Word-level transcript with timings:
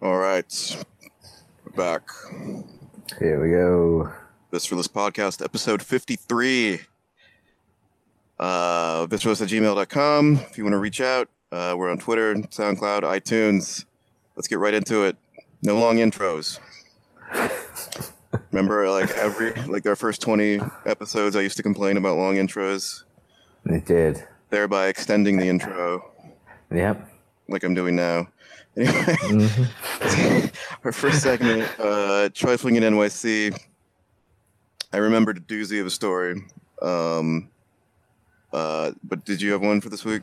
All 0.00 0.18
right. 0.18 0.76
We're 1.64 1.72
back. 1.72 2.08
Here 3.18 3.40
we 3.40 3.50
go. 3.50 4.12
This 4.50 4.64
for 4.64 4.76
this 4.76 4.88
podcast, 4.88 5.44
episode 5.44 5.82
53. 5.82 6.80
Uh, 8.38 9.06
visceralist 9.06 9.42
at 9.42 9.48
gmail.com. 9.48 10.36
If 10.50 10.56
you 10.56 10.64
want 10.64 10.74
to 10.74 10.78
reach 10.78 11.00
out, 11.00 11.28
uh, 11.50 11.74
we're 11.76 11.90
on 11.90 11.98
Twitter, 11.98 12.34
SoundCloud, 12.34 13.02
iTunes. 13.02 13.84
Let's 14.36 14.46
get 14.48 14.58
right 14.58 14.74
into 14.74 15.02
it. 15.04 15.16
No 15.62 15.76
long 15.78 15.96
intros. 15.96 16.60
Remember, 18.52 18.88
like 18.90 19.10
every 19.16 19.52
like 19.64 19.84
our 19.86 19.96
first 19.96 20.20
20 20.22 20.60
episodes, 20.86 21.34
I 21.34 21.40
used 21.40 21.56
to 21.56 21.62
complain 21.62 21.96
about 21.96 22.16
long 22.16 22.36
intros, 22.36 23.02
It 23.66 23.84
did. 23.86 24.22
thereby 24.50 24.86
extending 24.86 25.36
the 25.38 25.48
intro, 25.48 26.10
Yep. 26.70 27.10
like 27.48 27.64
I'm 27.64 27.74
doing 27.74 27.96
now. 27.96 28.28
Anyway, 28.78 29.48
Mhm. 29.48 30.50
our 30.84 30.92
first 30.92 31.22
segment, 31.22 31.68
uh, 31.80 32.28
trifling 32.34 32.76
in 32.76 32.82
NYC. 32.84 33.56
I 34.92 34.96
remembered 34.98 35.36
a 35.38 35.40
doozy 35.40 35.80
of 35.80 35.86
a 35.86 35.90
story. 35.90 36.42
Um, 36.80 37.50
uh, 38.52 38.92
but 39.02 39.24
did 39.24 39.42
you 39.42 39.52
have 39.52 39.60
one 39.62 39.80
for 39.80 39.88
this 39.88 40.04
week? 40.04 40.22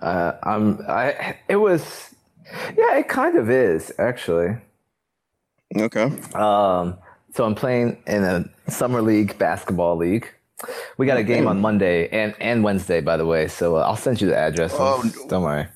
Uh, 0.00 0.32
um, 0.44 0.80
I 0.88 1.36
it 1.48 1.56
was, 1.56 2.14
yeah, 2.76 2.96
it 2.98 3.08
kind 3.08 3.36
of 3.36 3.50
is 3.50 3.92
actually. 3.98 4.56
Okay. 5.76 6.04
Um, 6.34 6.96
so 7.34 7.44
I'm 7.44 7.54
playing 7.54 8.02
in 8.06 8.24
a 8.24 8.44
summer 8.70 9.02
league 9.02 9.38
basketball 9.38 9.96
league. 9.96 10.28
We 10.96 11.06
got 11.06 11.18
a 11.18 11.24
game 11.24 11.46
on 11.48 11.60
Monday 11.60 12.08
and 12.08 12.34
and 12.40 12.62
Wednesday, 12.62 13.00
by 13.00 13.16
the 13.16 13.26
way. 13.26 13.48
So 13.48 13.76
uh, 13.76 13.80
I'll 13.80 13.96
send 13.96 14.20
you 14.20 14.28
the 14.28 14.36
address. 14.36 14.72
Oh, 14.78 15.02
Don't 15.28 15.42
worry. 15.42 15.66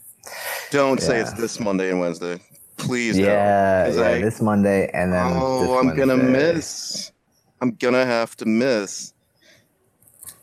Don't 0.71 1.01
say 1.01 1.21
it's 1.21 1.33
this 1.35 1.61
Monday 1.61 1.91
and 1.91 2.01
Wednesday. 2.01 2.41
Please 2.77 3.17
Yeah, 3.19 3.89
yeah. 3.89 4.01
I- 4.09 4.21
this 4.21 4.41
Monday 4.43 4.91
and 4.93 5.13
then. 5.13 5.33
oh, 5.35 5.79
I'm 5.79 5.95
gonna 5.97 6.17
miss. 6.17 7.13
I'm 7.61 7.71
gonna 7.73 8.05
have 8.05 8.37
to 8.37 8.47
miss. 8.47 9.15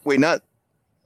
Wait, 0.03 0.19
not. 0.19 0.41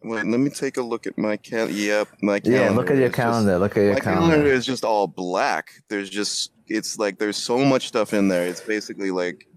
Wait, 0.03 0.25
let 0.25 0.39
me 0.39 0.50
take 0.50 0.78
a 0.78 0.81
look 0.81 1.06
at 1.08 1.17
my 1.17 1.36
cal. 1.38 1.69
Yep, 1.69 2.08
my 2.22 2.39
calendar. 2.39 2.64
Yeah, 2.66 2.69
look 2.72 2.89
at 2.89 2.95
your 2.97 3.06
is 3.08 3.09
just- 3.11 3.16
calendar. 3.16 3.59
look 3.59 3.75
at 3.75 3.81
your 3.81 3.94
my 3.94 4.00
calendar. 4.00 4.28
calendar 4.36 4.53
is 4.53 4.66
just 4.66 4.86
all 4.86 5.08
black. 5.08 5.72
There's 5.89 6.09
just 6.09 6.52
it's 6.67 6.97
like 7.00 7.17
there's 7.17 7.38
so 7.38 7.58
much 7.59 7.88
stuff 7.88 8.13
in 8.13 8.28
there. 8.30 8.45
It's 8.47 8.61
basically 8.61 9.11
like 9.11 9.47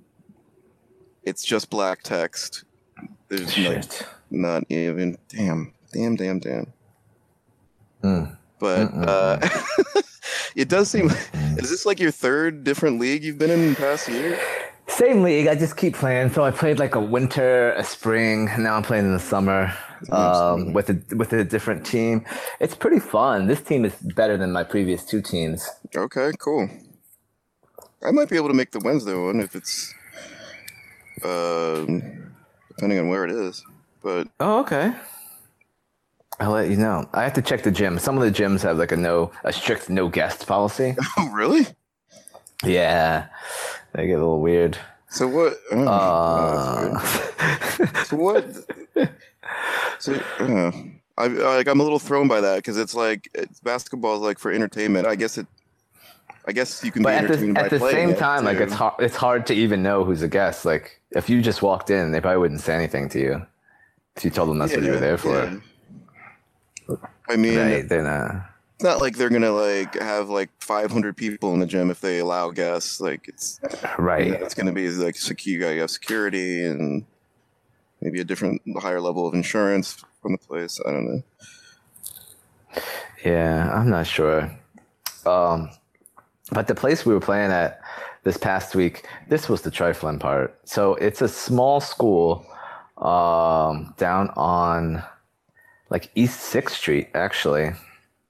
it's 1.23 1.45
just 1.45 1.71
black 1.71 2.03
text. 2.03 2.65
There's 3.29 3.57
like 3.59 3.85
not 4.31 4.65
even 4.71 5.19
damn, 5.29 5.73
damn, 5.93 6.17
damn, 6.17 6.39
damn. 6.41 6.73
Mm. 8.03 8.37
But 8.61 8.93
uh, 8.95 9.41
it 10.55 10.69
does 10.69 10.91
seem. 10.91 11.07
Is 11.57 11.71
this 11.71 11.85
like 11.87 11.99
your 11.99 12.11
third 12.13 12.63
different 12.63 13.01
league 13.01 13.25
you've 13.25 13.39
been 13.39 13.51
in, 13.51 13.61
in 13.61 13.71
the 13.71 13.77
past 13.77 14.09
year? 14.09 14.39
Same 14.87 15.23
league. 15.23 15.47
I 15.47 15.55
just 15.55 15.77
keep 15.77 15.95
playing. 15.95 16.31
So 16.31 16.45
I 16.45 16.51
played 16.51 16.79
like 16.79 16.95
a 16.95 17.01
winter, 17.01 17.73
a 17.73 17.85
spring. 17.85 18.49
and 18.49 18.65
Now 18.65 18.75
I'm 18.77 18.83
playing 18.83 19.07
in 19.07 19.13
the 19.13 19.21
summer 19.21 19.73
um, 20.11 20.73
with 20.73 20.91
a 20.91 21.01
with 21.17 21.33
a 21.33 21.45
different 21.45 21.87
team. 21.87 22.25
It's 22.61 22.75
pretty 22.75 22.99
fun. 23.01 23.47
This 23.47 23.61
team 23.61 23.85
is 23.85 23.95
better 23.97 24.37
than 24.37 24.53
my 24.53 24.65
previous 24.65 25.05
two 25.05 25.23
teams. 25.23 25.69
Okay, 25.97 26.33
cool. 26.39 26.69
I 28.03 28.11
might 28.11 28.29
be 28.29 28.37
able 28.37 28.49
to 28.49 28.55
make 28.55 28.71
the 28.73 28.81
Wednesday 28.81 29.15
one 29.15 29.41
if 29.41 29.55
it's, 29.55 29.95
um, 31.23 32.33
depending 32.69 32.99
on 32.99 33.09
where 33.09 33.25
it 33.25 33.31
is. 33.31 33.63
But 34.03 34.29
Oh, 34.41 34.61
okay. 34.61 34.93
I'll 36.41 36.53
let 36.53 36.71
you 36.71 36.77
know. 36.77 37.09
I 37.13 37.23
have 37.23 37.35
to 37.35 37.43
check 37.43 37.63
the 37.63 37.71
gym. 37.71 37.99
Some 37.99 38.17
of 38.17 38.25
the 38.25 38.31
gyms 38.31 38.63
have 38.63 38.79
like 38.79 38.93
a 38.93 38.97
no, 38.97 39.31
a 39.45 39.53
strict 39.53 39.91
no 39.91 40.09
guest 40.09 40.47
policy. 40.47 40.97
oh, 41.19 41.29
really? 41.29 41.67
Yeah, 42.65 43.27
they 43.93 44.07
get 44.07 44.15
a 44.15 44.19
little 44.19 44.41
weird. 44.41 44.79
So 45.11 45.29
what? 45.29 45.55
oh, 45.73 45.87
Uh, 45.87 46.99
so 48.05 48.17
what? 48.17 48.47
So 49.99 50.15
uh, 50.39 50.71
I 51.19 51.27
like 51.27 51.69
I'm 51.69 51.81
a 51.81 51.83
little 51.83 51.99
thrown 51.99 52.27
by 52.29 52.41
that 52.41 52.57
because 52.57 52.79
it's 52.79 52.95
like 52.95 53.29
it's, 53.35 53.61
basketball 53.61 54.15
is 54.15 54.21
like 54.23 54.39
for 54.39 54.51
entertainment. 54.51 55.07
I 55.07 55.17
guess 55.17 55.37
it. 55.37 55.47
I 56.47 56.53
guess 56.53 56.83
you 56.83 56.91
can 56.91 57.03
but 57.03 57.11
be 57.11 57.33
at 57.33 57.39
the 57.39 57.61
at 57.61 57.71
the 57.71 57.81
same 57.81 58.11
it, 58.11 58.19
time, 58.19 58.45
like 58.45 58.59
it's 58.59 58.73
hard. 58.73 58.95
It's 59.01 59.17
hard 59.17 59.47
to 59.49 59.55
even 59.55 59.83
know 59.83 60.05
who's 60.05 60.23
a 60.23 60.29
guest. 60.29 60.65
Like 60.65 61.01
if 61.11 61.29
you 61.29 61.43
just 61.43 61.61
walked 61.61 61.91
in, 61.91 62.13
they 62.13 62.21
probably 62.21 62.39
wouldn't 62.39 62.61
say 62.61 62.75
anything 62.75 63.09
to 63.11 63.21
you 63.21 63.47
if 64.17 64.25
you 64.25 64.31
told 64.31 64.49
them 64.49 64.59
that's 64.59 64.73
what 64.73 64.83
you 64.83 64.93
were 64.93 65.01
there 65.01 65.19
for. 65.19 65.45
yeah. 65.45 65.57
I 67.31 67.37
mean, 67.37 67.57
Right? 67.59 67.89
They're 67.89 68.03
not. 68.03 68.47
it's 68.75 68.85
not 68.85 69.01
like 69.01 69.17
they're 69.17 69.31
gonna 69.31 69.53
like 69.53 69.95
have 70.01 70.29
like 70.29 70.51
500 70.61 71.17
people 71.17 71.55
in 71.55 71.61
the 71.61 71.67
gym 71.67 71.91
if 71.91 72.01
they 72.01 72.19
allow 72.19 72.51
guests. 72.51 73.01
Like 73.01 73.29
it's 73.29 73.61
Right. 73.99 74.27
you 74.27 74.33
know, 74.33 74.39
it's 74.45 74.55
gonna 74.55 74.73
be 74.73 74.89
like 74.91 75.17
secure. 75.17 75.73
You 75.73 75.81
have 75.83 75.91
security 75.91 76.65
and 76.65 77.05
maybe 78.01 78.21
a 78.21 78.25
different 78.25 78.63
higher 78.81 79.01
level 79.01 79.27
of 79.29 79.35
insurance 79.35 80.03
from 80.23 80.33
the 80.33 80.39
place. 80.39 80.81
I 80.87 80.91
don't 80.91 81.07
know. 81.07 81.23
Yeah, 83.25 83.71
I'm 83.73 83.91
not 83.91 84.07
sure. 84.07 84.51
Um, 85.27 85.71
but 86.53 86.67
the 86.67 86.75
place 86.75 87.05
we 87.05 87.13
were 87.13 87.21
playing 87.21 87.51
at 87.53 87.81
this 88.25 88.37
past 88.37 88.75
week, 88.75 89.07
this 89.29 89.49
was 89.49 89.63
the 89.63 89.71
trifling 89.71 90.19
part. 90.19 90.59
So 90.65 90.95
it's 90.95 91.21
a 91.23 91.29
small 91.29 91.81
school 91.81 92.47
um, 92.99 93.95
down 93.99 94.31
on 94.37 95.03
like 95.91 96.11
East 96.15 96.41
Sixth 96.41 96.77
Street, 96.77 97.09
actually. 97.15 97.73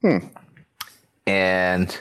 Hmm. 0.03 0.19
And 1.27 2.01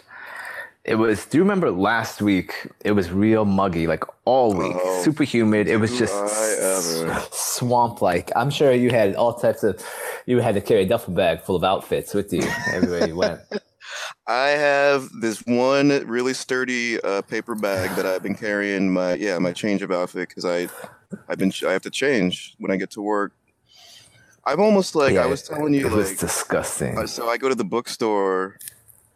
it 0.85 0.95
was. 0.95 1.25
Do 1.25 1.37
you 1.37 1.43
remember 1.43 1.69
last 1.69 2.21
week? 2.21 2.67
It 2.83 2.93
was 2.93 3.11
real 3.11 3.45
muggy, 3.45 3.85
like 3.85 4.03
all 4.25 4.53
week, 4.53 4.75
Oh, 4.75 5.03
super 5.03 5.23
humid. 5.23 5.67
It 5.67 5.77
was 5.77 5.97
just 5.97 6.13
I 6.15 7.27
swamp 7.31 8.01
like. 8.01 8.31
I'm 8.35 8.49
sure 8.49 8.71
you 8.71 8.89
had 8.89 9.15
all 9.15 9.33
types 9.33 9.63
of. 9.63 9.85
You 10.25 10.39
had 10.39 10.55
to 10.55 10.61
carry 10.61 10.83
a 10.83 10.87
duffel 10.87 11.13
bag 11.13 11.41
full 11.41 11.55
of 11.55 11.63
outfits 11.63 12.13
with 12.13 12.31
you 12.33 12.43
everywhere 12.73 13.07
you 13.07 13.15
went. 13.15 13.41
I 14.27 14.49
have 14.49 15.09
this 15.21 15.39
one 15.45 15.89
really 16.07 16.33
sturdy 16.33 17.01
uh, 17.01 17.21
paper 17.23 17.55
bag 17.55 17.95
that 17.95 18.05
I've 18.05 18.23
been 18.23 18.35
carrying 18.35 18.91
my 18.91 19.15
yeah 19.15 19.37
my 19.39 19.51
change 19.51 19.81
of 19.81 19.91
outfit 19.91 20.29
because 20.29 20.45
I 20.45 20.69
I've 21.27 21.37
been 21.37 21.51
I 21.67 21.71
have 21.71 21.81
to 21.83 21.89
change 21.89 22.55
when 22.59 22.71
I 22.71 22.77
get 22.77 22.91
to 22.91 23.01
work. 23.01 23.33
I've 24.45 24.59
almost 24.59 24.95
like 24.95 25.15
I 25.17 25.25
was 25.25 25.43
telling 25.43 25.73
you 25.73 25.87
It 25.87 25.91
was 25.91 26.15
disgusting. 26.17 26.97
uh, 26.97 27.07
so 27.07 27.29
I 27.29 27.37
go 27.37 27.49
to 27.49 27.55
the 27.55 27.63
bookstore 27.65 28.57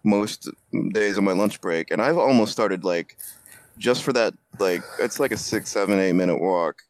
most 0.04 0.50
days 0.92 1.18
on 1.18 1.24
my 1.24 1.32
lunch 1.34 1.62
break, 1.62 1.92
and 1.92 2.02
I've 2.02 2.18
almost 2.18 2.52
started 2.52 2.84
like 2.84 3.18
just 3.78 4.04
for 4.04 4.14
that 4.14 4.34
like 4.60 4.82
it's 5.00 5.20
like 5.20 5.32
a 5.32 5.38
six 5.38 5.70
seven 5.70 6.00
eight 6.00 6.14
minute 6.14 6.40
walk. 6.40 6.82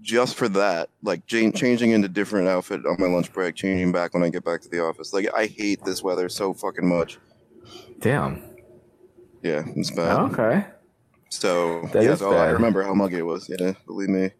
Just 0.00 0.36
for 0.36 0.48
that, 0.50 0.90
like 1.02 1.26
changing 1.26 1.90
into 1.90 2.08
different 2.08 2.46
outfit 2.46 2.86
on 2.86 2.96
my 3.00 3.08
lunch 3.08 3.32
break, 3.32 3.56
changing 3.56 3.90
back 3.90 4.14
when 4.14 4.22
I 4.22 4.28
get 4.30 4.44
back 4.44 4.60
to 4.62 4.68
the 4.68 4.80
office. 4.80 5.12
Like 5.12 5.28
I 5.34 5.46
hate 5.46 5.84
this 5.84 6.04
weather 6.04 6.28
so 6.28 6.54
fucking 6.54 6.86
much. 6.88 7.18
Damn. 7.98 8.40
Yeah, 9.42 9.64
it's 9.74 9.90
bad. 9.90 10.16
Okay. 10.32 10.64
So 11.30 11.82
That 11.92 12.04
yeah, 12.04 12.12
is 12.12 12.20
so 12.20 12.36
I 12.36 12.50
remember 12.50 12.84
how 12.84 12.94
muggy 12.94 13.18
it 13.18 13.26
was. 13.26 13.48
Yeah, 13.48 13.72
believe 13.86 14.08
me. 14.08 14.30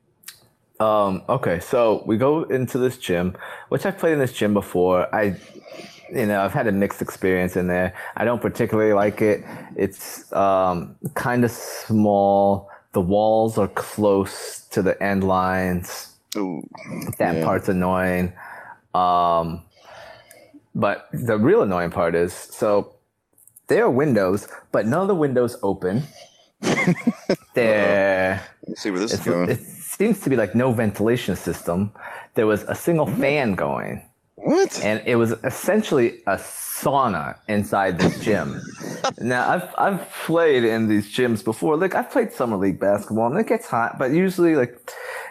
Um, 0.81 1.23
okay, 1.29 1.61
so 1.61 2.03
we 2.07 2.17
go 2.17 2.45
into 2.45 2.79
this 2.79 2.99
gym, 2.99 3.37
which 3.69 3.85
I've 3.85 3.99
played 3.99 4.13
in 4.13 4.19
this 4.19 4.33
gym 4.33 4.55
before. 4.55 5.13
I, 5.15 5.37
you 6.13 6.27
know, 6.27 6.41
I've 6.41 6.53
had 6.53 6.67
a 6.69 6.73
mixed 6.73 7.03
experience 7.03 7.57
in 7.57 7.67
there. 7.67 7.95
I 8.17 8.25
don't 8.25 8.41
particularly 8.41 8.93
like 8.93 9.21
it. 9.21 9.45
It's 9.77 10.33
um, 10.33 10.95
kind 11.15 11.45
of 11.45 11.51
small. 11.51 12.71
The 12.93 13.01
walls 13.01 13.59
are 13.59 13.69
close 13.69 14.61
to 14.71 14.83
the 14.83 15.01
end 15.03 15.25
lines. 15.25 16.15
Ooh, 16.37 16.63
That 17.19 17.37
yeah. 17.37 17.45
part's 17.45 17.69
annoying. 17.69 18.33
Um, 18.95 19.63
but 20.75 21.09
the 21.13 21.39
real 21.39 21.63
annoying 21.63 21.91
part 21.91 22.15
is 22.15 22.33
so 22.33 22.95
there 23.67 23.85
are 23.85 23.91
windows, 23.91 24.49
but 24.73 24.87
none 24.87 25.03
of 25.03 25.09
the 25.09 25.15
windows 25.15 25.57
open. 25.63 26.05
They're 27.55 28.43
Let's 28.67 28.83
see 28.83 28.91
where 28.91 29.01
this 29.01 29.13
is 29.15 29.21
going. 29.21 29.59
Seems 29.99 30.21
to 30.21 30.31
be 30.31 30.37
like 30.37 30.55
no 30.55 30.73
ventilation 30.73 31.37
system. 31.37 31.93
There 32.35 32.47
was 32.47 32.63
a 32.65 32.75
single 32.75 33.07
fan 33.07 33.55
going, 33.55 34.03
What? 34.37 34.81
and 34.85 35.03
it 35.07 35.17
was 35.17 35.33
essentially 35.45 36.21
a 36.27 36.37
sauna 36.37 37.37
inside 37.49 37.99
this 37.99 38.21
gym. 38.21 38.61
now 39.21 39.49
I've 39.51 39.69
I've 39.79 40.11
played 40.27 40.65
in 40.65 40.89
these 40.89 41.07
gyms 41.13 41.45
before. 41.45 41.77
Like 41.77 41.95
I've 41.95 42.11
played 42.11 42.33
summer 42.33 42.57
league 42.57 42.79
basketball, 42.81 43.27
and 43.27 43.39
it 43.41 43.47
gets 43.49 43.67
hot, 43.67 43.99
but 43.99 44.13
usually 44.13 44.55
like 44.55 44.79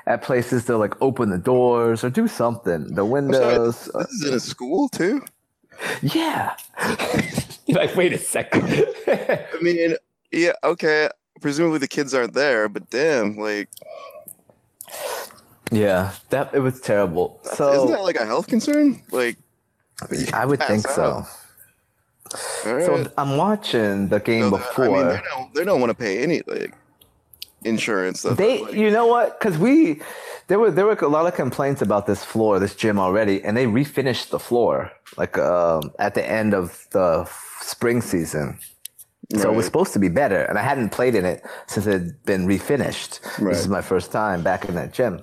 at 0.06 0.22
places 0.22 0.66
they'll 0.66 0.80
like 0.80 1.02
open 1.02 1.30
the 1.30 1.38
doors 1.38 2.04
or 2.04 2.10
do 2.10 2.28
something. 2.28 2.94
The 2.96 3.06
I'm 3.06 3.34
sorry, 3.34 3.60
windows. 3.60 3.86
this 3.94 4.12
is 4.12 4.26
in 4.28 4.34
a 4.34 4.40
school 4.40 4.90
too. 4.90 5.22
Uh, 5.82 5.96
yeah. 6.02 6.56
Like, 7.70 7.98
wait 7.98 8.14
a 8.14 8.18
second. 8.18 8.64
I 9.08 9.46
mean, 9.62 9.98
yeah, 10.32 10.54
okay. 10.64 11.10
Presumably 11.42 11.80
the 11.80 11.88
kids 11.88 12.14
aren't 12.14 12.34
there, 12.34 12.70
but 12.70 12.90
damn, 12.90 13.36
like, 13.38 13.68
yeah, 15.72 16.14
that 16.30 16.54
it 16.54 16.60
was 16.60 16.80
terrible. 16.82 17.40
So 17.44 17.74
isn't 17.74 17.92
that 17.92 18.04
like 18.04 18.16
a 18.16 18.26
health 18.26 18.48
concern? 18.48 19.02
Like, 19.12 19.38
I 20.34 20.46
would 20.46 20.62
think 20.64 20.88
so. 20.88 21.04
out. 21.04 21.28
All 22.34 22.38
So 22.64 22.96
right. 22.98 23.08
I'm 23.18 23.38
watching 23.38 24.10
the 24.10 24.20
game 24.20 24.50
that- 24.52 24.58
before. 24.58 24.86
I 24.86 24.90
mean, 24.90 25.08
they 25.08 25.22
don't, 25.30 25.54
they 25.56 25.64
don't 25.66 25.80
want 25.80 25.90
to 25.92 25.96
pay 25.96 26.22
any 26.24 26.42
like 26.48 26.74
insurance. 27.64 28.20
Stuff. 28.22 28.38
They, 28.38 28.62
like, 28.64 28.74
you 28.74 28.92
know 28.92 29.08
what? 29.08 29.40
Because 29.40 29.58
we, 29.58 30.02
there 30.48 30.60
were 30.60 30.72
there 30.72 30.86
were 30.86 30.94
a 30.94 31.08
lot 31.08 31.26
of 31.26 31.36
complaints 31.36 31.82
about 31.82 32.06
this 32.06 32.24
floor, 32.24 32.60
this 32.60 32.76
gym 32.76 33.00
already, 33.00 33.44
and 33.44 33.56
they 33.56 33.66
refinished 33.66 34.30
the 34.30 34.40
floor 34.40 34.92
like 35.18 35.38
um, 35.38 35.92
at 36.00 36.14
the 36.16 36.30
end 36.30 36.54
of 36.54 36.86
the 36.92 37.26
spring 37.62 38.02
season. 38.02 38.60
So 39.36 39.52
it 39.52 39.56
was 39.56 39.66
supposed 39.66 39.92
to 39.92 40.00
be 40.00 40.08
better, 40.08 40.44
and 40.44 40.58
I 40.58 40.62
hadn't 40.62 40.90
played 40.92 41.14
in 41.14 41.26
it 41.26 41.44
since 41.68 41.86
it 41.86 41.92
had 41.92 42.24
been 42.24 42.48
refinished. 42.48 43.20
This 43.40 43.60
is 43.60 43.68
my 43.68 43.82
first 43.82 44.10
time 44.10 44.42
back 44.42 44.70
in 44.70 44.76
that 44.76 44.94
gym. 44.94 45.20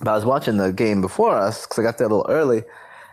But 0.00 0.08
I 0.10 0.14
was 0.14 0.24
watching 0.24 0.56
the 0.58 0.72
game 0.72 1.00
before 1.00 1.34
us 1.36 1.62
because 1.66 1.78
I 1.78 1.82
got 1.82 1.98
there 1.98 2.06
a 2.06 2.10
little 2.10 2.26
early, 2.28 2.62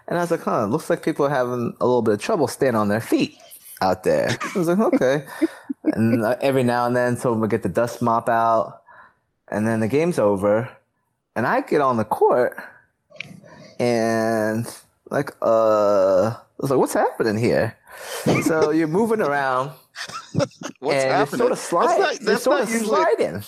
and 0.07 0.17
I 0.17 0.21
was 0.21 0.29
like, 0.31 0.41
"Huh, 0.43 0.63
it 0.65 0.67
looks 0.67 0.89
like 0.89 1.01
people 1.03 1.25
are 1.25 1.29
having 1.29 1.75
a 1.81 1.85
little 1.85 2.01
bit 2.03 2.13
of 2.15 2.21
trouble 2.21 2.47
staying 2.47 2.75
on 2.75 2.89
their 2.89 3.01
feet 3.01 3.37
out 3.81 4.03
there." 4.03 4.37
I 4.55 4.57
was 4.59 4.67
like, 4.67 4.79
"Okay," 4.79 5.25
and 5.83 6.23
uh, 6.23 6.35
every 6.41 6.63
now 6.63 6.85
and 6.85 6.95
then, 6.95 7.17
someone 7.17 7.41
would 7.41 7.49
get 7.49 7.63
the 7.63 7.69
dust 7.69 8.01
mop 8.01 8.29
out, 8.29 8.83
and 9.47 9.67
then 9.67 9.79
the 9.79 9.87
game's 9.87 10.19
over, 10.19 10.69
and 11.35 11.47
I 11.47 11.61
get 11.61 11.81
on 11.81 11.97
the 11.97 12.05
court, 12.05 12.55
and 13.79 14.65
like, 15.09 15.31
uh, 15.41 16.27
I 16.29 16.37
was 16.59 16.69
like, 16.69 16.79
"What's 16.79 16.93
happening 16.93 17.37
here?" 17.37 17.75
so 18.43 18.69
you're 18.71 18.87
moving 18.87 19.21
around, 19.21 19.71
What's 20.33 21.03
and 21.03 21.11
happening? 21.11 21.15
you're 21.15 21.27
sort 21.27 21.41
of 21.41 21.49
That's 21.49 21.61
sliding. 21.61 21.99
not- 22.01 22.21
you're 22.21 22.37
sort 22.37 22.59
not 22.59 22.63
of 22.67 22.69
usually- 22.73 22.87
sliding. 23.15 23.43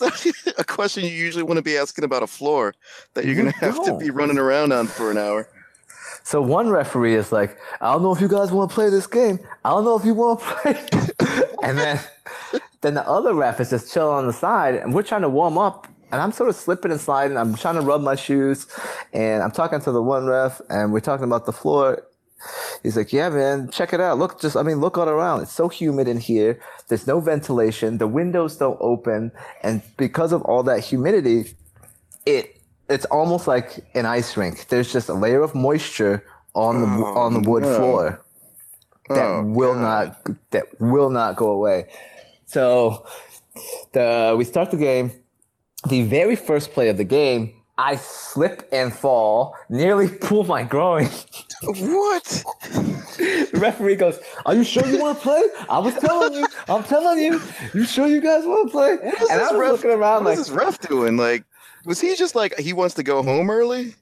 It's 0.00 0.26
not 0.26 0.54
a 0.58 0.64
question 0.64 1.04
you 1.04 1.10
usually 1.10 1.42
want 1.42 1.58
to 1.58 1.62
be 1.62 1.76
asking 1.76 2.04
about 2.04 2.22
a 2.22 2.26
floor 2.26 2.74
that 3.14 3.24
you're 3.24 3.34
going 3.34 3.52
to 3.52 3.58
have 3.58 3.84
to 3.84 3.96
be 3.98 4.10
running 4.10 4.38
around 4.38 4.72
on 4.72 4.86
for 4.86 5.10
an 5.10 5.18
hour. 5.18 5.48
So 6.22 6.42
one 6.42 6.68
referee 6.70 7.14
is 7.14 7.30
like, 7.30 7.56
I 7.80 7.92
don't 7.92 8.02
know 8.02 8.12
if 8.12 8.20
you 8.20 8.28
guys 8.28 8.50
want 8.50 8.70
to 8.70 8.74
play 8.74 8.90
this 8.90 9.06
game. 9.06 9.38
I 9.64 9.70
don't 9.70 9.84
know 9.84 9.96
if 9.96 10.04
you 10.04 10.14
want 10.14 10.40
to 10.40 10.44
play. 10.46 10.86
and 11.62 11.78
then, 11.78 12.00
then 12.80 12.94
the 12.94 13.08
other 13.08 13.32
ref 13.32 13.60
is 13.60 13.70
just 13.70 13.92
chilling 13.92 14.16
on 14.16 14.26
the 14.26 14.32
side, 14.32 14.74
and 14.74 14.92
we're 14.92 15.02
trying 15.02 15.22
to 15.22 15.28
warm 15.28 15.56
up. 15.56 15.86
And 16.10 16.20
I'm 16.20 16.32
sort 16.32 16.48
of 16.48 16.56
slipping 16.56 16.90
and 16.92 17.00
sliding. 17.00 17.36
I'm 17.36 17.54
trying 17.54 17.74
to 17.76 17.80
rub 17.80 18.00
my 18.00 18.14
shoes, 18.14 18.66
and 19.12 19.42
I'm 19.42 19.50
talking 19.50 19.80
to 19.80 19.92
the 19.92 20.02
one 20.02 20.26
ref, 20.26 20.60
and 20.68 20.92
we're 20.92 21.00
talking 21.00 21.24
about 21.24 21.46
the 21.46 21.52
floor. 21.52 22.02
He's 22.82 22.96
like, 22.96 23.12
"Yeah, 23.12 23.28
man, 23.30 23.70
check 23.70 23.92
it 23.92 24.00
out. 24.00 24.18
Look, 24.18 24.40
just 24.40 24.56
I 24.56 24.62
mean, 24.62 24.80
look 24.80 24.98
all 24.98 25.08
around. 25.08 25.42
It's 25.42 25.52
so 25.52 25.68
humid 25.68 26.06
in 26.08 26.18
here. 26.18 26.60
There's 26.88 27.06
no 27.06 27.20
ventilation. 27.20 27.98
The 27.98 28.06
windows 28.06 28.56
don't 28.56 28.78
open, 28.80 29.32
and 29.62 29.82
because 29.96 30.32
of 30.32 30.42
all 30.42 30.62
that 30.64 30.80
humidity, 30.80 31.54
it 32.26 32.60
it's 32.88 33.06
almost 33.06 33.48
like 33.48 33.84
an 33.94 34.06
ice 34.06 34.36
rink. 34.36 34.68
There's 34.68 34.92
just 34.92 35.08
a 35.08 35.14
layer 35.14 35.42
of 35.42 35.54
moisture 35.54 36.24
on 36.54 36.80
the 36.82 36.86
Oh, 36.86 37.18
on 37.18 37.34
the 37.34 37.40
oh, 37.48 37.50
wood 37.50 37.62
no. 37.64 37.76
floor 37.78 38.22
that 39.08 39.24
Oh, 39.24 39.42
will 39.44 39.74
God. 39.74 39.80
not 39.82 40.28
that 40.50 40.66
will 40.80 41.10
not 41.10 41.36
go 41.36 41.50
away. 41.50 41.86
So 42.46 43.06
the 43.92 44.34
we 44.38 44.44
start 44.44 44.70
the 44.70 44.76
game. 44.76 45.10
The 45.88 46.02
very 46.02 46.36
first 46.36 46.72
play 46.72 46.88
of 46.88 46.96
the 46.96 47.04
game, 47.04 47.54
I 47.78 47.96
slip 47.96 48.68
and 48.72 48.92
fall, 48.92 49.54
nearly 49.68 50.08
pull 50.20 50.44
my 50.44 50.62
groin. 50.62 51.08
What? 51.62 52.44
The 53.18 53.50
referee 53.54 53.96
goes, 53.96 54.18
"Are 54.44 54.54
you 54.54 54.64
sure 54.64 54.86
you 54.86 55.00
want 55.00 55.18
to 55.18 55.22
play? 55.22 55.42
I 55.68 55.78
was 55.78 55.94
telling 55.94 56.34
you. 56.34 56.46
I'm 56.68 56.84
telling 56.84 57.18
you. 57.18 57.40
You 57.74 57.84
sure 57.84 58.06
you 58.06 58.20
guys 58.20 58.44
want 58.44 58.68
to 58.68 58.72
play?" 58.72 58.98
And 59.30 59.40
I'm 59.40 59.58
ref, 59.58 59.72
looking 59.72 59.90
around 59.90 60.24
what 60.24 60.30
like, 60.30 60.38
What 60.38 60.38
is 60.38 60.46
this 60.46 60.50
ref 60.50 60.78
doing? 60.80 61.16
Like, 61.16 61.44
was 61.84 62.00
he 62.00 62.14
just 62.14 62.34
like 62.34 62.58
he 62.58 62.72
wants 62.72 62.94
to 62.96 63.02
go 63.02 63.22
home 63.22 63.50
early? 63.50 63.94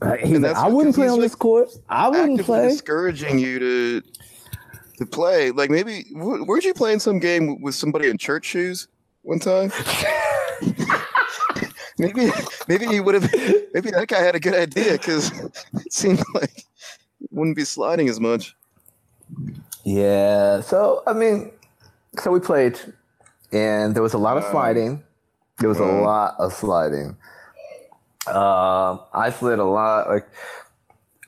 Uh, 0.00 0.16
he's 0.16 0.38
like, 0.38 0.56
"I 0.56 0.68
wouldn't 0.68 0.94
play 0.94 1.04
he's, 1.04 1.12
on 1.12 1.18
like, 1.18 1.30
this 1.30 1.34
court. 1.34 1.70
I 1.88 2.08
wouldn't 2.08 2.42
play." 2.42 2.68
discouraging 2.68 3.38
you 3.38 3.58
to 3.58 4.02
to 4.98 5.06
play. 5.06 5.50
Like 5.50 5.70
maybe 5.70 6.04
w- 6.14 6.44
weren't 6.44 6.64
you 6.64 6.74
playing 6.74 7.00
some 7.00 7.18
game 7.18 7.60
with 7.60 7.74
somebody 7.74 8.08
in 8.08 8.18
church 8.18 8.46
shoes 8.46 8.88
one 9.22 9.38
time? 9.38 9.72
maybe 11.98 12.30
maybe 12.68 12.86
he 12.86 13.00
would 13.00 13.14
have. 13.14 13.32
Maybe 13.74 13.90
that 13.90 14.06
guy 14.08 14.20
had 14.20 14.34
a 14.34 14.40
good 14.40 14.54
idea 14.54 14.92
because 14.92 15.32
it 15.74 15.92
seemed 15.92 16.22
like 16.34 16.64
he 17.18 17.26
wouldn't 17.30 17.56
be 17.56 17.64
sliding 17.64 18.08
as 18.08 18.20
much. 18.20 18.56
Yeah. 19.84 20.60
So 20.60 21.02
I 21.06 21.12
mean, 21.12 21.52
so 22.20 22.30
we 22.30 22.40
played, 22.40 22.78
and 23.52 23.94
there 23.94 24.02
was 24.02 24.14
a 24.14 24.18
lot 24.18 24.36
of 24.36 24.44
sliding. 24.44 25.02
There 25.58 25.68
was 25.68 25.78
a 25.78 25.84
lot 25.84 26.34
of 26.38 26.52
sliding. 26.52 27.16
Um, 28.26 29.00
I 29.12 29.30
slid 29.30 29.58
a 29.58 29.64
lot. 29.64 30.08
Like, 30.08 30.26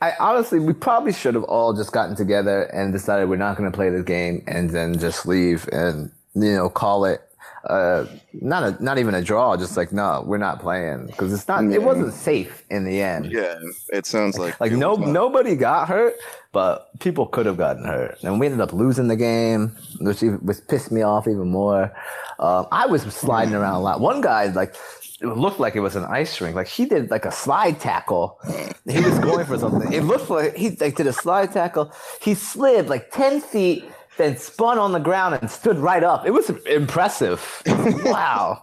I 0.01 0.15
honestly, 0.19 0.59
we 0.59 0.73
probably 0.73 1.13
should 1.13 1.35
have 1.35 1.45
all 1.45 1.75
just 1.75 1.93
gotten 1.93 2.17
together 2.17 2.63
and 2.65 2.93
decided 2.93 3.29
we're 3.29 3.37
not 3.37 3.57
going 3.57 3.71
to 3.71 3.77
play 3.77 3.91
this 3.91 4.05
game, 4.05 4.43
and 4.47 4.71
then 4.71 4.99
just 4.99 5.27
leave 5.27 5.69
and 5.73 6.11
you 6.35 6.53
know 6.53 6.69
call 6.69 7.05
it. 7.05 7.23
Uh, 7.69 8.07
not 8.33 8.63
a, 8.63 8.83
not 8.83 8.99
even 8.99 9.15
a 9.15 9.23
draw. 9.23 9.57
Just 9.57 9.77
like 9.77 9.93
no, 9.93 10.23
we're 10.27 10.39
not 10.39 10.61
playing 10.61 11.07
because 11.07 11.33
it's 11.33 11.49
not. 11.49 11.65
Yeah. 11.65 11.75
It 11.77 11.83
wasn't 11.83 12.15
safe 12.15 12.65
in 12.71 12.85
the 12.85 13.03
end. 13.03 13.33
Yeah, 13.33 13.59
it 13.93 14.07
sounds 14.07 14.39
like 14.39 14.61
Like 14.61 14.73
no 14.73 14.95
nobody 14.95 15.57
got 15.57 15.89
hurt, 15.89 16.15
but 16.53 16.99
people 17.01 17.27
could 17.27 17.47
have 17.47 17.57
gotten 17.57 17.85
hurt, 17.85 18.23
and 18.23 18.39
we 18.39 18.47
ended 18.47 18.61
up 18.61 18.73
losing 18.73 19.09
the 19.09 19.17
game, 19.17 19.77
which 20.01 20.23
even, 20.23 20.39
which 20.39 20.59
pissed 20.69 20.93
me 20.93 21.03
off 21.03 21.27
even 21.27 21.49
more. 21.49 21.93
Um, 22.39 22.67
I 22.71 22.87
was 22.87 23.03
sliding 23.03 23.55
around 23.55 23.75
a 23.75 23.81
lot. 23.81 24.01
One 24.01 24.21
guy 24.21 24.47
like 24.47 24.75
it 25.21 25.27
looked 25.27 25.59
like 25.59 25.75
it 25.75 25.81
was 25.81 25.97
an 25.97 26.05
ice 26.05 26.41
rink. 26.41 26.55
Like 26.55 26.69
he 26.69 26.85
did 26.85 27.11
like 27.11 27.25
a 27.25 27.33
slide 27.33 27.81
tackle. 27.81 28.39
He 28.87 29.01
was 29.01 29.19
going 29.19 29.47
for 29.47 29.59
something. 29.59 29.93
It 29.93 30.05
looked 30.05 30.29
like 30.29 30.55
he 30.55 30.71
like 30.71 30.97
did 30.97 31.07
a 31.07 31.13
slide 31.13 31.53
tackle. 31.53 31.93
He 32.21 32.35
slid 32.35 32.89
like 32.89 33.11
ten 33.11 33.41
feet, 33.41 33.85
then 34.17 34.37
spun 34.37 34.79
on 34.79 34.93
the 34.93 34.99
ground 34.99 35.39
and 35.41 35.51
stood 35.51 35.79
right 35.79 36.03
up. 36.03 36.27
It 36.27 36.33
was 36.33 36.51
impressive. 36.67 37.63
wow. 37.67 38.63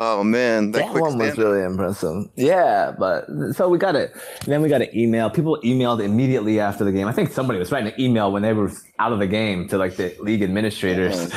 Oh 0.00 0.24
man, 0.24 0.72
that, 0.72 0.80
That 0.80 0.90
quick 0.90 1.02
one 1.04 1.18
was 1.18 1.38
really 1.38 1.62
impressive. 1.62 2.26
Yeah, 2.36 2.92
but 2.98 3.26
so 3.54 3.68
we 3.68 3.78
got 3.78 3.96
it. 3.96 4.14
Then 4.44 4.60
we 4.60 4.68
got 4.68 4.82
an 4.82 4.88
email. 4.96 5.30
People 5.30 5.58
emailed 5.64 6.02
immediately 6.02 6.60
after 6.60 6.84
the 6.84 6.92
game. 6.92 7.06
I 7.06 7.12
think 7.12 7.30
somebody 7.30 7.58
was 7.58 7.70
writing 7.72 7.92
an 7.92 8.00
email 8.00 8.32
when 8.32 8.42
they 8.42 8.52
were 8.52 8.70
out 8.98 9.12
of 9.12 9.18
the 9.18 9.26
game 9.26 9.68
to 9.68 9.78
like 9.78 9.96
the 9.96 10.14
league 10.20 10.42
administrators. 10.42 11.30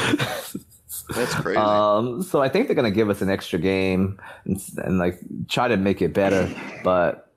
That's 1.14 1.36
crazy. 1.36 1.58
um, 1.58 2.22
so 2.24 2.42
I 2.42 2.50
think 2.50 2.68
they're 2.68 2.76
gonna 2.76 2.92
give 2.92 3.10
us 3.10 3.22
an 3.22 3.30
extra 3.30 3.60
game 3.60 4.20
and, 4.46 4.62
and 4.78 4.98
like 4.98 5.20
try 5.48 5.68
to 5.68 5.78
make 5.78 6.02
it 6.02 6.14
better. 6.14 6.54
But 6.84 7.32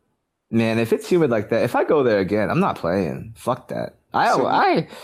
man, 0.50 0.78
if 0.78 0.92
it's 0.92 1.08
humid 1.08 1.30
like 1.30 1.50
that, 1.50 1.62
if 1.62 1.76
I 1.76 1.84
go 1.84 2.02
there 2.02 2.18
again, 2.18 2.50
I'm 2.50 2.60
not 2.60 2.76
playing. 2.76 3.34
Fuck 3.36 3.68
that. 3.68 3.99
I 4.12 4.28
So- 4.34 4.46
I. 4.46 4.88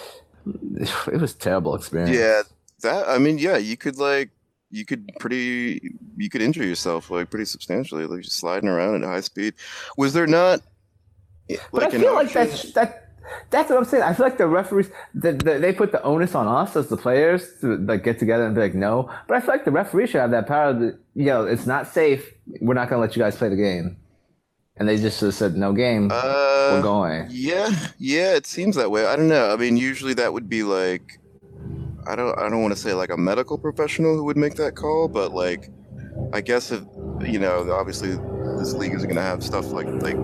It 1.12 1.20
was 1.20 1.34
a 1.34 1.38
terrible 1.38 1.74
experience. 1.74 2.16
Yeah, 2.16 2.42
that 2.82 3.08
I 3.08 3.18
mean, 3.18 3.38
yeah, 3.38 3.56
you 3.56 3.76
could 3.76 3.98
like 3.98 4.30
you 4.70 4.84
could 4.84 5.10
pretty 5.18 5.80
you 6.16 6.28
could 6.28 6.40
injure 6.42 6.64
yourself 6.64 7.10
like 7.10 7.30
pretty 7.30 7.46
substantially, 7.46 8.06
like 8.06 8.22
just 8.22 8.36
sliding 8.36 8.68
around 8.68 9.02
at 9.02 9.08
high 9.08 9.20
speed. 9.20 9.54
Was 9.96 10.12
there 10.12 10.26
not 10.26 10.60
yeah, 11.48 11.58
But 11.72 11.84
I 11.84 11.90
feel 11.90 12.14
like 12.14 12.32
that's 12.32 12.72
that. 12.72 13.02
That's 13.50 13.70
what 13.70 13.78
I'm 13.78 13.84
saying. 13.84 14.04
I 14.04 14.14
feel 14.14 14.24
like 14.24 14.38
the 14.38 14.46
referees, 14.46 14.88
the, 15.12 15.32
the, 15.32 15.58
they 15.58 15.72
put 15.72 15.90
the 15.90 16.00
onus 16.04 16.36
on 16.36 16.46
us 16.46 16.76
as 16.76 16.86
the 16.88 16.96
players 16.96 17.58
to 17.60 17.76
like 17.78 18.04
get 18.04 18.20
together 18.20 18.46
and 18.46 18.54
be 18.54 18.60
like, 18.60 18.74
no. 18.74 19.10
But 19.26 19.36
I 19.36 19.40
feel 19.40 19.48
like 19.50 19.64
the 19.64 19.72
referee 19.72 20.06
should 20.06 20.20
have 20.20 20.30
that 20.30 20.46
power. 20.46 20.72
That, 20.72 20.98
you 21.14 21.24
know, 21.24 21.44
it's 21.44 21.66
not 21.66 21.88
safe. 21.92 22.32
We're 22.60 22.74
not 22.74 22.88
going 22.88 22.98
to 22.98 23.04
let 23.04 23.16
you 23.16 23.22
guys 23.22 23.34
play 23.36 23.48
the 23.48 23.56
game. 23.56 23.96
And 24.78 24.86
they 24.88 24.98
just, 24.98 25.18
said, 25.38 25.56
no 25.56 25.72
game. 25.72 26.10
uh, 26.12 26.70
We're 26.72 26.82
going. 26.82 27.28
Yeah, 27.30 27.70
yeah, 27.98 28.34
it 28.34 28.46
seems 28.46 28.76
that 28.76 28.90
way. 28.90 29.06
I 29.06 29.16
don't 29.16 29.28
know. 29.28 29.52
I 29.52 29.56
mean, 29.56 29.76
usually 29.76 30.12
that 30.14 30.32
would 30.32 30.48
be 30.48 30.62
like 30.62 31.18
I 32.06 32.14
don't 32.14 32.38
I 32.38 32.48
don't 32.48 32.62
want 32.62 32.74
to 32.74 32.80
say 32.80 32.92
like 32.92 33.10
a 33.10 33.16
medical 33.16 33.58
professional 33.58 34.14
who 34.14 34.24
would 34.24 34.36
make 34.36 34.54
that 34.56 34.76
call, 34.76 35.08
but 35.08 35.32
like 35.32 35.70
I 36.32 36.40
guess 36.40 36.70
if 36.70 36.82
you 37.22 37.38
know, 37.38 37.70
obviously 37.72 38.10
this 38.58 38.74
league 38.74 38.94
isn't 38.94 39.08
going 39.08 39.16
to 39.16 39.22
have 39.22 39.42
stuff 39.42 39.72
like 39.72 39.86
like 40.02 40.16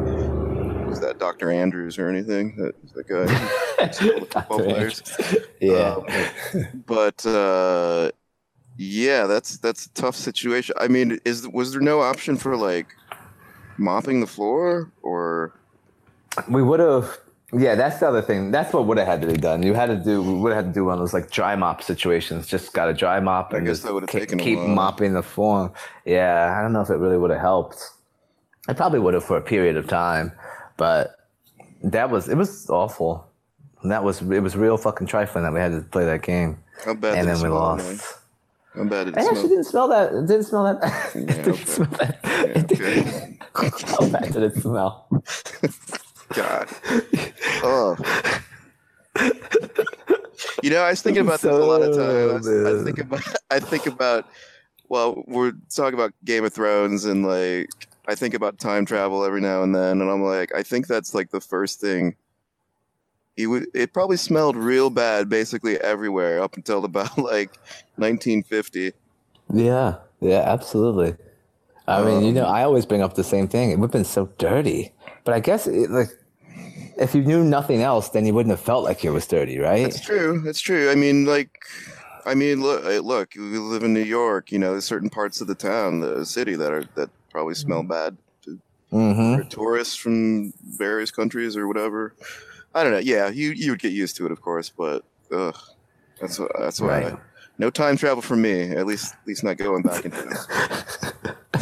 was 0.86 1.00
that 1.00 1.18
Dr. 1.18 1.50
Andrews 1.50 1.98
or 1.98 2.08
anything 2.08 2.54
that 2.56 2.74
that 2.94 3.08
guy 3.08 3.88
football 4.28 4.58
players. 4.60 5.02
yeah. 5.60 5.96
Um, 6.54 6.84
but 6.86 7.24
uh, 7.26 8.10
yeah, 8.76 9.26
that's 9.26 9.58
that's 9.58 9.86
a 9.86 9.90
tough 9.94 10.14
situation. 10.14 10.76
I 10.78 10.88
mean, 10.88 11.18
is 11.24 11.48
was 11.48 11.72
there 11.72 11.80
no 11.80 12.00
option 12.00 12.36
for 12.36 12.56
like 12.56 12.94
mopping 13.78 14.20
the 14.20 14.26
floor 14.26 14.90
or 15.02 15.54
we 16.48 16.62
would 16.62 16.80
have. 16.80 17.18
Yeah, 17.54 17.74
that's 17.74 18.00
the 18.00 18.08
other 18.08 18.22
thing. 18.22 18.50
That's 18.50 18.72
what 18.72 18.86
would 18.86 18.96
have 18.96 19.06
had 19.06 19.20
to 19.20 19.26
be 19.26 19.36
done. 19.36 19.62
You 19.62 19.74
had 19.74 19.86
to 19.86 19.96
do. 19.96 20.22
We 20.22 20.34
would 20.40 20.54
have 20.54 20.64
had 20.64 20.72
to 20.72 20.80
do 20.80 20.86
one 20.86 20.94
of 20.94 21.00
those 21.00 21.12
like 21.12 21.30
dry 21.30 21.54
mop 21.54 21.82
situations. 21.82 22.46
Just 22.46 22.72
got 22.72 22.88
a 22.88 22.94
dry 22.94 23.20
mop 23.20 23.52
I 23.52 23.58
and 23.58 23.66
just 23.66 23.86
keep, 24.08 24.38
keep 24.38 24.58
mopping 24.58 25.12
the 25.12 25.22
floor 25.22 25.70
Yeah, 26.06 26.56
I 26.58 26.62
don't 26.62 26.72
know 26.72 26.80
if 26.80 26.88
it 26.88 26.96
really 26.96 27.18
would 27.18 27.30
have 27.30 27.40
helped. 27.40 27.90
I 28.68 28.72
probably 28.72 29.00
would 29.00 29.12
have 29.12 29.24
for 29.24 29.36
a 29.36 29.42
period 29.42 29.76
of 29.76 29.86
time, 29.86 30.32
but 30.78 31.16
that 31.82 32.10
was 32.10 32.28
it 32.28 32.36
was 32.36 32.70
awful. 32.70 33.26
And 33.82 33.90
that 33.90 34.02
was 34.02 34.22
it 34.22 34.40
was 34.40 34.56
real 34.56 34.78
fucking 34.78 35.08
trifling 35.08 35.44
that 35.44 35.52
we 35.52 35.60
had 35.60 35.72
to 35.72 35.82
play 35.82 36.06
that 36.06 36.22
game, 36.22 36.58
how 36.84 36.94
bad 36.94 37.18
and 37.18 37.28
then 37.28 37.42
we 37.42 37.48
lost. 37.48 38.18
I'm 38.74 38.88
bad 38.88 39.04
did 39.04 39.18
I 39.18 39.22
it 39.22 39.26
actually 39.26 39.48
didn't 39.48 39.64
smell 39.64 39.88
that. 39.88 40.14
It 40.14 40.26
didn't 40.26 40.44
smell 40.44 40.64
that. 40.64 41.10
it 41.14 41.26
didn't 41.26 41.48
okay. 41.48 41.64
smell 41.64 41.88
that. 41.90 42.18
Yeah, 42.24 42.62
okay. 42.62 43.28
How 43.54 44.08
bad 44.08 44.32
did 44.32 44.42
it 44.42 44.56
smell? 44.56 45.06
God. 46.34 46.68
Oh. 47.64 47.96
You 50.62 50.70
know, 50.70 50.82
I 50.82 50.90
was 50.90 51.02
thinking 51.02 51.22
about 51.22 51.40
this 51.40 51.52
a 51.52 51.54
lot 51.54 51.82
of 51.82 51.94
times. 51.96 52.48
I 52.48 52.82
think 52.84 52.98
about, 52.98 53.22
I 53.50 53.60
think 53.60 53.86
about, 53.86 54.28
well, 54.88 55.22
we're 55.28 55.52
talking 55.70 55.94
about 55.94 56.12
Game 56.24 56.44
of 56.44 56.52
Thrones, 56.52 57.04
and 57.04 57.24
like, 57.24 57.68
I 58.08 58.14
think 58.16 58.34
about 58.34 58.58
time 58.58 58.84
travel 58.84 59.24
every 59.24 59.40
now 59.40 59.62
and 59.62 59.74
then, 59.74 60.00
and 60.00 60.10
I'm 60.10 60.22
like, 60.22 60.52
I 60.54 60.62
think 60.62 60.88
that's 60.88 61.14
like 61.14 61.30
the 61.30 61.40
first 61.40 61.80
thing. 61.80 62.16
He 63.36 63.46
would. 63.46 63.66
It 63.74 63.92
probably 63.92 64.16
smelled 64.16 64.56
real 64.56 64.90
bad, 64.90 65.28
basically 65.28 65.80
everywhere, 65.80 66.42
up 66.42 66.56
until 66.56 66.84
about 66.84 67.16
like 67.18 67.56
1950. 67.96 68.92
Yeah, 69.52 69.96
yeah, 70.20 70.42
absolutely. 70.46 71.16
I 71.98 72.04
mean, 72.04 72.24
you 72.24 72.32
know, 72.32 72.46
Um, 72.46 72.54
I 72.54 72.62
always 72.62 72.86
bring 72.86 73.02
up 73.02 73.14
the 73.14 73.24
same 73.24 73.48
thing. 73.48 73.70
It 73.70 73.78
would 73.78 73.88
have 73.88 73.92
been 73.92 74.04
so 74.04 74.28
dirty. 74.38 74.92
But 75.24 75.34
I 75.34 75.40
guess, 75.40 75.66
it, 75.66 75.90
like, 75.90 76.08
if 76.98 77.14
you 77.14 77.22
knew 77.22 77.44
nothing 77.44 77.82
else, 77.82 78.10
then 78.10 78.26
you 78.26 78.34
wouldn't 78.34 78.50
have 78.50 78.60
felt 78.60 78.84
like 78.84 79.04
it 79.04 79.10
was 79.10 79.26
dirty, 79.26 79.58
right? 79.58 79.84
That's 79.84 80.00
true. 80.00 80.40
That's 80.44 80.60
true. 80.60 80.90
I 80.90 80.94
mean, 80.94 81.24
like, 81.24 81.58
I 82.26 82.34
mean, 82.34 82.60
look, 82.62 82.84
look. 83.04 83.34
We 83.36 83.58
live 83.58 83.82
in 83.82 83.92
New 83.94 84.02
York. 84.04 84.52
You 84.52 84.58
know, 84.58 84.72
there's 84.72 84.84
certain 84.84 85.10
parts 85.10 85.40
of 85.40 85.46
the 85.46 85.54
town, 85.54 86.00
the 86.00 86.24
city 86.26 86.54
that 86.56 86.70
are 86.72 86.84
that 86.94 87.10
probably 87.30 87.54
smell 87.54 87.82
bad. 87.82 88.16
Mm-hmm. 88.92 89.48
tourists 89.48 89.96
from 89.96 90.52
various 90.76 91.10
countries 91.10 91.56
or 91.56 91.66
whatever. 91.66 92.14
I 92.74 92.82
don't 92.82 92.92
know. 92.92 92.98
Yeah, 92.98 93.30
you 93.30 93.52
you 93.52 93.70
would 93.70 93.80
get 93.80 93.92
used 93.92 94.16
to 94.18 94.26
it, 94.26 94.32
of 94.32 94.42
course, 94.42 94.68
but 94.68 95.02
ugh, 95.34 95.56
that's 96.20 96.38
what 96.38 96.52
that's 96.58 96.78
why. 96.78 97.04
Right. 97.04 97.18
no 97.56 97.70
time 97.70 97.96
travel 97.96 98.20
for 98.20 98.36
me. 98.36 98.68
At 98.70 98.84
least 98.84 99.14
at 99.14 99.26
least 99.26 99.44
not 99.44 99.56
going 99.56 99.82
back 99.82 100.04
into 100.04 100.20
this. 100.20 100.46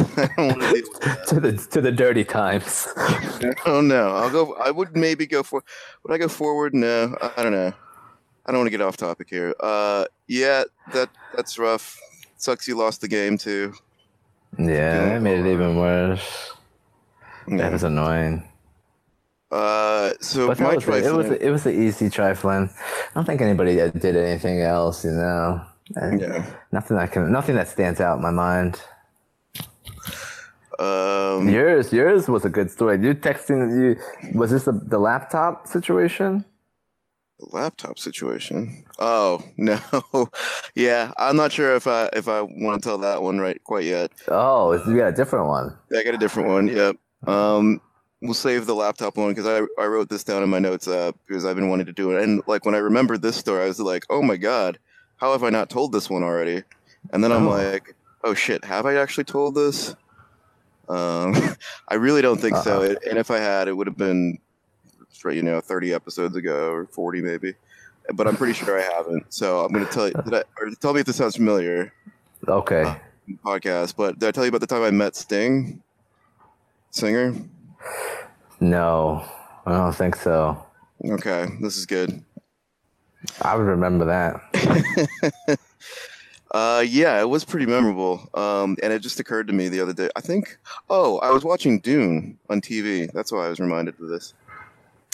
I 0.17 0.29
don't 0.35 0.47
want 0.47 0.61
to 0.61 0.71
deal 0.73 0.83
with 0.91 1.01
that. 1.01 1.27
to 1.27 1.39
the 1.39 1.51
to 1.71 1.81
the 1.81 1.91
dirty 1.91 2.23
times. 2.23 2.87
Oh 3.65 3.81
no, 3.81 4.09
I'll 4.15 4.29
go. 4.29 4.53
I 4.55 4.69
would 4.71 4.95
maybe 4.95 5.25
go 5.25 5.41
for. 5.43 5.63
Would 6.03 6.13
I 6.13 6.17
go 6.17 6.27
forward? 6.27 6.73
No, 6.75 7.15
I 7.35 7.41
don't 7.43 7.51
know. 7.51 7.73
I 8.45 8.51
don't 8.51 8.59
want 8.59 8.67
to 8.67 8.71
get 8.71 8.81
off 8.81 8.97
topic 8.97 9.27
here. 9.29 9.55
Uh, 9.59 10.05
yeah, 10.27 10.63
that 10.93 11.09
that's 11.35 11.57
rough. 11.57 11.99
Sucks 12.37 12.67
you 12.67 12.75
lost 12.77 13.01
the 13.01 13.07
game 13.07 13.37
too. 13.37 13.73
yeah, 14.59 15.05
that 15.09 15.21
made 15.21 15.39
it 15.39 15.51
even 15.51 15.75
worse. 15.77 16.51
That 17.47 17.71
was 17.71 17.83
annoying. 17.83 18.47
Uh, 19.51 20.11
so 20.21 20.47
But 20.47 20.59
my 20.59 20.75
was 20.75 20.87
a, 20.87 20.91
it 20.91 21.13
was 21.13 21.25
trifling- 21.25 21.31
a, 21.41 21.45
it 21.45 21.49
was 21.49 21.65
an 21.65 21.83
easy 21.83 22.09
trifling. 22.09 22.69
I 22.69 23.09
don't 23.15 23.25
think 23.25 23.41
anybody 23.41 23.75
did 23.75 24.15
anything 24.15 24.61
else. 24.61 25.03
You 25.03 25.11
know, 25.11 25.61
And 25.95 26.21
yeah. 26.21 26.45
nothing 26.71 26.95
that 26.97 27.11
can 27.11 27.31
nothing 27.31 27.55
that 27.55 27.67
stands 27.67 27.99
out 27.99 28.17
in 28.17 28.21
my 28.23 28.31
mind. 28.31 28.81
Um, 30.81 31.47
Yours, 31.49 31.93
yours 31.93 32.27
was 32.27 32.45
a 32.45 32.49
good 32.49 32.71
story. 32.71 32.95
You 33.01 33.13
texting 33.13 33.59
you 33.79 33.95
was 34.39 34.51
this 34.51 34.63
the, 34.65 34.71
the 34.73 34.97
laptop 34.99 35.67
situation? 35.67 36.43
The 37.39 37.47
laptop 37.51 37.99
situation. 37.99 38.83
Oh 38.99 39.43
no, 39.57 39.79
yeah. 40.75 41.11
I'm 41.17 41.35
not 41.35 41.51
sure 41.51 41.75
if 41.75 41.87
I 41.87 42.09
if 42.13 42.27
I 42.27 42.41
want 42.41 42.81
to 42.81 42.87
tell 42.89 42.97
that 42.99 43.21
one 43.21 43.39
right 43.39 43.61
quite 43.63 43.85
yet. 43.85 44.11
Oh, 44.27 44.73
you 44.87 44.97
got 44.97 45.07
a 45.09 45.11
different 45.13 45.47
one. 45.47 45.75
Yeah, 45.91 45.99
I 45.99 46.03
got 46.03 46.13
a 46.15 46.17
different 46.19 46.49
one. 46.49 46.67
Yep. 46.67 46.95
Um, 47.27 47.81
we'll 48.21 48.33
save 48.33 48.65
the 48.65 48.75
laptop 48.75 49.17
one 49.17 49.29
because 49.33 49.45
I 49.47 49.81
I 49.81 49.85
wrote 49.85 50.09
this 50.09 50.23
down 50.23 50.41
in 50.43 50.49
my 50.49 50.59
notes 50.59 50.87
uh, 50.87 51.11
because 51.27 51.45
I've 51.45 51.55
been 51.55 51.69
wanting 51.69 51.87
to 51.87 51.93
do 51.93 52.11
it. 52.15 52.23
And 52.23 52.41
like 52.47 52.65
when 52.65 52.75
I 52.75 52.79
remembered 52.79 53.21
this 53.21 53.35
story, 53.37 53.63
I 53.63 53.67
was 53.67 53.79
like, 53.79 54.05
oh 54.09 54.21
my 54.21 54.37
god, 54.37 54.79
how 55.17 55.31
have 55.31 55.43
I 55.43 55.49
not 55.49 55.69
told 55.69 55.91
this 55.91 56.09
one 56.09 56.23
already? 56.23 56.63
And 57.11 57.23
then 57.23 57.31
I'm 57.31 57.47
Oh. 57.47 57.51
like, 57.51 57.95
oh 58.23 58.33
shit, 58.33 58.63
have 58.65 58.85
I 58.85 58.95
actually 58.95 59.23
told 59.25 59.55
this? 59.55 59.95
Um, 60.89 61.55
I 61.87 61.95
really 61.95 62.21
don't 62.21 62.39
think 62.39 62.57
so. 62.57 62.83
Uh-uh. 62.83 62.95
And 63.09 63.17
if 63.17 63.31
I 63.31 63.37
had, 63.37 63.67
it 63.67 63.73
would 63.73 63.87
have 63.87 63.97
been, 63.97 64.39
you 65.25 65.43
know, 65.43 65.61
30 65.61 65.93
episodes 65.93 66.35
ago 66.35 66.71
or 66.71 66.85
40 66.87 67.21
maybe. 67.21 67.53
But 68.13 68.27
I'm 68.27 68.35
pretty 68.35 68.53
sure 68.53 68.79
I 68.79 68.83
haven't. 68.83 69.31
So 69.33 69.63
I'm 69.63 69.71
going 69.71 69.85
to 69.85 69.91
tell 69.91 70.07
you. 70.07 70.13
Did 70.13 70.33
I, 70.33 70.43
or 70.59 70.71
tell 70.79 70.93
me 70.93 71.01
if 71.01 71.05
this 71.05 71.17
sounds 71.17 71.35
familiar. 71.35 71.93
Okay. 72.47 72.83
Uh, 72.83 72.95
Podcast. 73.45 73.95
But 73.95 74.19
did 74.19 74.27
I 74.27 74.31
tell 74.31 74.43
you 74.43 74.49
about 74.49 74.61
the 74.61 74.67
time 74.67 74.81
I 74.83 74.91
met 74.91 75.15
Sting, 75.15 75.81
singer? 76.89 77.35
No, 78.59 79.25
I 79.65 79.71
don't 79.71 79.95
think 79.95 80.15
so. 80.15 80.63
Okay, 81.03 81.47
this 81.61 81.77
is 81.77 81.85
good. 81.85 82.23
I 83.41 83.55
would 83.55 83.63
remember 83.63 84.05
that. 84.05 85.59
Uh, 86.53 86.83
yeah, 86.85 87.19
it 87.21 87.29
was 87.29 87.45
pretty 87.45 87.65
memorable. 87.65 88.29
Um, 88.33 88.75
and 88.83 88.91
it 88.91 88.99
just 88.99 89.19
occurred 89.19 89.47
to 89.47 89.53
me 89.53 89.69
the 89.69 89.79
other 89.81 89.93
day. 89.93 90.09
I 90.15 90.21
think. 90.21 90.57
Oh, 90.89 91.17
I 91.19 91.31
was 91.31 91.43
watching 91.45 91.79
Dune 91.79 92.37
on 92.49 92.59
TV. 92.61 93.11
That's 93.11 93.31
why 93.31 93.45
I 93.45 93.49
was 93.49 93.59
reminded 93.59 93.99
of 94.01 94.07
this. 94.09 94.33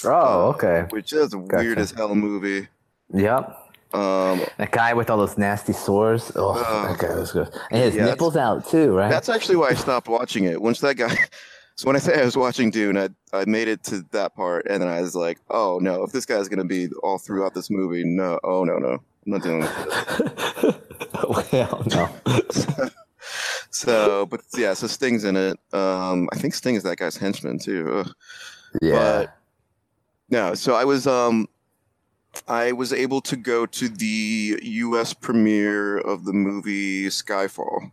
Oh, 0.04 0.50
okay. 0.50 0.86
Which 0.90 1.14
is 1.14 1.34
a 1.34 1.38
weird 1.38 1.78
as 1.80 1.92
hell 1.92 2.16
movie. 2.16 2.68
Yep. 3.14 3.56
Um, 3.94 4.42
That 4.58 4.72
guy 4.72 4.94
with 4.94 5.10
all 5.10 5.18
those 5.18 5.38
nasty 5.38 5.74
sores. 5.74 6.32
Oh, 6.36 6.54
Oh. 6.68 6.88
that 6.92 6.98
guy 7.00 7.16
was 7.16 7.32
good. 7.32 7.50
And 7.72 7.82
his 7.84 7.96
Yeah, 7.96 8.06
nipples 8.06 8.36
out 8.36 8.68
too, 8.68 8.92
right? 8.96 9.10
that's 9.10 9.30
actually 9.30 9.56
why 9.56 9.70
I 9.70 9.74
stopped 9.76 10.08
watching 10.08 10.44
it. 10.46 10.62
Once 10.62 10.80
that 10.82 10.96
guy. 10.96 11.16
So 11.80 11.86
when 11.86 11.96
I 11.96 12.00
say 12.00 12.20
I 12.20 12.26
was 12.26 12.36
watching 12.36 12.72
Dune, 12.72 12.98
I 12.98 13.10
I 13.32 13.46
made 13.46 13.68
it 13.68 13.84
to 13.84 14.04
that 14.10 14.36
part, 14.36 14.66
and 14.68 14.82
then 14.82 14.90
I 14.90 15.00
was 15.00 15.14
like, 15.14 15.38
oh 15.52 15.78
no, 15.80 16.02
if 16.02 16.12
this 16.12 16.26
guy's 16.26 16.48
gonna 16.50 16.66
be 16.66 16.88
all 17.04 17.20
throughout 17.20 17.54
this 17.54 17.70
movie, 17.70 18.04
no, 18.04 18.40
oh 18.44 18.64
no, 18.64 18.80
no, 18.80 18.94
I'm 18.94 19.02
not 19.28 19.44
doing 19.44 19.60
this. 19.60 20.76
well, 21.52 21.84
no. 21.88 22.90
So, 23.70 24.26
but 24.26 24.42
yeah, 24.56 24.74
so 24.74 24.88
Sting's 24.88 25.24
in 25.24 25.36
it. 25.36 25.60
Um, 25.74 26.30
I 26.32 26.38
think 26.38 26.54
Sting 26.54 26.76
is 26.76 26.84
that 26.84 26.98
guy's 26.98 27.18
henchman 27.18 27.60
too. 27.60 28.00
Ugh. 28.00 28.12
Yeah. 28.82 28.94
But 28.94 29.38
no, 30.30 30.54
so 30.56 30.74
I 30.76 30.84
was 30.84 31.08
um 31.08 31.48
I 32.48 32.72
was 32.72 32.94
able 32.94 33.22
to 33.22 33.36
go 33.36 33.66
to 33.66 33.90
the 33.90 34.60
US 34.62 35.14
premiere 35.14 36.00
of 36.00 36.26
the 36.26 36.34
movie 36.34 37.06
Skyfall. 37.08 37.92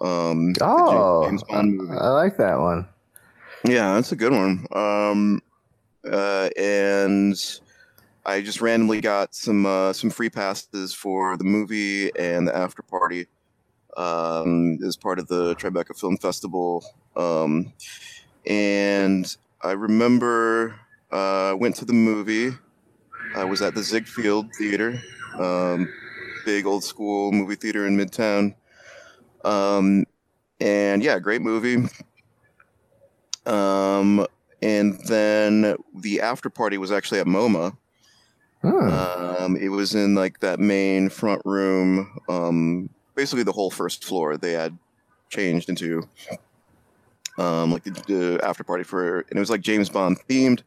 Um 0.00 0.54
oh, 0.60 1.24
James 1.26 1.42
Bond 1.44 1.76
movie. 1.76 1.96
I 1.98 2.08
like 2.08 2.36
that 2.36 2.58
one. 2.60 2.86
Yeah, 3.64 3.94
that's 3.94 4.12
a 4.12 4.16
good 4.16 4.32
one. 4.32 4.66
Um 4.72 5.42
uh 6.08 6.50
and 6.56 7.60
I 8.26 8.40
just 8.40 8.60
randomly 8.60 9.00
got 9.00 9.34
some 9.34 9.66
uh, 9.66 9.92
some 9.92 10.10
free 10.10 10.30
passes 10.30 10.94
for 10.94 11.36
the 11.36 11.44
movie 11.44 12.10
and 12.16 12.48
the 12.48 12.56
after 12.56 12.82
party 12.82 13.26
um, 13.96 14.78
as 14.86 14.96
part 14.96 15.18
of 15.18 15.28
the 15.28 15.54
Tribeca 15.56 15.98
Film 15.98 16.16
Festival. 16.16 16.84
Um, 17.16 17.72
and 18.46 19.36
I 19.62 19.72
remember 19.72 20.78
uh, 21.10 21.54
went 21.58 21.76
to 21.76 21.84
the 21.84 21.92
movie. 21.92 22.56
I 23.36 23.44
was 23.44 23.62
at 23.62 23.74
the 23.74 23.82
Ziegfeld 23.82 24.54
Theater, 24.54 25.00
um, 25.38 25.92
big 26.44 26.66
old 26.66 26.84
school 26.84 27.32
movie 27.32 27.56
theater 27.56 27.86
in 27.86 27.96
Midtown. 27.96 28.54
Um, 29.44 30.04
and 30.60 31.02
yeah, 31.02 31.18
great 31.18 31.42
movie. 31.42 31.88
Um, 33.46 34.26
and 34.62 34.98
then 35.06 35.76
the 35.94 36.20
after 36.20 36.48
party 36.48 36.78
was 36.78 36.90
actually 36.90 37.20
at 37.20 37.26
MoMA. 37.26 37.76
Hmm. 38.64 39.42
Um, 39.44 39.56
it 39.56 39.68
was 39.68 39.94
in 39.94 40.14
like 40.14 40.40
that 40.40 40.58
main 40.58 41.10
front 41.10 41.42
room. 41.44 42.18
Um, 42.28 42.88
basically, 43.14 43.42
the 43.42 43.52
whole 43.52 43.70
first 43.70 44.04
floor 44.04 44.36
they 44.36 44.52
had 44.52 44.76
changed 45.28 45.68
into 45.68 46.08
um, 47.36 47.72
like 47.72 47.84
the, 47.84 47.90
the 47.90 48.40
after 48.42 48.64
party 48.64 48.84
for, 48.84 49.20
and 49.20 49.36
it 49.36 49.38
was 49.38 49.50
like 49.50 49.60
James 49.60 49.90
Bond 49.90 50.18
themed. 50.28 50.62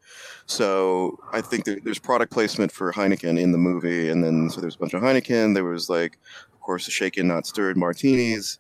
So 0.46 1.20
I 1.34 1.42
think 1.42 1.66
there, 1.66 1.80
there's 1.84 2.00
product 2.00 2.32
placement 2.32 2.72
for 2.72 2.94
Heineken 2.94 3.40
in 3.40 3.52
the 3.52 3.58
movie, 3.58 4.10
and 4.10 4.24
then 4.24 4.50
so 4.50 4.62
there's 4.62 4.76
a 4.76 4.80
bunch 4.80 4.94
of 4.94 5.02
Heineken. 5.02 5.56
There 5.56 5.64
was 5.64 5.90
like, 5.90 6.20
of 6.54 6.60
course, 6.62 6.86
the 6.86 6.92
shaken 6.92 7.28
not 7.28 7.48
stirred 7.48 7.78
martinis. 7.78 8.60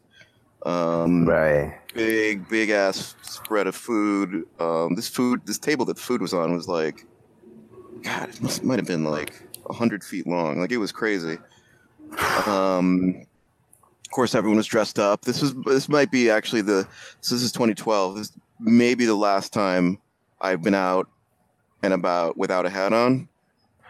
Um, 0.66 1.26
right. 1.26 1.78
big 1.94 2.50
big 2.50 2.72
ass 2.72 3.16
spread 3.22 3.68
of 3.68 3.76
food 3.76 4.44
um 4.60 4.96
this 4.96 5.08
food 5.08 5.40
this 5.46 5.60
table 5.60 5.86
that 5.86 5.96
the 5.98 6.02
food 6.02 6.20
was 6.20 6.34
on 6.34 6.54
was 6.56 6.68
like 6.68 7.06
god 8.04 8.30
it 8.30 8.42
must 8.42 8.64
might 8.64 8.80
have 8.80 8.88
been 8.88 9.04
like 9.04 9.34
100 9.64 10.04
feet 10.04 10.26
long. 10.28 10.60
Like 10.60 10.72
it 10.72 10.78
was 10.78 10.92
crazy. 10.92 11.38
Um 12.46 13.26
of 14.06 14.12
course 14.12 14.34
everyone 14.36 14.58
was 14.58 14.68
dressed 14.68 14.98
up. 15.00 15.22
This 15.24 15.42
was 15.42 15.54
this 15.66 15.90
might 15.90 16.10
be 16.12 16.30
actually 16.30 16.62
the 16.62 16.88
so 17.22 17.36
this 17.36 17.44
is 17.44 17.52
2012 17.52 18.16
this 18.18 18.32
may 18.60 18.96
be 18.96 19.06
the 19.06 19.14
last 19.16 19.54
time 19.54 20.00
i've 20.42 20.64
been 20.64 20.74
out 20.74 21.08
and 21.84 21.94
about 21.94 22.38
without 22.38 22.66
a 22.66 22.70
hat 22.70 22.94
on. 22.94 23.28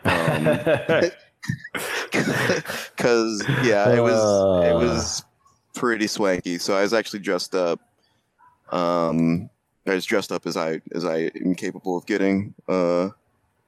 Um 0.03 0.43
because 2.11 3.43
yeah 3.63 3.93
it 3.93 4.01
was 4.01 4.19
it 4.65 4.73
Uh. 4.73 4.79
was 4.79 5.23
pretty 5.75 6.07
swanky. 6.07 6.57
So 6.57 6.75
i 6.75 6.81
was 6.81 6.93
actually 6.93 7.19
dressed 7.19 7.53
up 7.55 7.79
um 8.71 9.49
i 9.85 9.93
was 9.93 10.05
dressed 10.05 10.31
up 10.31 10.45
as 10.45 10.57
i 10.57 10.81
as 10.93 11.05
i 11.05 11.31
am 11.45 11.55
capable 11.55 11.95
of 11.97 12.05
getting 12.05 12.53
uh 12.67 13.09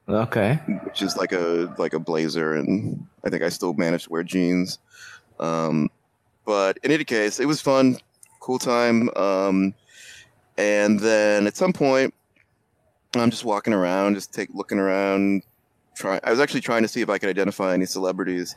okay. 0.10 0.56
which 0.84 1.02
is 1.02 1.16
like 1.18 1.32
a 1.32 1.74
like 1.78 1.94
a 1.94 2.00
blazer 2.00 2.56
and 2.56 3.06
i 3.24 3.30
think 3.30 3.44
i 3.44 3.50
still 3.50 3.74
managed 3.74 4.06
to 4.06 4.10
wear 4.12 4.24
jeans 4.24 4.80
um 5.40 5.90
but 6.46 6.78
in 6.84 6.92
any 6.92 7.04
case 7.04 7.40
it 7.40 7.46
was 7.46 7.62
fun 7.62 7.98
cool 8.40 8.60
time 8.60 9.10
um 9.16 9.74
and 10.58 11.00
then 11.00 11.48
at 11.48 11.56
some 11.56 11.74
point 11.74 12.14
i'm 13.16 13.30
just 13.30 13.46
walking 13.46 13.74
around 13.74 14.16
just 14.16 14.34
take 14.34 14.50
looking 14.54 14.80
around 14.80 15.44
trying. 16.00 16.20
I 16.24 16.32
was 16.32 16.40
actually 16.40 16.62
trying 16.62 16.82
to 16.82 16.88
see 16.88 17.02
if 17.02 17.10
I 17.10 17.18
could 17.20 17.30
identify 17.30 17.74
any 17.74 17.86
celebrities. 17.86 18.56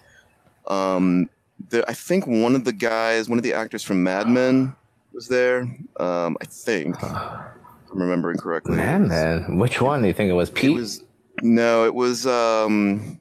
Um, 0.68 1.28
the, 1.68 1.85
I 1.88 1.92
think 1.92 2.26
one 2.26 2.54
of 2.54 2.64
the 2.64 2.73
guys, 2.73 3.28
one 3.28 3.38
of 3.38 3.42
the 3.42 3.52
actors 3.52 3.82
from 3.82 4.02
Mad 4.02 4.28
Men, 4.28 4.75
was 5.12 5.28
there. 5.28 5.62
Um, 5.99 6.37
I 6.40 6.47
think, 6.47 6.97
if 6.97 7.02
I'm 7.04 7.99
remembering 8.00 8.38
correctly. 8.38 8.76
Man, 8.76 9.09
man, 9.09 9.59
which 9.59 9.80
one 9.80 10.00
do 10.00 10.09
you 10.09 10.14
think 10.14 10.30
it 10.30 10.35
was? 10.35 10.50
It 10.50 10.71
was 10.71 11.04
no, 11.43 11.85
it 11.85 11.95
was 11.95 12.27
um, 12.27 13.21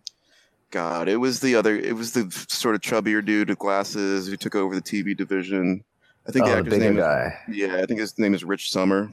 God, 0.72 1.10
it 1.10 1.18
was 1.18 1.42
the 1.42 1.56
other. 1.56 1.78
It 1.78 1.96
was 1.96 2.13
the 2.13 2.32
sort 2.48 2.75
of 2.75 2.82
chubbier 2.82 3.24
dude 3.24 3.50
with 3.50 3.60
glasses 3.60 4.28
who 4.28 4.38
took 4.38 4.56
over 4.56 4.74
the 4.74 4.82
TV 4.82 5.16
division. 5.16 5.84
I 6.28 6.32
think 6.32 6.46
the 6.46 6.51
oh, 6.51 6.54
the 6.54 6.60
actor's 6.60 6.74
bigger 6.74 6.94
name. 6.94 7.34
Is, 7.50 7.58
yeah, 7.58 7.78
I 7.78 7.86
think 7.86 8.00
his 8.00 8.18
name 8.18 8.34
is 8.34 8.44
Rich 8.44 8.72
Sommer. 8.72 9.12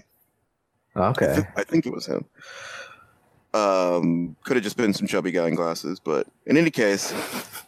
I, 0.95 1.09
Okay. 1.09 1.43
I 1.57 1.65
think 1.65 1.87
it 1.87 1.93
was 1.93 2.07
him. 2.07 2.25
Um, 3.55 4.37
could 4.45 4.57
have 4.57 4.65
just 4.65 4.77
been 4.77 4.93
some 4.93 5.07
chubby 5.07 5.31
guy 5.31 5.49
in 5.49 5.55
glasses, 5.55 6.00
but 6.00 6.27
in 6.47 6.57
any 6.57 6.71
case, 6.71 7.12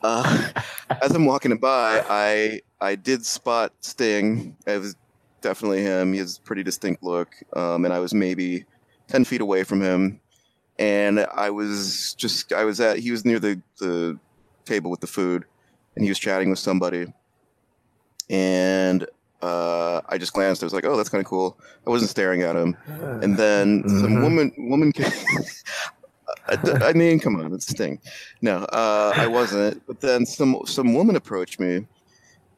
uh, 0.02 0.48
as 1.02 1.14
I'm 1.14 1.24
walking 1.24 1.56
by, 1.56 2.04
I 2.08 2.60
I 2.80 2.94
did 2.94 3.24
spot 3.24 3.72
Sting. 3.80 4.56
It 4.66 4.78
was 4.78 4.94
definitely 5.40 5.82
him. 5.82 6.12
He 6.12 6.18
has 6.18 6.36
a 6.38 6.40
pretty 6.42 6.62
distinct 6.62 7.02
look, 7.02 7.34
um, 7.56 7.84
and 7.84 7.94
I 7.94 7.98
was 7.98 8.12
maybe 8.12 8.66
ten 9.08 9.24
feet 9.24 9.40
away 9.40 9.64
from 9.64 9.80
him, 9.80 10.20
and 10.80 11.20
I 11.36 11.50
was 11.50 12.14
just 12.18 12.52
I 12.52 12.64
was 12.64 12.80
at 12.80 12.98
he 12.98 13.12
was 13.12 13.24
near 13.24 13.38
the 13.38 13.62
the 13.78 14.18
table 14.66 14.90
with 14.90 15.00
the 15.00 15.06
food, 15.06 15.44
and 15.94 16.04
he 16.04 16.10
was 16.10 16.18
chatting 16.18 16.50
with 16.50 16.58
somebody, 16.58 17.06
and 18.28 19.06
uh, 19.42 20.00
I 20.08 20.18
just 20.18 20.32
glanced. 20.32 20.62
I 20.62 20.66
was 20.66 20.72
like, 20.72 20.84
"Oh, 20.84 20.96
that's 20.96 21.08
kind 21.08 21.20
of 21.24 21.28
cool." 21.28 21.58
I 21.86 21.90
wasn't 21.90 22.10
staring 22.10 22.42
at 22.42 22.56
him, 22.56 22.76
and 23.22 23.36
then 23.36 23.84
some 23.88 24.16
Mhm. 24.16 24.22
woman 24.22 24.52
woman 24.58 24.92
came. 24.92 25.06
I, 26.48 26.58
I 26.82 26.92
mean, 26.92 27.20
come 27.20 27.36
on, 27.36 27.52
it's 27.54 27.68
Sting. 27.68 28.00
No, 28.42 28.58
uh, 28.72 29.14
I 29.16 29.26
wasn't. 29.26 29.82
But 29.86 30.00
then 30.00 30.26
some 30.26 30.60
some 30.66 30.94
woman 30.94 31.16
approached 31.16 31.60
me, 31.60 31.86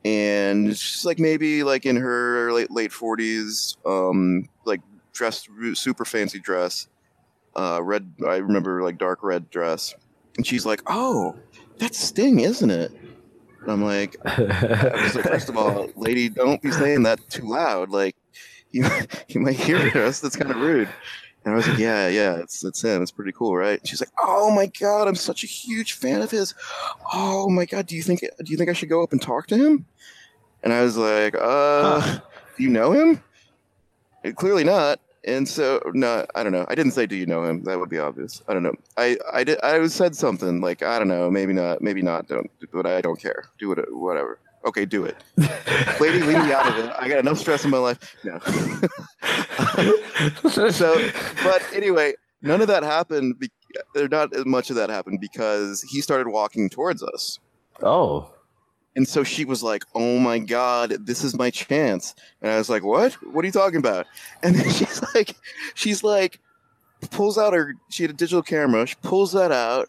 and 0.04 0.76
she's 0.76 1.04
like 1.04 1.18
maybe 1.18 1.62
like 1.64 1.86
in 1.86 1.96
her 1.96 2.52
late 2.52 2.70
late 2.70 2.92
forties, 2.92 3.76
um, 3.86 4.48
like 4.64 4.80
dressed 5.12 5.48
super 5.74 6.04
fancy 6.04 6.38
dress, 6.40 6.86
uh, 7.56 7.80
red. 7.82 8.12
I 8.26 8.36
remember 8.36 8.82
like 8.82 8.98
dark 8.98 9.22
red 9.22 9.50
dress, 9.50 9.94
and 10.36 10.46
she's 10.46 10.64
like, 10.66 10.82
"Oh, 10.86 11.36
that's 11.78 11.98
Sting, 11.98 12.40
isn't 12.40 12.70
it?" 12.70 12.92
And 13.62 13.70
I'm 13.70 13.84
like, 13.84 14.16
I 14.24 15.02
was 15.04 15.14
like, 15.14 15.24
first 15.24 15.48
of 15.48 15.56
all, 15.56 15.88
lady, 15.94 16.28
don't 16.28 16.60
be 16.60 16.72
saying 16.72 17.04
that 17.04 17.20
too 17.30 17.48
loud. 17.48 17.90
Like, 17.90 18.16
you 18.72 18.84
you 19.28 19.40
might 19.40 19.54
hear 19.56 19.78
us. 20.04 20.20
That's 20.20 20.36
kind 20.36 20.50
of 20.50 20.56
rude. 20.56 20.88
And 21.44 21.54
I 21.54 21.56
was 21.56 21.66
like, 21.66 21.78
yeah, 21.78 22.06
yeah, 22.08 22.36
it's 22.36 22.64
it's 22.64 22.82
him. 22.82 23.02
It's 23.02 23.10
pretty 23.10 23.32
cool, 23.32 23.56
right? 23.56 23.78
And 23.80 23.88
she's 23.88 24.00
like, 24.00 24.10
oh 24.22 24.50
my 24.50 24.66
god, 24.80 25.08
I'm 25.08 25.14
such 25.16 25.42
a 25.42 25.46
huge 25.48 25.94
fan 25.94 26.22
of 26.22 26.30
his. 26.30 26.54
Oh 27.12 27.48
my 27.50 27.64
god, 27.64 27.86
do 27.86 27.96
you 27.96 28.02
think 28.02 28.20
do 28.20 28.50
you 28.50 28.56
think 28.56 28.70
I 28.70 28.72
should 28.74 28.88
go 28.88 29.02
up 29.02 29.12
and 29.12 29.20
talk 29.20 29.46
to 29.48 29.56
him? 29.56 29.86
And 30.62 30.72
I 30.72 30.82
was 30.82 30.96
like, 30.96 31.34
uh, 31.34 32.00
Huh. 32.00 32.20
do 32.56 32.62
you 32.62 32.68
know 32.70 32.92
him? 32.92 33.22
"Uh, 34.24 34.30
Clearly 34.32 34.62
not. 34.62 35.00
And 35.24 35.48
so, 35.48 35.80
no, 35.94 36.26
I 36.34 36.42
don't 36.42 36.52
know. 36.52 36.66
I 36.68 36.74
didn't 36.74 36.92
say, 36.92 37.06
do 37.06 37.14
you 37.14 37.26
know 37.26 37.44
him? 37.44 37.62
That 37.64 37.78
would 37.78 37.88
be 37.88 37.98
obvious. 37.98 38.42
I 38.48 38.54
don't 38.54 38.64
know. 38.64 38.74
I 38.96 39.16
I 39.32 39.44
did. 39.44 39.60
I 39.62 39.86
said 39.86 40.16
something 40.16 40.60
like, 40.60 40.82
I 40.82 40.98
don't 40.98 41.08
know, 41.08 41.30
maybe 41.30 41.52
not, 41.52 41.80
maybe 41.80 42.02
not. 42.02 42.26
Don't, 42.26 42.50
but 42.72 42.86
I 42.86 43.00
don't 43.00 43.20
care. 43.20 43.44
Do 43.58 43.70
it, 43.72 43.78
whatever. 43.94 44.40
Okay, 44.64 44.84
do 44.84 45.04
it. 45.04 45.16
Lady, 46.00 46.20
leave 46.20 46.44
me 46.44 46.52
out 46.52 46.66
of 46.66 46.84
it. 46.84 46.92
I 46.98 47.08
got 47.08 47.18
enough 47.18 47.38
stress 47.38 47.64
in 47.64 47.70
my 47.70 47.78
life. 47.78 48.16
No. 48.24 48.38
so, 50.70 51.10
but 51.42 51.62
anyway, 51.74 52.14
none 52.42 52.60
of 52.60 52.68
that 52.68 52.82
happened. 52.82 53.38
Be- 53.38 53.50
there 53.94 54.08
not 54.08 54.34
as 54.34 54.44
much 54.44 54.70
of 54.70 54.76
that 54.76 54.90
happened 54.90 55.20
because 55.20 55.82
he 55.82 56.00
started 56.00 56.28
walking 56.28 56.68
towards 56.68 57.02
us. 57.02 57.38
oh. 57.82 58.31
And 58.94 59.08
so 59.08 59.24
she 59.24 59.44
was 59.44 59.62
like, 59.62 59.84
"Oh 59.94 60.18
my 60.18 60.38
god, 60.38 60.96
this 61.00 61.24
is 61.24 61.34
my 61.34 61.50
chance." 61.50 62.14
And 62.42 62.52
I 62.52 62.58
was 62.58 62.68
like, 62.68 62.84
"What? 62.84 63.14
What 63.32 63.42
are 63.42 63.46
you 63.46 63.52
talking 63.52 63.78
about?" 63.78 64.06
And 64.42 64.54
then 64.54 64.70
she's 64.70 65.02
like, 65.14 65.34
she's 65.74 66.04
like, 66.04 66.40
pulls 67.10 67.38
out 67.38 67.54
her. 67.54 67.74
She 67.88 68.02
had 68.02 68.10
a 68.10 68.14
digital 68.14 68.42
camera. 68.42 68.86
She 68.86 68.96
pulls 69.02 69.32
that 69.32 69.50
out, 69.50 69.88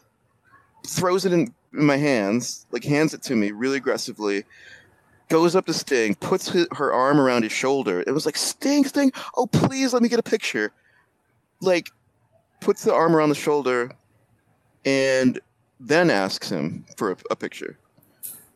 throws 0.86 1.24
it 1.24 1.32
in, 1.32 1.54
in 1.72 1.84
my 1.84 1.96
hands, 1.96 2.66
like 2.70 2.84
hands 2.84 3.14
it 3.14 3.22
to 3.24 3.36
me 3.36 3.50
really 3.50 3.76
aggressively. 3.76 4.44
Goes 5.28 5.56
up 5.56 5.66
to 5.66 5.72
Sting, 5.72 6.14
puts 6.14 6.50
his, 6.50 6.66
her 6.72 6.92
arm 6.92 7.18
around 7.18 7.44
his 7.44 7.52
shoulder. 7.52 8.02
It 8.06 8.12
was 8.12 8.26
like, 8.26 8.36
"Sting, 8.36 8.84
Sting, 8.84 9.12
oh 9.36 9.46
please, 9.46 9.92
let 9.92 10.02
me 10.02 10.08
get 10.08 10.18
a 10.18 10.24
picture." 10.24 10.72
Like, 11.60 11.90
puts 12.60 12.84
the 12.84 12.94
arm 12.94 13.16
around 13.16 13.30
the 13.30 13.34
shoulder, 13.34 13.92
and 14.84 15.40
then 15.80 16.10
asks 16.10 16.50
him 16.50 16.84
for 16.96 17.12
a, 17.12 17.16
a 17.30 17.36
picture 17.36 17.78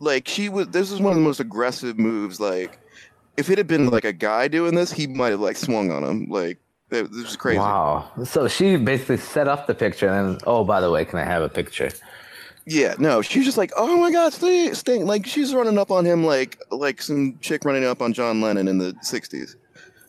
like 0.01 0.29
she 0.29 0.49
was 0.49 0.69
this 0.69 0.91
is 0.91 1.01
one 1.01 1.13
of 1.13 1.17
the 1.17 1.25
most 1.25 1.41
aggressive 1.41 1.99
moves 1.99 2.41
like 2.41 2.79
if 3.37 3.51
it 3.51 3.59
had 3.59 3.67
been 3.67 3.89
like 3.91 4.05
a 4.05 4.13
guy 4.13 4.49
doing 4.49 4.75
this 4.75 4.93
he 4.93 5.07
might 5.07 5.31
have 5.31 5.41
like 5.41 5.57
swung 5.57 5.91
on 5.91 6.05
him 6.05 6.29
like 6.29 6.59
this 6.91 7.09
was 7.11 7.37
crazy 7.37 7.59
Wow. 7.59 8.11
So 8.25 8.49
she 8.49 8.77
basically 8.77 9.19
set 9.19 9.47
up 9.47 9.67
the 9.67 9.75
picture 9.75 10.09
and 10.09 10.37
then, 10.37 10.41
oh, 10.47 10.65
by 10.65 10.81
the 10.81 10.91
way, 10.91 11.05
can 11.05 11.19
I 11.19 11.25
have 11.25 11.43
a 11.43 11.49
picture? 11.49 11.91
yeah 12.71 12.95
no 12.99 13.23
she's 13.23 13.47
just 13.47 13.57
like 13.57 13.73
oh 13.79 13.97
my 13.97 14.13
god 14.13 14.31
sting, 14.31 14.75
sting 14.75 15.07
like 15.07 15.27
she's 15.27 15.55
running 15.55 15.79
up 15.79 15.91
on 15.91 16.05
him 16.05 16.23
like 16.25 16.59
like 16.71 17.01
some 17.01 17.39
chick 17.41 17.65
running 17.65 17.83
up 17.83 18.03
on 18.03 18.13
john 18.13 18.43
lennon 18.43 18.69
in 18.69 18.77
the 18.77 18.93
60s 19.03 19.57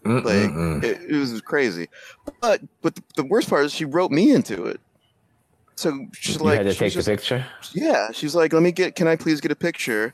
like 0.04 0.24
Mm-mm-mm. 0.24 0.84
it, 0.84 1.00
it 1.10 1.16
was 1.18 1.40
crazy 1.40 1.88
but 2.42 2.60
but 2.82 2.96
the, 2.96 3.04
the 3.16 3.24
worst 3.24 3.50
part 3.50 3.64
is 3.64 3.74
she 3.74 3.86
wrote 3.86 4.12
me 4.12 4.32
into 4.32 4.66
it 4.66 4.82
so 5.80 6.06
she's 6.14 6.36
you 6.38 6.44
like 6.44 6.58
had 6.58 6.64
to 6.64 6.70
she's 6.72 6.80
take 6.80 6.94
just- 6.94 7.06
the 7.06 7.12
picture? 7.16 7.46
Yeah, 7.74 8.12
she's 8.12 8.36
like, 8.36 8.54
"Let 8.54 8.62
me 8.64 8.72
get. 8.72 8.96
Can 8.96 9.08
I 9.08 9.16
please 9.16 9.40
get 9.42 9.52
a 9.52 9.56
picture?" 9.56 10.14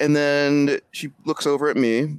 And 0.00 0.14
then 0.14 0.78
she 0.92 1.10
looks 1.24 1.46
over 1.46 1.68
at 1.68 1.76
me, 1.76 2.18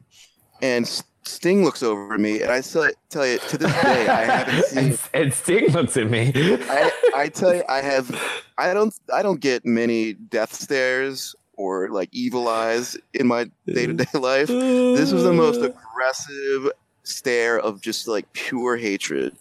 and 0.61 0.87
Sting 1.23 1.63
looks 1.63 1.83
over 1.83 2.13
at 2.13 2.19
me, 2.19 2.41
and 2.41 2.51
I 2.51 2.61
tell, 2.61 2.89
tell 3.09 3.27
you 3.27 3.37
to 3.39 3.57
this 3.57 3.71
day 3.81 4.07
I 4.07 4.23
haven't 4.25 4.65
seen. 4.67 4.77
and, 4.77 4.99
and 5.13 5.33
Sting 5.33 5.67
looks 5.71 5.97
at 5.97 6.09
me. 6.09 6.31
I, 6.35 6.91
I 7.15 7.27
tell 7.29 7.53
you, 7.55 7.63
I 7.69 7.81
have. 7.81 8.09
I 8.57 8.73
don't. 8.73 8.93
I 9.13 9.21
don't 9.21 9.39
get 9.41 9.65
many 9.65 10.13
death 10.13 10.53
stares 10.53 11.35
or 11.57 11.89
like 11.89 12.09
evil 12.11 12.47
eyes 12.47 12.97
in 13.13 13.27
my 13.27 13.45
day 13.67 13.85
to 13.87 13.93
day 13.93 14.05
life. 14.19 14.47
This 14.47 15.11
was 15.11 15.23
the 15.23 15.33
most 15.33 15.61
aggressive 15.61 16.71
stare 17.03 17.59
of 17.59 17.81
just 17.81 18.07
like 18.07 18.31
pure 18.33 18.77
hatred. 18.77 19.35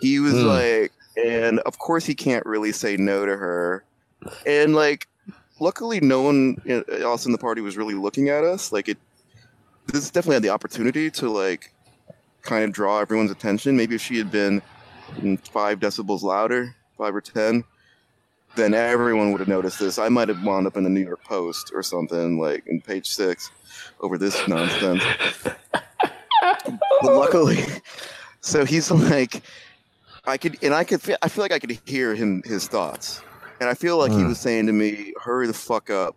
He 0.00 0.18
was 0.18 0.34
Hmm. 0.34 0.46
like, 0.46 0.92
and 1.16 1.58
of 1.60 1.78
course 1.78 2.04
he 2.04 2.14
can't 2.14 2.44
really 2.46 2.72
say 2.72 2.96
no 2.96 3.26
to 3.26 3.36
her, 3.36 3.84
and 4.46 4.74
like, 4.74 5.08
luckily 5.60 6.00
no 6.00 6.22
one 6.22 6.60
else 7.00 7.26
in 7.26 7.32
the 7.32 7.38
party 7.38 7.60
was 7.60 7.76
really 7.76 7.94
looking 7.94 8.28
at 8.28 8.44
us. 8.44 8.72
Like 8.72 8.88
it, 8.88 8.98
this 9.86 10.10
definitely 10.10 10.34
had 10.34 10.42
the 10.42 10.50
opportunity 10.50 11.10
to 11.12 11.30
like, 11.30 11.72
kind 12.42 12.64
of 12.64 12.72
draw 12.72 13.00
everyone's 13.00 13.30
attention. 13.30 13.76
Maybe 13.76 13.94
if 13.94 14.02
she 14.02 14.18
had 14.18 14.30
been 14.30 14.62
five 15.44 15.80
decibels 15.80 16.22
louder, 16.22 16.74
five 16.98 17.14
or 17.14 17.20
ten, 17.20 17.64
then 18.54 18.74
everyone 18.74 19.32
would 19.32 19.40
have 19.40 19.48
noticed 19.48 19.78
this. 19.78 19.98
I 19.98 20.08
might 20.08 20.28
have 20.28 20.42
wound 20.42 20.66
up 20.66 20.76
in 20.76 20.84
the 20.84 20.90
New 20.90 21.00
York 21.00 21.24
Post 21.24 21.72
or 21.74 21.82
something 21.82 22.38
like 22.38 22.66
in 22.66 22.80
page 22.80 23.06
six 23.06 23.50
over 24.00 24.18
this 24.18 24.46
nonsense. 24.46 25.02
but 25.42 26.80
luckily, 27.02 27.64
so 28.40 28.64
he's 28.64 28.90
like, 28.90 29.42
I 30.24 30.36
could, 30.36 30.56
and 30.62 30.72
I 30.74 30.84
could, 30.84 31.00
fe- 31.02 31.16
I 31.22 31.28
feel 31.28 31.42
like 31.42 31.52
I 31.52 31.58
could 31.58 31.78
hear 31.84 32.14
him 32.14 32.42
his 32.44 32.68
thoughts, 32.68 33.20
and 33.60 33.68
I 33.68 33.74
feel 33.74 33.98
like 33.98 34.12
he 34.12 34.18
Hmm. 34.20 34.28
was 34.28 34.38
saying 34.38 34.66
to 34.66 34.72
me, 34.72 35.12
"Hurry 35.20 35.46
the 35.48 35.52
fuck 35.52 35.90
up." 35.90 36.16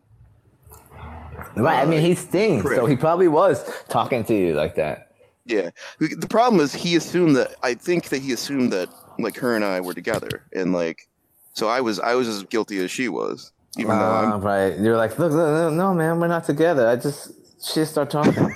Right. 1.55 1.81
I 1.81 1.85
mean, 1.85 2.01
he 2.01 2.15
Sting, 2.15 2.61
Prick. 2.61 2.77
so 2.77 2.85
he 2.85 2.95
probably 2.95 3.27
was 3.27 3.63
talking 3.89 4.23
to 4.25 4.33
you 4.33 4.53
like 4.53 4.75
that. 4.75 5.11
Yeah. 5.45 5.69
The 5.99 6.27
problem 6.29 6.61
is 6.61 6.73
he 6.73 6.95
assumed 6.95 7.35
that 7.35 7.55
I 7.63 7.73
think 7.75 8.09
that 8.09 8.21
he 8.21 8.31
assumed 8.33 8.71
that 8.73 8.89
like 9.19 9.37
her 9.37 9.55
and 9.55 9.63
I 9.63 9.79
were 9.81 9.93
together, 9.93 10.43
and 10.53 10.73
like, 10.73 11.07
so 11.53 11.67
I 11.67 11.81
was 11.81 11.99
I 11.99 12.15
was 12.15 12.27
as 12.27 12.43
guilty 12.43 12.83
as 12.83 12.91
she 12.91 13.09
was, 13.09 13.51
even 13.77 13.97
though 13.97 14.11
I'm 14.11 14.31
Ah, 14.33 14.37
right. 14.37 14.77
You're 14.79 14.97
like, 14.97 15.17
look, 15.19 15.31
look, 15.31 15.47
look, 15.49 15.73
no, 15.73 15.93
man, 15.93 16.19
we're 16.19 16.27
not 16.27 16.45
together. 16.45 16.87
I 16.87 16.95
just, 16.95 17.31
she 17.63 17.75
just 17.75 17.91
start 17.93 18.09
talking. 18.09 18.55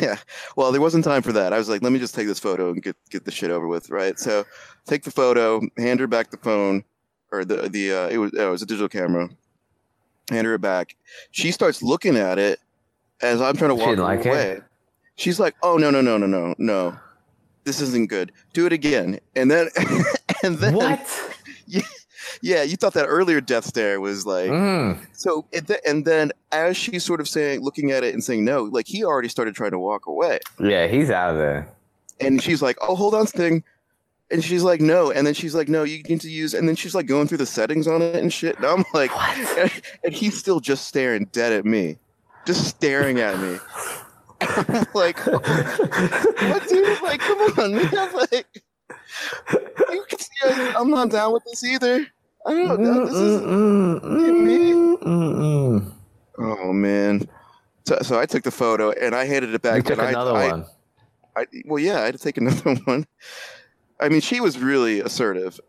Yeah. 0.00 0.16
Well, 0.56 0.72
there 0.72 0.80
wasn't 0.80 1.04
time 1.04 1.22
for 1.22 1.32
that. 1.32 1.52
I 1.52 1.58
was 1.58 1.68
like, 1.68 1.82
let 1.82 1.92
me 1.92 1.98
just 1.98 2.14
take 2.14 2.26
this 2.26 2.38
photo 2.38 2.70
and 2.70 2.82
get 2.82 2.96
get 3.10 3.24
the 3.24 3.30
shit 3.30 3.50
over 3.50 3.66
with, 3.66 3.90
right? 3.90 4.18
So, 4.18 4.44
take 4.86 5.02
the 5.02 5.10
photo, 5.10 5.60
hand 5.76 6.00
her 6.00 6.06
back 6.06 6.30
the 6.30 6.36
phone, 6.36 6.84
or 7.32 7.44
the 7.44 7.68
the 7.68 7.92
uh, 7.92 8.08
it 8.08 8.18
was 8.18 8.32
oh, 8.36 8.48
it 8.48 8.50
was 8.50 8.62
a 8.62 8.66
digital 8.66 8.88
camera. 8.88 9.28
Hand 10.30 10.46
her 10.46 10.54
it 10.54 10.60
back. 10.60 10.96
She 11.32 11.50
starts 11.50 11.82
looking 11.82 12.16
at 12.16 12.38
it 12.38 12.60
as 13.20 13.40
I'm 13.40 13.56
trying 13.56 13.70
to 13.70 13.74
walk 13.74 13.96
like 13.98 14.20
it? 14.20 14.28
away. 14.28 14.60
She's 15.16 15.40
like, 15.40 15.54
oh 15.62 15.76
no 15.76 15.90
no 15.90 16.00
no 16.00 16.16
no 16.16 16.26
no 16.26 16.54
no, 16.58 16.98
this 17.64 17.80
isn't 17.80 18.08
good. 18.08 18.32
Do 18.52 18.66
it 18.66 18.72
again, 18.72 19.20
and 19.34 19.50
then 19.50 19.68
and 20.42 20.58
then 20.58 20.74
what? 20.74 21.36
yeah, 21.66 21.82
you 22.42 22.76
thought 22.76 22.94
that 22.94 23.06
earlier 23.06 23.40
death 23.40 23.64
stare 23.64 24.00
was 24.00 24.26
like 24.26 24.50
Mm. 24.50 24.98
so, 25.12 25.46
and, 25.52 25.66
th- 25.66 25.80
and 25.86 26.04
then 26.04 26.32
as 26.52 26.76
she's 26.76 27.04
sort 27.04 27.20
of 27.20 27.28
saying, 27.28 27.60
looking 27.62 27.90
at 27.90 28.04
it 28.04 28.14
and 28.14 28.22
saying 28.24 28.44
no, 28.44 28.64
like 28.64 28.86
he 28.86 29.04
already 29.04 29.28
started 29.28 29.54
trying 29.54 29.70
to 29.72 29.78
walk 29.78 30.06
away. 30.06 30.38
Yeah, 30.58 30.86
he's 30.86 31.10
out 31.10 31.30
of 31.32 31.36
there. 31.38 31.68
And 32.20 32.42
she's 32.42 32.60
like, 32.60 32.76
"Oh, 32.82 32.94
hold 32.96 33.14
on, 33.14 33.26
Sting," 33.26 33.64
And 34.32 34.44
she's 34.44 34.62
like, 34.62 34.80
no. 34.80 35.10
And 35.10 35.26
then 35.26 35.34
she's 35.34 35.54
like, 35.56 35.68
no, 35.68 35.82
you 35.82 36.02
need 36.04 36.20
to 36.20 36.30
use. 36.30 36.54
And 36.54 36.68
then 36.68 36.76
she's 36.76 36.94
like 36.94 37.06
going 37.06 37.26
through 37.26 37.38
the 37.38 37.46
settings 37.46 37.88
on 37.88 38.00
it 38.02 38.14
and 38.14 38.32
shit. 38.32 38.56
And 38.58 38.66
I'm 38.66 38.84
like, 38.94 39.10
and, 39.58 39.72
and 40.04 40.12
he's 40.14 40.38
still 40.38 40.60
just 40.60 40.86
staring 40.86 41.24
dead 41.32 41.52
at 41.52 41.64
me, 41.64 41.98
just 42.46 42.64
staring 42.68 43.18
at 43.18 43.40
me. 43.40 43.58
I'm 44.42 44.86
like, 44.94 45.18
what, 45.26 46.68
dude? 46.68 47.02
Like, 47.02 47.20
come 47.20 47.40
on, 47.58 47.74
man. 47.74 47.90
Like, 48.14 48.46
you 49.90 50.04
can 50.08 50.18
see 50.18 50.28
I, 50.44 50.74
I'm 50.78 50.90
not 50.90 51.10
down 51.10 51.32
with 51.32 51.42
this 51.44 51.64
either. 51.64 52.06
I 52.46 52.52
don't 52.54 52.80
know. 52.80 53.04
This 53.06 53.14
is 53.14 53.40
Mm-mm. 53.42 54.90
oh 56.38 56.72
man. 56.72 57.28
So, 57.86 57.98
so 58.02 58.20
I 58.20 58.26
took 58.26 58.42
the 58.44 58.50
photo 58.50 58.90
and 58.92 59.14
I 59.14 59.24
handed 59.24 59.54
it 59.54 59.62
back. 59.62 59.76
You 59.76 59.82
took 59.82 59.92
and 59.98 60.02
I- 60.02 60.10
another 60.10 60.32
I, 60.34 60.50
one. 60.50 60.66
I, 61.36 61.46
well, 61.66 61.78
yeah, 61.78 62.00
I 62.00 62.04
had 62.06 62.14
to 62.14 62.20
take 62.20 62.38
another 62.38 62.74
one. 62.84 63.06
I 64.00 64.08
mean, 64.08 64.20
she 64.20 64.40
was 64.40 64.58
really 64.58 65.00
assertive, 65.00 65.60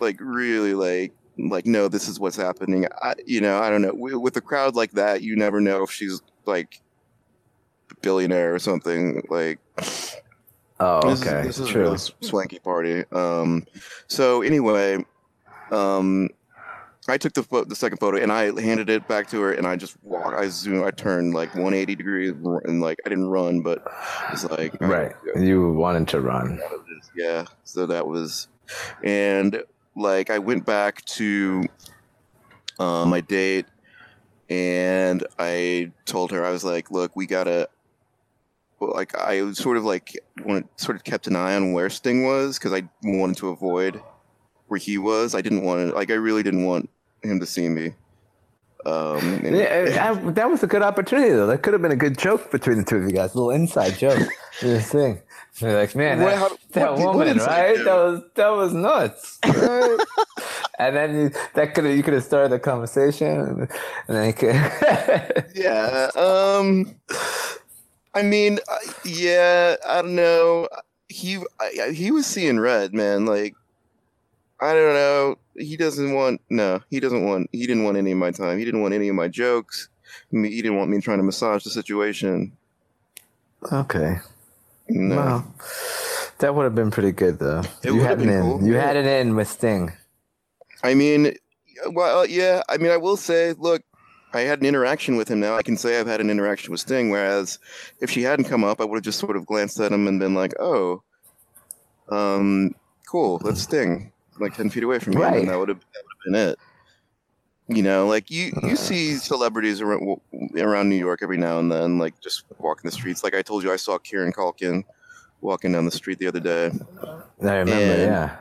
like 0.00 0.16
really, 0.20 0.74
like, 0.74 1.12
like, 1.38 1.66
no, 1.66 1.88
this 1.88 2.08
is 2.08 2.20
what's 2.20 2.36
happening. 2.36 2.86
I, 3.02 3.14
you 3.26 3.40
know, 3.40 3.58
I 3.58 3.68
don't 3.70 3.82
know. 3.82 3.92
With, 3.94 4.14
with 4.14 4.36
a 4.36 4.40
crowd 4.40 4.74
like 4.76 4.92
that, 4.92 5.22
you 5.22 5.34
never 5.36 5.60
know 5.60 5.82
if 5.82 5.90
she's 5.90 6.20
like 6.46 6.80
a 7.90 7.94
billionaire 8.00 8.54
or 8.54 8.58
something. 8.58 9.22
Like, 9.28 9.58
Oh, 10.80 11.10
this 11.10 11.22
okay. 11.26 11.40
is, 11.40 11.46
this 11.46 11.58
is 11.58 11.68
a 11.68 11.72
True. 11.72 11.82
really 11.82 11.98
swanky 12.20 12.60
party. 12.60 13.02
Um, 13.10 13.66
so 14.06 14.42
anyway, 14.42 15.04
um, 15.72 16.28
I 17.08 17.16
took 17.16 17.32
the 17.32 17.42
pho- 17.42 17.64
the 17.64 17.74
second 17.76 17.98
photo 17.98 18.18
and 18.22 18.30
I 18.30 18.44
handed 18.60 18.90
it 18.90 19.08
back 19.08 19.28
to 19.28 19.40
her 19.40 19.52
and 19.52 19.66
I 19.66 19.76
just 19.76 19.96
walked. 20.02 20.36
I 20.36 20.48
zoom. 20.48 20.84
I 20.84 20.90
turned 20.90 21.32
like 21.34 21.50
180 21.54 21.94
degrees 21.94 22.32
and 22.32 22.80
like 22.82 22.98
I 23.06 23.08
didn't 23.08 23.28
run, 23.28 23.60
but 23.62 23.82
it's 24.32 24.44
like 24.44 24.80
I- 24.82 24.86
Right. 24.86 25.12
You 25.36 25.72
wanted 25.72 26.08
to 26.08 26.20
run. 26.20 26.60
yeah 27.16 27.46
so 27.64 27.86
that 27.86 28.06
was 28.06 28.48
and 29.02 29.62
like 29.96 30.28
i 30.28 30.38
went 30.38 30.66
back 30.66 31.02
to 31.06 31.64
uh, 32.78 33.04
my 33.06 33.20
date 33.22 33.64
and 34.50 35.26
i 35.38 35.90
told 36.04 36.30
her 36.30 36.44
i 36.44 36.50
was 36.50 36.64
like 36.64 36.90
look 36.90 37.16
we 37.16 37.26
gotta 37.26 37.68
like 38.78 39.16
i 39.16 39.40
was 39.42 39.56
sort 39.58 39.76
of 39.78 39.84
like 39.84 40.16
wanted, 40.44 40.68
sort 40.76 40.96
of 40.96 41.02
kept 41.02 41.26
an 41.26 41.34
eye 41.34 41.54
on 41.56 41.72
where 41.72 41.88
sting 41.90 42.24
was 42.24 42.58
because 42.58 42.72
i 42.74 42.82
wanted 43.02 43.36
to 43.38 43.48
avoid 43.48 44.00
where 44.68 44.78
he 44.78 44.96
was 44.98 45.34
i 45.34 45.40
didn't 45.40 45.62
want 45.62 45.88
to 45.90 45.94
like 45.94 46.10
i 46.10 46.14
really 46.14 46.42
didn't 46.42 46.64
want 46.64 46.88
him 47.22 47.40
to 47.40 47.46
see 47.46 47.68
me 47.68 47.92
um 48.86 49.18
and- 49.44 49.56
Yeah, 49.56 50.12
I- 50.12 50.30
that 50.32 50.48
was 50.48 50.62
a 50.62 50.66
good 50.68 50.82
opportunity 50.82 51.30
though. 51.30 51.46
That 51.48 51.62
could 51.62 51.72
have 51.72 51.82
been 51.82 51.90
a 51.92 51.96
good 51.96 52.16
joke 52.16 52.50
between 52.52 52.78
the 52.78 52.84
two 52.84 52.96
of 52.96 53.02
you 53.02 53.10
guys. 53.10 53.34
A 53.34 53.36
little 53.38 53.50
inside 53.50 53.98
joke. 53.98 54.22
This 54.60 54.90
thing. 54.90 55.20
You're 55.58 55.72
like, 55.78 55.94
man, 55.96 56.20
What- 56.20 56.30
that, 56.30 56.38
how- 56.38 56.56
that 56.72 56.92
what- 56.92 57.00
what 57.00 57.14
woman, 57.16 57.38
right? 57.38 57.76
That 57.76 57.94
was 57.94 58.22
that 58.36 58.48
was 58.50 58.72
nuts. 58.74 59.38
right? 59.44 59.98
and 60.78 60.96
then 60.96 61.14
you, 61.16 61.30
that 61.54 61.74
could 61.74 61.84
have 61.84 61.96
you 61.96 62.02
could 62.04 62.14
have 62.14 62.24
started 62.24 62.50
the 62.52 62.58
conversation, 62.60 63.26
and, 63.26 63.60
and 64.06 64.16
then 64.16 64.32
could. 64.32 64.54
yeah 65.54 66.10
um 66.14 66.94
i 68.14 68.22
mean 68.22 68.58
yeah 69.04 69.76
i 69.86 70.02
don't 70.02 70.14
know 70.14 70.68
he 71.08 71.36
I, 71.60 71.70
I- 71.88 71.90
he 71.92 72.10
was 72.10 72.26
seeing 72.26 72.58
red 72.60 72.94
man 72.94 73.26
like 73.26 73.54
i 74.60 74.72
don't 74.72 74.94
know 74.94 75.36
he 75.56 75.76
doesn't 75.76 76.14
want 76.14 76.40
no 76.50 76.80
he 76.90 77.00
doesn't 77.00 77.24
want 77.24 77.48
he 77.52 77.66
didn't 77.66 77.84
want 77.84 77.96
any 77.96 78.12
of 78.12 78.18
my 78.18 78.30
time 78.30 78.58
he 78.58 78.64
didn't 78.64 78.82
want 78.82 78.94
any 78.94 79.08
of 79.08 79.14
my 79.14 79.28
jokes 79.28 79.88
he 80.30 80.62
didn't 80.62 80.76
want 80.76 80.90
me 80.90 81.00
trying 81.00 81.18
to 81.18 81.24
massage 81.24 81.64
the 81.64 81.70
situation 81.70 82.52
okay. 83.72 84.18
no 84.88 85.16
Well, 85.16 85.54
that 86.38 86.54
would 86.54 86.64
have 86.64 86.74
been 86.74 86.90
pretty 86.90 87.12
good 87.12 87.38
though. 87.38 87.62
It 87.82 87.92
you 87.92 88.00
had 88.00 88.20
it 88.22 88.28
in. 88.28 88.42
cool, 88.42 88.62
You 88.64 88.74
had 88.74 88.96
it 88.96 89.06
in 89.06 89.34
with 89.36 89.48
Sting. 89.48 89.92
i 90.82 90.94
mean 90.94 91.34
well 91.92 92.26
yeah 92.26 92.62
i 92.68 92.76
mean 92.76 92.90
i 92.90 92.96
will 92.96 93.16
say 93.16 93.54
look 93.58 93.82
I 94.34 94.42
had 94.42 94.60
an 94.60 94.66
interaction 94.66 95.16
with 95.16 95.28
him 95.28 95.40
now. 95.40 95.56
I 95.56 95.62
can 95.62 95.78
say 95.78 95.98
I've 95.98 96.06
had 96.06 96.20
an 96.20 96.28
interaction 96.28 96.70
with 96.70 96.80
Sting. 96.80 97.08
Whereas 97.10 97.58
if 98.00 98.10
she 98.10 98.20
hadn't 98.22 98.44
come 98.44 98.62
up, 98.62 98.78
I 98.78 98.84
would 98.84 98.96
have 98.96 99.02
just 99.02 99.18
sort 99.18 99.38
of 99.38 99.46
glanced 99.46 99.80
at 99.80 99.90
him 99.90 100.06
and 100.06 100.20
been 100.20 100.34
like, 100.34 100.52
"Oh, 100.60 101.02
um, 102.10 102.74
cool, 103.08 103.38
that's 103.38 103.62
Sting." 103.62 104.12
Like 104.38 104.54
ten 104.56 104.70
feet 104.70 104.82
away 104.82 104.98
from 104.98 105.14
me, 105.14 105.20
Right. 105.22 105.40
and 105.40 105.48
that 105.48 105.58
would 105.58 105.68
have 105.68 105.80
that 105.80 106.02
been 106.24 106.34
it. 106.34 106.58
You 107.68 107.82
know, 107.82 108.06
like 108.06 108.30
you 108.30 108.52
you 108.62 108.76
see 108.76 109.14
celebrities 109.16 109.80
around 109.80 110.20
around 110.56 110.88
New 110.88 110.96
York 110.96 111.20
every 111.22 111.36
now 111.36 111.58
and 111.58 111.70
then, 111.70 111.98
like 111.98 112.18
just 112.20 112.44
walking 112.58 112.88
the 112.88 112.92
streets. 112.96 113.22
Like 113.22 113.34
I 113.34 113.42
told 113.42 113.62
you, 113.62 113.72
I 113.72 113.76
saw 113.76 113.98
Kieran 113.98 114.32
Culkin 114.32 114.84
walking 115.42 115.72
down 115.72 115.84
the 115.84 115.90
street 115.90 116.18
the 116.18 116.26
other 116.28 116.40
day. 116.40 116.66
I 117.42 117.56
remember. 117.58 117.72
And- 117.72 118.00
yeah. 118.02 118.36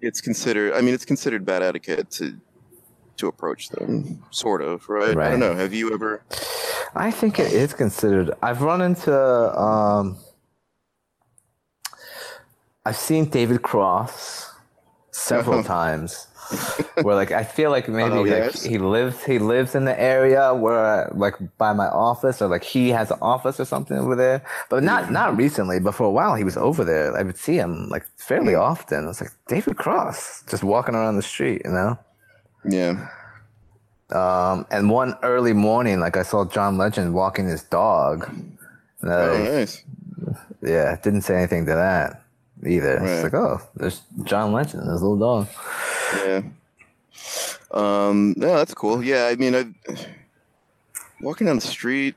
It's 0.00 0.20
considered. 0.20 0.74
I 0.74 0.80
mean, 0.80 0.94
it's 0.94 1.04
considered 1.04 1.44
bad 1.44 1.62
etiquette 1.62 2.08
to 2.12 2.36
to 3.16 3.26
approach 3.26 3.68
them, 3.70 4.22
sort 4.30 4.62
of, 4.62 4.88
right? 4.88 5.18
I 5.18 5.30
don't 5.30 5.40
know. 5.40 5.54
Have 5.56 5.74
you 5.74 5.92
ever? 5.92 6.22
I 6.94 7.10
think 7.10 7.40
it 7.40 7.52
is 7.52 7.74
considered. 7.74 8.30
I've 8.40 8.62
run 8.62 8.80
into. 8.80 9.12
Um, 9.12 10.18
I've 12.86 12.96
seen 12.96 13.26
David 13.28 13.62
Cross 13.62 14.47
several 15.18 15.62
times. 15.62 16.26
Where 17.02 17.14
like 17.14 17.30
I 17.30 17.44
feel 17.44 17.70
like 17.70 17.88
maybe 17.98 18.10
Oh, 18.14 18.22
like 18.22 18.30
yes. 18.30 18.62
he 18.64 18.78
lives 18.78 19.22
he 19.24 19.38
lives 19.38 19.74
in 19.74 19.84
the 19.84 20.00
area 20.00 20.54
where 20.54 21.10
like 21.14 21.34
by 21.58 21.74
my 21.74 21.88
office 21.88 22.40
or 22.40 22.48
like 22.48 22.64
he 22.64 22.88
has 22.88 23.10
an 23.10 23.18
office 23.20 23.60
or 23.60 23.66
something 23.66 23.98
over 23.98 24.16
there. 24.16 24.42
But 24.70 24.82
not 24.82 25.10
not 25.12 25.36
recently, 25.36 25.78
but 25.78 25.94
for 25.94 26.04
a 26.04 26.10
while 26.10 26.34
he 26.36 26.44
was 26.44 26.56
over 26.56 26.84
there. 26.84 27.14
I 27.14 27.22
would 27.22 27.36
see 27.36 27.56
him 27.56 27.88
like 27.90 28.06
fairly 28.16 28.54
often. 28.54 29.08
It's 29.08 29.20
like 29.20 29.32
David 29.46 29.76
Cross 29.76 30.44
just 30.48 30.64
walking 30.64 30.94
around 30.94 31.16
the 31.16 31.22
street, 31.22 31.60
you 31.66 31.70
know. 31.72 31.98
Yeah. 32.64 33.08
Um, 34.10 34.64
and 34.70 34.88
one 34.90 35.16
early 35.22 35.52
morning, 35.52 36.00
like 36.00 36.16
I 36.16 36.22
saw 36.22 36.46
John 36.46 36.78
Legend 36.78 37.12
walking 37.12 37.46
his 37.46 37.62
dog. 37.62 38.26
And, 39.02 39.10
uh, 39.12 39.14
Oh, 39.32 39.44
nice. 39.44 39.84
yeah, 40.62 40.96
didn't 41.02 41.22
say 41.22 41.36
anything 41.36 41.66
to 41.66 41.74
that 41.74 42.22
either. 42.66 42.98
Right. 42.98 43.08
It's 43.08 43.22
like, 43.24 43.34
oh, 43.34 43.60
there's 43.76 44.02
John 44.24 44.52
Legend, 44.52 44.88
his 44.90 45.02
little 45.02 45.18
dog. 45.18 45.48
Yeah. 46.26 46.42
Um. 47.70 48.34
No, 48.36 48.56
that's 48.56 48.74
cool. 48.74 49.02
Yeah. 49.02 49.26
I 49.26 49.36
mean, 49.36 49.54
I 49.54 49.66
walking 51.20 51.46
down 51.46 51.56
the 51.56 51.62
street. 51.66 52.14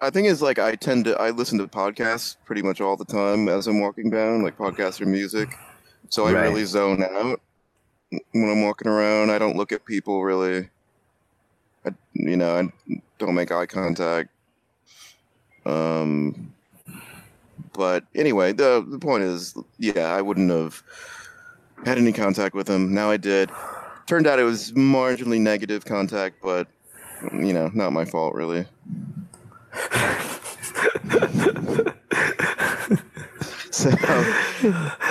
I 0.00 0.08
think 0.08 0.26
is 0.28 0.40
like 0.40 0.58
I 0.58 0.74
tend 0.76 1.04
to 1.04 1.20
I 1.20 1.30
listen 1.30 1.58
to 1.58 1.66
podcasts 1.66 2.36
pretty 2.46 2.62
much 2.62 2.80
all 2.80 2.96
the 2.96 3.04
time 3.04 3.48
as 3.48 3.66
I'm 3.66 3.80
walking 3.80 4.08
down, 4.08 4.42
like 4.42 4.56
podcasts 4.56 5.00
or 5.00 5.06
music. 5.06 5.50
So 6.08 6.26
I 6.26 6.32
Right. 6.32 6.42
really 6.44 6.64
zone 6.64 7.02
out 7.02 7.40
when 8.10 8.50
I'm 8.50 8.62
walking 8.62 8.88
around. 8.88 9.30
I 9.30 9.38
don't 9.38 9.56
look 9.56 9.72
at 9.72 9.84
people 9.84 10.24
really. 10.24 10.68
I, 11.84 11.90
you 12.14 12.36
know, 12.36 12.56
I 12.56 12.98
don't 13.18 13.34
make 13.34 13.52
eye 13.52 13.66
contact. 13.66 14.30
Um. 15.66 16.54
But 17.72 18.04
anyway, 18.14 18.52
the 18.52 18.84
the 18.86 18.98
point 18.98 19.24
is, 19.24 19.54
yeah, 19.78 20.14
I 20.14 20.22
wouldn't 20.22 20.50
have 20.50 20.82
had 21.84 21.98
any 21.98 22.12
contact 22.12 22.54
with 22.54 22.68
him. 22.68 22.92
Now 22.94 23.10
I 23.10 23.16
did. 23.16 23.50
Turned 24.06 24.26
out 24.26 24.38
it 24.38 24.44
was 24.44 24.72
marginally 24.72 25.40
negative 25.40 25.84
contact, 25.84 26.36
but 26.42 26.66
you 27.32 27.52
know, 27.52 27.70
not 27.74 27.92
my 27.92 28.04
fault 28.04 28.34
really. 28.34 28.66
so 33.70 33.90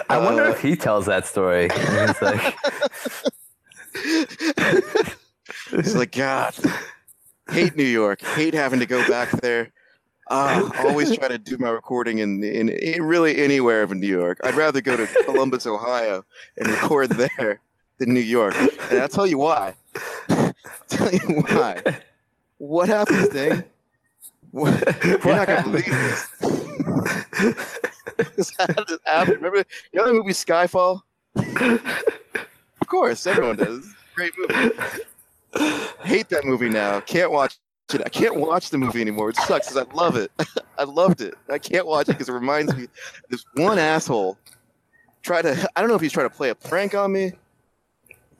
I 0.09 0.17
wonder 0.17 0.45
if 0.45 0.61
he 0.61 0.75
tells 0.75 1.05
that 1.05 1.25
story. 1.25 1.69
He's 1.69 2.21
like, 2.21 2.55
it's 5.71 5.95
like 5.95 6.11
God, 6.11 6.53
hate 7.49 7.75
New 7.75 7.83
York, 7.83 8.21
hate 8.21 8.53
having 8.53 8.79
to 8.79 8.85
go 8.85 9.07
back 9.07 9.31
there. 9.41 9.71
Uh, 10.29 10.69
always 10.79 11.17
try 11.17 11.27
to 11.27 11.37
do 11.37 11.57
my 11.57 11.69
recording 11.69 12.19
in, 12.19 12.43
in 12.43 12.69
in 12.69 13.03
really 13.03 13.37
anywhere 13.37 13.81
of 13.81 13.91
New 13.93 14.07
York. 14.07 14.39
I'd 14.43 14.55
rather 14.55 14.79
go 14.79 14.95
to 14.95 15.07
Columbus, 15.25 15.65
Ohio, 15.65 16.23
and 16.57 16.67
record 16.67 17.09
there 17.09 17.59
than 17.97 18.13
New 18.13 18.19
York. 18.19 18.55
And 18.91 18.99
I'll 18.99 19.09
tell 19.09 19.27
you 19.27 19.39
why. 19.39 19.75
I'll 20.29 20.53
tell 20.87 21.11
you 21.11 21.41
why. 21.49 21.81
What 22.59 22.89
happens, 22.89 23.29
Dane? 23.29 23.63
What, 24.51 25.03
you're 25.03 25.35
not 25.35 25.47
gonna 25.47 25.63
believe 25.63 25.85
this. 25.85 26.27
this 28.35 28.51
had 28.57 28.75
to 28.87 28.99
happen. 29.05 29.35
Remember, 29.35 29.57
you 29.91 29.99
know 29.99 30.07
the 30.07 30.13
movie 30.13 30.31
Skyfall? 30.31 31.01
of 31.35 32.87
course, 32.87 33.25
everyone 33.27 33.55
does. 33.57 33.93
Great 34.15 34.33
movie. 34.37 34.71
Hate 36.03 36.29
that 36.29 36.45
movie 36.45 36.69
now. 36.69 36.99
Can't 37.01 37.31
watch 37.31 37.57
it. 37.95 38.01
I 38.05 38.09
can't 38.09 38.35
watch 38.35 38.69
the 38.69 38.77
movie 38.77 39.01
anymore. 39.01 39.29
It 39.29 39.35
sucks 39.37 39.69
because 39.69 39.87
I 39.89 39.93
love 39.93 40.15
it. 40.15 40.31
I 40.77 40.83
loved 40.83 41.21
it. 41.21 41.35
I 41.49 41.57
can't 41.59 41.85
watch 41.85 42.07
it 42.09 42.13
because 42.13 42.29
it 42.29 42.33
reminds 42.33 42.75
me 42.75 42.87
this 43.29 43.43
one 43.55 43.77
asshole 43.79 44.37
try 45.21 45.41
to. 45.41 45.67
I 45.75 45.81
don't 45.81 45.89
know 45.89 45.95
if 45.95 46.01
he's 46.01 46.13
trying 46.13 46.29
to 46.29 46.35
play 46.35 46.49
a 46.49 46.55
prank 46.55 46.93
on 46.95 47.11
me. 47.11 47.33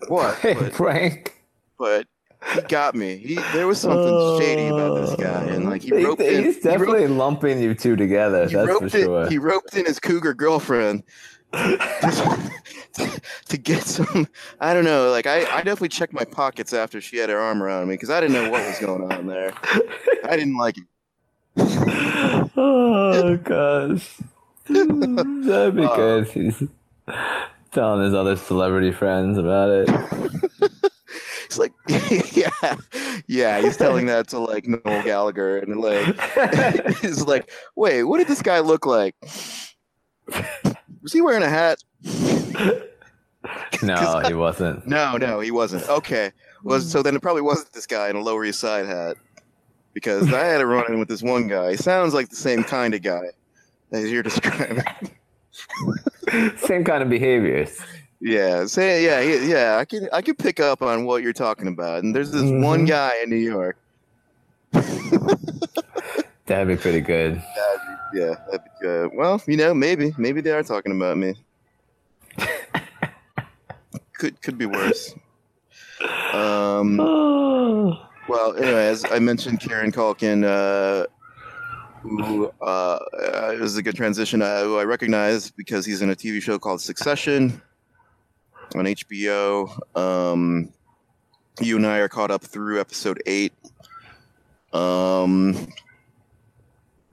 What? 0.08 0.36
hey, 0.40 0.54
But, 0.54 0.74
Frank. 0.74 1.44
but 1.78 2.08
he 2.54 2.62
got 2.62 2.96
me. 2.96 3.18
He 3.18 3.36
there 3.54 3.68
was 3.68 3.80
something 3.82 4.40
shady 4.40 4.68
about 4.68 4.96
this 4.96 5.16
guy, 5.18 5.44
and 5.46 5.70
like 5.70 5.82
he 5.82 5.92
roped 5.92 6.22
in. 6.22 6.28
he's 6.28 6.38
he 6.38 6.46
roped- 6.46 6.64
definitely 6.64 7.08
lumping 7.08 7.62
you 7.62 7.74
two 7.74 7.96
together. 7.98 8.48
that's 8.48 8.54
for 8.54 8.66
roped 8.66 8.96
in, 8.96 9.04
sure. 9.04 9.30
he 9.30 9.38
roped 9.38 9.76
in 9.76 9.86
his 9.86 10.00
cougar 10.00 10.34
girlfriend 10.34 11.04
to 13.48 13.58
get 13.58 13.84
some. 13.84 14.28
I 14.60 14.74
don't 14.74 14.86
know. 14.86 15.10
Like 15.10 15.26
I, 15.26 15.40
I 15.46 15.58
definitely 15.58 15.90
checked 15.90 16.14
my 16.14 16.26
pockets 16.26 16.74
after 16.74 17.02
she 17.02 17.18
had 17.18 17.30
her 17.30 17.40
arm 17.40 17.64
around 17.64 17.88
me 17.88 17.96
because 17.96 18.10
I 18.10 18.22
didn't 18.22 18.34
know 18.34 18.50
what 18.50 18.66
was 18.66 18.80
going 18.80 19.12
on 19.12 19.28
there. 19.28 19.54
I 20.24 20.36
didn't 20.38 20.58
like 20.58 20.78
it. 20.78 20.84
oh 22.56 23.38
gosh, 23.44 24.18
that'd 24.68 25.76
be 25.76 25.84
Uh, 25.86 25.96
good. 25.96 26.28
He's 26.30 26.64
telling 27.72 28.04
his 28.06 28.14
other 28.14 28.36
celebrity 28.36 28.92
friends 28.92 29.38
about 29.38 29.70
it. 29.70 29.90
He's 31.50 31.58
like, 31.58 31.74
yeah, 32.32 32.76
yeah. 33.26 33.60
He's 33.60 33.76
telling 33.76 34.06
that 34.06 34.28
to 34.28 34.38
like 34.38 34.68
Noel 34.68 35.02
Gallagher, 35.04 35.58
and 35.58 35.78
like, 35.82 36.06
he's 37.00 37.26
like, 37.26 37.50
wait, 37.76 38.04
what 38.04 38.20
did 38.20 38.28
this 38.28 38.44
guy 38.44 38.60
look 38.60 38.86
like? 38.86 39.16
Was 41.02 41.14
he 41.14 41.22
wearing 41.22 41.44
a 41.44 41.50
hat? 41.50 41.84
no, 43.84 44.22
he 44.28 44.34
wasn't. 44.34 44.86
No, 44.88 45.18
no, 45.18 45.40
he 45.40 45.52
wasn't. 45.52 45.88
Okay, 45.88 46.32
was 46.64 46.90
so 46.92 47.02
then 47.02 47.16
it 47.16 47.22
probably 47.22 47.42
wasn't 47.42 47.72
this 47.74 47.86
guy 47.86 48.10
in 48.10 48.16
a 48.16 48.22
Lower 48.22 48.44
East 48.46 48.60
Side 48.60 48.86
hat 48.86 49.18
because 49.94 50.32
I 50.34 50.44
had 50.46 50.62
a 50.62 50.66
run 50.66 50.92
in 50.92 51.00
with 51.00 51.08
this 51.08 51.22
one 51.24 51.48
guy. 51.48 51.72
He 51.72 51.78
sounds 51.78 52.14
like 52.14 52.30
the 52.30 52.36
same 52.36 52.64
kind 52.64 52.94
of 52.94 53.02
guy 53.02 53.24
as 53.92 54.12
you're 54.12 54.24
describing. 54.24 54.84
Same 56.58 56.84
kind 56.84 57.02
of 57.04 57.10
behaviors. 57.10 57.76
Yeah, 58.22 58.66
say 58.68 59.04
yeah, 59.04 59.20
yeah. 59.44 59.78
I 59.78 59.86
can 59.86 60.08
I 60.14 60.22
can 60.22 60.36
pick 60.36 60.60
up 60.60 60.82
on 60.82 61.06
what 61.06 61.24
you're 61.24 61.34
talking 61.34 61.68
about. 61.68 62.04
And 62.04 62.16
there's 62.16 62.32
this 62.32 62.44
one 62.44 62.86
Mhm. 62.86 62.88
guy 62.88 63.12
in 63.24 63.30
New 63.30 63.36
York. 63.38 63.78
That'd 66.50 66.68
be 66.68 66.82
pretty 66.82 67.02
good. 67.02 67.40
Yeah, 68.12 68.34
that'd 68.48 68.64
be 68.64 68.70
good. 68.82 69.12
Well, 69.14 69.40
you 69.46 69.56
know, 69.56 69.72
maybe 69.72 70.16
maybe 70.18 70.42
they 70.42 70.50
are 70.50 70.64
talking 70.64 70.92
about 70.92 71.16
me. 71.16 71.36
could 74.18 74.42
could 74.42 74.58
be 74.58 74.66
worse. 74.66 75.14
Um. 76.34 77.00
Oh. 77.00 78.06
Well, 78.30 78.56
anyway, 78.58 78.86
as 78.86 79.06
I 79.10 79.18
mentioned, 79.18 79.60
Kieran 79.60 79.92
Culkin, 79.92 80.44
uh, 80.46 81.08
who 82.04 82.46
uh, 82.62 82.64
uh, 82.64 83.56
is 83.60 83.76
a 83.76 83.82
good 83.82 83.96
transition, 83.96 84.44
uh, 84.44 84.62
who 84.62 84.78
I 84.78 84.84
recognize 84.84 85.50
because 85.50 85.84
he's 85.84 86.04
in 86.04 86.12
a 86.12 86.16
TV 86.16 86.40
show 86.40 86.60
called 86.60 86.80
Succession 86.80 87.60
on 88.76 88.86
HBO. 88.86 89.98
Um, 89.98 90.72
you 91.60 91.78
and 91.78 91.88
I 91.88 91.98
are 91.98 92.08
caught 92.08 92.30
up 92.30 92.44
through 92.44 92.80
episode 92.80 93.20
eight. 93.26 93.54
Um, 94.74 95.68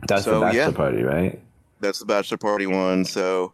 That's 0.09 0.25
So, 0.25 0.35
the 0.35 0.41
bachelor 0.41 0.61
yeah. 0.61 0.71
party, 0.71 1.03
right? 1.03 1.41
that's 1.79 1.99
the 1.99 2.07
Bachelor 2.07 2.39
Party 2.39 2.67
one. 2.67 3.05
So, 3.05 3.53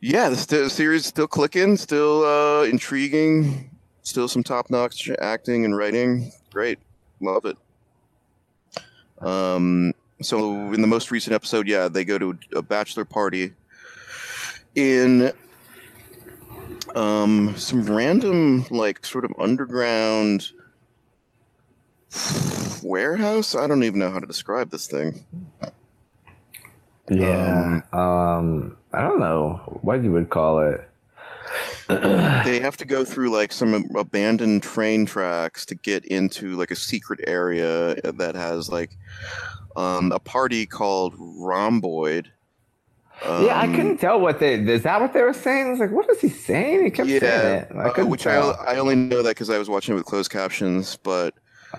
yeah, 0.00 0.28
the 0.28 0.36
st- 0.36 0.70
series 0.72 1.06
still 1.06 1.28
clicking, 1.28 1.76
still 1.76 2.24
uh, 2.24 2.64
intriguing, 2.64 3.70
still 4.02 4.26
some 4.28 4.42
top 4.42 4.70
notch 4.70 5.08
acting 5.20 5.64
and 5.64 5.76
writing. 5.76 6.32
Great, 6.52 6.78
love 7.20 7.44
it. 7.44 7.56
Um, 9.20 9.94
so 10.20 10.72
in 10.72 10.80
the 10.80 10.86
most 10.88 11.10
recent 11.10 11.34
episode, 11.34 11.68
yeah, 11.68 11.86
they 11.88 12.04
go 12.04 12.18
to 12.18 12.36
a 12.54 12.62
bachelor 12.62 13.04
party 13.04 13.52
in 14.74 15.32
um 16.94 17.54
some 17.56 17.84
random 17.84 18.64
like 18.70 19.04
sort 19.04 19.24
of 19.24 19.32
underground 19.38 20.52
warehouse. 22.82 23.54
I 23.54 23.66
don't 23.66 23.82
even 23.84 23.98
know 24.00 24.10
how 24.10 24.18
to 24.18 24.26
describe 24.26 24.70
this 24.70 24.86
thing. 24.86 25.24
Yeah. 27.10 27.80
Um, 27.92 28.76
I 28.92 29.00
don't 29.02 29.20
know 29.20 29.60
what 29.82 30.02
you 30.02 30.12
would 30.12 30.30
call 30.30 30.60
it. 30.60 30.84
they 31.88 32.60
have 32.60 32.76
to 32.76 32.84
go 32.84 33.02
through 33.04 33.30
like 33.30 33.50
some 33.52 33.86
abandoned 33.96 34.62
train 34.62 35.06
tracks 35.06 35.64
to 35.66 35.74
get 35.74 36.04
into 36.04 36.54
like 36.56 36.70
a 36.70 36.76
secret 36.76 37.20
area 37.26 37.94
that 38.02 38.34
has 38.34 38.68
like 38.70 38.90
um, 39.76 40.12
a 40.12 40.18
party 40.18 40.66
called 40.66 41.14
Rhomboid. 41.18 42.30
yeah, 43.22 43.58
I 43.58 43.64
Um, 43.64 43.74
couldn't 43.74 43.98
tell 43.98 44.20
what 44.20 44.38
they. 44.38 44.54
Is 44.54 44.82
that 44.82 45.00
what 45.00 45.14
they 45.14 45.22
were 45.22 45.32
saying? 45.32 45.66
I 45.68 45.70
was 45.70 45.80
like, 45.80 45.90
what 45.90 46.10
is 46.10 46.20
he 46.20 46.28
saying? 46.28 46.84
He 46.84 46.90
kept 46.90 47.08
saying 47.08 47.22
Yeah, 47.22 47.48
it. 47.60 47.68
I 47.74 47.84
uh, 47.88 47.92
couldn't 47.94 48.10
which 48.10 48.26
I. 48.26 48.36
I 48.36 48.76
only 48.76 48.94
know 48.96 49.22
that 49.22 49.30
because 49.30 49.48
I 49.48 49.56
was 49.58 49.70
watching 49.70 49.94
it 49.94 49.96
with 49.96 50.04
closed 50.06 50.30
captions. 50.30 50.96
But 51.02 51.32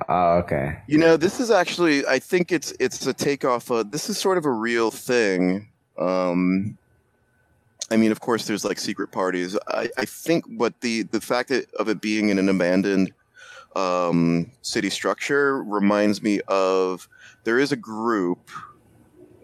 oh, 0.08 0.38
okay. 0.40 0.80
you 0.88 0.98
know, 0.98 1.18
this 1.18 1.40
is 1.40 1.52
actually 1.52 2.06
I 2.06 2.20
think 2.20 2.52
it's 2.52 2.74
it's 2.80 3.06
a 3.06 3.14
takeoff. 3.14 3.70
Of, 3.72 3.92
this 3.92 4.10
is 4.10 4.18
sort 4.18 4.38
of 4.38 4.46
a 4.46 4.52
real 4.52 4.92
thing. 4.92 5.70
Um, 5.98 6.78
I 7.92 7.98
mean, 7.98 8.12
of 8.12 8.20
course, 8.20 8.46
there's 8.46 8.64
like 8.64 8.80
secret 8.80 9.12
parties. 9.12 9.58
I, 9.68 9.90
I 9.98 10.06
think 10.06 10.46
what 10.46 10.80
the 10.82 11.04
the 11.04 11.22
fact 11.22 11.50
that, 11.50 11.74
of 11.76 11.90
it 11.90 12.02
being 12.02 12.30
in 12.30 12.38
an 12.40 12.48
abandoned 12.50 13.12
um, 13.76 14.52
city 14.62 14.90
structure 14.90 15.64
reminds 15.64 16.22
me 16.22 16.42
of 16.48 17.08
there 17.44 17.60
is 17.60 17.72
a 17.72 17.76
group, 17.76 18.50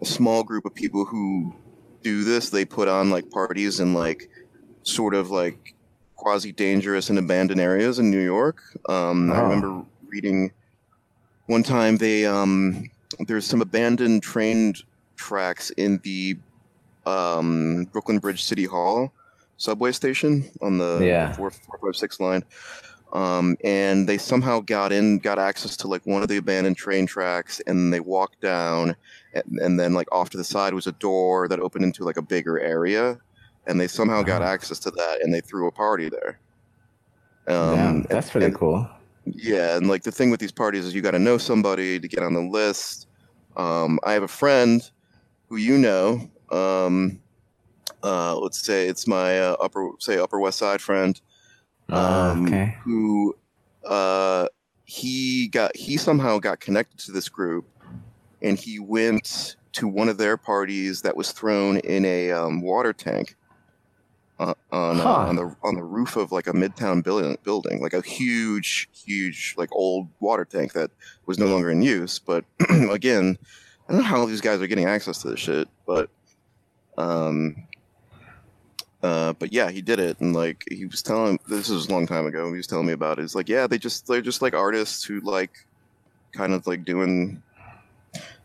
a 0.00 0.04
small 0.06 0.44
group 0.44 0.64
of 0.64 0.74
people 0.74 1.04
who 1.04 1.54
do 2.02 2.24
this. 2.24 2.50
They 2.50 2.64
put 2.64 2.88
on 2.88 3.10
like 3.10 3.30
parties 3.30 3.80
in 3.80 3.94
like 3.94 4.28
sort 4.84 5.14
of 5.14 5.30
like 5.30 5.74
quasi 6.14 6.52
dangerous 6.52 7.10
and 7.10 7.18
abandoned 7.18 7.60
areas 7.60 7.98
in 7.98 8.10
New 8.10 8.20
York. 8.22 8.62
Um, 8.88 9.32
I 9.32 9.40
Oh. 9.40 9.42
remember 9.42 9.84
reading 10.16 10.50
one 11.46 11.62
time 11.62 11.98
they 11.98 12.24
um, 12.24 12.88
there's 13.26 13.44
some 13.46 13.60
abandoned 13.60 14.22
train 14.22 14.72
tracks 15.16 15.68
in 15.76 16.00
the 16.04 16.36
um, 17.04 17.84
Brooklyn 17.92 18.18
Bridge 18.18 18.42
City 18.42 18.64
Hall 18.64 19.12
subway 19.58 19.92
station 19.92 20.50
on 20.62 20.78
the 20.78 21.00
Yeah. 21.02 21.32
four 21.34 21.50
four 21.50 21.78
five 21.82 21.96
six 21.96 22.18
line. 22.18 22.42
Um, 23.12 23.56
and 23.62 24.08
they 24.08 24.18
somehow 24.18 24.60
got 24.60 24.90
in, 24.90 25.18
got 25.18 25.38
access 25.38 25.76
to 25.78 25.86
like 25.86 26.04
one 26.06 26.22
of 26.22 26.28
the 26.28 26.38
abandoned 26.38 26.76
train 26.76 27.06
tracks, 27.06 27.60
and 27.66 27.92
they 27.92 28.00
walked 28.00 28.40
down, 28.40 28.96
and, 29.34 29.44
and 29.60 29.78
then 29.80 29.92
like 29.94 30.08
off 30.12 30.28
to 30.30 30.36
the 30.38 30.44
side 30.44 30.72
was 30.74 30.86
a 30.88 30.92
door 30.92 31.46
that 31.48 31.60
opened 31.60 31.84
into 31.84 32.04
like 32.04 32.16
a 32.16 32.22
bigger 32.22 32.58
area, 32.58 33.18
and 33.66 33.78
they 33.80 33.86
somehow 33.86 34.22
got 34.22 34.40
Uh-huh. 34.42 34.50
access 34.50 34.78
to 34.80 34.90
that, 34.90 35.18
and 35.22 35.32
they 35.32 35.40
threw 35.40 35.68
a 35.68 35.72
party 35.72 36.08
there. 36.08 36.38
Um, 37.48 37.74
yeah, 37.76 38.02
that's 38.10 38.28
pretty 38.30 38.46
and- 38.46 38.54
cool. 38.56 38.88
Yeah, 39.26 39.76
and 39.76 39.88
like 39.88 40.02
the 40.04 40.12
thing 40.12 40.30
with 40.30 40.40
these 40.40 40.52
parties 40.52 40.84
is 40.84 40.94
you 40.94 41.02
got 41.02 41.12
to 41.12 41.18
know 41.18 41.38
somebody 41.38 41.98
to 41.98 42.08
get 42.08 42.22
on 42.22 42.34
the 42.34 42.40
list. 42.40 43.08
Um, 43.56 43.98
I 44.04 44.12
have 44.12 44.22
a 44.22 44.28
friend 44.28 44.88
who 45.48 45.56
you 45.56 45.78
know. 45.78 46.30
Um, 46.50 47.20
uh, 48.02 48.36
let's 48.36 48.58
say 48.58 48.88
it's 48.88 49.06
my 49.06 49.40
uh, 49.40 49.56
upper 49.60 49.90
say 49.98 50.18
Upper 50.18 50.38
West 50.38 50.58
Side 50.58 50.80
friend. 50.80 51.20
Uh, 51.90 52.32
Um, 52.32 52.46
okay. 52.46 52.76
Who 52.84 53.36
uh, 53.84 54.48
he 54.84 55.48
got 55.48 55.76
he 55.76 55.96
somehow 55.96 56.38
got 56.38 56.60
connected 56.60 56.98
to 57.00 57.12
this 57.12 57.28
group, 57.28 57.66
and 58.42 58.58
he 58.58 58.78
went 58.78 59.56
to 59.72 59.88
one 59.88 60.08
of 60.08 60.18
their 60.18 60.36
parties 60.36 61.02
that 61.02 61.16
was 61.16 61.32
thrown 61.32 61.78
in 61.78 62.04
a 62.04 62.32
um, 62.32 62.62
water 62.62 62.92
tank 62.92 63.36
uh, 64.38 64.54
on 64.70 64.96
Huh. 64.98 65.10
uh, 65.10 65.26
on 65.28 65.36
the 65.36 65.56
on 65.62 65.74
the 65.74 65.82
roof 65.82 66.16
of 66.16 66.30
like 66.32 66.46
a 66.46 66.52
midtown 66.52 67.02
building 67.02 67.36
building 67.42 67.80
like 67.80 67.94
a 67.94 68.02
huge 68.02 68.88
huge 68.92 69.54
like 69.56 69.70
old 69.72 70.08
water 70.20 70.44
tank 70.44 70.72
that 70.74 70.90
was 71.26 71.38
no 71.38 71.46
longer 71.46 71.70
in 71.70 71.80
use 71.82 72.18
but 72.18 72.44
again 72.90 73.38
i 73.88 73.92
don't 73.92 74.02
know 74.02 74.06
how 74.06 74.26
these 74.26 74.40
guys 74.42 74.60
are 74.60 74.66
getting 74.66 74.86
access 74.86 75.22
to 75.22 75.30
this 75.30 75.40
shit 75.40 75.68
but 75.86 76.10
um 76.98 77.56
uh 79.02 79.32
but 79.34 79.52
yeah 79.52 79.70
he 79.70 79.80
did 79.80 79.98
it 79.98 80.20
and 80.20 80.34
like 80.34 80.64
he 80.70 80.84
was 80.86 81.02
telling 81.02 81.38
this 81.48 81.68
was 81.68 81.86
a 81.88 81.92
long 81.92 82.06
time 82.06 82.26
ago 82.26 82.50
he 82.50 82.56
was 82.56 82.66
telling 82.66 82.86
me 82.86 82.92
about 82.92 83.18
it 83.18 83.22
it's 83.22 83.34
like 83.34 83.48
yeah 83.48 83.66
they 83.66 83.78
just 83.78 84.06
they're 84.06 84.20
just 84.20 84.42
like 84.42 84.54
artists 84.54 85.02
who 85.04 85.20
like 85.20 85.66
kind 86.32 86.52
of 86.52 86.66
like 86.66 86.84
doing 86.84 87.42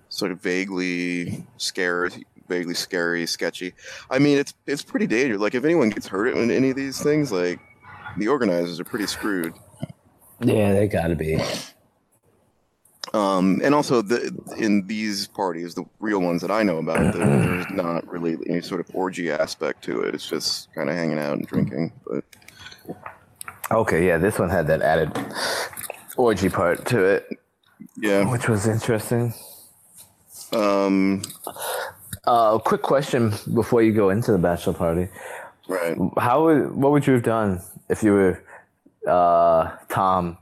sort 0.10 0.32
of 0.32 0.42
vaguely 0.42 1.46
scary 1.58 2.26
vaguely 2.48 2.74
scary 2.74 3.26
sketchy 3.26 3.74
I 4.10 4.20
mean, 4.20 4.38
it's 4.38 4.54
it's 4.68 4.84
pretty 4.84 5.08
dangerous. 5.08 5.42
Like, 5.42 5.56
if 5.56 5.64
anyone 5.66 5.90
gets 5.90 6.08
hurt 6.08 6.36
in 6.36 6.52
any 6.52 6.70
of 6.72 6.76
these 6.76 7.02
things, 7.02 7.32
like 7.32 7.60
the 8.18 8.28
organizers 8.28 8.80
are 8.80 8.84
pretty 8.84 9.08
screwed. 9.08 9.54
Yeah, 10.42 10.74
they 10.74 10.88
gotta 10.88 11.16
be. 11.16 11.40
Um, 13.14 13.60
and 13.64 13.76
also, 13.76 14.02
the 14.02 14.32
in 14.58 14.88
these 14.88 15.28
parties, 15.28 15.76
the 15.76 15.84
real 16.00 16.22
ones 16.22 16.42
that 16.42 16.52
I 16.52 16.64
know 16.64 16.78
about, 16.78 17.14
there, 17.14 17.26
there's 17.26 17.70
not 17.72 18.08
really 18.08 18.38
any 18.48 18.62
sort 18.62 18.80
of 18.80 18.88
orgy 18.96 19.30
aspect 19.32 19.84
to 19.86 20.02
it. 20.02 20.16
It's 20.16 20.28
just 20.30 20.74
kind 20.74 20.90
of 20.90 20.96
hanging 20.96 21.20
out 21.20 21.34
and 21.34 21.46
drinking. 21.46 21.92
But 22.08 22.24
Okay, 23.70 24.08
yeah, 24.08 24.18
this 24.18 24.40
one 24.40 24.50
had 24.50 24.68
that 24.68 24.82
added 24.82 25.12
orgy 26.16 26.48
part 26.50 26.86
to 26.88 27.04
it, 27.04 27.28
yeah, 27.98 28.30
which 28.32 28.48
was 28.48 28.66
interesting. 28.68 29.34
um, 30.54 31.22
Uh, 32.26 32.60
quick 32.60 32.82
question 32.84 33.34
before 33.54 33.82
you 33.82 33.92
go 33.94 34.10
into 34.10 34.32
the 34.32 34.38
bachelor 34.38 34.74
party: 34.74 35.08
right. 35.68 35.98
How 36.20 36.44
would 36.46 36.72
what 36.76 36.92
would 36.92 37.08
you 37.08 37.14
have 37.14 37.24
done 37.24 37.62
if 37.90 38.04
you 38.04 38.12
were 38.14 38.44
uh, 39.08 39.72
Tom? 39.90 40.38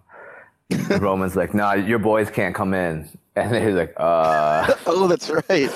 Roman's 1.00 1.36
like, 1.36 1.54
"Nah, 1.54 1.74
your 1.74 2.00
boys 2.00 2.30
can't 2.30 2.54
come 2.54 2.74
in," 2.74 3.08
and 3.36 3.56
he's 3.56 3.76
like, 3.76 3.94
"Uh, 3.98 4.74
Oh, 4.86 5.08
that's 5.08 5.30
right. 5.30 5.70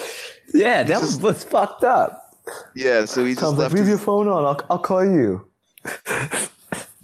yeah, 0.54 0.84
that 0.84 1.02
was, 1.02 1.18
was 1.20 1.44
fucked 1.44 1.84
up." 1.84 2.36
Yeah, 2.76 3.06
so 3.06 3.24
he 3.24 3.32
just 3.32 3.42
Tom's 3.42 3.58
like, 3.58 3.64
left. 3.72 3.74
leave 3.76 3.82
his- 3.86 3.90
your 3.90 3.98
phone 3.98 4.28
on. 4.28 4.44
I'll, 4.46 4.62
I'll 4.70 4.80
call 4.80 5.06
you. 5.06 5.48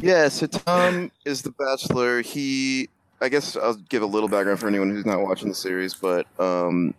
Yeah, 0.01 0.29
so 0.29 0.47
Tom 0.47 1.11
is 1.25 1.41
the 1.41 1.51
bachelor. 1.51 2.21
He, 2.21 2.87
I 3.19 3.27
guess 3.27 3.57
I'll 3.57 3.73
give 3.73 4.01
a 4.01 4.05
little 4.05 4.29
background 4.29 4.61
for 4.61 4.69
anyone 4.69 4.89
who's 4.89 5.05
not 5.05 5.19
watching 5.21 5.49
the 5.49 5.53
series, 5.55 5.93
but 5.93 6.25
um, 6.39 6.93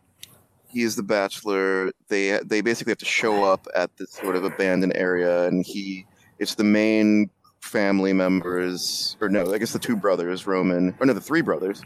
he 0.70 0.82
is 0.82 0.96
the 0.96 1.02
bachelor. 1.02 1.90
They 2.08 2.38
they 2.44 2.60
basically 2.60 2.92
have 2.92 2.98
to 2.98 3.04
show 3.04 3.44
up 3.44 3.66
at 3.74 3.96
this 3.96 4.10
sort 4.10 4.36
of 4.36 4.44
abandoned 4.44 4.92
area, 4.96 5.46
and 5.46 5.64
he 5.64 6.06
it's 6.38 6.54
the 6.54 6.64
main 6.64 7.28
family 7.60 8.12
members, 8.12 9.16
or 9.20 9.28
no, 9.28 9.52
I 9.52 9.58
guess 9.58 9.72
the 9.72 9.78
two 9.78 9.96
brothers, 9.96 10.46
Roman, 10.46 10.94
or 11.00 11.06
no, 11.06 11.12
the 11.12 11.20
three 11.20 11.42
brothers. 11.42 11.82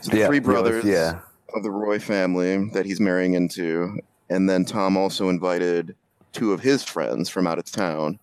So 0.00 0.10
the 0.10 0.18
Yeah, 0.18 0.26
three 0.26 0.36
he 0.36 0.40
was- 0.40 0.46
brothers 0.46 0.84
yeah. 0.84 1.20
of 1.54 1.62
the 1.62 1.70
Roy 1.70 1.98
family 1.98 2.68
that 2.72 2.86
he's 2.86 3.00
marrying 3.00 3.34
into, 3.34 3.98
and 4.28 4.48
then 4.48 4.64
Tom 4.64 4.96
also 4.96 5.28
invited 5.28 5.94
two 6.32 6.52
of 6.52 6.60
his 6.60 6.82
friends 6.82 7.28
from 7.28 7.46
out 7.46 7.58
of 7.58 7.64
town. 7.70 8.18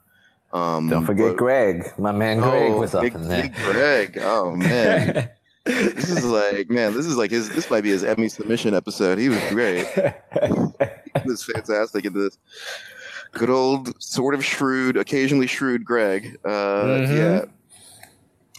Um, 0.54 0.90
Don't 0.90 1.06
forget 1.06 1.28
but- 1.32 1.38
Greg. 1.38 1.92
My 1.98 2.12
man 2.12 2.40
Greg 2.40 2.74
was 2.74 2.96
up 2.96 3.04
big, 3.04 3.16
in 3.16 3.28
there. 3.28 3.44
big 3.44 3.54
Greg. 3.56 4.18
Oh 4.22 4.56
man, 4.56 5.30
this 5.68 6.10
is 6.10 6.26
like 6.26 6.70
man, 6.70 6.94
this 6.94 7.06
is 7.06 7.18
like 7.18 7.32
his. 7.32 7.50
This 7.50 7.70
might 7.70 7.82
be 7.82 7.90
his 7.90 8.04
Emmy 8.04 8.30
submission 8.30 8.74
episode. 8.74 9.18
He 9.18 9.30
was 9.30 9.40
great. 9.50 9.86
He 9.88 11.28
was 11.30 11.44
fantastic 11.44 12.06
in 12.06 12.14
this. 12.14 12.38
Good 13.34 13.50
old 13.50 14.02
sort 14.02 14.34
of 14.34 14.44
shrewd, 14.44 14.98
occasionally 14.98 15.48
shrewd 15.48 15.84
Greg. 15.86 16.38
Uh, 16.46 16.50
Mhm. 16.50 17.18
Yeah. 17.18 17.46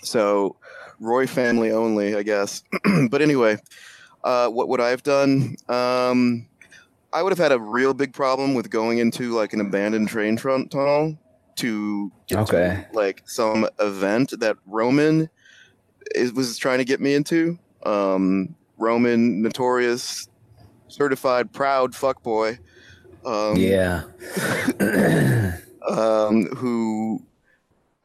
So, 0.02 0.56
Roy 1.00 1.26
family 1.26 1.70
only, 1.72 2.14
I 2.14 2.22
guess. 2.22 2.62
but 3.10 3.22
anyway, 3.22 3.58
uh, 4.24 4.48
what 4.48 4.68
would 4.68 4.80
I 4.80 4.90
have 4.90 5.02
done? 5.02 5.56
Um, 5.68 6.46
I 7.12 7.22
would 7.22 7.30
have 7.30 7.38
had 7.38 7.52
a 7.52 7.58
real 7.58 7.94
big 7.94 8.12
problem 8.12 8.54
with 8.54 8.70
going 8.70 8.98
into 8.98 9.32
like 9.34 9.52
an 9.52 9.60
abandoned 9.60 10.08
train 10.08 10.36
front 10.36 10.70
tunnel 10.70 11.18
to 11.56 12.12
get 12.28 12.38
Okay. 12.40 12.86
to 12.92 12.96
like 12.96 13.22
some 13.26 13.68
event 13.80 14.34
that 14.38 14.56
Roman 14.66 15.28
is, 16.14 16.32
was 16.32 16.58
trying 16.58 16.78
to 16.78 16.84
get 16.84 17.00
me 17.00 17.14
into. 17.14 17.58
Um, 17.84 18.54
Roman, 18.76 19.42
notorious, 19.42 20.28
certified, 20.88 21.52
proud 21.52 21.92
fuckboy. 21.92 22.58
Um, 23.24 23.56
yeah. 23.56 24.04
um, 25.88 26.46
who 26.56 27.22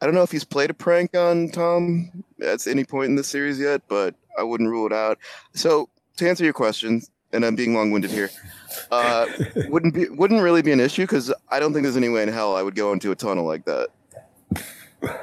I 0.00 0.06
don't 0.06 0.14
know 0.14 0.22
if 0.22 0.30
he's 0.30 0.44
played 0.44 0.70
a 0.70 0.74
prank 0.74 1.16
on 1.16 1.48
Tom 1.48 2.24
at 2.42 2.66
any 2.66 2.84
point 2.84 3.10
in 3.10 3.16
the 3.16 3.24
series 3.24 3.58
yet, 3.58 3.82
but 3.88 4.14
I 4.38 4.42
wouldn't 4.42 4.68
rule 4.68 4.86
it 4.86 4.92
out. 4.92 5.18
So 5.54 5.88
to 6.16 6.28
answer 6.28 6.44
your 6.44 6.52
question, 6.52 7.02
and 7.32 7.44
I'm 7.44 7.56
being 7.56 7.74
long-winded 7.74 8.10
here, 8.10 8.30
uh, 8.90 9.26
wouldn't 9.68 9.94
be 9.94 10.08
wouldn't 10.08 10.42
really 10.42 10.62
be 10.62 10.72
an 10.72 10.80
issue 10.80 11.04
because 11.04 11.32
I 11.48 11.58
don't 11.58 11.72
think 11.72 11.84
there's 11.84 11.96
any 11.96 12.08
way 12.08 12.22
in 12.22 12.28
hell 12.28 12.56
I 12.56 12.62
would 12.62 12.74
go 12.74 12.92
into 12.92 13.12
a 13.12 13.14
tunnel 13.14 13.44
like 13.44 13.64
that. 13.64 13.88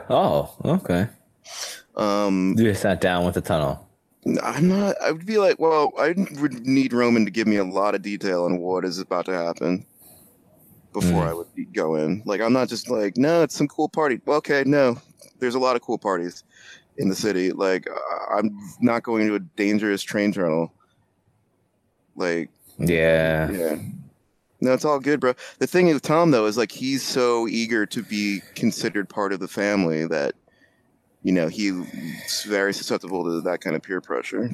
oh, 0.10 0.54
okay. 0.66 1.08
Um, 1.96 2.56
You 2.58 2.66
just 2.66 2.82
sat 2.82 3.02
down 3.02 3.26
with 3.26 3.36
the 3.36 3.42
tunnel. 3.42 3.88
I'm 4.44 4.68
not. 4.68 4.96
I 5.02 5.12
would 5.12 5.26
be 5.26 5.38
like, 5.40 5.60
well, 5.60 5.92
I 5.98 6.14
would 6.40 6.66
need 6.66 6.94
Roman 6.94 7.26
to 7.26 7.32
give 7.32 7.48
me 7.48 7.56
a 7.58 7.64
lot 7.64 7.96
of 7.96 8.02
detail 8.02 8.46
on 8.46 8.60
what 8.60 8.86
is 8.86 9.00
about 9.00 9.26
to 9.26 9.34
happen 9.34 9.86
before 10.94 11.24
Mm. 11.24 11.28
I 11.28 11.34
would 11.34 11.48
go 11.74 11.96
in. 11.96 12.22
Like, 12.26 12.40
I'm 12.42 12.54
not 12.54 12.70
just 12.70 12.90
like, 12.90 13.18
no, 13.18 13.42
it's 13.44 13.56
some 13.56 13.68
cool 13.68 13.90
party. 13.90 14.22
Well, 14.26 14.38
okay, 14.38 14.64
no, 14.66 14.98
there's 15.40 15.56
a 15.56 15.60
lot 15.60 15.76
of 15.76 15.82
cool 15.82 15.98
parties 15.98 16.44
in 16.98 17.10
the 17.10 17.16
city. 17.16 17.52
Like, 17.52 17.88
I'm 18.32 18.56
not 18.80 19.02
going 19.04 19.28
to 19.28 19.36
a 19.36 19.40
dangerous 19.40 20.04
train 20.04 20.32
tunnel. 20.34 20.72
Like, 22.16 22.50
Yeah. 22.78 23.50
yeah. 23.52 23.76
No, 24.64 24.74
it's 24.74 24.86
all 24.86 25.00
good, 25.00 25.20
bro. 25.20 25.34
The 25.58 25.66
thing 25.66 25.88
with 25.88 26.04
Tom 26.04 26.30
though 26.30 26.46
is 26.46 26.56
like 26.58 26.72
he's 26.72 27.02
so 27.02 27.48
eager 27.48 27.88
to 27.88 28.04
be 28.04 28.42
considered 28.54 29.10
part 29.10 29.34
of 29.34 29.40
the 29.40 29.48
family 29.48 30.06
that 30.06 30.36
you 31.24 31.32
know 31.32 31.48
he's 31.48 32.44
very 32.48 32.74
susceptible 32.74 33.24
to 33.24 33.42
that 33.42 33.62
kind 33.62 33.76
of 33.76 33.82
peer 33.82 34.02
pressure. 34.02 34.50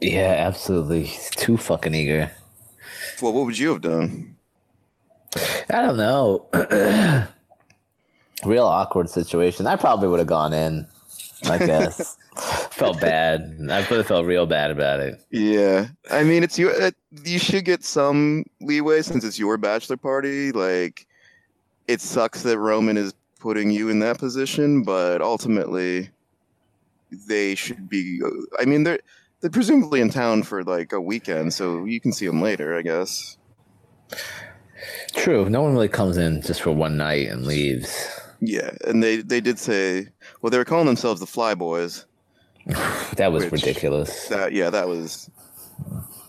Yeah, 0.00 0.34
absolutely. 0.46 1.04
He's 1.04 1.30
too 1.30 1.56
fucking 1.56 1.94
eager. 1.94 2.30
Well, 3.22 3.32
what 3.32 3.46
would 3.46 3.58
you 3.58 3.70
have 3.70 3.80
done? 3.80 4.36
I 5.70 5.82
don't 5.82 5.96
know. 5.96 6.46
Real 8.44 8.66
awkward 8.66 9.08
situation. 9.08 9.66
I 9.66 9.76
probably 9.76 10.08
would 10.08 10.18
have 10.18 10.28
gone 10.28 10.52
in. 10.52 10.86
I 11.44 11.58
guess. 11.58 12.16
felt 12.70 13.00
bad. 13.00 13.56
I 13.70 13.80
would 13.80 13.98
have 13.98 14.06
felt 14.06 14.26
real 14.26 14.46
bad 14.46 14.70
about 14.70 15.00
it. 15.00 15.22
Yeah, 15.30 15.88
I 16.10 16.24
mean, 16.24 16.42
it's 16.42 16.58
your. 16.58 16.72
Uh, 16.80 16.90
you 17.24 17.38
should 17.38 17.64
get 17.64 17.84
some 17.84 18.44
leeway 18.60 19.02
since 19.02 19.24
it's 19.24 19.38
your 19.38 19.56
bachelor 19.56 19.96
party. 19.96 20.52
Like, 20.52 21.06
it 21.86 22.00
sucks 22.00 22.42
that 22.42 22.58
Roman 22.58 22.96
is 22.96 23.14
putting 23.44 23.70
you 23.70 23.90
in 23.90 23.98
that 23.98 24.16
position, 24.16 24.82
but 24.84 25.20
ultimately, 25.20 26.08
they 27.28 27.54
should 27.54 27.90
be. 27.90 28.18
I 28.58 28.64
mean, 28.64 28.84
they're 28.84 29.00
they're 29.40 29.50
presumably 29.50 30.00
in 30.00 30.08
town 30.08 30.44
for 30.44 30.64
like 30.64 30.94
a 30.94 31.00
weekend, 31.00 31.52
so 31.52 31.84
you 31.84 32.00
can 32.00 32.10
see 32.10 32.26
them 32.26 32.40
later, 32.40 32.74
I 32.74 32.80
guess. 32.80 33.36
True. 35.14 35.50
No 35.50 35.60
one 35.60 35.74
really 35.74 35.88
comes 35.88 36.16
in 36.16 36.40
just 36.40 36.62
for 36.62 36.72
one 36.72 36.96
night 36.96 37.28
and 37.28 37.46
leaves. 37.46 38.08
Yeah, 38.40 38.70
and 38.86 39.02
they 39.02 39.16
they 39.18 39.42
did 39.42 39.58
say, 39.58 40.08
well, 40.40 40.48
they 40.48 40.56
were 40.56 40.64
calling 40.64 40.86
themselves 40.86 41.20
the 41.20 41.26
Fly 41.26 41.54
Boys. 41.54 42.06
That 43.16 43.30
was 43.30 43.44
Which- 43.44 43.60
ridiculous. 43.62 44.28
That 44.28 44.52
yeah, 44.52 44.70
that 44.70 44.88
was. 44.88 45.30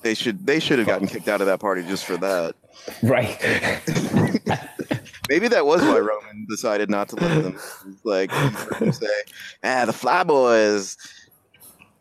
They 0.02 0.14
should 0.14 0.46
they 0.46 0.60
should 0.60 0.80
have 0.80 0.88
gotten 0.88 1.08
kicked 1.08 1.30
out 1.30 1.40
of 1.40 1.48
that 1.48 1.62
party 1.62 1.82
just 1.84 2.04
for 2.06 2.18
that. 2.18 2.56
Right. 3.02 3.40
Maybe 5.30 5.48
that 5.48 5.66
was 5.66 5.82
why 5.82 6.00
Roman 6.00 6.46
decided 6.50 6.90
not 6.90 7.10
to 7.10 7.16
let 7.16 7.44
them 7.44 7.60
like 8.04 8.32
say, 8.94 9.08
"Ah, 9.64 9.86
the 9.86 9.94
Fly 9.94 10.24
Boys," 10.24 10.98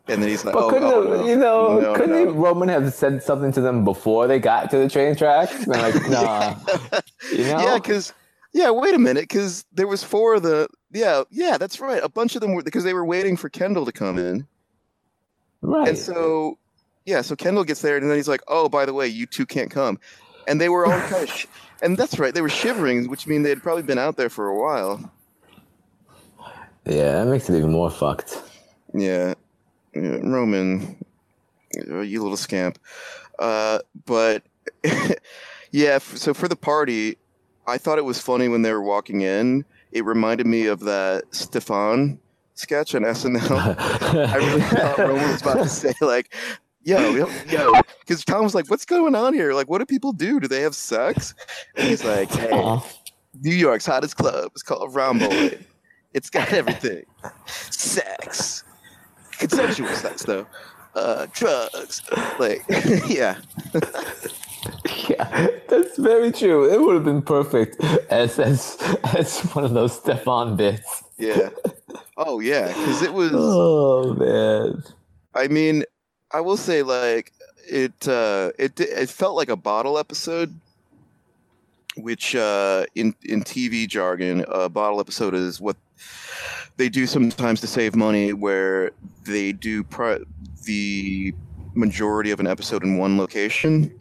and 0.07 0.21
then 0.21 0.29
he's 0.29 0.45
like, 0.45 0.53
But 0.53 0.63
"Oh, 0.65 0.69
couldn't 0.69 0.87
oh, 0.91 1.01
have- 1.11 1.19
no. 1.21 1.25
you 1.27 1.35
know, 1.35 1.79
No, 1.79 1.93
couldn't 1.95 2.25
no." 2.25 2.31
Roman 2.31 2.69
have 2.69 2.93
said 2.93 3.23
something 3.23 3.51
to 3.53 3.61
them 3.61 3.83
before 3.83 4.27
they 4.27 4.39
got 4.39 4.69
to 4.71 4.77
the 4.77 4.89
train 4.89 5.15
tracks? 5.15 5.65
Been 5.65 5.79
like, 5.79 5.95
nah. 6.09 6.55
You 7.31 7.45
know? 7.45 7.59
Yeah, 7.59 7.75
because 7.75 8.13
yeah, 8.53 8.69
wait 8.71 8.93
a 8.93 8.99
minute, 8.99 9.23
because 9.23 9.65
there 9.73 9.87
was 9.87 10.03
four 10.03 10.35
of 10.35 10.43
the 10.43 10.67
yeah 10.91 11.23
yeah 11.31 11.57
that's 11.57 11.79
right. 11.79 12.03
A 12.03 12.09
bunch 12.09 12.35
of 12.35 12.41
them 12.41 12.53
were 12.53 12.63
because 12.63 12.83
they 12.83 12.93
were 12.93 13.05
waiting 13.05 13.35
for 13.37 13.49
Kendall 13.49 13.85
to 13.85 13.91
come 13.91 14.17
in, 14.17 14.47
right. 15.61 15.89
and 15.89 15.97
so 15.97 16.57
yeah, 17.05 17.21
so 17.21 17.35
Kendall 17.35 17.63
gets 17.63 17.81
there, 17.81 17.97
and 17.97 18.09
then 18.09 18.15
he's 18.15 18.27
like, 18.27 18.41
"Oh, 18.47 18.69
by 18.69 18.85
the 18.85 18.93
way, 18.93 19.07
you 19.07 19.25
two 19.25 19.45
can't 19.45 19.69
come," 19.71 19.99
and 20.47 20.61
they 20.61 20.69
were 20.69 20.85
all 20.85 20.99
kind 21.09 21.23
of. 21.29 21.47
And 21.81 21.97
that's 21.97 22.19
right, 22.19 22.33
they 22.33 22.41
were 22.41 22.49
shivering, 22.49 23.09
which 23.09 23.27
mean 23.27 23.43
they 23.43 23.49
had 23.49 23.61
probably 23.61 23.83
been 23.83 23.97
out 23.97 24.17
there 24.17 24.29
for 24.29 24.47
a 24.47 24.57
while. 24.57 25.11
yeah, 26.85 27.23
that 27.23 27.27
makes 27.27 27.49
it 27.49 27.57
even 27.57 27.71
more 27.71 27.89
fucked. 27.89 28.41
Yeah, 28.93 29.33
yeah 29.93 30.17
Roman, 30.23 31.03
uh, 31.89 31.99
you 31.99 32.21
little 32.21 32.37
scamp. 32.37 32.79
Uh, 33.37 33.79
but 34.05 34.43
yeah, 35.71 35.97
so 35.97 36.33
for 36.33 36.47
the 36.47 36.55
party, 36.55 37.17
I 37.67 37.77
thought 37.77 37.97
it 37.97 38.05
was 38.05 38.19
funny 38.19 38.47
when 38.47 38.61
they 38.61 38.71
were 38.71 38.81
walking 38.81 39.21
in. 39.21 39.65
It 39.91 40.05
reminded 40.05 40.47
me 40.47 40.67
of 40.67 40.81
that 40.81 41.23
Stefon 41.31 42.17
sketch 42.53 42.95
on 42.95 43.03
SNL. 43.03 43.75
I 44.29 44.35
really 44.37 44.61
thought 44.61 44.97
Roman 44.97 45.31
was 45.31 45.41
about 45.41 45.63
to 45.63 45.69
say 45.69 45.93
like, 46.01 46.33
"Yo, 46.99 47.15
yo, 47.15 47.27
yo," 47.49 47.73
because 47.99 48.23
Tom 48.23 48.43
was 48.43 48.53
like, 48.53 48.69
"What's 48.69 48.85
going 48.85 49.15
on 49.15 49.33
here? 49.33 49.53
Like, 49.53 49.69
what 49.69 49.79
do 49.79 49.85
people 49.85 50.13
do? 50.13 50.39
Do 50.39 50.47
they 50.47 50.61
have 50.61 50.75
sex?" 50.75 51.33
And 51.75 51.87
he's 51.87 52.03
like, 52.05 52.29
"Hey, 52.31 52.51
Aw. 52.51 52.81
New 53.41 53.55
York's 53.55 53.85
hottest 53.85 54.17
club. 54.17 54.51
is 54.55 54.63
called 54.63 54.93
Romboy. 54.93 55.61
It's 56.13 56.29
got 56.29 56.53
everything. 56.53 57.03
Sex. 57.47 58.63
Consensual 59.39 59.89
sex 59.89 60.23
though. 60.23 60.45
Uh 60.93 61.27
drugs. 61.33 62.01
Like 62.39 62.63
yeah. 63.07 63.37
Yeah, 65.09 65.47
that's 65.67 65.97
very 65.97 66.31
true. 66.31 66.71
It 66.71 66.79
would 66.81 66.95
have 66.95 67.03
been 67.03 67.21
perfect 67.21 67.83
as 68.09 68.39
as 68.39 68.77
as 69.15 69.41
one 69.53 69.65
of 69.65 69.73
those 69.73 69.99
Stefon 69.99 70.55
bits. 70.55 71.03
Yeah. 71.17 71.49
Oh 72.15 72.39
yeah. 72.39 72.71
Cause 72.71 73.01
it 73.01 73.11
was 73.13 73.31
Oh 73.33 74.13
man. 74.13 74.83
I 75.33 75.49
mean, 75.49 75.83
I 76.35 76.41
will 76.41 76.57
say 76.57 76.83
like 76.83 77.31
it 77.65 78.07
uh 78.09 78.51
it 78.59 78.77
it 78.77 79.09
felt 79.09 79.37
like 79.37 79.47
a 79.47 79.55
bottle 79.55 79.97
episode 79.97 80.53
which 81.95 82.35
uh 82.35 82.85
in 82.93 83.15
in 83.23 83.41
TV 83.41 83.87
jargon 83.87 84.43
a 84.49 84.67
bottle 84.67 84.99
episode 84.99 85.33
is 85.33 85.61
what 85.61 85.77
they 86.75 86.89
do 86.89 87.07
sometimes 87.07 87.61
to 87.61 87.67
save 87.67 87.95
money 87.95 88.33
where 88.33 88.91
they 89.23 89.53
do 89.53 89.81
pri- 89.85 90.19
the 90.65 91.33
majority 91.73 92.31
of 92.31 92.41
an 92.41 92.47
episode 92.47 92.83
in 92.83 92.97
one 92.97 93.17
location 93.17 93.97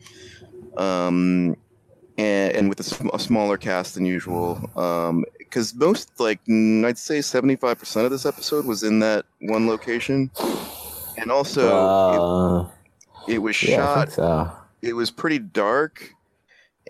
um 0.77 1.55
and, 2.19 2.53
and 2.57 2.69
with 2.69 2.81
a, 2.81 2.85
sm- 2.85 3.15
a 3.15 3.19
smaller 3.21 3.57
cast 3.57 3.95
than 3.95 4.05
usual 4.05 4.59
um 4.77 5.25
because 5.39 5.73
most 5.77 6.11
like 6.19 6.41
i'd 6.49 6.99
say 6.99 7.21
75% 7.21 8.05
of 8.05 8.11
this 8.11 8.27
episode 8.27 8.67
was 8.67 8.83
in 8.83 8.99
that 8.99 9.25
one 9.41 9.69
location 9.69 10.33
and 11.25 11.33
also 11.33 11.63
Uh, 11.75 12.69
it, 13.27 13.35
it 13.35 13.39
was 13.39 13.61
yeah, 13.63 13.77
shot 13.77 14.13
so. 14.13 14.53
it 14.83 14.93
was 14.95 15.11
pretty 15.11 15.41
dark 15.41 16.15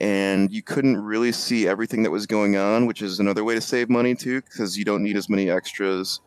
and 0.00 0.52
you 0.52 0.60
couldn't 0.62 0.96
really 0.98 1.30
see 1.32 1.68
everything 1.68 2.02
that 2.02 2.10
was 2.10 2.26
going 2.26 2.56
on, 2.56 2.86
which 2.86 3.00
is 3.00 3.20
another 3.20 3.44
way 3.44 3.54
to 3.54 3.60
save 3.60 3.88
money 3.88 4.12
too, 4.14 4.42
because 4.42 4.76
you 4.76 4.84
don't 4.84 5.04
need 5.04 5.16
as 5.16 5.28
many 5.30 5.48
extras. 5.48 6.20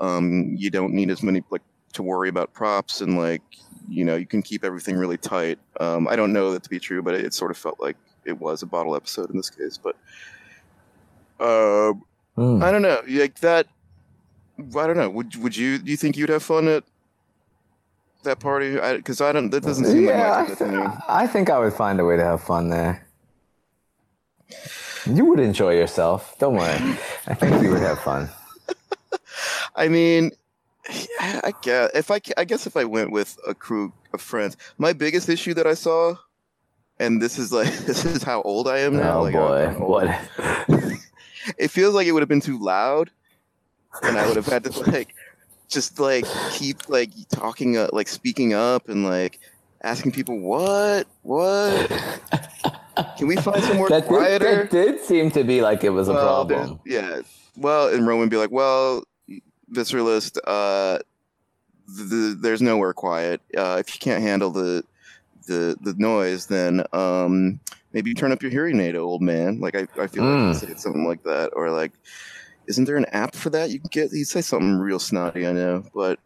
Um, 0.00 0.54
you 0.56 0.70
don't 0.70 0.92
need 0.92 1.08
as 1.10 1.22
many 1.22 1.42
like 1.50 1.62
to 1.92 2.02
worry 2.02 2.28
about 2.28 2.52
props 2.52 3.00
and 3.00 3.16
like 3.16 3.42
you 3.88 4.04
know 4.04 4.16
you 4.16 4.26
can 4.26 4.42
keep 4.42 4.64
everything 4.64 4.96
really 4.96 5.16
tight. 5.16 5.58
Um, 5.78 6.08
I 6.08 6.16
don't 6.16 6.32
know 6.32 6.50
that 6.52 6.64
to 6.64 6.68
be 6.68 6.80
true, 6.80 7.00
but 7.00 7.14
it, 7.14 7.24
it 7.24 7.32
sort 7.32 7.52
of 7.52 7.56
felt 7.56 7.78
like 7.78 7.96
it 8.24 8.38
was 8.40 8.62
a 8.62 8.66
bottle 8.66 8.96
episode 8.96 9.30
in 9.30 9.36
this 9.36 9.50
case. 9.50 9.78
But 9.78 9.96
uh, 11.38 11.92
Hmm. 12.34 12.62
I 12.62 12.70
don't 12.70 12.82
know, 12.82 13.00
like 13.08 13.38
that. 13.40 13.66
I 14.58 14.86
don't 14.86 14.96
know. 14.96 15.08
Would 15.08 15.36
would 15.36 15.56
you? 15.56 15.78
Do 15.78 15.90
you 15.90 15.96
think 15.96 16.16
you'd 16.18 16.28
have 16.28 16.42
fun 16.42 16.66
at 16.68 16.84
that 18.26 18.40
party? 18.40 18.74
Because 18.74 19.20
I, 19.20 19.32
don't. 19.32 19.50
That 19.50 19.62
doesn't 19.62 19.86
seem 19.86 20.04
yeah, 20.04 20.42
like 20.42 20.50
a 20.50 20.56
thing 20.56 20.70
th- 20.72 20.90
I 21.08 21.26
think 21.26 21.50
I 21.50 21.58
would 21.58 21.72
find 21.72 21.98
a 21.98 22.04
way 22.04 22.16
to 22.16 22.24
have 22.24 22.42
fun 22.42 22.68
there. 22.68 23.06
You 25.06 25.24
would 25.24 25.40
enjoy 25.40 25.74
yourself. 25.74 26.36
Don't 26.38 26.54
worry. 26.54 26.98
I 27.26 27.34
think 27.34 27.62
you 27.62 27.70
would 27.70 27.82
have 27.82 27.98
fun. 28.00 28.28
I 29.76 29.88
mean, 29.88 30.32
I 31.20 31.40
I 31.44 31.52
guess 31.62 31.90
if 31.94 32.10
I, 32.10 32.20
I 32.36 32.44
guess 32.44 32.66
if 32.66 32.76
I 32.76 32.84
went 32.84 33.10
with 33.10 33.38
a 33.46 33.54
crew 33.54 33.92
of 34.12 34.20
friends, 34.20 34.56
my 34.78 34.92
biggest 34.92 35.28
issue 35.28 35.54
that 35.54 35.66
I 35.66 35.74
saw, 35.74 36.16
and 36.98 37.20
this 37.20 37.38
is 37.38 37.52
like 37.52 37.72
this 37.86 38.04
is 38.04 38.22
how 38.22 38.42
old 38.42 38.68
I 38.68 38.78
am 38.78 38.96
now. 38.96 39.20
oh 39.20 39.22
like, 39.22 39.34
uh, 39.34 39.38
boy, 39.38 39.66
I'm 39.66 39.80
what? 39.80 40.98
It 41.58 41.68
feels 41.68 41.94
like 41.94 42.08
it 42.08 42.12
would 42.12 42.22
have 42.22 42.28
been 42.28 42.40
too 42.40 42.58
loud, 42.58 43.08
and 44.02 44.18
I 44.18 44.26
would 44.26 44.34
have 44.34 44.46
had 44.46 44.64
to 44.64 44.90
like 44.90 45.14
just 45.68 45.98
like 46.00 46.24
keep 46.52 46.88
like 46.88 47.10
talking, 47.30 47.76
uh, 47.76 47.88
like 47.92 48.08
speaking 48.08 48.54
up, 48.54 48.88
and 48.88 49.04
like 49.04 49.38
asking 49.82 50.12
people 50.12 50.38
what 50.38 51.06
what. 51.22 51.90
Can 53.18 53.26
we 53.26 53.36
find 53.36 53.62
somewhere 53.62 53.90
That 53.90 54.00
did, 54.02 54.08
quieter? 54.08 54.54
that 54.62 54.70
did 54.70 55.00
seem 55.00 55.30
to 55.32 55.44
be 55.44 55.60
like 55.60 55.84
it 55.84 55.90
was 55.90 56.08
a 56.08 56.14
Well, 56.14 56.46
problem. 56.46 56.80
Yeah. 56.86 57.20
Well, 57.58 57.88
and 57.88 58.06
Roman 58.06 58.30
be 58.30 58.38
like, 58.38 58.50
well, 58.50 59.04
visceralist, 59.70 60.38
uh, 60.46 60.98
th- 61.94 62.08
th- 62.08 62.36
there's 62.40 62.62
nowhere 62.62 62.94
quiet. 62.94 63.42
Uh, 63.56 63.76
if 63.80 63.92
you 63.94 63.98
can't 64.00 64.22
handle 64.22 64.50
the 64.50 64.82
the 65.46 65.76
the 65.82 65.94
noise, 65.98 66.46
then 66.46 66.84
um, 66.94 67.60
maybe 67.92 68.14
turn 68.14 68.32
up 68.32 68.40
your 68.42 68.50
hearing 68.50 68.80
aid, 68.80 68.96
old 68.96 69.20
man. 69.22 69.60
Like 69.60 69.74
I, 69.76 69.86
I 70.00 70.06
feel 70.06 70.22
Mm. 70.22 70.48
like 70.52 70.60
he'd 70.62 70.68
say 70.68 70.74
something 70.76 71.06
like 71.06 71.22
that, 71.24 71.50
or 71.54 71.70
like, 71.70 71.92
isn't 72.68 72.84
there 72.84 72.96
an 72.96 73.06
app 73.06 73.34
for 73.34 73.50
that? 73.50 73.70
You 73.70 73.78
can 73.80 73.88
get. 73.90 74.10
He'd 74.10 74.24
say 74.24 74.40
something 74.42 74.78
real 74.78 74.98
snotty, 74.98 75.46
I 75.46 75.52
know, 75.52 75.84
but 75.94 76.18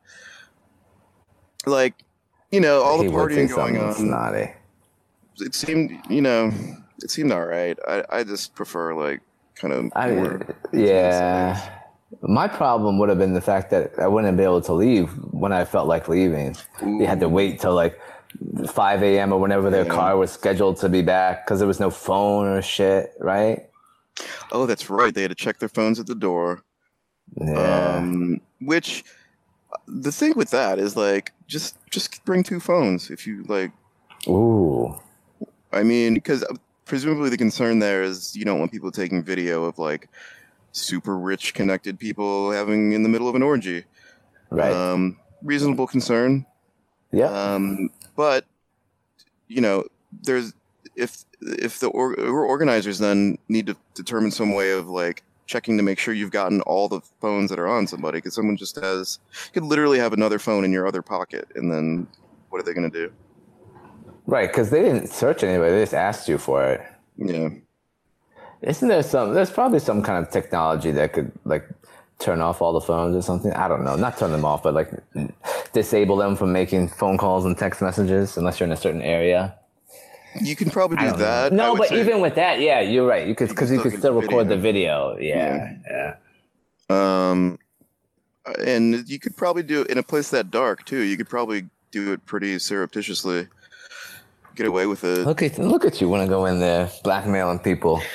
like, 1.67 1.95
you 2.51 2.61
know, 2.61 2.83
all 2.83 3.03
he 3.03 3.09
the 3.09 3.13
partying 3.15 3.49
going 3.49 3.77
on 3.79 3.95
snotty. 3.95 4.53
it 5.41 5.55
seemed 5.55 5.99
you 6.09 6.21
know 6.21 6.51
it 7.03 7.11
seemed 7.11 7.33
all 7.33 7.45
right 7.47 7.79
i, 7.89 8.03
I 8.11 8.25
just 8.25 8.55
prefer 8.55 8.93
like 8.95 9.21
kind 9.55 9.73
of 9.73 9.91
I, 9.95 10.11
more 10.11 10.47
yeah. 10.73 11.77
My 12.23 12.49
problem 12.49 12.99
would 12.99 13.09
have 13.09 13.19
been 13.19 13.35
the 13.35 13.41
fact 13.41 13.71
that 13.71 13.93
I 13.99 14.09
wouldn't 14.09 14.37
be 14.37 14.43
able 14.43 14.61
to 14.63 14.73
leave 14.73 15.11
when 15.31 15.53
I 15.53 15.65
felt 15.65 15.87
like 15.87 16.09
leaving. 16.09 16.57
They 16.99 17.05
had 17.05 17.21
to 17.21 17.29
wait 17.29 17.61
till 17.61 17.73
like 17.73 17.97
5 18.67 19.03
a.m. 19.05 19.33
or 19.33 19.39
whenever 19.39 19.71
their 19.71 19.85
Yeah. 19.85 19.93
car 19.95 20.17
was 20.17 20.33
scheduled 20.33 20.79
to 20.79 20.89
be 20.89 21.03
back 21.03 21.47
because 21.47 21.61
there 21.61 21.69
was 21.69 21.79
no 21.79 21.89
phone 21.89 22.49
or 22.49 22.61
shit, 22.63 23.13
right? 23.21 23.61
Oh 24.53 24.67
that's 24.67 24.89
right 24.91 25.15
they 25.15 25.23
had 25.23 25.31
to 25.31 25.35
check 25.35 25.59
their 25.59 25.69
phones 25.69 25.99
at 26.01 26.07
the 26.07 26.15
door 26.15 26.63
Yeah. 27.41 27.97
um 27.97 28.41
which 28.61 29.05
the 29.87 30.13
thing 30.13 30.35
with 30.37 30.51
that 30.51 30.79
is 30.79 30.97
like 30.97 31.33
just 31.47 31.77
just 31.91 32.25
bring 32.25 32.43
two 32.43 32.61
phones 32.61 33.11
if 33.11 33.27
you 33.27 33.45
like 33.49 33.73
Ooh. 34.29 34.99
i 35.73 35.83
mean 35.83 36.15
because 36.15 36.45
presumably 36.85 37.31
the 37.31 37.37
concern 37.37 37.79
there 37.79 38.03
is 38.03 38.35
you 38.37 38.45
don't 38.45 38.59
want 38.59 38.73
people 38.73 38.91
taking 38.91 39.23
video 39.23 39.65
of 39.65 39.79
like 39.79 40.09
super 40.73 41.17
rich 41.19 41.55
connected 41.55 41.99
people 41.99 42.51
having 42.53 42.93
in 42.93 43.03
the 43.03 43.09
middle 43.09 43.29
of 43.29 43.35
an 43.35 43.43
orgy 43.43 43.85
Right. 44.51 44.73
um 44.73 45.17
reasonable 45.43 45.87
concern 45.87 46.47
yeah. 47.13 47.27
Um, 47.27 47.91
but 48.15 48.45
you 49.49 49.61
know, 49.61 49.83
there's 50.23 50.53
if 50.97 51.25
if 51.41 51.81
the 51.81 51.89
or, 51.89 52.15
or 52.19 52.45
organizers 52.45 52.99
then 52.99 53.39
need 53.49 53.67
to 53.67 53.77
determine 53.95 54.31
some 54.31 54.55
way 54.55 54.73
of 54.73 54.89
like 54.89 55.23
checking 55.47 55.77
to 55.77 55.83
make 55.83 55.99
sure 55.99 56.15
you've 56.15 56.31
gotten 56.31 56.61
all 56.63 56.89
the 56.89 57.01
phones 57.21 57.51
that 57.51 57.59
are 57.59 57.67
on 57.67 57.87
somebody 57.87 58.19
because 58.19 58.35
someone 58.35 58.57
just 58.57 58.77
has 58.77 59.19
you 59.47 59.53
could 59.53 59.65
literally 59.65 59.99
have 59.99 60.13
another 60.13 60.39
phone 60.39 60.65
in 60.65 60.73
your 60.73 60.87
other 60.87 61.03
pocket 61.03 61.49
and 61.57 61.73
then 61.73 62.07
what 62.51 62.61
are 62.61 62.63
they 62.63 62.75
going 62.75 62.89
to 62.89 62.99
do 63.07 63.13
right. 64.27 64.49
Because 64.49 64.71
they 64.71 64.83
didn't 64.83 65.09
search 65.09 65.43
anybody. 65.43 65.73
They 65.73 65.83
just 65.83 65.95
asked 65.95 66.29
you 66.29 66.39
for 66.39 66.65
it. 66.65 66.81
yeah 67.17 67.49
Isn't 68.63 68.89
there 68.89 69.03
some? 69.03 69.35
There's 69.35 69.51
probably 69.51 69.81
some 69.81 70.03
kind 70.03 70.25
of 70.25 70.33
technology 70.33 70.93
that 70.93 71.13
could 71.13 71.33
like 71.45 71.69
turn 72.19 72.41
off 72.41 72.63
all 72.63 72.73
the 72.73 72.81
phones 72.81 73.17
or 73.17 73.23
something. 73.23 73.53
I 73.53 73.69
don't 73.69 73.85
know. 73.85 73.97
Not 73.97 74.19
turn 74.19 74.31
them 74.31 74.45
off, 74.45 74.63
but 74.63 74.75
like 74.75 74.91
disable 75.73 76.17
them 76.17 76.37
from 76.37 76.53
making 76.53 76.89
phone 76.89 77.19
calls 77.19 77.45
and 77.45 77.57
text 77.57 77.83
messages 77.83 78.37
unless 78.37 78.61
you're 78.61 78.67
in 78.67 78.73
a 78.73 78.77
certain 78.77 79.03
area. 79.03 79.57
You 80.41 80.57
can 80.57 80.71
probably 80.71 80.97
do 80.97 81.05
don't 81.05 81.19
know. 81.19 81.25
that 81.25 81.53
No, 81.53 81.77
but 81.77 81.89
say. 81.89 82.01
even 82.01 82.21
with 82.21 82.35
that, 82.37 82.61
yeah, 82.61 82.81
you're 82.81 83.07
right. 83.07 83.27
You 83.27 83.35
could 83.35 83.51
You 83.51 83.55
can 83.55 83.67
because 83.67 83.71
you 83.71 83.79
still 83.79 83.91
could 83.91 83.99
still 83.99 84.15
the 84.15 84.21
record 84.21 84.49
the 84.49 84.57
video. 84.57 85.17
Yeah, 85.19 85.75
yeah. 85.89 87.31
um 87.33 87.59
and 88.59 89.09
you 89.09 89.19
could 89.19 89.37
probably 89.37 89.63
do 89.63 89.83
it 89.83 89.89
in 89.89 89.99
a 89.99 90.03
place 90.03 90.31
that 90.31 90.51
dark 90.51 90.85
too 90.85 91.01
you 91.01 91.17
could 91.17 91.29
probably 91.29 91.69
do 91.91 92.13
it 92.13 92.25
pretty 92.27 92.59
surreptitiously 92.59 93.47
get 94.57 94.67
away 94.67 94.87
with 94.87 95.05
it 95.05 95.27
Look 95.27 95.43
at 95.43 95.59
look 95.59 95.85
at 95.85 96.01
you 96.01 96.09
want 96.09 96.23
to 96.25 96.29
go 96.29 96.47
in 96.47 96.59
there 96.59 96.91
blackmailing 97.05 97.59
people. 97.61 98.03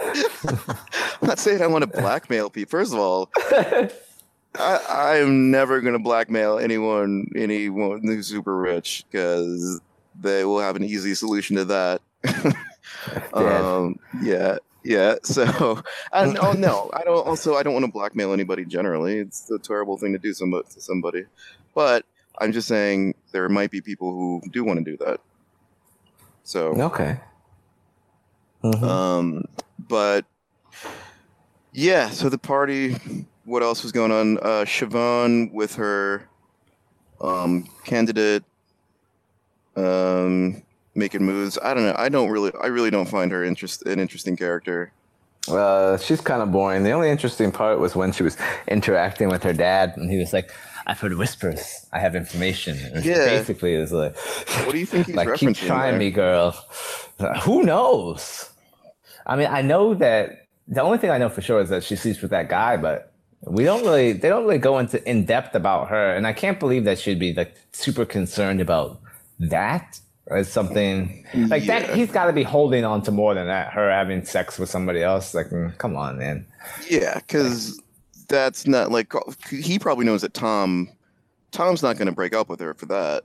I'm 0.02 1.28
not 1.28 1.38
saying 1.38 1.62
I 1.62 1.66
want 1.66 1.82
to 1.82 2.00
blackmail 2.00 2.50
people. 2.50 2.70
First 2.70 2.92
of 2.92 2.98
all, 2.98 3.30
I, 4.58 4.80
I 4.88 5.16
am 5.18 5.50
never 5.50 5.80
going 5.80 5.92
to 5.92 5.98
blackmail 5.98 6.58
anyone, 6.58 7.30
anyone 7.36 8.02
who's 8.02 8.26
super 8.26 8.56
rich, 8.56 9.04
because 9.10 9.80
they 10.20 10.44
will 10.44 10.60
have 10.60 10.76
an 10.76 10.84
easy 10.84 11.14
solution 11.14 11.56
to 11.56 11.64
that. 11.66 12.02
um, 13.32 13.98
yeah, 14.22 14.58
yeah. 14.82 15.16
So, 15.22 15.80
don't, 16.12 16.38
oh 16.42 16.52
no, 16.52 16.90
I 16.94 17.02
don't. 17.04 17.26
Also, 17.26 17.54
I 17.54 17.62
don't 17.62 17.74
want 17.74 17.86
to 17.86 17.92
blackmail 17.92 18.32
anybody 18.32 18.64
generally. 18.64 19.18
It's 19.18 19.50
a 19.50 19.58
terrible 19.58 19.96
thing 19.96 20.12
to 20.12 20.18
do 20.18 20.34
some, 20.34 20.50
to 20.50 20.80
somebody. 20.80 21.24
But 21.74 22.04
I'm 22.38 22.52
just 22.52 22.66
saying 22.68 23.14
there 23.32 23.48
might 23.48 23.70
be 23.70 23.80
people 23.80 24.12
who 24.12 24.42
do 24.50 24.64
want 24.64 24.84
to 24.84 24.90
do 24.90 24.96
that. 25.04 25.20
So, 26.42 26.72
Okay. 26.72 27.20
Mhm. 28.64 28.82
um, 28.82 29.44
but 29.78 30.26
yeah, 31.72 32.10
so 32.10 32.28
the 32.28 32.38
party. 32.38 32.96
What 33.50 33.64
else 33.64 33.82
was 33.82 33.90
going 33.90 34.12
on? 34.12 34.38
Uh, 34.38 34.64
Siobhan 34.64 35.52
with 35.52 35.74
her 35.74 36.28
um, 37.20 37.68
candidate 37.84 38.44
um, 39.74 40.62
making 40.94 41.24
moves. 41.24 41.58
I 41.60 41.74
don't 41.74 41.82
know. 41.82 41.96
I 41.98 42.10
don't 42.10 42.30
really. 42.30 42.52
I 42.62 42.68
really 42.68 42.90
don't 42.90 43.08
find 43.08 43.32
her 43.32 43.42
interest 43.42 43.84
an 43.86 43.98
interesting 43.98 44.36
character. 44.36 44.92
Uh, 45.48 45.98
she's 45.98 46.20
kind 46.20 46.42
of 46.42 46.52
boring. 46.52 46.84
The 46.84 46.92
only 46.92 47.10
interesting 47.10 47.50
part 47.50 47.80
was 47.80 47.96
when 47.96 48.12
she 48.12 48.22
was 48.22 48.36
interacting 48.68 49.28
with 49.28 49.42
her 49.42 49.52
dad, 49.52 49.94
and 49.96 50.12
he 50.12 50.18
was 50.18 50.32
like, 50.32 50.52
"I've 50.86 51.00
heard 51.00 51.14
whispers. 51.14 51.88
I 51.92 51.98
have 51.98 52.14
information." 52.14 52.78
And 52.94 53.04
Yeah. 53.04 53.24
Basically, 53.30 53.74
it 53.74 53.80
was 53.80 53.90
like, 53.90 54.16
What 54.64 54.70
do 54.70 54.78
you 54.78 54.86
think 54.86 55.06
he's 55.06 55.16
like 55.20 55.34
keep 55.34 55.56
trying 55.56 55.94
there? 55.94 55.98
me, 55.98 56.12
girl. 56.12 56.52
Who 57.42 57.64
knows? 57.64 58.48
I 59.26 59.34
mean, 59.34 59.48
I 59.48 59.62
know 59.62 59.94
that 59.94 60.46
the 60.68 60.82
only 60.82 60.98
thing 60.98 61.10
I 61.10 61.18
know 61.18 61.28
for 61.28 61.42
sure 61.42 61.60
is 61.60 61.68
that 61.70 61.82
she 61.82 61.96
sleeps 61.96 62.22
with 62.22 62.30
that 62.30 62.48
guy, 62.48 62.76
but 62.76 63.09
we 63.50 63.64
don't 63.64 63.82
really 63.82 64.12
they 64.12 64.28
don't 64.28 64.44
really 64.44 64.58
go 64.58 64.78
into 64.78 65.06
in 65.08 65.24
depth 65.24 65.54
about 65.54 65.88
her, 65.88 66.14
and 66.14 66.26
I 66.26 66.32
can't 66.32 66.58
believe 66.60 66.84
that 66.84 66.98
she'd 66.98 67.18
be 67.18 67.32
like 67.32 67.54
super 67.72 68.04
concerned 68.04 68.60
about 68.60 69.00
that 69.38 70.00
or 70.26 70.44
something 70.44 71.26
like 71.34 71.64
that. 71.66 71.94
He's 71.94 72.10
got 72.10 72.26
to 72.26 72.32
be 72.32 72.44
holding 72.44 72.84
on 72.84 73.02
to 73.02 73.10
more 73.10 73.34
than 73.34 73.46
that. 73.48 73.72
Her 73.72 73.90
having 73.90 74.24
sex 74.24 74.58
with 74.58 74.68
somebody 74.68 75.02
else, 75.02 75.34
like, 75.34 75.46
mm, 75.48 75.76
come 75.78 75.96
on, 75.96 76.18
man. 76.18 76.46
Yeah, 76.88 77.18
because 77.18 77.80
that's 78.28 78.66
not 78.66 78.90
like 78.92 79.12
he 79.50 79.78
probably 79.78 80.04
knows 80.04 80.22
that 80.22 80.34
Tom, 80.34 80.88
Tom's 81.50 81.82
not 81.82 81.96
going 81.96 82.06
to 82.06 82.14
break 82.14 82.34
up 82.34 82.48
with 82.48 82.60
her 82.60 82.74
for 82.74 82.86
that. 82.86 83.24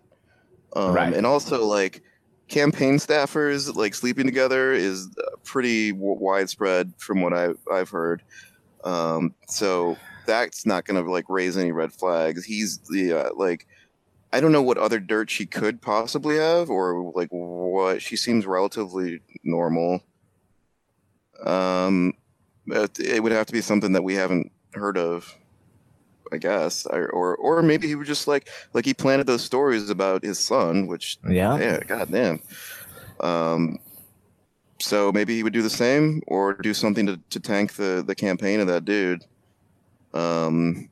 Um, 0.75 0.93
Right. 0.93 1.13
And 1.13 1.25
also, 1.25 1.65
like 1.65 2.01
campaign 2.47 2.95
staffers 2.97 3.75
like 3.75 3.95
sleeping 3.95 4.25
together 4.25 4.71
is 4.73 5.09
pretty 5.43 5.91
w- 5.91 6.17
widespread 6.19 6.93
from 6.97 7.21
what 7.21 7.33
I've 7.33 7.59
I've 7.71 7.89
heard. 7.89 8.23
Um, 8.83 9.33
so 9.47 9.97
that's 10.25 10.65
not 10.65 10.85
going 10.85 11.03
to 11.03 11.09
like 11.11 11.25
raise 11.29 11.57
any 11.57 11.71
red 11.71 11.91
flags. 11.91 12.45
He's 12.45 12.79
the 12.89 13.13
uh, 13.13 13.29
like. 13.35 13.67
I 14.33 14.41
don't 14.41 14.51
know 14.51 14.63
what 14.63 14.77
other 14.77 14.99
dirt 14.99 15.29
she 15.29 15.45
could 15.45 15.81
possibly 15.81 16.35
have, 16.37 16.69
or 16.69 17.13
like 17.15 17.29
what 17.29 18.01
she 18.01 18.17
seems 18.17 18.45
relatively 18.45 19.21
normal. 19.43 20.01
Um, 21.45 22.13
it 22.67 23.23
would 23.23 23.31
have 23.31 23.45
to 23.45 23.53
be 23.53 23.61
something 23.61 23.93
that 23.93 24.03
we 24.03 24.15
haven't 24.15 24.51
heard 24.73 24.97
of. 24.97 25.33
I 26.33 26.37
guess, 26.37 26.87
or 26.87 27.07
or, 27.09 27.35
or 27.35 27.61
maybe 27.61 27.87
he 27.87 27.93
was 27.93 28.07
just 28.07 28.27
like 28.27 28.49
like 28.73 28.83
he 28.83 28.95
planted 28.95 29.27
those 29.27 29.43
stories 29.43 29.89
about 29.91 30.23
his 30.23 30.39
son, 30.39 30.87
which 30.87 31.19
Yeah. 31.29 31.57
yeah, 31.57 31.79
goddamn. 31.83 32.41
Um, 33.19 33.77
so 34.81 35.11
maybe 35.11 35.35
he 35.35 35.43
would 35.43 35.53
do 35.53 35.61
the 35.61 35.69
same 35.69 36.21
or 36.27 36.53
do 36.53 36.73
something 36.73 37.05
to, 37.05 37.19
to 37.29 37.39
tank 37.39 37.73
the 37.73 38.03
the 38.05 38.15
campaign 38.15 38.59
of 38.59 38.67
that 38.67 38.85
dude. 38.85 39.23
Um, 40.15 40.89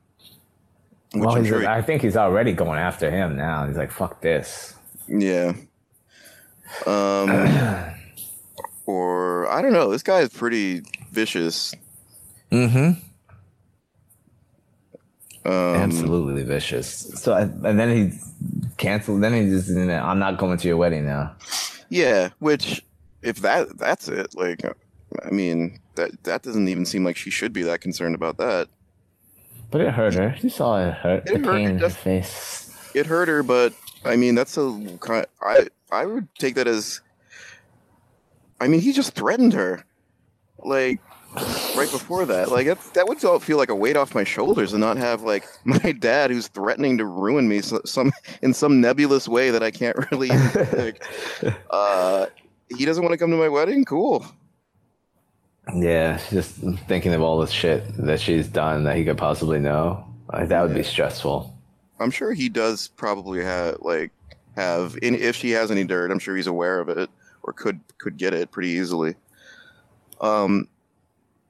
Well, 1.14 1.42
sure 1.44 1.60
he- 1.60 1.66
I 1.66 1.80
think 1.82 2.02
he's 2.02 2.16
already 2.16 2.52
going 2.52 2.78
after 2.78 3.10
him 3.10 3.36
now. 3.36 3.66
He's 3.66 3.76
like, 3.76 3.90
fuck 3.90 4.20
this. 4.20 4.74
yeah. 5.08 5.52
Um, 6.86 7.30
or 8.86 9.48
I 9.50 9.62
don't 9.62 9.72
know. 9.72 9.90
This 9.90 10.02
guy 10.02 10.20
is 10.20 10.28
pretty 10.30 10.82
vicious. 11.12 11.74
Mm-hmm. 12.50 13.00
Um, 15.46 15.52
Absolutely 15.52 16.42
vicious. 16.42 16.88
So, 16.88 17.34
I, 17.34 17.42
and 17.42 17.78
then 17.78 17.90
he 18.10 18.18
canceled. 18.78 19.22
Then 19.22 19.34
he 19.34 19.50
just, 19.50 19.68
I'm 19.70 20.18
not 20.18 20.38
going 20.38 20.56
to 20.58 20.68
your 20.68 20.76
wedding 20.78 21.04
now. 21.04 21.34
Yeah, 21.90 22.30
which 22.38 22.82
if 23.22 23.36
that 23.40 23.76
that's 23.78 24.08
it, 24.08 24.34
like 24.34 24.62
I 25.22 25.30
mean 25.30 25.80
that 25.96 26.10
that 26.24 26.42
doesn't 26.42 26.66
even 26.68 26.86
seem 26.86 27.04
like 27.04 27.16
she 27.16 27.30
should 27.30 27.52
be 27.52 27.62
that 27.64 27.82
concerned 27.82 28.14
about 28.14 28.38
that. 28.38 28.68
But 29.70 29.80
it 29.80 29.92
hurt 29.92 30.14
her. 30.14 30.36
You 30.40 30.50
saw 30.50 30.86
it 30.86 30.94
hurt. 30.94 31.28
It 31.28 31.42
the 31.42 31.46
hurt, 31.46 31.56
pain 31.56 31.70
in 31.70 31.78
her 31.78 31.90
face. 31.90 32.90
It 32.94 33.06
hurt 33.06 33.28
her, 33.28 33.42
but 33.42 33.72
I 34.04 34.16
mean 34.16 34.34
that's 34.34 34.56
a 34.56 34.98
ki- 35.04 35.28
I 35.42 35.68
I 35.90 36.06
would 36.06 36.28
take 36.36 36.54
that 36.54 36.66
as 36.66 37.00
I 38.60 38.68
mean 38.68 38.80
he 38.80 38.92
just 38.92 39.14
threatened 39.14 39.52
her. 39.52 39.84
Like 40.58 41.00
right 41.76 41.90
before 41.90 42.24
that. 42.26 42.50
Like 42.50 42.66
that, 42.66 42.78
that 42.94 43.08
would 43.08 43.24
all 43.24 43.40
feel 43.40 43.58
like 43.58 43.68
a 43.68 43.74
weight 43.74 43.96
off 43.96 44.14
my 44.14 44.24
shoulders 44.24 44.72
and 44.72 44.80
not 44.80 44.96
have 44.96 45.22
like 45.22 45.44
my 45.64 45.92
dad 45.92 46.30
who's 46.30 46.48
threatening 46.48 46.98
to 46.98 47.06
ruin 47.06 47.48
me 47.48 47.60
so, 47.60 47.80
some 47.84 48.12
in 48.42 48.54
some 48.54 48.80
nebulous 48.80 49.28
way 49.28 49.50
that 49.50 49.62
I 49.62 49.70
can't 49.70 49.96
really 50.10 50.28
like 50.28 51.02
uh 51.70 52.26
he 52.76 52.84
doesn't 52.84 53.02
want 53.02 53.12
to 53.12 53.18
come 53.18 53.30
to 53.30 53.36
my 53.36 53.48
wedding? 53.48 53.84
Cool. 53.84 54.26
Yeah, 55.72 56.20
just 56.30 56.56
thinking 56.86 57.14
of 57.14 57.22
all 57.22 57.38
the 57.38 57.46
shit 57.46 57.84
that 57.96 58.20
she's 58.20 58.48
done 58.48 58.84
that 58.84 58.96
he 58.96 59.04
could 59.04 59.16
possibly 59.16 59.58
know. 59.58 60.04
Like, 60.32 60.48
that 60.48 60.62
would 60.62 60.74
be 60.74 60.82
stressful. 60.82 61.54
I'm 62.00 62.10
sure 62.10 62.32
he 62.32 62.48
does 62.48 62.88
probably 62.88 63.42
have 63.42 63.78
like 63.80 64.10
have 64.56 64.96
in 65.00 65.14
if 65.14 65.36
she 65.36 65.50
has 65.52 65.70
any 65.70 65.84
dirt, 65.84 66.10
I'm 66.10 66.18
sure 66.18 66.36
he's 66.36 66.46
aware 66.46 66.80
of 66.80 66.88
it 66.88 67.08
or 67.42 67.52
could 67.52 67.80
could 67.98 68.16
get 68.16 68.34
it 68.34 68.50
pretty 68.50 68.70
easily. 68.70 69.14
Um 70.20 70.68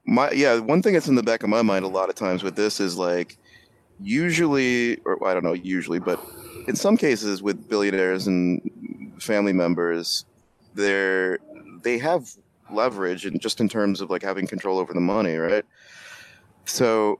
my 0.05 0.31
yeah, 0.31 0.59
one 0.59 0.81
thing 0.81 0.93
that's 0.93 1.07
in 1.07 1.15
the 1.15 1.23
back 1.23 1.43
of 1.43 1.49
my 1.49 1.61
mind 1.61 1.83
a 1.83 1.89
lot 1.89 2.09
of 2.09 2.15
times 2.15 2.43
with 2.43 2.55
this 2.55 2.79
is 2.79 2.95
like 2.95 3.37
usually 3.99 4.97
or 4.97 5.25
I 5.27 5.33
don't 5.33 5.43
know, 5.43 5.53
usually, 5.53 5.99
but 5.99 6.23
in 6.67 6.75
some 6.75 6.95
cases 6.95 7.41
with 7.41 7.67
billionaires 7.67 8.27
and 8.27 8.61
family 9.19 9.53
members, 9.53 10.25
they're 10.75 11.39
they 11.81 11.97
have 11.97 12.29
leverage 12.71 13.25
and 13.25 13.39
just 13.39 13.59
in 13.59 13.69
terms 13.69 14.01
of 14.01 14.09
like 14.09 14.23
having 14.23 14.47
control 14.47 14.79
over 14.79 14.93
the 14.93 14.99
money, 14.99 15.35
right? 15.35 15.65
So 16.65 17.19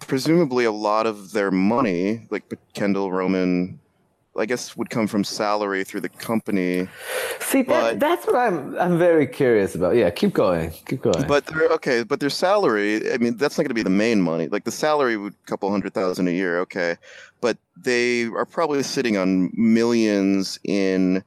presumably 0.00 0.64
a 0.64 0.72
lot 0.72 1.06
of 1.06 1.32
their 1.32 1.50
money, 1.50 2.26
like 2.30 2.44
Kendall 2.74 3.12
Roman, 3.12 3.78
I 4.36 4.46
guess 4.46 4.76
would 4.76 4.90
come 4.90 5.06
from 5.06 5.24
salary 5.24 5.82
through 5.84 6.02
the 6.02 6.08
company. 6.08 6.88
See, 7.40 7.62
that, 7.62 7.98
that's 7.98 8.26
what 8.26 8.36
I'm. 8.36 8.78
I'm 8.78 8.98
very 8.98 9.26
curious 9.26 9.74
about. 9.74 9.96
Yeah, 9.96 10.10
keep 10.10 10.32
going. 10.32 10.70
Keep 10.86 11.02
going. 11.02 11.26
But 11.26 11.46
their 11.46 11.68
okay, 11.70 12.04
but 12.04 12.20
their 12.20 12.30
salary, 12.30 13.12
I 13.12 13.18
mean, 13.18 13.36
that's 13.36 13.58
not 13.58 13.64
going 13.64 13.70
to 13.70 13.74
be 13.74 13.82
the 13.82 13.90
main 13.90 14.22
money. 14.22 14.46
Like 14.46 14.64
the 14.64 14.70
salary 14.70 15.16
would 15.16 15.32
a 15.32 15.46
couple 15.46 15.70
hundred 15.70 15.92
thousand 15.92 16.28
a 16.28 16.32
year, 16.32 16.60
okay, 16.60 16.96
but 17.40 17.58
they 17.76 18.26
are 18.26 18.46
probably 18.46 18.82
sitting 18.82 19.16
on 19.16 19.50
millions 19.54 20.60
in 20.62 21.24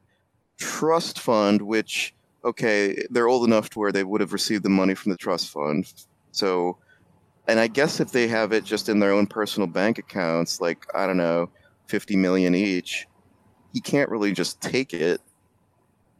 trust 0.58 1.20
fund, 1.20 1.64
which 1.64 2.14
okay, 2.44 3.06
they're 3.10 3.28
old 3.28 3.46
enough 3.48 3.70
to 3.72 3.80
where 3.80 3.92
they 3.92 4.04
would 4.04 4.22
have 4.22 4.34
received 4.34 4.64
the 4.64 4.70
money 4.70 4.96
from 4.96 5.12
the 5.12 5.18
trust 5.18 5.50
fund. 5.50 5.92
So, 6.32 6.78
and 7.48 7.60
I 7.60 7.68
guess 7.68 8.00
if 8.00 8.12
they 8.12 8.28
have 8.28 8.52
it 8.54 8.64
just 8.64 8.90
in 8.90 9.00
their 9.00 9.12
own 9.12 9.28
personal 9.28 9.68
bank 9.68 9.98
accounts, 10.00 10.62
like 10.62 10.86
I 10.96 11.08
don't 11.08 11.18
know, 11.18 11.50
fifty 11.88 12.16
million 12.16 12.56
each, 12.56 13.08
he 13.74 13.82
can't 13.82 14.10
really 14.10 14.34
just 14.34 14.62
take 14.62 14.94
it. 14.94 15.22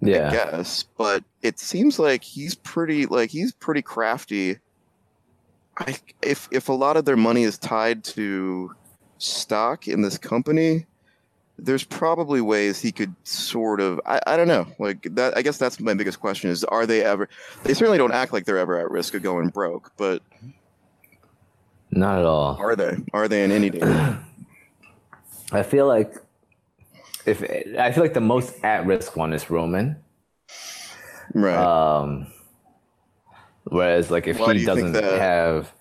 I 0.04 0.08
yeah, 0.10 0.30
guess, 0.32 0.84
but 0.98 1.24
it 1.42 1.60
seems 1.60 2.00
like 2.00 2.24
he's 2.24 2.56
pretty 2.56 3.06
like 3.06 3.30
he's 3.30 3.54
pretty 3.54 3.82
crafty. 3.84 4.60
I 5.78 5.98
if 6.22 6.48
if 6.52 6.70
a 6.70 6.74
lot 6.74 6.98
of 6.98 7.06
their 7.06 7.18
money 7.18 7.44
is 7.44 7.58
tied 7.58 8.04
to 8.06 8.72
stock 9.20 9.88
in 9.88 10.02
this 10.02 10.18
company, 10.18 10.86
there's 11.62 11.84
probably 11.84 12.42
ways 12.42 12.82
he 12.82 12.92
could 12.92 13.14
sort 13.24 13.80
of 13.80 14.02
I, 14.06 14.20
I 14.26 14.36
don't 14.38 14.48
know 14.48 14.68
like 14.80 15.04
that. 15.16 15.38
I 15.38 15.42
guess 15.42 15.58
that's 15.58 15.80
my 15.80 15.94
biggest 15.94 16.20
question 16.20 16.50
is 16.50 16.64
are 16.66 16.86
they 16.86 17.04
ever? 17.04 17.30
They 17.64 17.74
certainly 17.74 17.98
don't 17.98 18.12
act 18.12 18.34
like 18.34 18.46
they're 18.46 18.58
ever 18.58 18.80
at 18.80 18.90
risk 18.90 19.14
of 19.14 19.22
going 19.22 19.50
broke, 19.50 19.92
but 19.96 20.22
not 21.92 22.20
at 22.20 22.26
all. 22.26 22.58
are 22.60 22.76
they? 22.76 22.98
Are 23.14 23.28
they 23.28 23.44
in 23.44 23.52
any 23.52 23.70
danger? 23.70 24.20
I 25.52 25.64
feel 25.64 25.88
like 25.88 26.16
if 27.26 27.44
I 27.78 27.92
feel 27.92 28.04
like 28.04 28.14
the 28.14 28.22
most 28.22 28.64
at 28.64 28.86
risk 28.86 29.16
one 29.16 29.32
is 29.32 29.50
Roman. 29.50 29.98
right. 31.34 31.56
Um, 31.56 32.28
whereas 33.66 34.10
like 34.10 34.28
if 34.28 34.40
Why 34.40 34.54
he 34.54 34.66
think 34.66 34.94
doesn't 34.94 34.96
have, 34.96 35.72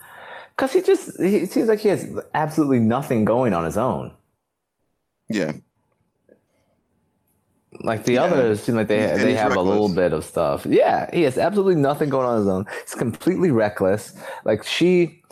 because 0.56 0.72
he 0.72 0.82
just 0.82 1.18
he 1.20 1.46
seems 1.46 1.68
like 1.68 1.80
he 1.80 1.88
has 1.88 2.06
absolutely 2.34 2.80
nothing 2.80 3.24
going 3.24 3.54
on 3.54 3.64
his 3.64 3.78
own. 3.78 4.12
yeah. 5.30 5.52
Like 7.82 8.04
the 8.04 8.14
Yeah. 8.14 8.24
others 8.24 8.60
seem 8.62 8.74
like 8.74 8.88
they 8.88 8.98
And 9.10 9.20
they 9.22 9.34
have 9.34 9.54
a 9.56 9.60
little 9.60 9.88
bit 9.88 10.12
of 10.12 10.24
stuff. 10.24 10.66
Yeah, 10.66 11.08
he 11.12 11.22
has 11.22 11.38
absolutely 11.38 11.76
nothing 11.80 12.08
going 12.08 12.26
on 12.26 12.38
his 12.38 12.48
own. 12.48 12.66
He's 12.82 12.94
completely 12.94 13.50
reckless. 13.52 14.14
Like 14.44 14.64
she, 14.64 15.22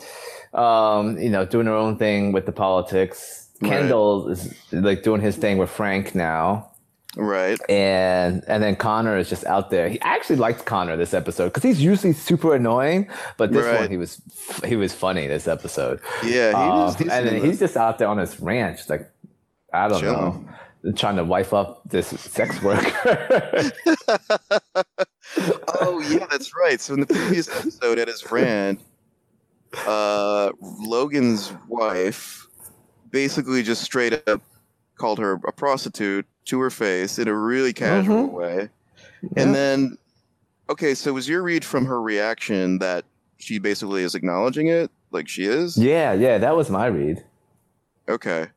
um, 0.53 1.17
you 1.19 1.29
know, 1.29 1.45
doing 1.45 1.67
her 1.67 1.73
own 1.75 1.97
thing 1.97 2.31
with 2.31 2.45
the 2.45 2.51
politics. 2.51 3.49
Right. 3.61 3.69
Kendall 3.71 4.29
is 4.29 4.53
like 4.71 5.03
doing 5.03 5.19
his 5.21 5.35
thing 5.35 5.57
with 5.57 5.69
Frank 5.69 6.15
now, 6.15 6.69
Right. 7.17 7.59
and 7.69 8.41
and 8.47 8.63
then 8.63 8.77
Connor 8.77 9.17
is 9.17 9.27
just 9.29 9.45
out 9.45 9.69
there. 9.69 9.89
He 9.89 10.01
I 10.01 10.15
actually 10.15 10.37
liked 10.37 10.63
Connor 10.65 10.95
this 10.95 11.13
episode 11.13 11.45
because 11.49 11.63
he's 11.63 11.81
usually 11.81 12.13
super 12.13 12.55
annoying, 12.55 13.09
but 13.35 13.51
this 13.51 13.65
Right. 13.65 13.81
one 13.81 13.89
he 13.91 13.97
was 13.97 14.21
he 14.65 14.77
was 14.77 14.93
funny 14.93 15.27
this 15.27 15.45
episode. 15.45 15.99
Yeah. 16.23 16.51
He 16.51 16.55
Um, 16.55 16.79
was, 16.85 17.01
and 17.01 17.27
then 17.27 17.43
he's 17.43 17.59
just 17.59 17.75
out 17.75 17.97
there 17.97 18.07
on 18.07 18.17
his 18.17 18.39
ranch, 18.39 18.87
like 18.89 19.09
I 19.73 19.89
don't 19.89 19.99
Chilling. 19.99 20.15
know, 20.21 20.45
trying 20.95 21.17
to 21.17 21.23
wipe 21.23 21.53
up 21.53 21.81
this 21.85 22.07
sex 22.07 22.61
worker. 22.61 22.91
oh 25.81 25.99
yeah, 26.09 26.25
that's 26.29 26.51
right. 26.55 26.79
So 26.79 26.93
in 26.93 27.01
the 27.01 27.07
previous 27.07 27.47
episode 27.49 27.99
at 27.99 28.07
his 28.07 28.29
rant, 28.31 28.79
uh, 29.85 30.51
Logan's 30.61 31.53
wife 31.67 32.47
basically 33.11 33.63
just 33.63 33.81
straight 33.81 34.27
up 34.27 34.41
called 34.97 35.19
her 35.19 35.39
a 35.47 35.51
prostitute 35.51 36.25
to 36.45 36.59
her 36.59 36.69
face 36.69 37.19
in 37.19 37.27
a 37.27 37.33
really 37.33 37.73
casual 37.73 38.27
Mhm. 38.29 38.31
way. 38.33 38.69
Yeah. 39.21 39.29
And 39.43 39.55
then, 39.55 39.97
okay, 40.69 40.93
so 40.95 41.13
was 41.13 41.27
your 41.27 41.41
read 41.41 41.63
from 41.63 41.85
her 41.85 42.01
reaction 42.01 42.79
that 42.79 43.05
she 43.37 43.59
basically 43.59 44.03
is 44.03 44.15
acknowledging 44.15 44.67
it, 44.67 44.91
like 45.11 45.27
she 45.27 45.45
is? 45.45 45.77
yeah, 45.77 46.13
yeah, 46.13 46.37
that 46.37 46.55
was 46.55 46.69
my 46.69 46.87
read. 46.87 47.23
Okay. 48.09 48.47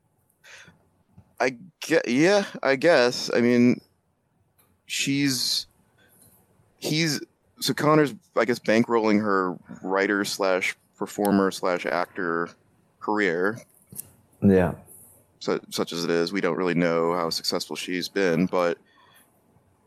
I 1.43 1.57
get 1.81 2.07
yeah, 2.09 2.45
I 2.63 2.77
guess. 2.77 3.29
I 3.35 3.41
mean 3.41 3.81
she's 4.87 5.67
he's 6.79 7.21
so 7.61 7.75
Connor's 7.75 8.15
I 8.37 8.45
guess 8.45 8.61
bankrolling 8.61 9.21
her 9.21 9.57
writer 9.83 10.25
slash 10.25 10.77
performer 10.97 11.51
slash 11.51 11.85
actor 11.85 12.49
career, 13.01 13.59
Yeah, 14.41 14.75
so, 15.41 15.59
such 15.71 15.93
as 15.93 16.05
it 16.05 16.11
is. 16.11 16.33
We 16.33 16.41
don't 16.41 16.57
really 16.57 16.75
know 16.75 17.13
how 17.15 17.29
successful 17.31 17.75
she's 17.75 18.09
been, 18.09 18.47
but 18.47 18.79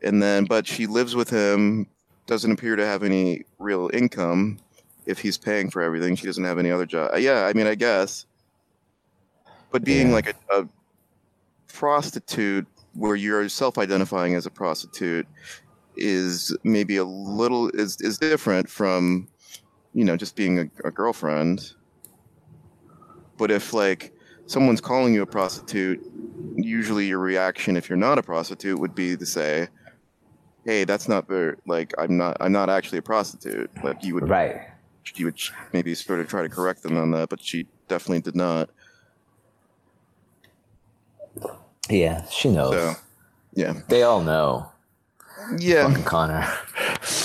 and 0.03 0.21
then 0.21 0.43
but 0.43 0.67
she 0.67 0.87
lives 0.87 1.15
with 1.15 1.29
him, 1.29 1.87
doesn't 2.27 2.51
appear 2.51 2.75
to 2.75 2.85
have 2.85 3.01
any 3.03 3.45
real 3.59 3.89
income 3.93 4.59
if 5.05 5.19
he's 5.19 5.37
paying 5.37 5.69
for 5.69 5.81
everything. 5.81 6.17
She 6.17 6.25
doesn't 6.25 6.43
have 6.43 6.59
any 6.59 6.69
other 6.71 6.85
job. 6.85 7.11
Yeah, 7.17 7.45
I 7.45 7.53
mean 7.53 7.67
I 7.67 7.75
guess. 7.75 8.25
But 9.71 9.85
being 9.85 10.07
Yeah. 10.09 10.13
like 10.15 10.27
a, 10.27 10.59
a 10.61 10.67
prostitute 11.75 12.65
where 12.93 13.15
you're 13.15 13.49
self-identifying 13.49 14.35
as 14.35 14.45
a 14.45 14.49
prostitute 14.49 15.27
is 15.97 16.55
maybe 16.63 16.97
a 16.97 17.03
little 17.03 17.69
is 17.69 17.99
is 18.01 18.17
different 18.17 18.69
from 18.69 19.27
you 19.93 20.03
know 20.03 20.15
just 20.15 20.35
being 20.35 20.59
a, 20.59 20.87
a 20.87 20.91
girlfriend 20.91 21.73
but 23.37 23.51
if 23.51 23.73
like 23.73 24.13
someone's 24.45 24.81
calling 24.81 25.13
you 25.13 25.21
a 25.21 25.25
prostitute 25.25 25.99
usually 26.55 27.05
your 27.07 27.19
reaction 27.19 27.75
if 27.77 27.89
you're 27.89 27.97
not 27.97 28.17
a 28.17 28.23
prostitute 28.23 28.79
would 28.79 28.95
be 28.95 29.15
to 29.15 29.25
say 29.25 29.67
hey 30.65 30.83
that's 30.83 31.07
not 31.07 31.27
very 31.27 31.55
like 31.65 31.93
i'm 31.97 32.17
not 32.17 32.35
i'm 32.39 32.51
not 32.51 32.69
actually 32.69 32.97
a 32.97 33.01
prostitute 33.13 33.69
like 33.83 34.03
you 34.03 34.13
would 34.13 34.27
right. 34.29 34.69
you 35.15 35.25
would 35.25 35.39
maybe 35.73 35.95
sort 35.95 36.19
of 36.19 36.27
try 36.27 36.41
to 36.41 36.49
correct 36.49 36.83
them 36.83 36.97
on 36.97 37.11
that 37.11 37.29
but 37.29 37.41
she 37.41 37.67
definitely 37.87 38.21
did 38.21 38.35
not. 38.35 38.69
Yeah, 41.89 42.25
she 42.29 42.49
knows. 42.51 42.73
So, 42.73 42.93
yeah, 43.53 43.73
They 43.87 44.03
all 44.03 44.21
know. 44.21 44.69
yeah, 45.57 45.87
Fucking 45.87 46.03
Connor. 46.03 46.47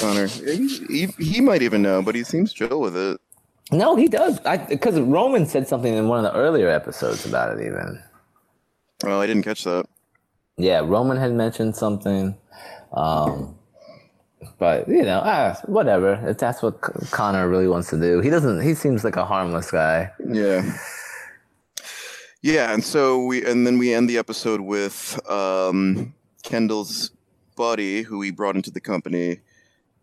Connor. 0.00 0.26
He, 0.26 0.66
he, 0.88 1.06
he 1.18 1.40
might 1.40 1.62
even 1.62 1.82
know, 1.82 2.02
but 2.02 2.14
he 2.14 2.22
seems 2.24 2.52
chill 2.52 2.80
with 2.80 2.96
it. 2.96 3.20
No, 3.72 3.96
he 3.96 4.08
does. 4.08 4.38
Because 4.68 4.98
Roman 5.00 5.46
said 5.46 5.66
something 5.68 5.94
in 5.94 6.08
one 6.08 6.24
of 6.24 6.32
the 6.32 6.38
earlier 6.38 6.68
episodes 6.68 7.24
about 7.24 7.56
it, 7.58 7.64
even. 7.64 8.02
Oh, 9.04 9.20
I 9.20 9.26
didn't 9.26 9.44
catch 9.44 9.64
that. 9.64 9.86
Yeah, 10.56 10.80
Roman 10.84 11.16
had 11.16 11.32
mentioned 11.32 11.74
something. 11.76 12.36
Um, 12.92 13.56
but, 14.58 14.88
you 14.88 15.02
know, 15.04 15.22
ah, 15.24 15.58
whatever. 15.66 16.20
If 16.28 16.38
that's 16.38 16.62
what 16.62 16.80
Connor 17.12 17.48
really 17.48 17.68
wants 17.68 17.88
to 17.90 18.00
do, 18.00 18.20
he 18.20 18.28
doesn't, 18.28 18.60
he 18.62 18.74
seems 18.74 19.04
like 19.04 19.16
a 19.16 19.24
harmless 19.24 19.70
guy. 19.70 20.10
Yeah. 20.28 20.62
Yeah, 22.42 22.72
and 22.72 22.82
so 22.82 23.24
we 23.24 23.44
and 23.44 23.66
then 23.66 23.78
we 23.78 23.92
end 23.92 24.08
the 24.08 24.16
episode 24.18 24.60
with 24.62 25.20
um, 25.30 26.14
Kendall's 26.42 27.10
buddy, 27.56 28.02
who 28.02 28.22
he 28.22 28.30
brought 28.30 28.56
into 28.56 28.70
the 28.70 28.80
company, 28.80 29.40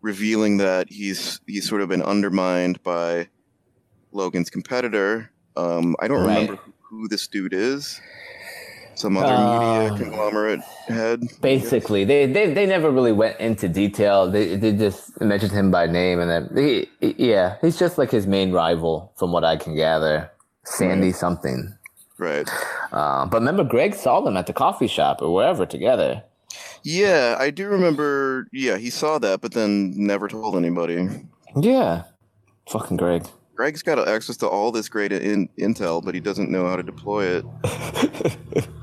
revealing 0.02 0.58
that 0.58 0.88
he's 0.88 1.40
he's 1.46 1.68
sort 1.68 1.80
of 1.82 1.88
been 1.88 2.02
undermined 2.02 2.80
by 2.84 3.28
Logan's 4.12 4.50
competitor. 4.50 5.30
Um, 5.56 5.96
I 5.98 6.06
don't 6.06 6.18
Right. 6.24 6.38
remember 6.40 6.58
who 6.82 7.08
this 7.08 7.26
dude 7.26 7.52
is. 7.52 8.00
Some 8.94 9.16
other 9.16 9.34
Um, 9.34 9.58
media 9.60 9.96
conglomerate 9.96 10.60
head. 10.88 11.22
Basically, 11.40 12.04
they, 12.04 12.26
they 12.26 12.52
they 12.52 12.66
never 12.66 12.90
really 12.90 13.12
went 13.12 13.38
into 13.40 13.68
detail. 13.68 14.30
They 14.30 14.56
they 14.56 14.72
just 14.72 15.20
mentioned 15.20 15.52
him 15.52 15.70
by 15.72 15.86
name, 15.86 16.18
and 16.20 16.30
then 16.30 16.50
he, 16.56 16.88
he- 17.00 17.30
yeah, 17.30 17.56
he's 17.60 17.78
just 17.78 17.98
like 17.98 18.10
his 18.12 18.26
main 18.28 18.52
rival, 18.52 19.12
from 19.16 19.32
what 19.32 19.42
I 19.44 19.56
can 19.56 19.74
gather. 19.74 20.30
Sandy 20.64 21.12
something. 21.12 21.74
Right. 22.18 22.48
Uh, 22.90 23.26
but 23.26 23.38
remember, 23.38 23.64
Greg 23.64 23.94
saw 23.94 24.20
them 24.20 24.36
at 24.36 24.46
the 24.46 24.52
coffee 24.52 24.88
shop 24.88 25.22
or 25.22 25.32
wherever 25.32 25.64
together. 25.64 26.24
Yeah, 26.82 27.36
I 27.38 27.50
do 27.50 27.68
remember. 27.68 28.48
Yeah, 28.52 28.76
he 28.76 28.90
saw 28.90 29.18
that, 29.18 29.40
but 29.40 29.52
then 29.52 29.92
never 29.96 30.28
told 30.28 30.56
anybody. 30.56 31.08
Yeah, 31.56 32.04
fucking 32.68 32.96
Greg. 32.96 33.26
Greg's 33.58 33.82
got 33.82 33.98
access 34.06 34.36
to 34.36 34.46
all 34.46 34.70
this 34.70 34.88
great 34.88 35.10
in, 35.10 35.48
intel, 35.58 36.00
but 36.00 36.14
he 36.14 36.20
doesn't 36.20 36.48
know 36.48 36.68
how 36.68 36.76
to 36.76 36.82
deploy 36.84 37.24
it 37.24 37.44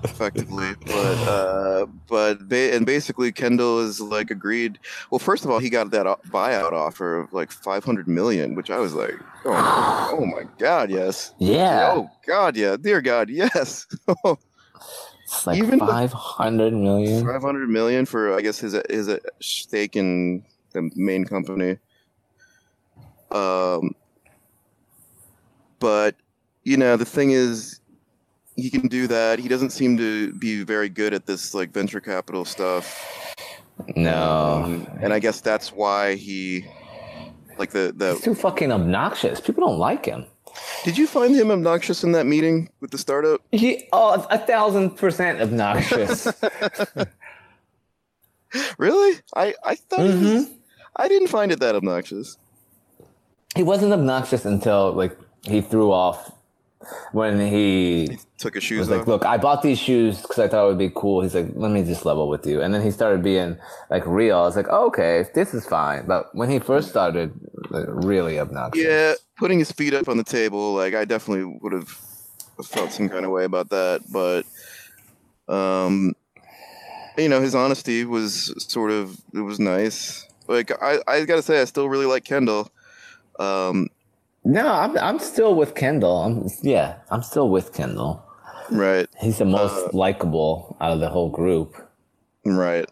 effectively. 0.04 0.68
But 0.86 1.18
uh, 1.30 1.86
but 2.10 2.50
ba- 2.50 2.76
and 2.76 2.86
basically, 2.86 3.32
Kendall 3.32 3.80
is 3.80 4.02
like 4.02 4.32
agreed. 4.32 4.78
Well, 5.10 5.20
first 5.20 5.46
of 5.46 5.50
all, 5.52 5.60
he 5.60 5.70
got 5.70 5.92
that 5.92 6.06
o- 6.06 6.20
buyout 6.28 6.74
offer 6.74 7.22
of 7.22 7.32
like 7.32 7.52
five 7.54 7.86
hundred 7.86 8.10
million, 8.10 8.54
which 8.54 8.70
I 8.70 8.80
was 8.80 8.94
like, 8.94 9.16
oh, 9.46 10.18
oh 10.20 10.26
my 10.26 10.44
god, 10.58 10.90
yes. 10.92 11.34
Yeah, 11.40 11.94
Oh 11.96 12.10
God, 12.28 12.58
yeah, 12.58 12.76
dear 12.76 13.00
God, 13.02 13.30
yes. 13.30 13.88
it's 15.24 15.48
like 15.48 15.58
even 15.58 15.80
the- 15.80 15.86
five 15.86 16.12
hundred 16.12 16.74
million. 16.74 17.26
Five 17.26 17.42
hundred 17.44 17.70
million 17.70 18.06
for 18.06 18.36
I 18.38 18.42
guess 18.42 18.60
his 18.60 18.76
his 18.90 19.08
uh, 19.08 19.20
stake 19.40 19.96
in 19.96 20.44
the 20.74 20.92
main 20.98 21.24
company. 21.24 21.78
Um, 23.32 23.96
but 25.86 26.16
you 26.64 26.78
know 26.78 26.98
the 26.98 27.06
thing 27.06 27.30
is, 27.32 27.80
he 28.56 28.70
can 28.72 28.88
do 28.88 29.06
that. 29.08 29.38
He 29.38 29.48
doesn't 29.48 29.70
seem 29.70 29.98
to 29.98 30.34
be 30.34 30.64
very 30.64 30.90
good 30.90 31.14
at 31.14 31.26
this 31.28 31.54
like 31.54 31.72
venture 31.72 32.00
capital 32.02 32.44
stuff. 32.44 32.88
No, 33.96 34.64
Um, 34.66 34.88
and 35.02 35.14
I 35.14 35.20
guess 35.20 35.42
that's 35.42 35.72
why 35.72 36.16
he 36.16 36.66
like 37.60 37.70
the 37.72 37.94
he's 38.10 38.20
the. 38.20 38.22
too 38.24 38.34
fucking 38.36 38.72
obnoxious. 38.72 39.40
People 39.40 39.68
don't 39.68 39.78
like 39.80 40.06
him. 40.06 40.26
Did 40.84 40.98
you 40.98 41.06
find 41.06 41.36
him 41.36 41.52
obnoxious 41.52 42.04
in 42.04 42.14
that 42.14 42.26
meeting 42.26 42.70
with 42.80 42.92
the 42.92 42.98
startup? 42.98 43.42
He 43.52 43.88
oh, 43.94 44.26
a 44.32 44.40
thousand 44.40 44.92
percent 44.98 45.42
obnoxious. 45.42 46.28
Really? 48.78 49.20
I 49.36 49.54
I 49.66 49.76
thought 49.76 50.00
he 50.08 50.14
Mm-hmm. 50.14 50.36
was, 50.36 50.50
I 50.96 51.08
didn't 51.10 51.28
find 51.28 51.52
it 51.52 51.60
that 51.60 51.76
obnoxious. 51.76 52.38
he 53.56 53.64
wasn't 53.64 53.92
obnoxious 53.94 54.46
until 54.46 54.94
like 54.94 55.18
he 55.46 55.62
threw 55.62 55.92
off 55.92 56.32
when 57.12 57.40
he 57.40 58.18
Took 58.38 58.56
his 58.56 58.64
shoes. 58.64 58.80
was 58.80 58.88
shoes 58.88 58.98
like, 58.98 59.08
"Look, 59.08 59.26
I 59.26 59.38
bought 59.38 59.62
these 59.62 59.80
shoes 59.80 60.22
because 60.22 60.40
I 60.40 60.48
thought 60.48 60.66
it 60.66 60.68
would 60.68 60.78
be 60.78 60.92
cool." 60.94 61.22
He's 61.22 61.34
like, 61.34 61.48
"Let 61.56 61.72
me 61.72 61.84
just 61.84 62.06
level 62.06 62.28
with 62.30 62.46
you," 62.46 62.62
and 62.62 62.74
then 62.74 62.82
he 62.82 62.92
started 62.92 63.24
being 63.24 63.58
like 63.90 64.06
real. 64.06 64.38
I 64.38 64.42
was 64.42 64.56
like, 64.56 64.68
oh, 64.70 64.88
"Okay, 64.88 65.26
this 65.34 65.54
is 65.54 65.66
fine." 65.66 66.06
But 66.06 66.34
when 66.36 66.50
he 66.50 66.60
first 66.60 66.90
started, 66.90 67.34
like, 67.70 67.86
really 67.88 68.40
obnoxious. 68.40 68.84
Yeah, 68.84 69.14
putting 69.38 69.60
his 69.60 69.72
feet 69.72 69.94
up 69.94 70.08
on 70.08 70.18
the 70.18 70.24
table, 70.24 70.74
like 70.74 70.94
I 70.94 71.06
definitely 71.06 71.58
would 71.62 71.74
have 71.74 71.90
felt 72.64 72.92
some 72.92 73.10
kind 73.10 73.26
of 73.26 73.32
way 73.32 73.46
about 73.46 73.70
that. 73.70 74.02
But, 74.12 74.46
um, 75.54 76.14
you 77.18 77.30
know, 77.30 77.42
his 77.42 77.56
honesty 77.56 78.06
was 78.06 78.54
sort 78.58 78.92
of 78.92 79.18
it 79.34 79.42
was 79.42 79.60
nice. 79.60 80.28
Like 80.48 80.72
I, 80.84 81.00
I 81.08 81.26
gotta 81.26 81.42
say, 81.42 81.62
I 81.62 81.66
still 81.66 81.90
really 81.90 82.06
like 82.06 82.24
Kendall. 82.26 82.70
Um, 83.40 83.90
No, 84.46 84.68
I'm 84.68 84.98
I'm 85.00 85.20
still 85.20 85.56
with 85.56 85.74
Kendall. 85.76 86.18
I'm 86.18 86.48
yeah, 86.62 86.98
I'm 87.10 87.24
still 87.24 87.50
with 87.50 87.74
Kendall. 87.74 88.24
right, 88.72 89.08
He's 89.22 89.40
the 89.40 89.46
most 89.46 89.88
Uh, 89.88 89.90
likable 89.98 90.78
out 90.80 90.92
of 90.94 91.00
the 91.00 91.10
whole 91.10 91.30
group. 91.30 91.76
right. 92.46 92.88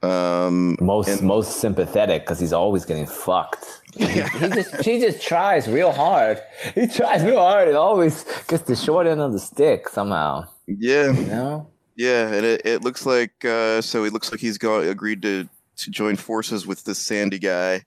Um, 0.00 0.76
Most 0.80 1.08
and- 1.08 1.22
most 1.22 1.56
sympathetic 1.58 2.22
because 2.22 2.38
he's 2.38 2.52
always 2.52 2.84
getting 2.84 3.06
fucked. 3.06 3.64
He, 3.96 4.06
he 4.06 4.48
just 4.48 4.84
he 4.84 5.00
just 5.00 5.20
tries 5.26 5.66
real 5.66 5.90
hard. 5.90 6.40
He 6.76 6.86
tries 6.86 7.24
real 7.24 7.40
hard 7.40 7.66
and 7.66 7.76
always 7.76 8.24
gets 8.46 8.62
the 8.62 8.76
short 8.76 9.08
end 9.08 9.20
of 9.20 9.32
the 9.32 9.40
stick 9.40 9.88
somehow. 9.88 10.44
yeah, 10.68 11.10
You 11.10 11.26
know? 11.26 11.66
yeah, 11.96 12.28
and 12.32 12.46
it, 12.46 12.62
it 12.64 12.84
looks 12.84 13.04
like 13.06 13.44
uh, 13.44 13.80
so. 13.80 14.04
It 14.04 14.12
looks 14.12 14.30
like 14.30 14.40
he's 14.40 14.56
got 14.56 14.84
agreed 14.84 15.20
to 15.22 15.48
to 15.78 15.90
join 15.90 16.14
forces 16.14 16.64
with 16.64 16.84
this 16.84 16.98
Sandy 16.98 17.40
guy 17.40 17.84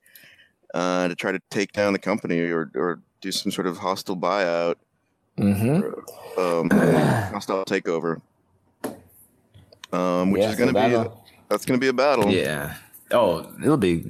uh, 0.73 1.07
to 1.07 1.15
try 1.15 1.31
to 1.31 1.39
take 1.49 1.71
down 1.73 1.93
the 1.93 1.99
company 1.99 2.39
or 2.41 2.71
or 2.75 3.01
do 3.21 3.31
some 3.31 3.51
sort 3.51 3.67
of 3.67 3.77
hostile 3.77 4.17
buyout. 4.17 4.75
Mm-hmm. 5.37 6.39
um, 6.39 6.69
hostile 7.31 7.63
takeover. 7.65 8.21
Um, 9.93 10.31
which 10.31 10.41
Yeah, 10.41 10.49
is 10.51 10.55
gonna 10.55 10.73
be 10.73 10.79
that'll- 10.79 11.25
that's 11.49 11.65
gonna 11.65 11.79
be 11.79 11.87
a 11.87 11.93
battle. 11.93 12.29
Yeah. 12.29 12.75
Oh, 13.11 13.45
it'll 13.61 13.75
be 13.77 14.03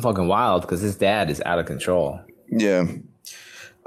fucking 0.00 0.26
wild 0.26 0.62
because 0.62 0.80
his 0.80 0.96
dad 0.96 1.28
is 1.28 1.42
out 1.44 1.58
of 1.58 1.66
control. 1.66 2.18
Yeah. 2.50 2.86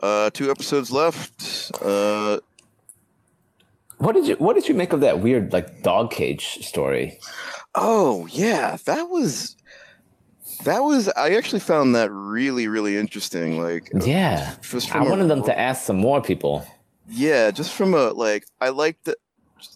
Uh, 0.03 0.30
two 0.32 0.51
episodes 0.51 0.91
left. 0.91 1.72
Uh, 1.82 2.39
What 3.97 4.13
did 4.13 4.28
you 4.28 4.36
What 4.36 4.53
did 4.55 4.67
you 4.67 4.76
make 4.76 4.93
of 4.93 4.99
that 5.01 5.19
weird 5.19 5.51
like 5.53 5.82
dog 5.84 6.11
cage 6.11 6.65
story? 6.65 7.19
oh 7.76 8.28
yeah, 8.32 8.78
that 8.86 9.09
was 9.09 9.55
that 10.64 10.80
was. 10.84 11.07
I 11.09 11.32
actually 11.36 11.59
found 11.59 11.95
that 11.95 12.12
really 12.12 12.68
really 12.68 12.97
interesting. 12.97 13.62
Like, 13.62 13.89
Yeah, 14.05 14.55
just 14.62 14.89
I 14.89 14.93
from 14.99 15.07
a- 15.07 15.09
wanted 15.09 15.28
them 15.28 15.43
to 15.43 15.57
ask 15.59 15.84
some 15.86 15.97
more 15.97 16.22
people. 16.22 16.66
Yeah, 17.09 17.51
just 17.51 17.74
from 17.74 17.93
a 17.93 18.12
like, 18.12 18.45
I 18.59 18.70
liked 18.70 19.05
that. 19.05 19.18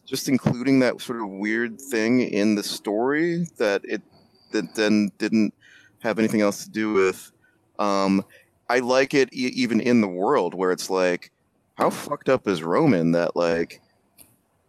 Just 0.05 0.27
including 0.29 0.79
that 0.79 0.99
sort 0.99 1.21
of 1.21 1.29
weird 1.29 1.79
thing 1.79 2.21
in 2.21 2.55
the 2.55 2.63
story 2.63 3.47
that 3.57 3.81
it 3.83 4.01
that 4.51 4.73
then 4.75 5.11
didn't 5.19 5.53
have 5.99 6.17
anything 6.17 6.41
else 6.41 6.63
to 6.63 6.69
do 6.71 6.93
with. 6.93 7.31
Um, 7.77 8.23
I 8.69 8.79
like 8.79 9.13
it 9.13 9.29
e- 9.31 9.51
even 9.55 9.79
in 9.79 10.01
the 10.01 10.07
world 10.07 10.53
where 10.55 10.71
it's 10.71 10.89
like, 10.89 11.31
how 11.75 11.89
fucked 11.91 12.29
up 12.29 12.47
is 12.47 12.63
Roman 12.63 13.11
that 13.11 13.36
like 13.36 13.79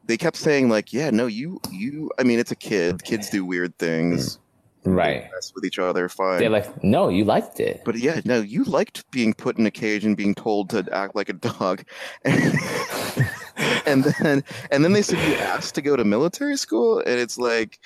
they 0.05 0.17
kept 0.19 0.37
saying 0.37 0.69
like, 0.69 0.93
yeah, 0.93 1.09
no, 1.11 1.27
you 1.27 1.61
you. 1.71 2.11
I 2.19 2.23
mean, 2.25 2.39
it's 2.39 2.53
a 2.53 2.57
kid. 2.57 3.03
Kids 3.03 3.31
do 3.31 3.43
weird 3.45 3.79
things. 3.79 4.39
Right? 4.87 5.29
Mess 5.33 5.53
with 5.55 5.65
each 5.65 5.79
other. 5.79 6.09
Fine. 6.09 6.39
They're 6.39 6.51
like, 6.51 6.83
no, 6.83 7.09
you 7.09 7.25
liked 7.25 7.61
it. 7.61 7.83
But 7.85 7.97
yeah, 7.97 8.21
no, 8.25 8.41
you 8.41 8.65
liked 8.65 9.11
being 9.11 9.35
put 9.35 9.59
in 9.59 9.67
a 9.67 9.71
cage 9.71 10.05
and 10.05 10.17
being 10.17 10.35
told 10.35 10.71
to 10.71 10.87
act 10.93 11.15
like 11.15 11.29
a 11.29 11.35
dog. 11.35 11.85
and 12.25 14.05
then 14.05 14.45
and 14.71 14.85
then 14.85 14.93
they 14.93 15.03
said 15.03 15.19
you 15.29 15.35
asked 15.37 15.75
to 15.75 15.83
go 15.83 15.97
to 15.97 16.05
military 16.05 16.57
school 16.57 16.99
and 16.99 17.21
it's 17.21 17.39
like 17.39 17.79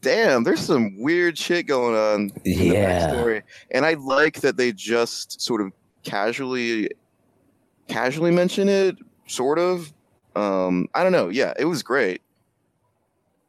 damn, 0.00 0.44
there's 0.44 0.60
some 0.60 1.00
weird 1.00 1.36
shit 1.36 1.66
going 1.66 1.96
on 1.96 2.30
in 2.44 2.58
the 2.58 2.66
Yeah. 2.66 3.40
And 3.70 3.84
I 3.84 3.94
like 3.94 4.40
that 4.40 4.56
they 4.56 4.72
just 4.72 5.40
sort 5.40 5.60
of 5.60 5.72
casually 6.04 6.90
casually 7.88 8.30
mention 8.30 8.68
it, 8.68 8.96
sort 9.26 9.58
of. 9.58 9.92
Um, 10.36 10.86
I 10.94 11.02
don't 11.02 11.12
know. 11.12 11.28
Yeah, 11.28 11.52
it 11.58 11.64
was 11.64 11.82
great. 11.82 12.22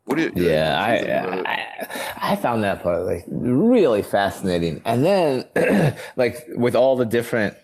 What 0.09 0.17
do 0.17 0.23
you 0.23 0.31
Yeah, 0.33 0.81
what 0.81 0.87
do 0.87 0.93
you 0.93 1.13
think 1.13 1.27
about 1.27 1.47
I. 1.47 1.51
I 1.51 2.31
I 2.31 2.35
found 2.35 2.63
that 2.63 2.81
part 2.81 3.03
like 3.03 3.25
really 3.27 4.01
fascinating. 4.01 4.81
And 4.83 5.05
then 5.05 5.45
like 6.15 6.47
with 6.55 6.75
all 6.75 6.95
the 6.95 7.05
different 7.05 7.55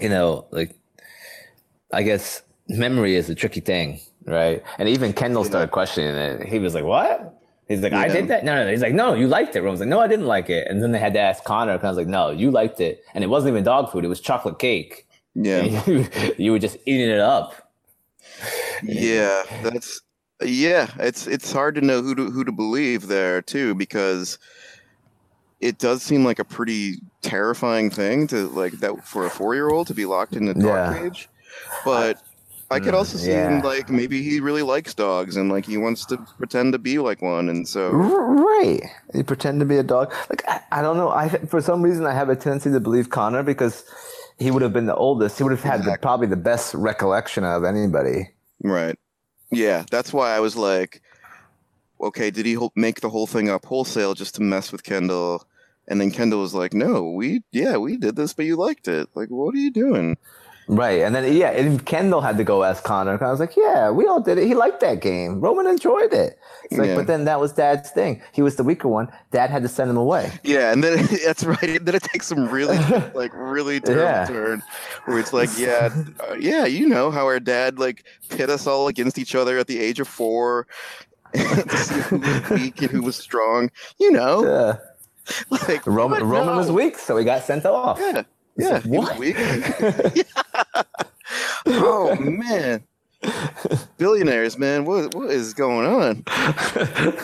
you 0.00 0.08
know, 0.08 0.46
like 0.52 0.76
I 1.92 2.04
guess 2.04 2.42
memory 2.68 3.16
is 3.16 3.28
a 3.28 3.34
tricky 3.34 3.58
thing, 3.58 3.98
right? 4.26 4.62
And 4.78 4.88
even 4.88 5.12
Kendall 5.12 5.42
started 5.42 5.72
questioning 5.72 6.14
it. 6.14 6.46
He 6.46 6.60
was 6.60 6.72
like, 6.72 6.84
"What?" 6.84 7.34
He's 7.66 7.80
like, 7.80 7.92
"I 7.92 8.06
did 8.06 8.28
that." 8.28 8.44
No, 8.44 8.54
no, 8.54 8.66
no. 8.66 8.70
He's 8.70 8.82
like, 8.82 8.94
"No, 8.94 9.14
you 9.14 9.26
liked 9.26 9.56
it." 9.56 9.62
Roman's 9.62 9.80
like, 9.80 9.88
"No, 9.88 9.98
I 9.98 10.06
didn't 10.06 10.26
like 10.26 10.48
it." 10.50 10.68
And 10.68 10.80
then 10.80 10.92
they 10.92 11.00
had 11.00 11.14
to 11.14 11.20
ask 11.20 11.42
Connor. 11.42 11.78
Connor 11.78 11.90
was 11.90 11.96
like, 11.98 12.06
"No, 12.06 12.30
you 12.30 12.52
liked 12.52 12.80
it, 12.80 13.02
and 13.12 13.24
it 13.24 13.26
wasn't 13.26 13.54
even 13.54 13.64
dog 13.64 13.90
food. 13.90 14.04
It 14.04 14.08
was 14.08 14.20
chocolate 14.20 14.60
cake." 14.60 15.08
Yeah. 15.34 15.64
You, 15.64 16.06
you 16.38 16.52
were 16.52 16.60
just 16.60 16.76
eating 16.86 17.10
it 17.10 17.18
up. 17.18 17.72
Yeah, 18.84 19.42
that's 19.64 20.02
yeah. 20.42 20.88
It's 20.98 21.26
it's 21.26 21.52
hard 21.52 21.74
to 21.76 21.80
know 21.80 22.02
who 22.02 22.14
to 22.14 22.30
who 22.30 22.44
to 22.44 22.52
believe 22.52 23.06
there 23.08 23.42
too 23.42 23.74
because 23.74 24.38
it 25.60 25.78
does 25.78 26.02
seem 26.02 26.24
like 26.24 26.38
a 26.38 26.44
pretty 26.44 26.96
terrifying 27.22 27.90
thing 27.90 28.26
to 28.28 28.46
like 28.48 28.74
that 28.74 29.04
for 29.06 29.26
a 29.26 29.30
four 29.30 29.54
year 29.54 29.70
old 29.70 29.88
to 29.88 29.94
be 29.94 30.06
locked 30.06 30.36
in 30.36 30.46
a 30.48 30.54
dog 30.54 30.64
Yeah. 30.64 30.92
cage. 31.02 31.28
But 31.84 32.22
I 32.70 32.78
could 32.80 32.94
Mm, 32.94 32.98
also 32.98 33.18
see 33.18 33.30
yeah. 33.30 33.48
him 33.48 33.62
like 33.62 33.88
maybe 33.90 34.22
he 34.22 34.40
really 34.40 34.62
likes 34.62 34.94
dogs 34.94 35.36
and 35.36 35.50
like 35.50 35.64
he 35.66 35.76
wants 35.76 36.04
to 36.06 36.18
pretend 36.36 36.72
to 36.74 36.78
be 36.78 36.98
like 36.98 37.22
one, 37.22 37.48
and 37.48 37.66
so 37.66 37.90
Right. 37.90 38.82
You 39.14 39.24
pretend 39.24 39.58
to 39.60 39.66
be 39.66 39.78
a 39.78 39.82
dog. 39.82 40.12
Like 40.30 40.44
I, 40.46 40.60
I 40.70 40.82
don't 40.82 40.96
know. 40.96 41.08
I 41.10 41.28
for 41.28 41.60
some 41.60 41.82
reason 41.82 42.06
I 42.06 42.12
have 42.12 42.28
a 42.28 42.36
tendency 42.36 42.70
to 42.70 42.80
believe 42.80 43.10
Connor 43.10 43.42
because 43.42 43.84
he 44.38 44.50
would 44.52 44.62
have 44.62 44.72
been 44.72 44.86
the 44.86 44.94
oldest. 44.94 45.38
He 45.38 45.42
would 45.44 45.50
have 45.52 45.62
had 45.62 45.84
the, 45.84 45.98
probably 46.00 46.26
the 46.28 46.36
best 46.36 46.74
recollection 46.74 47.42
of 47.42 47.64
anybody. 47.64 48.28
right, 48.62 48.96
yeah. 49.50 49.84
That's 49.90 50.12
why 50.12 50.34
I 50.34 50.40
was 50.40 50.56
like, 50.56 51.02
okay, 52.00 52.30
did 52.30 52.46
he 52.46 52.58
make 52.74 53.00
the 53.00 53.10
whole 53.10 53.26
thing 53.26 53.48
up 53.48 53.64
wholesale 53.64 54.14
just 54.14 54.36
to 54.36 54.42
mess 54.42 54.72
with 54.72 54.82
Kendall? 54.84 55.44
And 55.86 56.00
then 56.00 56.10
Kendall 56.10 56.40
was 56.40 56.54
like, 56.54 56.74
no, 56.74 57.10
we 57.10 57.42
yeah 57.50 57.76
we 57.76 57.96
did 57.96 58.16
this, 58.16 58.34
but 58.34 58.44
you 58.44 58.56
liked 58.56 58.88
it. 58.88 59.08
Like, 59.14 59.28
what 59.28 59.54
are 59.54 59.58
you 59.58 59.70
doing? 59.70 60.16
Right. 60.70 61.00
And 61.00 61.14
then 61.14 61.32
yeah, 61.34 61.50
and 61.50 61.84
Kendall 61.86 62.20
had 62.20 62.36
to 62.36 62.44
go 62.44 62.62
ask 62.62 62.84
Connor. 62.84 63.22
I 63.24 63.30
was 63.30 63.40
like, 63.40 63.56
yeah, 63.56 63.90
we 63.90 64.06
all 64.06 64.20
did 64.20 64.36
it. 64.36 64.46
He 64.46 64.54
liked 64.54 64.80
that 64.80 65.00
game. 65.00 65.40
Roman 65.40 65.66
enjoyed 65.66 66.12
it. 66.12 66.38
It's 66.64 66.76
like, 66.78 66.88
Yeah. 66.88 66.94
but 66.96 67.06
then 67.06 67.24
that 67.24 67.40
was 67.40 67.52
Dad's 67.54 67.90
thing. 67.90 68.20
He 68.32 68.42
was 68.42 68.56
the 68.56 68.62
weaker 68.64 68.86
one. 68.86 69.08
Dad 69.30 69.48
had 69.48 69.62
to 69.62 69.68
send 69.68 69.88
him 69.88 69.96
away. 69.96 70.30
Yeah, 70.44 70.70
and 70.70 70.84
then 70.84 71.08
that's 71.24 71.42
right. 71.42 71.82
Then 71.82 71.94
it 71.94 72.02
takes 72.02 72.26
some 72.26 72.48
really 72.48 72.76
like 73.14 73.32
really 73.34 73.80
terrible 73.80 74.04
Yeah. 74.04 74.26
turn 74.26 74.62
where 75.06 75.18
it's 75.18 75.32
like, 75.32 75.48
yeah, 75.58 75.88
uh, 76.28 76.34
yeah, 76.38 76.66
you 76.66 76.86
know 76.86 77.10
how 77.10 77.24
our 77.24 77.40
dad 77.40 77.78
like 77.78 78.04
pit 78.28 78.50
us 78.50 78.66
all 78.66 78.88
against 78.88 79.16
each 79.18 79.34
other 79.34 79.56
at 79.58 79.68
the 79.68 79.80
age 79.80 80.00
of 80.00 80.06
four 80.08 80.66
who 81.34 81.44
was 82.18 82.50
weak 82.50 82.82
and 82.82 82.90
who 82.90 83.02
was 83.02 83.16
strong. 83.16 83.70
You 83.98 84.12
know, 84.12 84.44
Yeah. 84.44 84.76
like 85.68 85.86
Roman? 85.86 86.24
Roman 86.24 86.56
was 86.56 86.70
weak, 86.70 86.98
so 86.98 87.16
he 87.16 87.24
got 87.24 87.42
sent 87.44 87.64
off. 87.66 87.98
Yeah, 88.00 88.22
yeah, 88.58 88.80
he 88.80 88.88
was 88.90 89.08
What? 89.08 89.18
weak. 89.18 89.36
oh 91.66 92.14
man, 92.16 92.82
billionaires, 93.96 94.58
man, 94.58 94.84
what 94.84 95.14
what 95.14 95.30
is 95.30 95.54
going 95.54 95.86
on? 95.86 96.24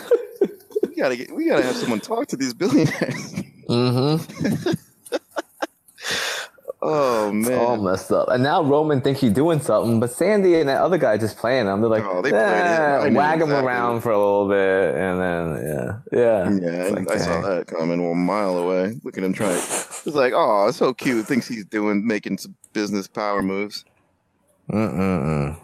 We 0.87 1.01
gotta 1.01 1.17
get, 1.17 1.35
we 1.35 1.49
gotta 1.49 1.63
have 1.63 1.75
someone 1.75 1.99
talk 1.99 2.27
to 2.27 2.37
these 2.37 2.53
billionaires. 2.53 3.33
Mm-hmm. 3.67 4.71
Oh 6.87 7.31
man. 7.31 7.41
It's 7.51 7.61
all 7.61 7.77
messed 7.77 8.11
up. 8.11 8.29
And 8.29 8.43
now 8.43 8.61
Roman 8.63 9.01
thinks 9.01 9.19
he's 9.21 9.31
doing 9.31 9.59
something, 9.59 9.99
but 9.99 10.11
Sandy 10.11 10.59
and 10.59 10.69
that 10.69 10.81
other 10.81 10.97
guy 10.99 11.17
just 11.17 11.37
playing 11.37 11.65
him. 11.67 11.81
They're 11.81 11.89
like, 11.89 12.03
Oh, 12.05 12.21
they. 12.21 12.31
"Eh," 12.31 13.09
wag 13.09 13.41
him 13.41 13.51
around 13.51 14.01
for 14.01 14.11
a 14.11 14.17
little 14.17 14.47
bit, 14.47 14.95
and 14.95 15.19
then 15.19 15.43
yeah, 15.65 15.99
yeah, 16.11 16.49
Yeah, 16.61 16.89
like, 16.89 17.11
I 17.11 17.17
saw 17.17 17.41
that 17.41 17.67
coming 17.67 17.99
a 17.99 18.13
mile 18.15 18.57
away. 18.57 18.99
Look 19.03 19.17
at 19.17 19.23
him 19.23 19.33
trying. 19.33 19.55
It's 20.05 20.13
like, 20.15 20.33
oh, 20.35 20.69
so 20.69 20.93
cute. 20.93 21.25
Thinks 21.25 21.47
he's 21.47 21.65
doing 21.65 22.05
making 22.05 22.37
some 22.37 22.55
business 22.73 23.07
power 23.07 23.41
moves. 23.41 23.83
Mm-mm-mm. 24.71 25.57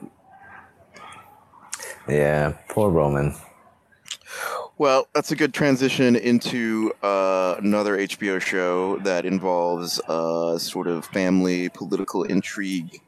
Yeah, 2.07 2.53
poor 2.69 2.89
Roman. 2.89 3.35
Well, 4.81 5.07
that's 5.13 5.31
a 5.31 5.35
good 5.35 5.53
transition 5.53 6.15
into 6.15 6.91
uh, 7.03 7.53
another 7.59 7.99
HBO 7.99 8.41
show 8.41 8.97
that 9.03 9.27
involves 9.27 9.99
uh, 10.07 10.57
sort 10.57 10.87
of 10.87 11.05
family 11.05 11.69
political 11.69 12.23
intrigue, 12.23 12.99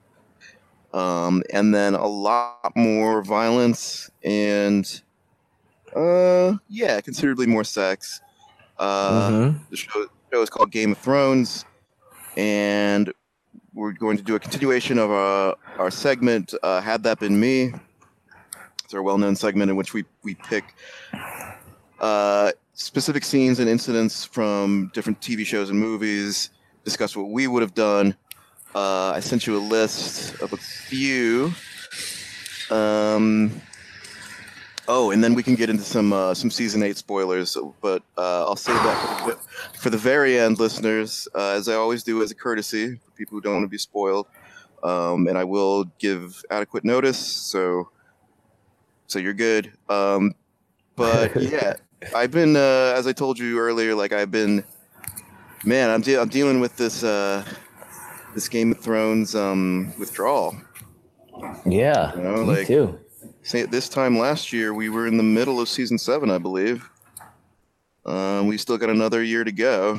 um, 0.93 1.41
and 1.51 1.73
then 1.73 1.95
a 1.95 2.05
lot 2.05 2.73
more 2.75 3.23
violence 3.23 4.11
and, 4.23 5.01
uh, 5.95 6.57
yeah, 6.69 7.01
considerably 7.01 7.47
more 7.47 7.63
sex. 7.63 8.21
Uh, 8.77 9.31
Mhm. 9.31 9.69
The 9.71 9.75
show, 9.75 10.05
show 10.31 10.41
is 10.43 10.51
called 10.51 10.69
Game 10.69 10.91
of 10.91 10.99
Thrones, 10.99 11.65
and 12.37 13.11
we're 13.73 13.93
going 13.93 14.17
to 14.17 14.23
do 14.23 14.35
a 14.35 14.39
continuation 14.39 14.99
of 14.99 15.09
our, 15.09 15.55
our 15.79 15.89
segment, 15.89 16.53
uh, 16.61 16.81
Had 16.81 17.01
That 17.01 17.19
Been 17.19 17.39
Me. 17.39 17.73
It's 18.83 18.93
our 18.93 19.01
well 19.01 19.17
known 19.17 19.35
segment 19.35 19.71
in 19.71 19.75
which 19.75 19.95
we, 19.95 20.05
we 20.21 20.35
pick 20.35 20.65
uh, 22.03 22.51
specific 22.73 23.23
scenes 23.23 23.59
and 23.59 23.69
incidents 23.69 24.25
from 24.25 24.91
different 24.93 25.21
TV 25.21 25.45
shows 25.45 25.69
and 25.69 25.79
movies, 25.79 26.49
discuss 26.83 27.15
what 27.15 27.29
we 27.29 27.47
would 27.47 27.61
have 27.61 27.73
done. 27.73 28.13
Uh, 28.75 29.11
I 29.11 29.21
sent 29.21 29.47
you 29.47 29.55
a 29.55 29.63
list 29.63 30.41
of 30.41 30.51
a 30.51 30.57
few. 30.57 31.53
Um, 32.69 33.61
oh, 34.89 35.11
and 35.11 35.23
then 35.23 35.33
we 35.33 35.43
can 35.43 35.55
get 35.55 35.69
into 35.69 35.83
some 35.83 36.11
uh, 36.11 36.33
some 36.33 36.51
season 36.51 36.83
eight 36.83 36.97
spoilers. 36.97 37.55
But 37.79 38.03
uh, 38.17 38.47
I'll 38.47 38.57
save 38.57 38.75
that 38.75 39.19
for 39.21 39.31
the, 39.31 39.37
for 39.79 39.89
the 39.89 39.97
very 39.97 40.37
end, 40.37 40.59
listeners, 40.59 41.29
uh, 41.33 41.51
as 41.51 41.69
I 41.69 41.75
always 41.75 42.03
do 42.03 42.21
as 42.21 42.31
a 42.31 42.35
courtesy 42.35 42.97
for 42.97 43.11
people 43.11 43.37
who 43.37 43.41
don't 43.41 43.53
want 43.53 43.63
to 43.63 43.69
be 43.69 43.77
spoiled. 43.77 44.27
Um, 44.83 45.27
and 45.27 45.37
I 45.37 45.45
will 45.45 45.85
give 45.99 46.43
adequate 46.49 46.83
notice, 46.83 47.17
so 47.17 47.91
so 49.07 49.19
you're 49.19 49.33
good. 49.33 49.71
Um, 49.87 50.35
but 50.97 51.35
yeah, 51.41 51.75
I've 52.15 52.31
been 52.31 52.55
uh, 52.55 52.93
as 52.97 53.07
I 53.07 53.13
told 53.13 53.37
you 53.39 53.59
earlier, 53.59 53.95
like 53.95 54.13
I've 54.13 54.31
been, 54.31 54.63
man, 55.63 55.89
I'm 55.89 56.01
de- 56.01 56.19
I'm 56.19 56.29
dealing 56.29 56.59
with 56.59 56.75
this 56.77 57.03
uh, 57.03 57.43
this 58.33 58.47
Game 58.49 58.71
of 58.71 58.79
Thrones 58.79 59.35
um, 59.35 59.93
withdrawal. 59.99 60.55
Yeah, 61.65 62.15
You 62.15 62.21
know, 62.21 62.37
me 62.37 62.43
like- 62.55 62.67
too. 62.67 62.99
Say 63.45 63.63
this 63.63 63.89
time 63.89 64.17
last 64.17 64.53
year, 64.53 64.73
we 64.73 64.87
were 64.87 65.05
in 65.05 65.17
the 65.17 65.23
middle 65.23 65.59
of 65.59 65.67
season 65.67 65.97
seven, 65.97 66.31
I 66.31 66.37
believe. 66.37 66.89
Um, 68.05 68.47
we 68.47 68.57
still 68.57 68.77
got 68.77 68.89
another 68.89 69.21
year 69.21 69.43
to 69.43 69.51
go 69.51 69.97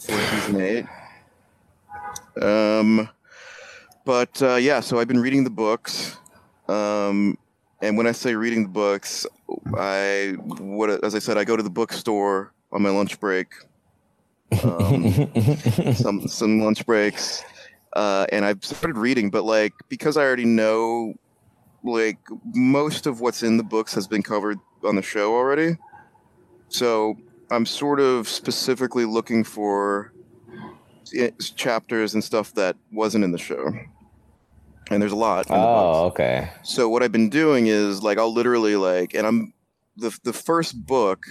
for 0.00 0.12
season 0.12 0.60
eight. 0.62 0.86
Um, 2.40 3.08
but 4.06 4.40
uh, 4.42 4.54
yeah, 4.56 4.80
so 4.80 4.98
I've 4.98 5.08
been 5.08 5.20
reading 5.20 5.44
the 5.44 5.50
books. 5.50 6.16
Um, 6.68 7.36
and 7.80 7.96
when 7.96 8.06
I 8.06 8.12
say 8.12 8.34
reading 8.34 8.64
the 8.64 8.68
books, 8.68 9.26
I 9.76 10.34
what 10.38 11.04
as 11.04 11.14
I 11.14 11.18
said, 11.18 11.36
I 11.36 11.44
go 11.44 11.56
to 11.56 11.62
the 11.62 11.70
bookstore 11.70 12.52
on 12.72 12.82
my 12.82 12.90
lunch 12.90 13.20
break. 13.20 13.48
Um, 14.62 15.32
some 15.94 16.26
some 16.28 16.60
lunch 16.60 16.86
breaks, 16.86 17.44
uh, 17.94 18.26
and 18.32 18.44
I've 18.44 18.64
started 18.64 18.96
reading. 18.96 19.30
But 19.30 19.44
like 19.44 19.74
because 19.88 20.16
I 20.16 20.22
already 20.22 20.44
know, 20.46 21.14
like 21.82 22.18
most 22.54 23.06
of 23.06 23.20
what's 23.20 23.42
in 23.42 23.56
the 23.56 23.64
books 23.64 23.94
has 23.94 24.06
been 24.06 24.22
covered 24.22 24.58
on 24.84 24.96
the 24.96 25.02
show 25.02 25.34
already. 25.34 25.76
So 26.68 27.16
I'm 27.50 27.66
sort 27.66 28.00
of 28.00 28.28
specifically 28.28 29.04
looking 29.04 29.44
for 29.44 30.12
chapters 31.54 32.14
and 32.14 32.24
stuff 32.24 32.54
that 32.54 32.76
wasn't 32.90 33.24
in 33.24 33.32
the 33.32 33.38
show. 33.38 33.72
And 34.90 35.02
there's 35.02 35.12
a 35.12 35.16
lot. 35.16 35.46
In 35.46 35.54
the 35.54 35.60
books. 35.60 35.96
oh, 35.96 36.04
okay. 36.06 36.48
So 36.62 36.88
what 36.88 37.02
I've 37.02 37.12
been 37.12 37.28
doing 37.30 37.66
is 37.66 38.02
like 38.02 38.18
I'll 38.18 38.32
literally 38.32 38.76
like, 38.76 39.14
and 39.14 39.26
I'm 39.26 39.52
the 39.96 40.16
the 40.22 40.32
first 40.32 40.86
book 40.86 41.26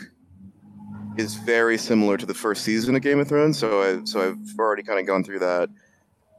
is 1.18 1.36
very 1.36 1.78
similar 1.78 2.18
to 2.18 2.26
the 2.26 2.34
first 2.34 2.64
season 2.64 2.96
of 2.96 3.02
Game 3.02 3.20
of 3.20 3.28
Thrones. 3.28 3.58
So 3.58 3.82
I 3.82 4.04
so 4.04 4.30
I've 4.30 4.60
already 4.60 4.84
kind 4.84 5.00
of 5.00 5.06
gone 5.06 5.24
through 5.24 5.40
that. 5.40 5.70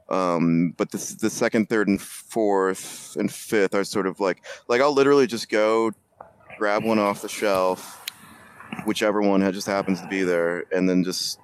Um, 0.09 0.73
but 0.77 0.91
the 0.91 1.17
the 1.19 1.29
second, 1.29 1.69
third, 1.69 1.87
and 1.87 2.01
fourth 2.01 3.15
and 3.17 3.31
fifth 3.31 3.73
are 3.73 3.83
sort 3.83 4.07
of 4.07 4.19
like 4.19 4.45
like 4.67 4.79
I'll 4.79 4.93
literally 4.93 5.27
just 5.27 5.49
go 5.49 5.91
grab 6.57 6.83
one 6.83 6.99
off 6.99 7.21
the 7.21 7.29
shelf, 7.29 8.05
whichever 8.85 9.21
one 9.21 9.41
just 9.51 9.67
happens 9.67 10.01
to 10.01 10.07
be 10.07 10.23
there, 10.23 10.65
and 10.71 10.87
then 10.87 11.03
just 11.03 11.39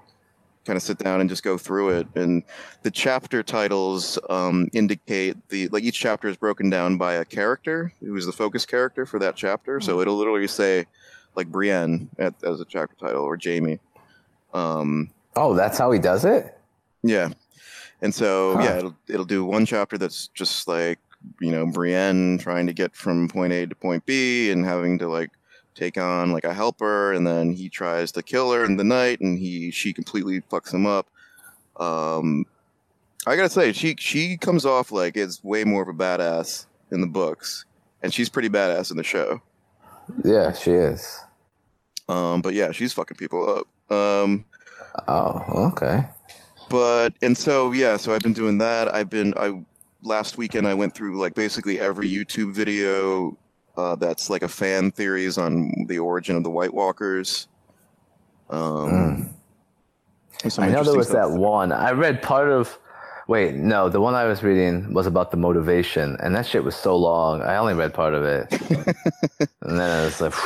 kind 0.66 0.78
of 0.78 0.84
sit 0.84 0.98
down 0.98 1.20
and 1.22 1.30
just 1.30 1.44
go 1.44 1.58
through 1.58 1.90
it. 1.90 2.08
And 2.16 2.44
the 2.84 2.92
chapter 2.92 3.44
titles 3.44 4.18
um, 4.30 4.70
indicate 4.74 5.36
the 5.50 5.68
like 5.70 5.84
each 5.84 6.00
chapter 6.00 6.28
is 6.28 6.38
broken 6.38 6.70
down 6.70 6.98
by 6.98 7.14
a 7.14 7.26
character 7.26 7.94
who 8.00 8.16
is 8.16 8.26
the 8.26 8.32
focus 8.32 8.66
character 8.66 9.06
for 9.06 9.20
that 9.20 9.36
chapter. 9.36 9.80
So 9.82 10.00
it'll 10.00 10.16
literally 10.18 10.48
say 10.48 10.86
like 11.36 11.48
Brienne 11.48 12.10
at, 12.20 12.34
as 12.44 12.62
a 12.62 12.66
chapter 12.66 12.96
title 12.96 13.24
or 13.24 13.38
Jaime. 13.44 13.80
Um, 14.54 15.10
Oh, 15.36 15.56
that's 15.56 15.78
how 15.80 15.92
he 15.92 15.98
does 16.00 16.26
it. 16.26 16.56
yeah, 17.02 17.30
and 18.02 18.14
so 18.14 18.56
Huh. 18.56 18.64
yeah, 18.64 18.78
it'll 18.78 18.96
it'll 19.08 19.26
do 19.26 19.44
one 19.44 19.66
chapter 19.66 19.98
that's 19.98 20.28
just 20.28 20.68
like 20.68 21.00
you 21.42 21.50
know 21.52 21.66
Brienne 21.66 22.38
trying 22.38 22.68
to 22.68 22.74
get 22.74 22.96
from 22.96 23.28
point 23.28 23.52
A 23.52 23.66
to 23.66 23.74
point 23.76 24.06
B 24.06 24.52
and 24.52 24.64
having 24.64 25.00
to 25.00 25.08
like 25.08 25.32
take 25.76 25.98
on 25.98 26.32
like 26.32 26.44
a 26.44 26.54
helper, 26.54 27.14
and 27.14 27.26
then 27.26 27.54
he 27.54 27.70
tries 27.70 28.12
to 28.14 28.24
kill 28.24 28.52
her 28.52 28.66
in 28.66 28.78
the 28.78 28.84
night, 28.84 29.22
and 29.22 29.38
he 29.40 29.72
she 29.72 29.94
completely 29.94 30.42
fucks 30.42 30.74
him 30.74 30.86
up. 30.86 31.08
Um, 31.78 32.46
I 33.26 33.36
gotta 33.36 33.50
say, 33.50 33.72
she 33.74 33.96
she 33.98 34.38
comes 34.38 34.66
off 34.66 34.92
like 34.92 35.18
it's 35.18 35.44
way 35.44 35.64
more 35.64 35.82
of 35.82 35.88
a 35.88 35.94
badass 35.94 36.66
in 36.92 37.02
the 37.02 37.08
books, 37.08 37.66
and 38.02 38.14
she's 38.14 38.30
pretty 38.30 38.50
badass 38.50 38.92
in 38.92 38.98
the 38.98 39.04
show. 39.04 39.42
Yeah, 40.24 40.52
she 40.52 40.72
is. 40.72 41.20
Um, 42.10 42.42
but 42.42 42.54
yeah, 42.54 42.72
she's 42.72 42.92
fucking 42.94 43.18
people 43.18 43.50
up. 43.90 43.94
Um, 43.96 44.46
Oh, 45.08 45.72
okay. 45.72 46.04
but 46.70 47.14
and 47.22 47.36
so 47.38 47.72
yeah, 47.72 47.98
so 47.98 48.14
I've 48.14 48.22
been 48.22 48.34
doing 48.34 48.58
that. 48.60 48.94
I've 48.94 49.10
been 49.10 49.34
I 49.38 49.64
last 50.04 50.38
weekend 50.38 50.68
I 50.68 50.74
went 50.74 50.94
through 50.94 51.20
like 51.20 51.34
basically 51.34 51.80
every 51.80 52.10
YouTube 52.10 52.54
video 52.54 53.38
uh, 53.76 53.96
that's 53.96 54.30
like 54.30 54.44
a 54.44 54.48
fan 54.48 54.92
theories 54.92 55.38
on 55.38 55.86
the 55.88 56.00
origin 56.00 56.36
of 56.36 56.44
the 56.44 56.50
White 56.50 56.74
Walkers. 56.74 57.48
Um, 58.50 59.30
I 60.58 60.70
know 60.70 60.84
there 60.84 60.98
was 60.98 61.10
that 61.10 61.32
one. 61.32 61.72
I 61.72 61.92
read 61.92 62.22
part 62.22 62.50
of. 62.50 62.78
Wait, 63.28 63.56
no, 63.56 63.88
the 63.88 64.02
one 64.02 64.16
I 64.16 64.26
was 64.26 64.44
reading 64.44 64.94
was 64.94 65.08
about 65.08 65.32
the 65.32 65.38
motivation, 65.38 66.18
and 66.20 66.36
that 66.36 66.46
shit 66.46 66.64
was 66.64 66.76
so 66.76 66.96
long. 66.98 67.42
I 67.42 67.56
only 67.56 67.74
read 67.74 67.94
part 67.94 68.14
of 68.14 68.26
it, 68.26 68.52
and 69.62 69.80
then 69.80 69.90
I 69.90 70.04
was 70.06 70.22
like. 70.22 70.34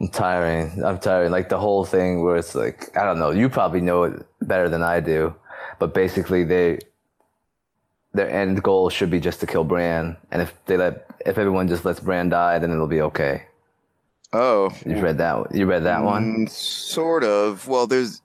I'm 0.00 0.06
tiring. 0.06 0.84
I'm 0.84 1.00
tiring. 1.00 1.32
Like 1.32 1.48
the 1.48 1.58
whole 1.58 1.84
thing 1.84 2.22
where 2.22 2.36
it's 2.36 2.54
like 2.54 2.96
I 2.96 3.04
don't 3.04 3.18
know. 3.18 3.32
You 3.32 3.48
probably 3.48 3.80
know 3.80 4.04
it 4.04 4.24
better 4.40 4.68
than 4.68 4.80
I 4.80 5.00
do, 5.00 5.34
but 5.80 5.92
basically 5.92 6.44
they 6.44 6.78
their 8.14 8.30
end 8.30 8.62
goal 8.62 8.90
should 8.90 9.10
be 9.10 9.20
just 9.20 9.40
to 9.40 9.46
kill 9.46 9.64
Bran, 9.64 10.16
and 10.30 10.42
if 10.42 10.54
they 10.66 10.76
let 10.76 11.06
if 11.26 11.38
everyone 11.38 11.68
just 11.68 11.84
lets 11.84 12.00
Bran 12.00 12.28
die, 12.28 12.58
then 12.58 12.70
it'll 12.70 12.86
be 12.86 13.02
okay. 13.02 13.44
Oh, 14.32 14.70
you 14.84 15.00
read 15.00 15.18
that? 15.18 15.54
You 15.54 15.66
read 15.66 15.84
that 15.84 16.02
one? 16.02 16.46
Mm, 16.46 16.50
sort 16.50 17.24
of. 17.24 17.66
Well, 17.66 17.86
there's 17.86 18.22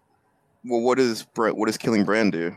well, 0.66 0.82
what 0.82 0.98
does 0.98 1.26
what 1.36 1.66
does 1.66 1.78
killing 1.78 2.04
Bran 2.04 2.30
do? 2.30 2.56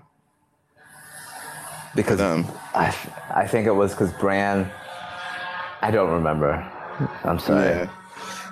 Because 1.94 2.20
I 2.20 2.94
I 3.34 3.46
think 3.46 3.66
it 3.66 3.72
was 3.72 3.92
because 3.92 4.12
Bran. 4.14 4.70
I 5.82 5.90
don't 5.90 6.10
remember. 6.10 6.52
I'm 7.24 7.38
sorry. 7.38 7.68
Yeah. 7.68 7.90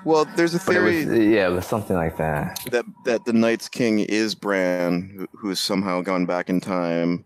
Well, 0.05 0.27
there's 0.37 0.55
a 0.55 0.59
theory. 0.59 1.07
Was, 1.07 1.19
yeah, 1.19 1.49
it 1.49 1.53
was 1.53 1.67
something 1.67 1.97
like 1.97 2.17
that. 2.19 2.61
That 2.71 2.85
that 3.05 3.25
the 3.25 3.33
Night's 3.33 3.69
King 3.69 4.01
is 4.01 4.35
Bran, 4.35 5.27
who, 5.33 5.49
has 5.49 5.59
somehow 5.59 6.03
gone 6.03 6.27
back 6.27 6.51
in 6.51 6.61
time, 6.61 7.25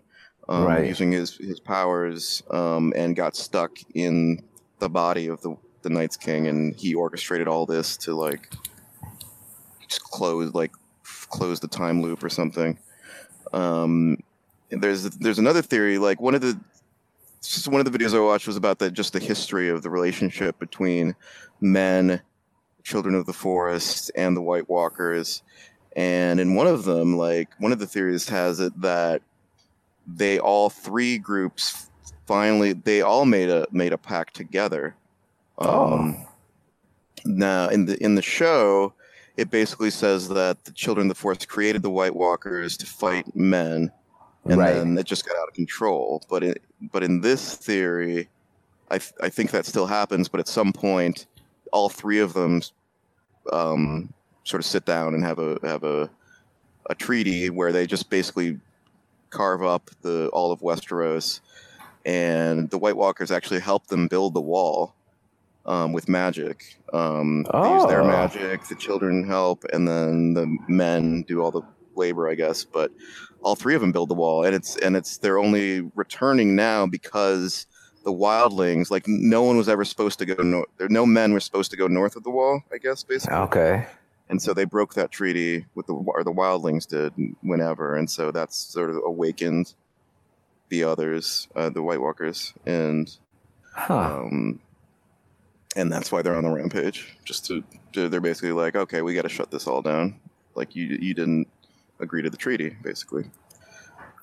um, 0.49 0.65
right. 0.65 0.87
using 0.87 1.13
his 1.13 1.37
his 1.37 1.61
powers, 1.61 2.43
um, 2.51 2.93
and 2.97 3.15
got 3.17 3.37
stuck 3.37 3.79
in 3.95 4.43
the 4.79 4.89
body 4.89 5.29
of 5.29 5.41
the 5.43 5.57
the 5.83 5.91
Night's 5.91 6.17
King, 6.17 6.49
and 6.49 6.75
he 6.75 6.95
orchestrated 6.95 7.49
all 7.49 7.67
this 7.67 7.97
to 7.99 8.15
like 8.15 8.53
just 9.87 10.03
close 10.05 10.53
like 10.55 10.73
close 11.29 11.61
the 11.61 11.69
time 11.69 12.03
loop 12.03 12.23
or 12.23 12.29
something. 12.29 12.79
Um, 13.53 14.19
there's 14.71 15.05
there's 15.05 15.39
another 15.39 15.63
theory 15.63 15.99
like 15.99 16.21
one 16.21 16.35
of 16.35 16.41
the 16.41 16.59
one 17.67 17.81
of 17.81 17.91
the 17.91 17.97
videos 17.97 18.15
I 18.15 18.21
watched 18.21 18.47
was 18.47 18.57
about 18.57 18.79
the 18.79 18.91
just 18.91 19.13
the 19.13 19.21
history 19.21 19.69
of 19.69 19.83
the 19.83 19.91
relationship 19.91 20.59
between 20.59 21.15
men 21.61 22.21
Children 22.83 23.15
of 23.15 23.27
the 23.27 23.33
Forest 23.33 24.11
and 24.15 24.37
the 24.37 24.41
White 24.41 24.69
Walkers. 24.69 25.43
And 25.95 26.41
in 26.41 26.55
one 26.55 26.67
of 26.67 26.85
them, 26.85 27.17
like 27.17 27.49
one 27.59 27.73
of 27.73 27.79
the 27.79 27.87
theories 27.87 28.29
has 28.29 28.61
it 28.61 28.79
that 28.81 29.23
they 30.17 30.39
all 30.39 30.71
three 30.71 31.19
groups 31.19 31.89
finally 32.29 32.75
they 32.75 33.01
all 33.01 33.25
made 33.25 33.49
a 33.49 33.67
made 33.73 33.93
a 33.93 33.99
pact 33.99 34.37
together. 34.37 34.95
Oh. 35.57 35.95
Um, 35.95 36.27
now 37.25 37.69
in 37.69 37.87
the 37.87 38.01
in 38.05 38.15
the 38.15 38.23
show, 38.23 38.93
it 39.37 39.51
basically 39.51 39.91
says 39.91 40.29
that 40.29 40.65
the 40.65 40.73
Children 40.73 41.07
of 41.07 41.17
the 41.17 41.21
Forest 41.21 41.49
created 41.49 41.83
the 41.83 41.91
White 41.91 42.15
Walkers 42.15 42.77
to 42.77 42.87
fight 42.87 43.35
men, 43.35 43.91
and 44.45 44.59
right. 44.59 44.75
then 44.75 44.97
it 44.97 45.07
just 45.07 45.27
got 45.27 45.37
out 45.39 45.49
of 45.49 45.55
control. 45.55 46.23
But 46.29 46.45
it, 46.45 46.63
but 46.93 47.03
in 47.03 47.23
this 47.23 47.55
theory, 47.57 48.29
I 48.91 48.99
th- 48.99 49.15
I 49.21 49.31
think 49.31 49.51
that 49.51 49.67
still 49.67 49.87
happens. 49.87 50.29
But 50.29 50.41
at 50.41 50.49
some 50.49 50.73
point, 50.73 51.27
all 51.73 51.89
three 51.89 52.21
of 52.21 52.35
them 52.35 52.63
um, 53.53 54.13
sort 54.45 54.61
of 54.61 54.67
sit 54.67 54.85
down 54.85 55.15
and 55.15 55.25
have 55.25 55.39
a 55.39 55.59
have 55.63 55.83
a 55.83 56.11
a 56.91 56.95
treaty 56.95 57.51
where 57.51 57.73
they 57.73 57.87
just 57.87 58.09
basically 58.11 58.61
carve 59.31 59.63
up 59.63 59.91
the 60.03 60.29
all 60.33 60.53
of 60.53 60.61
Westeros, 60.61 61.41
and 62.05 62.71
the 62.71 62.79
White 62.79 62.97
Walkers 62.97 63.31
actually 63.31 63.61
help 63.61 63.87
them 63.89 64.09
build 64.09 64.35
the 64.35 64.41
wall 64.41 64.95
um, 65.67 65.93
with 65.93 66.09
magic. 66.09 66.79
Um, 66.93 67.47
oh. 67.51 67.63
They 67.63 67.75
use 67.75 67.87
their 67.87 68.03
oh. 68.03 68.07
magic. 68.09 68.65
The 68.65 68.75
children 68.75 69.27
help, 69.27 69.65
and 69.73 69.87
then 69.87 70.35
the 70.35 70.57
men 70.67 71.23
do 71.23 71.43
all 71.43 71.51
the 71.51 71.63
labor, 71.95 72.29
I 72.29 72.35
guess. 72.35 72.65
But 72.65 72.91
all 73.43 73.55
three 73.55 73.75
of 73.75 73.81
them 73.81 73.93
build 73.93 74.09
the 74.09 74.15
wall, 74.15 74.45
and 74.45 74.55
it's 74.55 74.77
and 74.77 74.97
it's 74.97 75.19
they're 75.19 75.39
only 75.39 75.83
returning 75.95 76.57
now 76.57 76.87
because 76.87 77.67
the 78.05 78.13
wildlings, 78.13 78.91
like 78.91 79.07
no 79.07 79.43
one 79.43 79.57
was 79.57 79.69
ever 79.69 79.85
supposed 79.85 80.19
to 80.21 80.27
go 80.27 80.43
north. 80.43 80.69
There, 80.79 80.89
no 80.89 81.05
men 81.05 81.33
were 81.33 81.41
supposed 81.41 81.71
to 81.73 81.77
go 81.77 81.87
north 81.87 82.17
of 82.17 82.25
the 82.25 82.31
wall. 82.31 82.63
I 82.73 82.79
guess 82.79 83.05
basically. 83.05 83.37
Okay. 83.37 83.87
And 84.31 84.43
so 84.43 84.53
they 84.53 84.65
broke 84.65 84.95
that 84.95 85.11
treaty 85.11 85.67
with 85.75 85.87
the 85.87 85.95
or 85.95 86.23
the 86.23 86.33
wildlings 86.33 86.87
did 86.87 87.15
whenever, 87.43 87.97
and 87.97 88.11
so 88.11 88.31
that's 88.31 88.57
sort 88.57 88.91
of 88.91 88.97
awakened 89.05 89.75
the 90.69 90.85
others, 90.85 91.49
uh, 91.57 91.71
the 91.71 91.83
White 91.83 92.01
Walkers, 92.01 92.53
and 92.67 93.11
huh. 93.73 94.23
um, 94.23 94.61
and 95.77 95.91
that's 95.91 96.13
why 96.13 96.23
they're 96.23 96.37
on 96.37 96.45
the 96.45 96.51
rampage. 96.51 97.17
Just 97.25 97.47
to, 97.47 97.65
to 97.95 98.09
they're 98.09 98.21
basically 98.21 98.53
like, 98.53 98.77
okay, 98.77 99.01
we 99.01 99.15
got 99.15 99.23
to 99.23 99.29
shut 99.29 99.51
this 99.51 99.67
all 99.67 99.81
down. 99.81 100.21
Like 100.55 100.77
you 100.77 100.99
you 101.01 101.15
didn't 101.15 101.49
agree 102.01 102.23
to 102.23 102.31
the 102.31 102.37
treaty, 102.37 102.77
basically. 102.83 103.25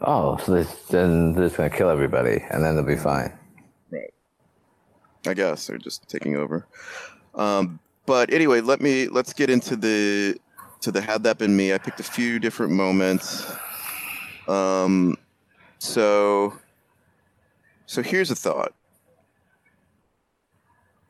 Oh, 0.02 0.38
so 0.38 0.52
they, 0.54 0.70
then 0.90 1.34
they're 1.34 1.46
just 1.46 1.58
gonna 1.58 1.70
kill 1.70 1.90
everybody, 1.90 2.44
and 2.52 2.64
then 2.64 2.76
they'll 2.76 2.86
be 2.86 2.96
fine. 2.96 3.34
right 3.90 4.14
I 5.26 5.34
guess 5.34 5.68
they're 5.68 5.78
just 5.78 6.08
taking 6.10 6.36
over. 6.36 6.68
Um, 7.34 7.80
but 8.06 8.34
anyway, 8.34 8.62
let 8.62 8.82
me 8.82 9.08
let's 9.08 9.34
get 9.34 9.50
into 9.50 9.76
the 9.76 10.38
to 10.82 10.92
the 10.92 11.02
had 11.02 11.24
that 11.24 11.38
been 11.38 11.56
me. 11.56 11.74
I 11.74 11.78
picked 11.78 12.00
a 12.00 12.04
few 12.04 12.40
different 12.40 12.72
moments. 12.72 13.52
Um, 14.48 15.18
so 15.80 16.54
so 17.86 18.02
here's 18.02 18.32
a 18.32 18.36
thought. 18.36 18.74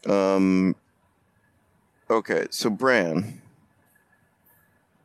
Um, 0.07 0.75
okay, 2.09 2.47
so 2.49 2.69
Bran. 2.69 3.41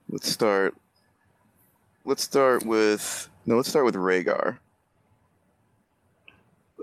Let's 0.08 0.28
start. 0.28 0.74
Let's 2.04 2.22
start 2.22 2.64
with 2.64 3.28
no. 3.46 3.56
Let's 3.56 3.68
start 3.68 3.84
with 3.84 3.94
Rhaegar. 3.94 4.58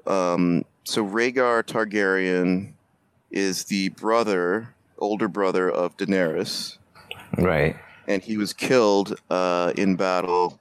Um, 0.05 0.64
so 0.86 1.05
Rhaegar 1.05 1.64
Targaryen 1.64 2.72
is 3.30 3.66
the 3.66 3.89
brother, 3.89 4.74
older 4.98 5.28
brother 5.28 5.70
of 5.70 5.98
Daenerys. 5.98 6.78
Right. 7.38 7.76
And 8.08 8.22
he 8.22 8.38
was 8.38 8.54
killed 8.54 9.20
uh, 9.30 9.74
in 9.76 9.95
battle 9.95 10.60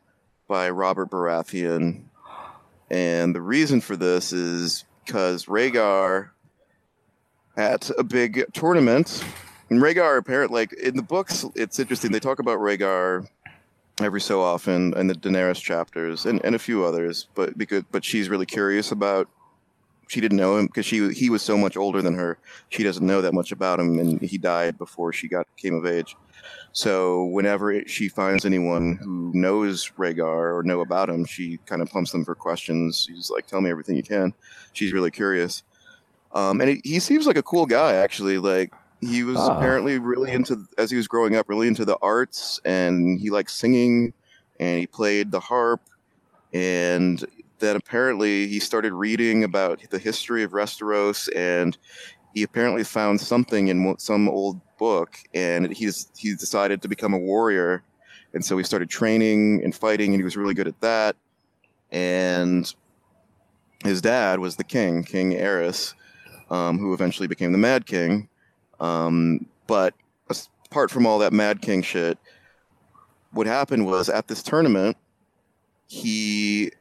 by 0.49 0.71
Robert 0.71 1.11
Baratheon. 1.11 2.03
And 2.91 3.35
the 3.35 3.41
reason 3.41 3.81
for 3.81 3.97
this 3.97 4.33
is 4.33 4.85
because 5.05 5.47
Rhaegar 5.47 6.31
at 7.57 7.91
a 7.99 8.05
big 8.05 8.45
tournament, 8.53 9.25
and 9.71 9.81
Rhaegar 9.81 10.19
apparently, 10.19 10.61
like 10.61 10.73
in 10.75 10.97
the 10.97 11.03
books, 11.03 11.45
it's 11.55 11.79
interesting. 11.79 12.13
They 12.13 12.21
talk 12.21 12.39
about 12.39 12.59
Rhaegar 12.59 13.27
every 14.01 14.21
so 14.21 14.43
often 14.43 14.97
in 14.97 15.07
the 15.07 15.15
Daenerys 15.15 15.61
chapters 15.61 16.27
and, 16.27 16.45
and 16.45 16.55
a 16.55 16.59
few 16.59 16.85
others, 16.85 17.29
but 17.35 17.57
because 17.57 17.83
but 17.91 18.05
she's 18.05 18.29
really 18.29 18.47
curious 18.47 18.93
about 18.93 19.29
she 20.09 20.21
didn't 20.21 20.39
know 20.39 20.57
him 20.57 20.67
because 20.67 20.87
she 20.87 21.13
he 21.13 21.31
was 21.31 21.43
so 21.43 21.57
much 21.57 21.77
older 21.77 22.01
than 22.03 22.15
her. 22.15 22.39
She 22.69 22.83
doesn't 22.83 23.07
know 23.07 23.21
that 23.23 23.35
much 23.35 23.53
about 23.53 23.81
him, 23.81 23.99
and 23.99 24.21
he 24.21 24.39
died 24.39 24.79
before 24.79 25.13
she 25.13 25.29
got 25.29 25.47
came 25.57 25.75
of 25.75 25.87
age. 25.87 26.17
So 26.73 27.25
whenever 27.25 27.73
it, 27.73 27.89
she 27.89 28.09
finds 28.09 28.45
anyone 28.45 28.97
who 29.03 29.33
knows 29.35 29.91
Rhaegar 29.99 30.55
or 30.55 30.63
know 30.63 30.81
about 30.81 31.09
him, 31.09 31.25
she 31.25 31.59
kind 31.67 31.83
of 31.83 31.91
pumps 31.91 32.13
them 32.13 32.25
for 32.25 32.35
questions. 32.35 33.07
She's 33.09 33.31
like, 33.31 33.47
"Tell 33.47 33.61
me 33.61 33.71
everything 33.71 33.97
you 33.97 34.03
can." 34.03 34.33
She's 34.73 34.93
really 34.93 35.11
curious, 35.11 35.63
um, 36.33 36.61
and 36.61 36.71
he, 36.71 36.81
he 36.85 37.01
seems 37.01 37.27
like 37.27 37.39
a 37.39 37.43
cool 37.43 37.67
guy. 37.67 37.95
Actually, 37.95 38.39
like 38.39 38.73
he 39.01 39.25
was 39.25 39.37
ah. 39.39 39.57
apparently 39.57 39.99
really 39.99 40.31
into 40.33 40.67
as 40.79 40.91
he 40.91 40.97
was 40.97 41.09
growing 41.09 41.35
up, 41.35 41.49
really 41.49 41.67
into 41.69 41.85
the 41.85 41.99
arts, 42.01 42.61
and 42.65 43.19
he 43.19 43.31
liked 43.31 43.51
singing, 43.51 44.13
and 44.61 44.79
he 44.79 44.87
played 44.87 45.31
the 45.33 45.41
harp, 45.41 45.81
and 46.53 47.25
that 47.59 47.77
apparently 47.77 48.47
he 48.47 48.59
started 48.59 48.93
reading 48.93 49.45
about 49.45 49.81
the 49.91 49.99
history 49.99 50.43
of 50.43 50.53
Westeros, 50.53 51.29
and 51.35 51.77
he 52.35 52.43
apparently 52.43 52.85
found 52.85 53.21
something 53.21 53.69
in 53.69 53.95
some 53.99 54.29
old 54.29 54.61
book, 54.79 55.19
and 55.35 55.73
he's 55.73 56.09
he 56.17 56.35
decided 56.35 56.83
to 56.83 56.89
become 56.89 57.15
a 57.15 57.19
warrior, 57.19 57.83
and 58.35 58.45
so 58.45 58.57
he 58.59 58.65
started 58.65 58.91
training 58.91 59.63
and 59.65 59.75
fighting, 59.75 60.13
and 60.13 60.21
he 60.21 60.25
was 60.25 60.37
really 60.37 60.55
good 60.55 60.69
at 60.69 60.81
that. 60.81 61.17
And 61.91 62.73
his 63.85 64.01
dad 64.01 64.39
was 64.39 64.57
the 64.57 64.65
king, 64.65 65.05
King 65.05 65.33
Aerys, 65.33 65.95
um, 66.51 66.79
who 66.79 66.93
eventually 66.93 67.29
became 67.29 67.53
the 67.53 67.59
Mad 67.59 67.87
King. 67.87 68.29
Um, 68.81 69.47
but 69.67 69.95
apart 70.67 70.91
from 70.91 71.07
all 71.07 71.19
that 71.21 71.33
Mad 71.33 71.63
King 71.63 71.83
shit, 71.83 72.19
what 73.33 73.47
happened 73.47 73.87
was 73.87 74.09
at 74.09 74.29
this 74.29 74.43
tournament, 74.43 74.97
he 75.87 76.73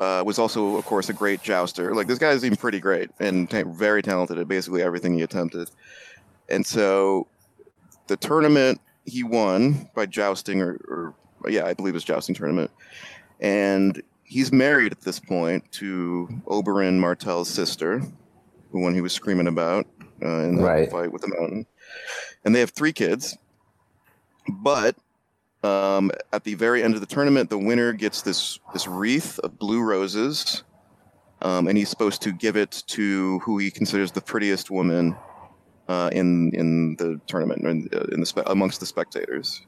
uh, 0.00 0.22
was 0.24 0.38
also, 0.38 0.76
of 0.76 0.84
course, 0.84 1.08
a 1.08 1.12
great 1.12 1.42
jouster. 1.42 1.94
Like 1.94 2.06
this 2.06 2.18
guy's 2.18 2.44
even 2.44 2.56
pretty 2.56 2.80
great 2.80 3.10
and 3.20 3.48
very 3.50 4.02
talented 4.02 4.38
at 4.38 4.48
basically 4.48 4.82
everything 4.82 5.14
he 5.14 5.22
attempted. 5.22 5.70
And 6.48 6.66
so, 6.66 7.28
the 8.08 8.16
tournament 8.16 8.80
he 9.04 9.22
won 9.22 9.88
by 9.94 10.06
jousting 10.06 10.60
or, 10.60 10.74
or 10.88 11.14
yeah, 11.50 11.64
I 11.66 11.74
believe 11.74 11.94
it 11.94 11.96
was 11.96 12.04
jousting 12.04 12.34
tournament, 12.34 12.70
and 13.40 14.00
he's 14.24 14.52
married 14.52 14.92
at 14.92 15.00
this 15.00 15.18
point 15.18 15.70
to 15.72 16.28
Oberyn 16.46 16.98
Martell's 16.98 17.48
sister, 17.48 18.00
the 18.72 18.78
one 18.78 18.94
he 18.94 19.00
was 19.00 19.12
screaming 19.12 19.46
about 19.48 19.86
uh, 20.24 20.28
in 20.44 20.56
the 20.56 20.62
Right. 20.62 20.90
fight 20.90 21.12
with 21.12 21.22
the 21.22 21.28
mountain, 21.28 21.66
and 22.44 22.54
they 22.54 22.60
have 22.60 22.70
three 22.70 22.92
kids. 22.92 23.36
But 24.48 24.96
um, 25.64 26.10
at 26.32 26.44
the 26.44 26.54
very 26.54 26.82
end 26.82 26.94
of 26.94 27.00
the 27.00 27.06
tournament, 27.06 27.50
the 27.50 27.58
winner 27.58 27.92
gets 27.92 28.22
this 28.22 28.58
this 28.72 28.86
wreath 28.86 29.38
of 29.40 29.58
blue 29.58 29.82
roses, 29.82 30.64
um, 31.42 31.68
and 31.68 31.76
he's 31.78 31.88
supposed 31.88 32.22
to 32.22 32.32
give 32.32 32.56
it 32.56 32.82
to 32.88 33.38
who 33.40 33.58
he 33.58 33.70
considers 33.70 34.12
the 34.12 34.20
prettiest 34.20 34.70
woman 34.70 35.16
uh, 35.88 36.10
in 36.12 36.52
in 36.54 36.96
the 36.96 37.20
tournament, 37.26 37.62
in, 37.64 37.88
uh, 37.92 38.04
in 38.12 38.20
the 38.20 38.26
spe- 38.26 38.46
amongst 38.46 38.80
the 38.80 38.86
spectators. 38.86 39.62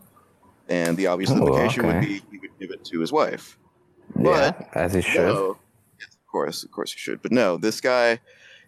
And 0.69 0.97
the 0.97 1.09
obvious 1.09 1.31
Oh, 1.31 1.37
implication 1.37 1.87
would 1.87 2.01
be 2.01 2.23
he 2.31 2.39
would 2.39 2.59
give 2.59 2.71
it 2.71 2.85
to 2.87 2.99
his 3.01 3.13
wife. 3.13 3.59
yeah, 4.19 4.53
But 4.53 4.69
as 4.77 4.95
he 4.95 5.03
should. 5.03 5.27
No. 5.27 5.59
Yes, 6.01 6.09
of 6.15 6.27
course, 6.33 6.65
of 6.65 6.71
course 6.71 6.93
you 6.95 6.99
should. 6.99 7.21
But 7.21 7.33
no, 7.33 7.59
this 7.59 7.83
guy, 7.83 8.19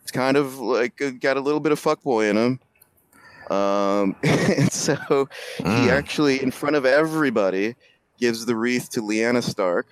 it's 0.03 0.11
kind 0.13 0.37
of 0.37 0.59
like 0.59 1.01
uh, 1.01 1.11
got 1.19 1.39
a 1.39 1.41
little 1.41 1.59
bit 1.61 1.73
of 1.73 1.81
fuckboy 1.83 2.29
in 2.31 2.37
him. 2.37 2.61
Um, 3.51 4.17
and 4.23 4.73
so 4.73 4.97
he 5.59 5.63
Mm. 5.65 5.91
actually, 5.91 6.43
in 6.43 6.51
front 6.51 6.77
of 6.77 6.85
everybody, 6.85 7.75
gives 8.19 8.47
the 8.47 8.57
wreath 8.57 8.91
to 8.91 9.01
Lyanna 9.03 9.43
Stark. 9.43 9.87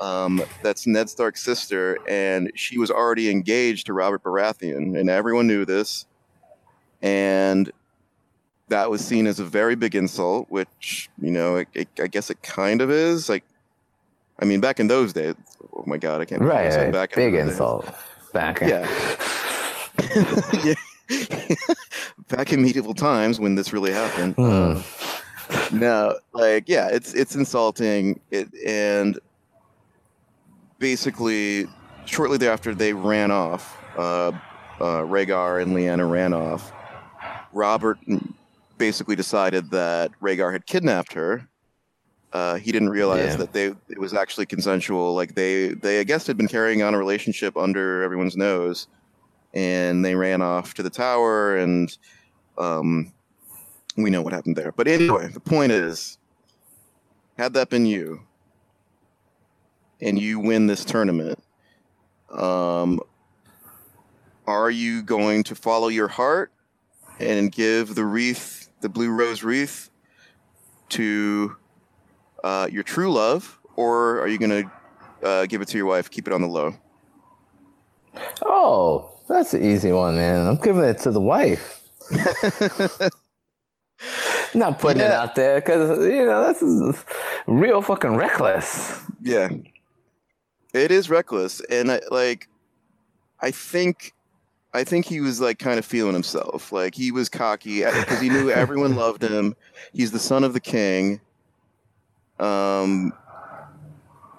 Um, 0.00 0.42
that's 0.62 0.86
Ned 0.86 1.10
Stark's 1.10 1.42
sister, 1.42 1.98
and 2.08 2.52
she 2.54 2.78
was 2.78 2.90
already 2.90 3.30
engaged 3.30 3.86
to 3.86 3.92
Robert 3.92 4.22
Baratheon, 4.22 4.98
and 4.98 5.10
everyone 5.10 5.46
knew 5.48 5.64
this. 5.64 6.06
And 7.02 7.70
that 8.68 8.90
was 8.90 9.04
seen 9.04 9.26
as 9.26 9.40
a 9.40 9.44
very 9.44 9.74
big 9.74 9.94
insult, 9.96 10.46
which 10.50 11.08
you 11.20 11.30
know, 11.30 11.56
it, 11.56 11.68
it, 11.74 11.88
I 12.00 12.06
guess 12.06 12.30
it 12.30 12.42
kind 12.42 12.80
of 12.80 12.90
is. 12.90 13.28
Like, 13.28 13.44
I 14.40 14.44
mean, 14.44 14.60
back 14.60 14.78
in 14.78 14.86
those 14.86 15.12
days, 15.12 15.34
oh 15.76 15.84
my 15.86 15.96
god, 15.96 16.20
I 16.20 16.24
can't. 16.26 16.42
Right, 16.42 16.72
right. 16.74 16.92
back 16.92 17.12
in 17.16 17.16
big 17.16 17.32
those 17.34 17.42
days. 17.44 17.52
insult. 17.52 17.94
Back 18.32 18.62
in. 18.62 18.68
Yeah. 18.68 19.16
yeah. 20.64 20.74
Back 22.28 22.52
in 22.52 22.62
medieval 22.62 22.94
times 22.94 23.40
when 23.40 23.54
this 23.54 23.72
really 23.72 23.92
happened. 23.92 24.38
Um, 24.38 24.84
no, 25.72 26.18
like 26.32 26.68
yeah, 26.68 26.88
it's 26.88 27.14
it's 27.14 27.34
insulting. 27.34 28.20
It 28.30 28.48
and 28.66 29.18
basically 30.78 31.66
shortly 32.04 32.38
thereafter 32.38 32.74
they 32.74 32.92
ran 32.92 33.30
off. 33.30 33.76
Uh, 33.96 34.32
uh, 34.80 35.02
Rhaegar 35.02 35.60
and 35.62 35.72
Lyanna 35.74 36.08
ran 36.08 36.32
off. 36.32 36.72
Robert 37.52 37.98
basically 38.76 39.16
decided 39.16 39.70
that 39.70 40.12
Rhaegar 40.20 40.52
had 40.52 40.66
kidnapped 40.66 41.12
her. 41.14 41.48
Uh, 42.32 42.56
he 42.56 42.70
didn't 42.70 42.90
realize 42.90 43.30
Yeah. 43.30 43.36
that 43.36 43.52
they 43.54 43.74
it 43.88 43.98
was 43.98 44.12
actually 44.14 44.46
consensual. 44.46 45.14
Like 45.14 45.34
they 45.34 45.68
they 45.68 46.00
I 46.00 46.04
guess 46.04 46.26
had 46.26 46.36
been 46.36 46.48
carrying 46.48 46.82
on 46.82 46.94
a 46.94 46.98
relationship 46.98 47.56
under 47.56 48.02
everyone's 48.02 48.36
nose, 48.36 48.86
and 49.54 50.04
they 50.04 50.14
ran 50.14 50.42
off 50.42 50.74
to 50.74 50.82
the 50.82 50.90
tower, 50.90 51.56
and 51.56 51.96
um, 52.56 53.12
we 53.96 54.10
know 54.10 54.22
what 54.22 54.32
happened 54.32 54.56
there. 54.56 54.72
But 54.72 54.88
anyway, 54.88 55.28
the 55.28 55.40
point 55.40 55.72
is, 55.72 56.18
had 57.36 57.54
that 57.54 57.70
been 57.70 57.86
you, 57.86 58.22
and 60.00 60.18
you 60.18 60.38
win 60.38 60.66
this 60.66 60.84
tournament, 60.84 61.42
um, 62.30 63.00
are 64.46 64.70
you 64.70 65.02
going 65.02 65.42
to 65.44 65.54
follow 65.54 65.88
your 65.88 66.08
heart 66.08 66.52
and 67.18 67.50
give 67.50 67.94
the 67.94 68.04
wreath, 68.04 68.70
the 68.80 68.88
blue 68.88 69.10
rose 69.10 69.42
wreath, 69.42 69.90
to 70.90 71.56
uh, 72.44 72.68
your 72.70 72.82
true 72.82 73.12
love, 73.12 73.58
or 73.76 74.20
are 74.20 74.28
you 74.28 74.38
going 74.38 74.62
to 74.62 75.26
uh, 75.26 75.46
give 75.46 75.60
it 75.60 75.68
to 75.68 75.76
your 75.76 75.86
wife, 75.86 76.10
keep 76.10 76.26
it 76.26 76.32
on 76.32 76.40
the 76.40 76.48
low? 76.48 76.74
Oh, 78.42 79.17
that's 79.28 79.54
an 79.54 79.62
easy 79.64 79.92
one, 79.92 80.16
man. 80.16 80.46
I'm 80.46 80.56
giving 80.56 80.84
it 80.84 80.98
to 81.00 81.10
the 81.10 81.20
wife. 81.20 81.82
Not 84.54 84.78
putting 84.78 85.02
it 85.02 85.10
out 85.10 85.34
there 85.34 85.60
because 85.60 85.98
you 85.98 86.24
know 86.24 86.52
that's 86.52 86.62
real 87.46 87.82
fucking 87.82 88.16
reckless. 88.16 89.02
Yeah. 89.20 89.48
It 90.72 90.90
is 90.90 91.10
reckless 91.10 91.60
and 91.68 91.92
I 91.92 92.00
like 92.10 92.48
I 93.40 93.50
think 93.50 94.14
I 94.72 94.84
think 94.84 95.06
he 95.06 95.20
was 95.20 95.40
like 95.40 95.58
kind 95.58 95.78
of 95.78 95.84
feeling 95.84 96.14
himself. 96.14 96.72
Like 96.72 96.94
he 96.94 97.10
was 97.10 97.28
cocky 97.28 97.84
because 97.84 98.20
he 98.20 98.28
knew 98.28 98.50
everyone 98.54 98.96
loved 98.96 99.22
him. 99.22 99.54
He's 99.92 100.12
the 100.12 100.18
son 100.18 100.44
of 100.44 100.52
the 100.54 100.60
king. 100.60 101.20
Um 102.38 103.12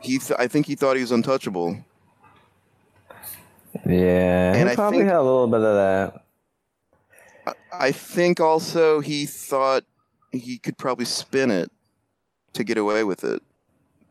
he 0.01 0.17
th- 0.17 0.39
I 0.39 0.47
think 0.47 0.65
he 0.65 0.75
thought 0.75 0.95
he 0.95 1.01
was 1.01 1.11
untouchable. 1.11 1.77
Yeah, 3.85 4.53
And 4.53 4.67
he 4.67 4.73
I 4.73 4.75
probably 4.75 4.99
think- 4.99 5.09
had 5.09 5.17
a 5.19 5.23
little 5.23 5.47
bit 5.47 5.61
of 5.61 5.75
that. 5.75 6.23
I, 7.47 7.87
I 7.87 7.91
think 7.91 8.39
also 8.39 8.99
he 8.99 9.25
thought 9.25 9.83
he 10.31 10.57
could 10.57 10.77
probably 10.77 11.05
spin 11.05 11.49
it 11.51 11.71
to 12.53 12.63
get 12.63 12.77
away 12.77 13.03
with 13.03 13.23
it. 13.23 13.41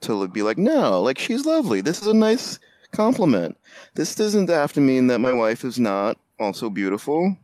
To 0.02 0.28
be 0.28 0.42
like, 0.42 0.58
no, 0.58 1.00
like 1.02 1.18
she's 1.18 1.44
lovely. 1.44 1.80
This 1.80 2.00
is 2.00 2.06
a 2.06 2.14
nice 2.14 2.58
compliment. 2.92 3.56
This 3.94 4.14
doesn't 4.14 4.48
have 4.48 4.72
to 4.74 4.80
mean 4.80 5.08
that 5.08 5.18
my 5.18 5.32
wife 5.32 5.64
is 5.64 5.78
not 5.78 6.16
also 6.38 6.70
beautiful. 6.70 7.36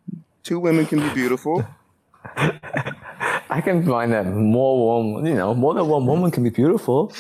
Two 0.45 0.61
women 0.61 0.87
can 0.87 1.01
be 1.01 1.13
beautiful. 1.15 1.67
I 2.37 3.61
can 3.63 3.85
find 3.87 4.13
that 4.13 4.27
more 4.27 5.03
woman, 5.05 5.27
you 5.27 5.35
know, 5.35 5.55
more 5.55 5.75
than 5.75 5.87
one 5.89 6.07
woman 6.07 6.31
can 6.31 6.43
be 6.45 6.51
beautiful. 6.51 7.13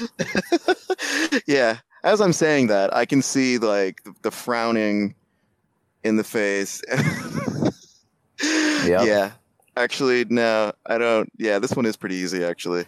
yeah. 1.46 1.78
As 2.04 2.20
I'm 2.20 2.32
saying 2.32 2.68
that, 2.68 2.94
I 2.94 3.06
can 3.06 3.20
see 3.22 3.58
like 3.58 4.04
the, 4.04 4.14
the 4.22 4.30
frowning 4.30 5.16
in 6.04 6.16
the 6.16 6.24
face. 6.24 6.80
Yep. 8.84 9.06
Yeah. 9.06 9.30
Actually, 9.76 10.24
no, 10.26 10.72
I 10.86 10.98
don't. 10.98 11.30
Yeah, 11.36 11.58
this 11.58 11.72
one 11.72 11.86
is 11.86 11.96
pretty 11.96 12.16
easy. 12.16 12.44
Actually, 12.44 12.84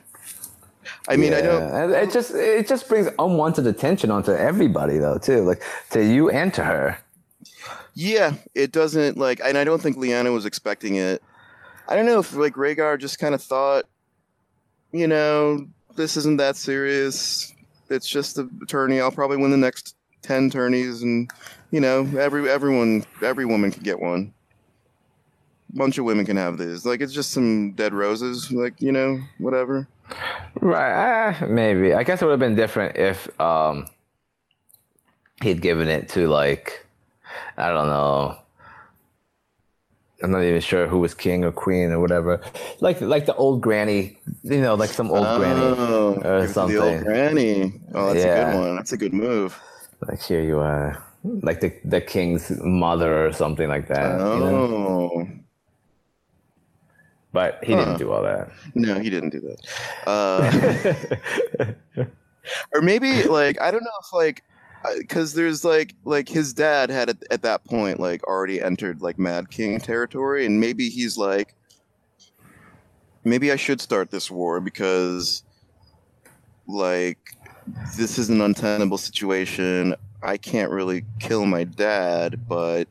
I 1.09 1.17
mean, 1.17 1.35
I 1.35 1.41
don't. 1.41 1.93
It 1.93 2.13
just 2.13 2.35
it 2.35 2.69
just 2.69 2.89
brings 2.89 3.09
unwanted 3.19 3.67
attention 3.67 4.11
onto 4.11 4.33
everybody 4.33 4.99
though 4.99 5.19
too, 5.19 5.43
like 5.43 5.63
to 5.91 6.05
you 6.05 6.31
and 6.31 6.55
to 6.55 6.65
her. 6.65 6.99
Yeah, 7.95 8.35
it 8.55 8.73
doesn't 8.73 9.17
like, 9.17 9.41
and 9.43 9.57
I 9.57 9.65
don't 9.65 9.81
think 9.81 9.97
Lyanna 9.97 10.33
was 10.33 10.45
expecting 10.45 10.97
it. 10.97 11.23
I 11.89 11.97
don't 11.97 12.07
know 12.07 12.21
if 12.21 12.35
like 12.35 12.55
Rhaegar 12.55 13.01
just 13.01 13.19
kind 13.19 13.35
of 13.35 13.43
thought, 13.43 13.87
you 14.93 15.07
know, 15.07 15.67
this 15.97 16.17
isn't 16.17 16.37
that 16.37 16.57
serious. 16.57 17.53
It's 17.91 18.09
just 18.09 18.39
a 18.39 18.49
tourney. 18.69 19.01
I'll 19.01 19.13
probably 19.13 19.37
win 19.37 19.51
the 19.51 19.57
next 19.57 19.97
ten 20.23 20.51
tourneys, 20.51 21.03
and 21.03 21.31
you 21.71 21.81
know, 21.81 22.09
every 22.19 22.49
everyone, 22.49 23.05
every 23.23 23.47
woman 23.47 23.71
can 23.71 23.83
get 23.83 24.01
one. 24.01 24.33
A 25.73 25.77
bunch 25.77 25.99
of 25.99 26.05
women 26.05 26.27
can 26.27 26.37
have 26.37 26.59
these. 26.59 26.85
Like 26.87 27.01
it's 27.01 27.13
just 27.13 27.31
some 27.31 27.73
dead 27.73 27.93
roses. 27.93 28.51
Like 28.51 28.81
you 28.81 28.93
know, 28.93 29.21
whatever. 29.39 29.89
Right, 30.61 31.31
uh, 31.31 31.47
maybe. 31.47 31.93
I 31.95 32.03
guess 32.03 32.23
it 32.23 32.25
would 32.25 32.33
have 32.33 32.41
been 32.41 32.55
different 32.55 32.97
if 32.97 33.41
um 33.41 33.87
he'd 35.43 35.61
given 35.61 35.89
it 35.89 36.09
to 36.11 36.29
like 36.29 36.87
I 37.57 37.69
don't 37.69 37.89
know. 37.89 38.39
I'm 40.23 40.31
not 40.31 40.43
even 40.45 40.61
sure 40.61 40.87
who 40.87 40.99
was 40.99 41.13
king 41.15 41.45
or 41.45 41.53
queen 41.53 41.91
or 41.93 42.01
whatever. 42.01 42.41
Like 42.81 43.01
like 43.01 43.27
the 43.27 43.35
old 43.37 43.61
granny, 43.61 44.19
you 44.43 44.61
know, 44.61 44.75
like 44.75 44.91
some 44.91 45.11
old 45.11 45.27
granny 45.37 45.61
Oh, 45.61 46.21
or 46.25 46.47
something. 46.49 46.77
the 46.77 46.83
old 46.83 47.03
granny. 47.05 47.81
Oh, 47.95 48.07
that's 48.13 48.25
a 48.25 48.27
Yeah. 48.27 48.45
good 48.53 48.59
one. 48.61 48.77
That's 48.77 48.93
a 48.93 48.97
good 48.97 49.13
move. 49.13 49.61
Like 50.09 50.23
here 50.23 50.41
you 50.43 50.59
are, 50.59 51.03
like 51.23 51.61
the 51.61 51.73
the 51.85 52.01
king's 52.01 52.51
mother 52.63 53.27
or 53.27 53.33
something 53.33 53.69
like 53.69 53.89
that. 53.89 54.13
you 54.13 54.41
know? 54.41 54.57
Oh. 54.57 55.29
But 57.33 57.63
he 57.65 57.73
Huh. 57.75 57.81
didn't 57.85 57.99
do 57.99 58.11
all 58.13 58.23
that. 58.23 58.49
No, 58.75 58.99
he 58.99 59.11
didn't 59.11 59.31
do 59.31 59.41
that. 59.41 59.61
Uh, 60.07 62.05
or 62.75 62.81
maybe 62.81 63.25
like 63.25 63.61
I 63.61 63.71
don't 63.71 63.83
know 63.83 63.99
if 64.01 64.13
like 64.13 64.45
because 64.99 65.35
there's 65.35 65.65
like 65.65 65.95
like 66.05 66.29
his 66.29 66.53
dad 66.53 66.91
had 66.91 67.11
at, 67.11 67.17
at 67.31 67.43
that 67.43 67.65
point 67.65 68.01
like 68.01 68.23
already 68.25 68.61
entered 68.61 69.01
like 69.01 69.19
Mad 69.19 69.51
King 69.51 69.81
territory, 69.81 70.47
and 70.47 70.61
maybe 70.61 70.89
he's 70.89 71.17
like, 71.17 71.55
maybe 73.25 73.53
I 73.53 73.57
should 73.57 73.81
start 73.81 74.11
this 74.11 74.31
war 74.31 74.61
because 74.61 75.43
like 76.67 77.19
this 77.97 78.19
is 78.19 78.31
an 78.31 78.41
untenable 78.41 78.99
situation. 78.99 79.95
I 80.23 80.37
can't 80.37 80.71
really 80.71 81.05
kill 81.21 81.47
my 81.47 81.65
dad, 81.65 82.49
but 82.49 82.89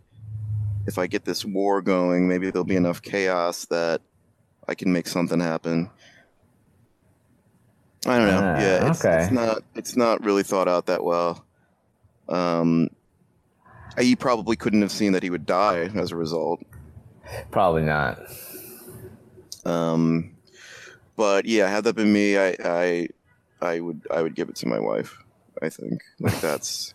if 0.88 0.98
I 0.98 1.08
get 1.08 1.26
this 1.26 1.44
war 1.44 1.82
going, 1.82 2.28
maybe 2.28 2.52
there'll 2.52 2.64
be 2.64 2.76
enough 2.76 3.02
chaos 3.02 3.66
that 3.66 4.02
I 4.68 4.76
can 4.76 4.92
make 4.92 5.08
something 5.08 5.40
happen. 5.40 5.90
I 8.06 8.18
don't 8.18 8.28
know. 8.28 8.40
Ah, 8.40 8.60
yeah, 8.60 8.90
it's, 8.90 9.04
okay. 9.04 9.24
it's 9.24 9.32
not 9.32 9.64
it's 9.74 9.96
not 9.96 10.24
really 10.24 10.44
thought 10.44 10.68
out 10.68 10.86
that 10.88 11.04
well. 11.04 11.45
Um, 12.30 12.90
he 13.98 14.16
probably 14.16 14.56
couldn't 14.56 14.82
have 14.82 14.92
seen 14.92 15.14
that 15.14 15.24
he 15.24 15.30
would 15.30 15.46
die 15.46 15.90
as 15.96 16.12
a 16.12 16.16
result. 16.16 16.62
Probably 17.52 17.84
not. 17.84 18.20
Um, 19.66 20.36
but 21.16 21.46
yeah, 21.46 21.68
had 21.68 21.84
that 21.86 21.96
been 21.96 22.12
me, 22.12 22.38
I 22.38 22.56
I 22.64 23.08
I 23.62 23.80
would 23.80 24.02
I 24.12 24.22
would 24.22 24.36
give 24.36 24.50
it 24.50 24.56
to 24.58 24.68
my 24.68 24.80
wife. 24.80 25.18
I 25.62 25.70
think 25.70 26.02
like 26.20 26.40
that's 26.42 26.94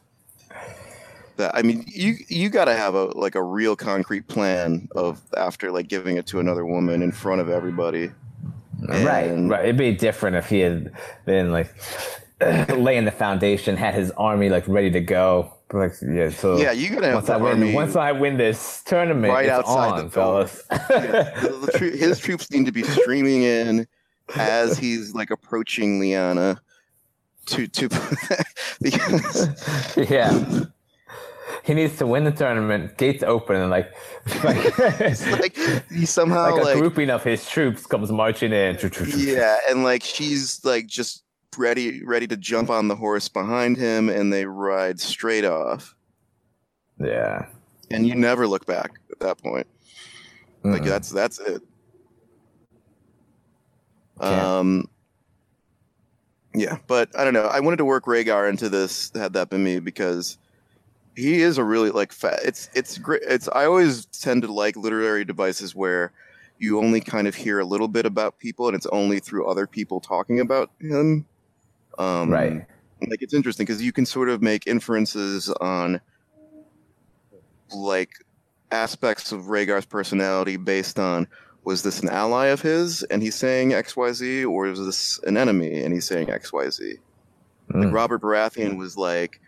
that. 1.36 1.54
I 1.54 1.62
mean, 1.62 1.84
you 1.86 2.16
you 2.28 2.48
got 2.48 2.66
to 2.66 2.76
have 2.76 2.94
a 2.94 3.06
like 3.18 3.34
a 3.34 3.42
real 3.42 3.76
concrete 3.76 4.28
plan 4.28 4.88
of 4.94 5.20
after 5.36 5.70
like 5.72 5.88
giving 5.88 6.16
it 6.16 6.26
to 6.28 6.38
another 6.38 6.64
woman 6.64 7.02
in 7.02 7.12
front 7.12 7.40
of 7.40 7.48
everybody. 7.48 8.10
right, 8.88 9.30
right. 9.30 9.64
It'd 9.64 9.76
be 9.76 9.92
different 9.94 10.36
if 10.36 10.48
he 10.48 10.60
had 10.60 10.92
been 11.24 11.50
like 11.50 11.74
laying 12.76 13.04
the 13.04 13.10
foundation, 13.10 13.76
had 13.76 13.94
his 13.94 14.10
army 14.12 14.48
like 14.48 14.66
ready 14.66 14.90
to 14.90 15.00
go. 15.00 15.54
Like, 15.72 15.92
yeah, 16.02 16.30
so 16.30 16.58
Yeah, 16.58 16.72
you 16.72 16.90
gotta 16.90 17.14
once 17.14 17.28
I 17.28 17.36
win, 17.36 17.52
army 17.52 17.74
once 17.74 17.94
I 17.96 18.12
win 18.12 18.36
this 18.36 18.82
tournament, 18.84 19.32
right 19.32 19.46
it's 19.46 19.52
outside 19.52 19.92
on, 19.92 20.04
the 20.04 20.10
fellas. 20.10 20.62
Yeah, 20.70 20.78
the- 21.40 21.70
the 21.78 21.78
his 21.96 22.18
troops 22.18 22.50
need 22.50 22.66
to 22.66 22.72
be 22.72 22.82
streaming 22.82 23.42
in 23.42 23.86
as 24.36 24.78
he's 24.78 25.14
like 25.14 25.30
approaching 25.30 26.00
Lyanna 26.00 26.58
to 27.46 27.66
to 27.68 27.88
because 28.80 29.96
yeah. 30.10 30.64
He 31.62 31.74
needs 31.74 31.98
to 31.98 32.06
win 32.06 32.24
the 32.24 32.30
tournament, 32.32 32.96
gates 32.96 33.22
open, 33.22 33.56
and 33.56 33.70
like, 33.70 33.92
like, 34.44 34.78
like 34.78 35.56
he 35.90 36.06
somehow 36.06 36.52
like 36.52 36.62
a 36.62 36.64
like, 36.64 36.78
grouping 36.78 37.10
of 37.10 37.22
his 37.22 37.46
troops 37.48 37.86
comes 37.86 38.10
marching 38.10 38.52
in. 38.52 38.78
yeah, 39.14 39.58
and 39.68 39.84
like 39.84 40.02
she's 40.02 40.64
like 40.64 40.86
just 40.86 41.22
ready 41.58 42.04
ready 42.04 42.26
to 42.28 42.36
jump 42.36 42.70
on 42.70 42.88
the 42.88 42.96
horse 42.96 43.28
behind 43.28 43.76
him, 43.76 44.08
and 44.08 44.32
they 44.32 44.44
ride 44.46 45.00
straight 45.00 45.44
off, 45.44 45.94
Yeah. 46.98 47.46
and 47.90 48.06
you 48.06 48.14
never 48.14 48.46
look 48.46 48.66
back 48.66 48.92
at 49.10 49.18
that 49.20 49.38
point. 49.38 49.66
Like 50.62 50.82
Mm. 50.82 50.86
that's 50.86 51.10
that's 51.10 51.38
it. 51.40 51.62
Can't. 54.20 54.40
Um. 54.42 54.88
Yeah, 56.54 56.78
but 56.88 57.08
I 57.18 57.24
don't 57.24 57.32
know. 57.34 57.46
I 57.46 57.60
wanted 57.60 57.76
to 57.76 57.84
work 57.84 58.04
Rhaegar 58.06 58.48
into 58.48 58.68
this. 58.68 59.10
Had 59.14 59.32
that 59.34 59.50
been 59.50 59.62
me, 59.64 59.78
because 59.78 60.36
he 61.16 61.42
is 61.42 61.58
a 61.58 61.64
really 61.64 61.90
like 61.90 62.12
fat. 62.12 62.40
It's 62.44 62.68
it's 62.74 62.98
great. 62.98 63.22
It's 63.22 63.48
I 63.48 63.64
always 63.64 64.06
tend 64.06 64.42
to 64.42 64.52
like 64.52 64.76
literary 64.76 65.24
devices 65.24 65.74
where 65.74 66.12
you 66.58 66.78
only 66.78 67.00
kind 67.00 67.26
of 67.26 67.34
hear 67.34 67.58
a 67.60 67.64
little 67.64 67.88
bit 67.88 68.04
about 68.04 68.38
people, 68.38 68.66
and 68.68 68.76
it's 68.76 68.86
only 68.86 69.20
through 69.20 69.46
other 69.46 69.66
people 69.66 70.00
talking 70.00 70.40
about 70.40 70.70
him. 70.80 71.24
Um, 71.98 72.30
Right. 72.30 72.66
Like 73.08 73.22
it's 73.22 73.32
interesting 73.32 73.64
because 73.66 73.82
you 73.82 73.92
can 73.92 74.04
sort 74.04 74.28
of 74.28 74.42
make 74.42 74.66
inferences 74.66 75.48
on 75.48 76.00
like 77.74 78.10
aspects 78.72 79.32
of 79.32 79.44
Rhaegar's 79.44 79.86
personality 79.86 80.56
based 80.56 80.98
on 80.98 81.26
was 81.64 81.82
this 81.82 82.00
an 82.02 82.08
ally 82.08 82.46
of 82.46 82.60
his 82.60 83.02
and 83.04 83.22
he's 83.22 83.34
saying 83.34 83.70
XYZ 83.70 84.48
or 84.48 84.64
was 84.64 84.84
this 84.84 85.18
an 85.24 85.36
enemy 85.36 85.82
and 85.82 85.94
he's 85.94 86.06
saying 86.06 86.26
XYZ? 86.28 86.98
Like 87.72 87.88
Mm. 87.88 87.92
Robert 87.92 88.20
Baratheon 88.20 88.76
was 88.76 88.96
like 88.96 89.40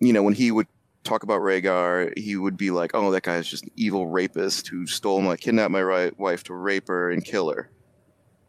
you 0.00 0.12
know, 0.12 0.22
when 0.22 0.34
he 0.34 0.50
would 0.50 0.66
talk 1.04 1.22
about 1.22 1.40
Rhaegar, 1.40 2.16
he 2.18 2.36
would 2.36 2.56
be 2.56 2.70
like, 2.70 2.90
"Oh, 2.94 3.10
that 3.12 3.22
guy 3.22 3.36
is 3.36 3.48
just 3.48 3.64
an 3.64 3.70
evil 3.76 4.06
rapist 4.06 4.68
who 4.68 4.86
stole 4.86 5.20
my 5.22 5.36
kidnapped 5.36 5.70
my 5.70 5.82
right 5.82 6.18
wife 6.18 6.44
to 6.44 6.54
rape 6.54 6.88
her 6.88 7.10
and 7.10 7.24
kill 7.24 7.50
her." 7.52 7.70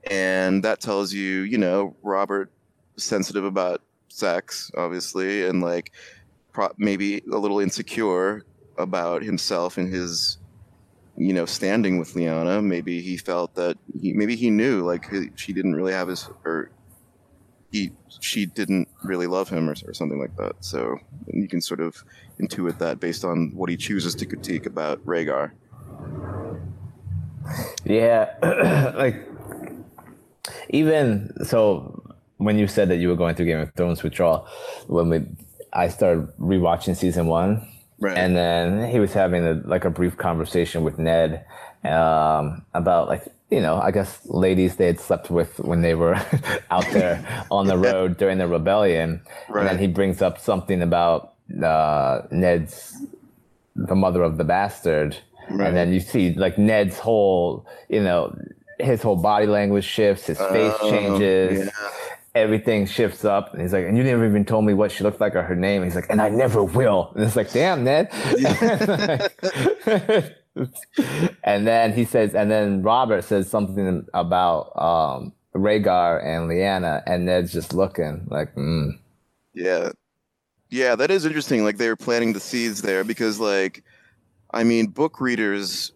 And 0.09 0.63
that 0.63 0.81
tells 0.81 1.13
you, 1.13 1.41
you 1.41 1.57
know, 1.57 1.95
Robert 2.03 2.51
is 2.51 2.54
sensitive 2.97 3.43
about 3.43 3.81
sex, 4.09 4.71
obviously, 4.77 5.45
and 5.45 5.61
like 5.61 5.91
pro- 6.53 6.73
maybe 6.77 7.21
a 7.31 7.37
little 7.37 7.59
insecure 7.59 8.43
about 8.77 9.23
himself 9.23 9.77
and 9.77 9.93
his 9.93 10.37
you 11.17 11.33
know 11.33 11.45
standing 11.45 11.97
with 11.99 12.13
Lyanna. 12.13 12.63
Maybe 12.63 13.01
he 13.01 13.17
felt 13.17 13.55
that 13.55 13.77
he 13.99 14.13
maybe 14.13 14.35
he 14.35 14.49
knew 14.49 14.83
like 14.83 15.09
he- 15.09 15.31
she 15.35 15.53
didn't 15.53 15.75
really 15.75 15.93
have 15.93 16.07
his 16.07 16.29
or 16.43 16.71
he 17.71 17.91
she 18.21 18.45
didn't 18.45 18.87
really 19.03 19.27
love 19.27 19.49
him 19.49 19.69
or, 19.69 19.75
or 19.87 19.93
something 19.93 20.19
like 20.19 20.35
that. 20.37 20.55
So 20.59 20.97
you 21.27 21.47
can 21.47 21.61
sort 21.61 21.81
of 21.81 22.03
intuit 22.39 22.77
that 22.79 22.99
based 22.99 23.25
on 23.25 23.51
what 23.53 23.69
he 23.69 23.77
chooses 23.77 24.15
to 24.15 24.25
critique 24.25 24.65
about 24.65 25.05
Rhaegar. 25.05 25.51
Yeah, 27.83 28.93
like 28.97 29.27
even 30.69 31.31
so, 31.45 32.03
when 32.37 32.57
you 32.57 32.67
said 32.67 32.89
that 32.89 32.97
you 32.97 33.07
were 33.09 33.15
going 33.15 33.35
through 33.35 33.45
Game 33.45 33.59
of 33.59 33.73
Thrones 33.73 34.03
withdrawal, 34.03 34.47
when 34.87 35.09
we, 35.09 35.25
I 35.73 35.87
started 35.89 36.27
rewatching 36.39 36.95
season 36.95 37.27
one, 37.27 37.67
right. 37.99 38.17
and 38.17 38.35
then 38.35 38.89
he 38.89 38.99
was 38.99 39.13
having 39.13 39.45
a, 39.45 39.53
like 39.65 39.85
a 39.85 39.89
brief 39.89 40.17
conversation 40.17 40.83
with 40.83 40.97
Ned 40.99 41.45
um, 41.83 42.63
about 42.73 43.07
like 43.07 43.23
you 43.51 43.61
know 43.61 43.75
I 43.79 43.91
guess 43.91 44.19
ladies 44.25 44.75
they 44.77 44.87
had 44.87 44.99
slept 44.99 45.29
with 45.29 45.59
when 45.59 45.81
they 45.81 45.93
were 45.95 46.15
out 46.71 46.85
there 46.91 47.45
on 47.51 47.67
the 47.67 47.77
road 47.89 48.17
during 48.17 48.37
the 48.37 48.47
rebellion, 48.47 49.21
and 49.49 49.67
then 49.67 49.77
he 49.77 49.87
brings 49.87 50.21
up 50.21 50.39
something 50.39 50.81
about 50.81 51.33
uh, 51.63 52.21
Ned's 52.31 52.97
the 53.75 53.95
mother 53.95 54.23
of 54.23 54.37
the 54.37 54.43
bastard, 54.43 55.17
Right. 55.49 55.67
and 55.67 55.77
then 55.77 55.93
you 55.93 55.99
see 55.99 56.33
like 56.33 56.57
Ned's 56.57 56.97
whole 56.97 57.65
you 57.87 58.01
know 58.01 58.35
his 58.79 59.01
whole 59.01 59.15
body 59.15 59.45
language 59.45 59.85
shifts, 59.85 60.25
his 60.25 60.37
face 60.37 60.73
Oh, 60.81 60.89
changes. 60.89 61.65
yeah. 61.65 61.89
Everything 62.35 62.85
shifts 62.85 63.25
up 63.25 63.53
and 63.53 63.61
he's 63.61 63.73
like 63.73 63.85
and 63.85 63.97
you 63.97 64.03
never 64.03 64.25
even 64.25 64.45
told 64.45 64.65
me 64.65 64.73
what 64.73 64.91
she 64.91 65.03
looked 65.03 65.21
like 65.21 65.35
or 65.35 65.41
her 65.41 65.55
name 65.55 65.81
And 65.81 65.91
he's 65.91 65.95
like 65.95 66.09
and 66.09 66.21
i 66.21 66.29
never 66.29 66.63
will 66.63 67.11
and 67.15 67.23
it's 67.23 67.35
like 67.35 67.51
damn 67.51 67.83
ned 67.83 68.09
and 71.43 71.67
then 71.67 71.93
he 71.93 72.05
says 72.05 72.35
and 72.35 72.51
then 72.51 72.83
robert 72.83 73.23
says 73.23 73.49
something 73.49 74.05
about 74.13 74.71
um 74.79 75.33
Rhaegar 75.55 76.23
and 76.23 76.49
Lyanna, 76.49 77.01
and 77.07 77.25
Ned's 77.25 77.53
just 77.53 77.73
looking 77.73 78.27
like, 78.29 78.53
mm. 78.55 78.99
Yeah. 79.53 79.91
Yeah, 80.69 80.95
that 80.95 81.11
is 81.11 81.25
interesting. 81.25 81.63
Like 81.63 81.77
they 81.77 81.87
were 81.87 81.95
planting 81.95 82.33
the 82.33 82.39
seeds 82.39 82.81
there 82.81 83.03
because 83.03 83.39
like 83.39 83.83
I 84.51 84.63
mean 84.63 84.87
book 84.87 85.21
readers 85.21 85.91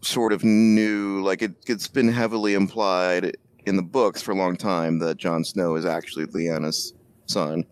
sort 0.00 0.32
of 0.32 0.42
knew 0.42 1.22
like 1.22 1.42
it, 1.42 1.52
it's 1.66 1.88
been 1.88 2.08
heavily 2.08 2.54
implied 2.54 3.36
in 3.66 3.76
the 3.76 3.82
books 3.82 4.20
for 4.22 4.32
a 4.32 4.34
long 4.34 4.56
time 4.56 4.98
that 5.00 5.16
Jon 5.16 5.44
Snow 5.44 5.74
is 5.76 5.84
actually 5.84 6.26
Lyanna's 6.26 6.94
son 7.26 7.64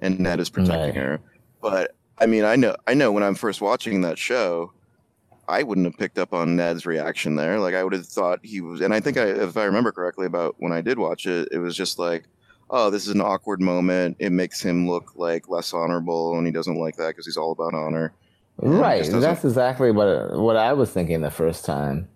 and 0.00 0.18
Ned 0.20 0.40
is 0.40 0.48
protecting 0.50 0.80
Right. 0.86 0.94
her. 0.94 1.20
But 1.60 1.94
I 2.18 2.26
mean 2.26 2.44
I 2.44 2.56
know 2.56 2.76
I 2.86 2.94
know 2.94 3.12
when 3.12 3.22
I'm 3.22 3.34
first 3.34 3.60
watching 3.60 4.00
that 4.02 4.18
show 4.18 4.72
I 5.48 5.62
wouldn't 5.64 5.86
have 5.86 5.98
picked 5.98 6.18
up 6.18 6.32
on 6.32 6.54
Ned's 6.54 6.86
reaction 6.86 7.34
there. 7.34 7.58
Like 7.58 7.74
I 7.74 7.82
would 7.82 7.92
have 7.92 8.06
thought 8.06 8.38
he 8.44 8.60
was 8.60 8.80
and 8.80 8.94
I 8.94 9.00
think 9.00 9.16
I 9.18 9.24
if 9.26 9.56
I 9.56 9.64
remember 9.64 9.90
correctly 9.92 10.26
about 10.26 10.54
when 10.58 10.72
I 10.72 10.80
did 10.80 10.98
watch 10.98 11.26
it, 11.26 11.48
it 11.50 11.58
was 11.58 11.76
just 11.76 11.98
like 11.98 12.24
oh, 12.72 12.88
this 12.88 13.08
is 13.08 13.12
an 13.12 13.20
awkward 13.20 13.60
moment. 13.60 14.16
It 14.20 14.30
makes 14.30 14.62
him 14.62 14.88
look 14.88 15.14
like 15.16 15.48
less 15.48 15.74
honorable, 15.74 16.38
and 16.38 16.46
he 16.46 16.52
doesn't 16.52 16.76
like 16.76 16.94
that 16.98 17.08
because 17.08 17.26
he's 17.26 17.36
all 17.36 17.50
about 17.50 17.74
honor. 17.74 18.12
Right. 18.58 19.04
That's 19.10 19.44
exactly 19.44 19.90
what 19.90 20.38
what 20.38 20.54
I 20.54 20.72
was 20.72 20.88
thinking 20.92 21.20
the 21.20 21.32
first 21.32 21.64
time. 21.64 22.08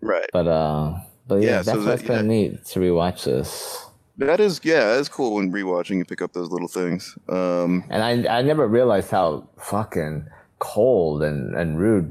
Right. 0.00 0.28
But 0.32 0.48
uh, 0.48 0.98
but 1.30 1.42
yeah, 1.42 1.48
Yeah, 1.48 1.62
so 1.62 1.70
that's 1.72 1.84
that- 1.84 1.90
what's 1.90 2.02
been 2.02 2.28
neat 2.28 2.64
to 2.72 2.80
rewatch 2.80 3.24
this. 3.24 3.86
That 4.18 4.38
is, 4.38 4.60
yeah, 4.62 4.98
is 5.00 5.08
cool 5.08 5.36
when 5.36 5.50
rewatching. 5.50 5.96
You 5.96 6.04
pick 6.04 6.20
up 6.20 6.32
those 6.34 6.50
little 6.50 6.68
things. 6.68 7.16
Um, 7.30 7.84
And 7.88 8.02
I 8.02 8.38
I 8.38 8.42
never 8.42 8.68
realized 8.68 9.10
how 9.10 9.48
fucking 9.58 10.26
cold 10.58 11.22
and 11.22 11.54
and 11.60 11.78
rude 11.80 12.08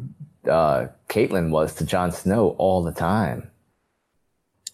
uh, 0.49 0.87
Catelyn 1.07 1.51
was 1.51 1.75
to 1.75 1.85
Jon 1.85 2.11
Snow 2.11 2.55
all 2.57 2.81
the 2.89 2.91
time. 2.93 3.39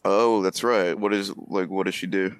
oh, 0.05 0.41
that's 0.41 0.63
right. 0.63 0.97
What 0.97 1.13
is 1.13 1.33
like? 1.57 1.69
What 1.69 1.85
does 1.87 1.95
she 1.95 2.07
do? 2.07 2.35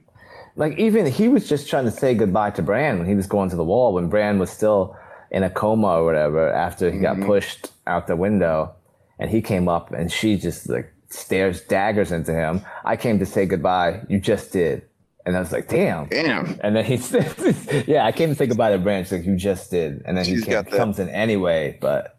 Like 0.56 0.78
even 0.80 1.06
he 1.08 1.28
was 1.28 1.50
just 1.50 1.70
trying 1.70 1.86
to 1.86 1.92
say 1.92 2.14
goodbye 2.16 2.52
to 2.52 2.62
Bran 2.62 2.98
when 3.00 3.08
he 3.08 3.16
was 3.16 3.28
going 3.28 3.50
to 3.50 3.58
the 3.58 3.66
wall 3.66 3.94
when 3.94 4.08
Bran 4.08 4.40
was 4.40 4.50
still 4.50 4.96
in 5.32 5.44
a 5.44 5.50
coma 5.50 6.00
or 6.00 6.06
whatever 6.06 6.50
after 6.54 6.90
he 6.92 7.00
got 7.00 7.20
pushed 7.20 7.72
out 7.88 8.08
the 8.08 8.16
window, 8.16 8.72
and 9.20 9.30
he 9.30 9.42
came 9.42 9.68
up 9.68 9.92
and 9.92 10.10
she 10.12 10.38
just 10.38 10.70
like 10.70 10.88
stares 11.16 11.62
daggers 11.62 12.12
into 12.12 12.34
him. 12.34 12.62
I 12.84 12.96
came 12.96 13.20
to 13.20 13.26
say 13.26 13.46
goodbye. 13.46 14.02
You 14.10 14.20
just 14.20 14.52
did, 14.52 14.84
and 15.26 15.36
I 15.36 15.40
was 15.40 15.52
like, 15.52 15.68
damn. 15.68 16.08
Damn. 16.08 16.60
And 16.64 16.76
then 16.76 16.86
he 16.86 16.98
says, 17.12 17.86
"Yeah, 17.88 18.06
I 18.06 18.12
came 18.12 18.30
to 18.30 18.36
say 18.36 18.48
goodbye 18.48 18.72
to 18.72 18.78
Bran." 18.78 19.04
She's 19.04 19.12
like, 19.14 19.26
"You 19.26 19.36
just 19.36 19.72
did," 19.72 20.02
and 20.06 20.18
then 20.18 20.26
he 20.26 20.36
She's 20.36 20.44
came, 20.46 20.54
got 20.54 20.70
that- 20.70 20.78
comes 20.78 21.00
in 21.00 21.10
anyway. 21.10 21.78
But 21.82 22.12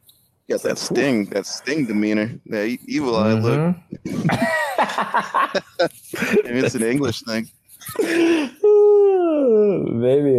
Got 0.48 0.62
that 0.62 0.78
sting, 0.78 1.24
that 1.30 1.44
sting 1.44 1.86
demeanor, 1.86 2.30
that 2.46 2.78
evil 2.86 3.16
eye 3.16 3.32
look. 3.32 3.74
Maybe 6.44 6.58
it's 6.60 6.76
an 6.76 6.84
English 6.84 7.22
thing. 7.22 7.50
maybe 7.98 8.50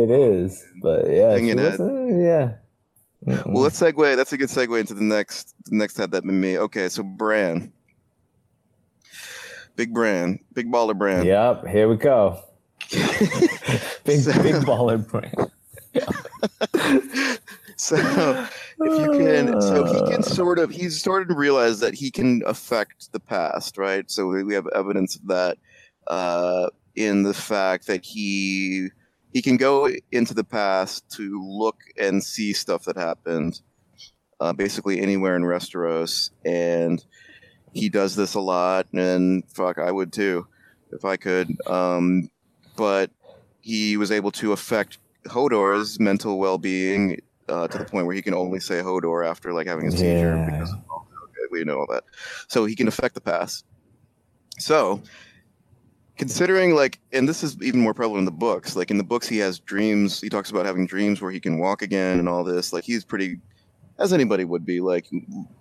it 0.03 0.11
is, 0.11 0.63
but 0.81 1.09
yeah, 1.09 1.31
Hang 1.31 1.45
she 1.45 1.49
it 1.51 1.57
was, 1.57 1.79
uh, 1.79 2.05
yeah. 2.05 2.53
Well, 3.45 3.63
let's 3.63 3.79
segue. 3.79 4.15
That's 4.15 4.33
a 4.33 4.37
good 4.37 4.49
segue 4.49 4.79
into 4.79 4.93
the 4.93 5.03
next. 5.03 5.53
The 5.65 5.75
next 5.75 5.97
had 5.97 6.11
that 6.11 6.23
been 6.23 6.39
me. 6.39 6.57
Okay, 6.57 6.89
so 6.89 7.03
Bran, 7.03 7.71
big 9.77 9.93
brand, 9.93 10.39
big 10.53 10.69
baller 10.69 10.97
brand. 10.97 11.25
Yep, 11.25 11.67
here 11.67 11.87
we 11.87 11.95
go. 11.95 12.41
Big 14.03 14.19
So- 14.21 14.43
big 14.43 14.55
baller 14.65 14.99
brand. 15.07 15.51
So 17.79 17.95
if 18.79 19.01
you 19.01 19.11
can, 19.19 19.61
so 19.61 19.83
he 19.85 20.11
can 20.11 20.23
sort 20.23 20.57
of, 20.57 20.71
he's 20.71 20.99
started 20.99 21.27
to 21.29 21.35
realize 21.35 21.79
that 21.81 21.93
he 21.93 22.09
can 22.09 22.41
affect 22.47 23.11
the 23.11 23.19
past, 23.19 23.77
right? 23.77 24.09
So 24.09 24.25
we 24.25 24.43
we 24.43 24.55
have 24.55 24.65
evidence 24.73 25.15
of 25.15 25.27
that. 25.27 25.57
uh, 26.07 26.69
in 26.95 27.21
the 27.21 27.35
fact 27.35 27.85
that 27.85 28.03
he 28.03 28.87
he 29.31 29.43
can 29.43 29.57
go 29.57 29.87
into 30.11 30.33
the 30.33 30.43
past 30.43 31.07
to 31.17 31.39
look 31.47 31.77
and 31.99 32.23
see 32.23 32.51
stuff 32.51 32.85
that 32.85 32.97
happened, 32.97 33.61
uh, 34.39 34.53
basically 34.53 34.99
anywhere 34.99 35.35
in 35.35 35.43
Westeros, 35.43 36.31
and 36.43 37.05
he 37.77 37.89
does 37.89 38.15
this 38.15 38.33
a 38.33 38.39
lot. 38.39 38.87
And 38.93 39.43
fuck, 39.49 39.77
I 39.77 39.91
would 39.91 40.11
too 40.13 40.47
if 40.91 41.05
I 41.05 41.17
could. 41.17 41.49
Um, 41.67 42.29
but 42.75 43.11
he 43.61 43.97
was 43.97 44.11
able 44.11 44.31
to 44.31 44.51
affect 44.53 44.97
Hodor's 45.25 45.99
mental 45.99 46.39
well-being 46.39 47.21
uh, 47.49 47.67
to 47.67 47.77
the 47.77 47.85
point 47.85 48.05
where 48.05 48.15
he 48.15 48.21
can 48.21 48.33
only 48.33 48.59
say 48.59 48.75
Hodor 48.81 49.25
after 49.27 49.53
like 49.53 49.67
having 49.67 49.87
a 49.87 49.91
seizure 49.91 50.35
Yeah. 50.37 50.45
because 50.51 50.73
okay, 50.73 51.47
we 51.51 51.63
know 51.63 51.79
all 51.79 51.87
that. 51.91 52.03
So 52.47 52.65
he 52.65 52.75
can 52.75 52.87
affect 52.87 53.15
the 53.15 53.21
past. 53.21 53.65
So 54.59 55.01
considering 56.17 56.73
like 56.73 56.99
and 57.11 57.29
this 57.29 57.43
is 57.43 57.57
even 57.61 57.79
more 57.79 57.93
prevalent 57.93 58.21
in 58.21 58.25
the 58.25 58.31
books 58.31 58.75
like 58.75 58.89
in 58.89 58.97
the 58.97 59.03
books 59.03 59.27
he 59.27 59.37
has 59.37 59.59
dreams 59.59 60.19
he 60.19 60.29
talks 60.29 60.49
about 60.49 60.65
having 60.65 60.87
dreams 60.87 61.21
where 61.21 61.29
he 61.29 61.39
can 61.39 61.59
walk 61.59 61.83
again 61.83 62.17
and 62.17 62.27
all 62.27 62.43
this 62.43 62.73
like 62.73 62.83
he's 62.83 63.05
pretty 63.05 63.37
as 63.99 64.13
anybody 64.13 64.45
would 64.45 64.65
be 64.65 64.79
like 64.79 65.07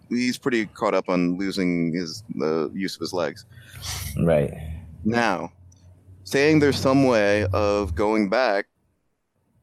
he's 0.09 0.39
pretty 0.39 0.67
caught 0.67 0.95
up 0.95 1.09
on 1.09 1.37
losing 1.39 1.93
his 1.93 2.23
the 2.35 2.71
use 2.75 2.95
of 2.95 3.01
his 3.01 3.13
legs. 3.13 3.45
Right. 4.19 4.53
now 5.05 5.53
saying 6.25 6.59
there's 6.59 6.79
some 6.79 7.07
way 7.07 7.47
of 7.53 7.95
going 7.95 8.29
back 8.29 8.67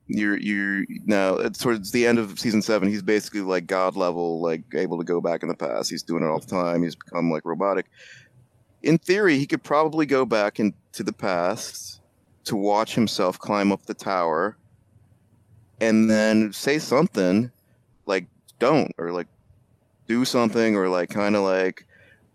you're 0.08 0.38
you're 0.38 0.86
now 1.06 1.38
towards 1.50 1.92
the 1.92 2.06
end 2.06 2.20
of 2.20 2.40
season 2.40 2.62
seven 2.62 2.90
he's 2.90 3.02
basically 3.02 3.42
like 3.42 3.66
god 3.68 3.96
level 3.96 4.42
like 4.42 4.64
able 4.76 4.98
to 4.98 5.04
go 5.04 5.22
back 5.22 5.44
in 5.44 5.50
the 5.50 5.56
past. 5.56 5.90
He's 5.90 6.04
doing 6.04 6.24
it 6.24 6.28
all 6.28 6.40
the 6.40 6.46
time. 6.48 6.84
He's 6.84 6.96
become 6.96 7.32
like 7.32 7.46
robotic. 7.46 7.88
In 8.82 8.98
theory 8.98 9.38
he 9.38 9.46
could 9.46 9.64
probably 9.64 10.06
go 10.06 10.26
back 10.26 10.60
into 10.60 11.04
the 11.04 11.14
past 11.14 12.02
to 12.46 12.56
watch 12.56 12.96
himself 12.96 13.40
climb 13.40 13.72
up 13.72 13.86
the 13.86 13.94
tower 13.94 14.58
and 15.80 16.10
then 16.10 16.52
say 16.54 16.80
something 16.80 17.52
like 18.06 18.28
don't 18.68 18.92
or 18.98 19.12
like 19.12 19.28
do 20.08 20.26
something 20.26 20.76
or 20.76 20.88
like 20.90 21.10
kind 21.10 21.36
of 21.36 21.44
like 21.44 21.86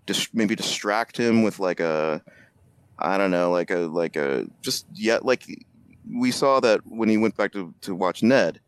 dis- 0.07 0.33
maybe 0.33 0.55
distract 0.55 1.17
him 1.17 1.43
with 1.43 1.59
like 1.59 1.81
a 1.81 2.23
I 2.99 3.17
don't 3.17 3.31
know, 3.31 3.51
like 3.51 3.71
a 3.71 3.81
like 4.03 4.17
a 4.17 4.47
just 4.61 4.87
yet 4.95 5.25
like 5.25 5.45
we 6.13 6.31
saw 6.31 6.61
that 6.61 6.81
when 6.85 7.09
he 7.09 7.17
went 7.17 7.37
back 7.37 7.53
to 7.53 7.73
to 7.83 7.95
watch 7.95 8.23
Ned, 8.23 8.61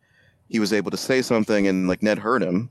he 0.47 0.59
was 0.59 0.71
able 0.73 0.91
to 0.91 0.97
say 0.97 1.21
something 1.21 1.67
and 1.67 1.87
like 1.87 2.01
Ned 2.01 2.19
heard 2.19 2.41
him 2.41 2.69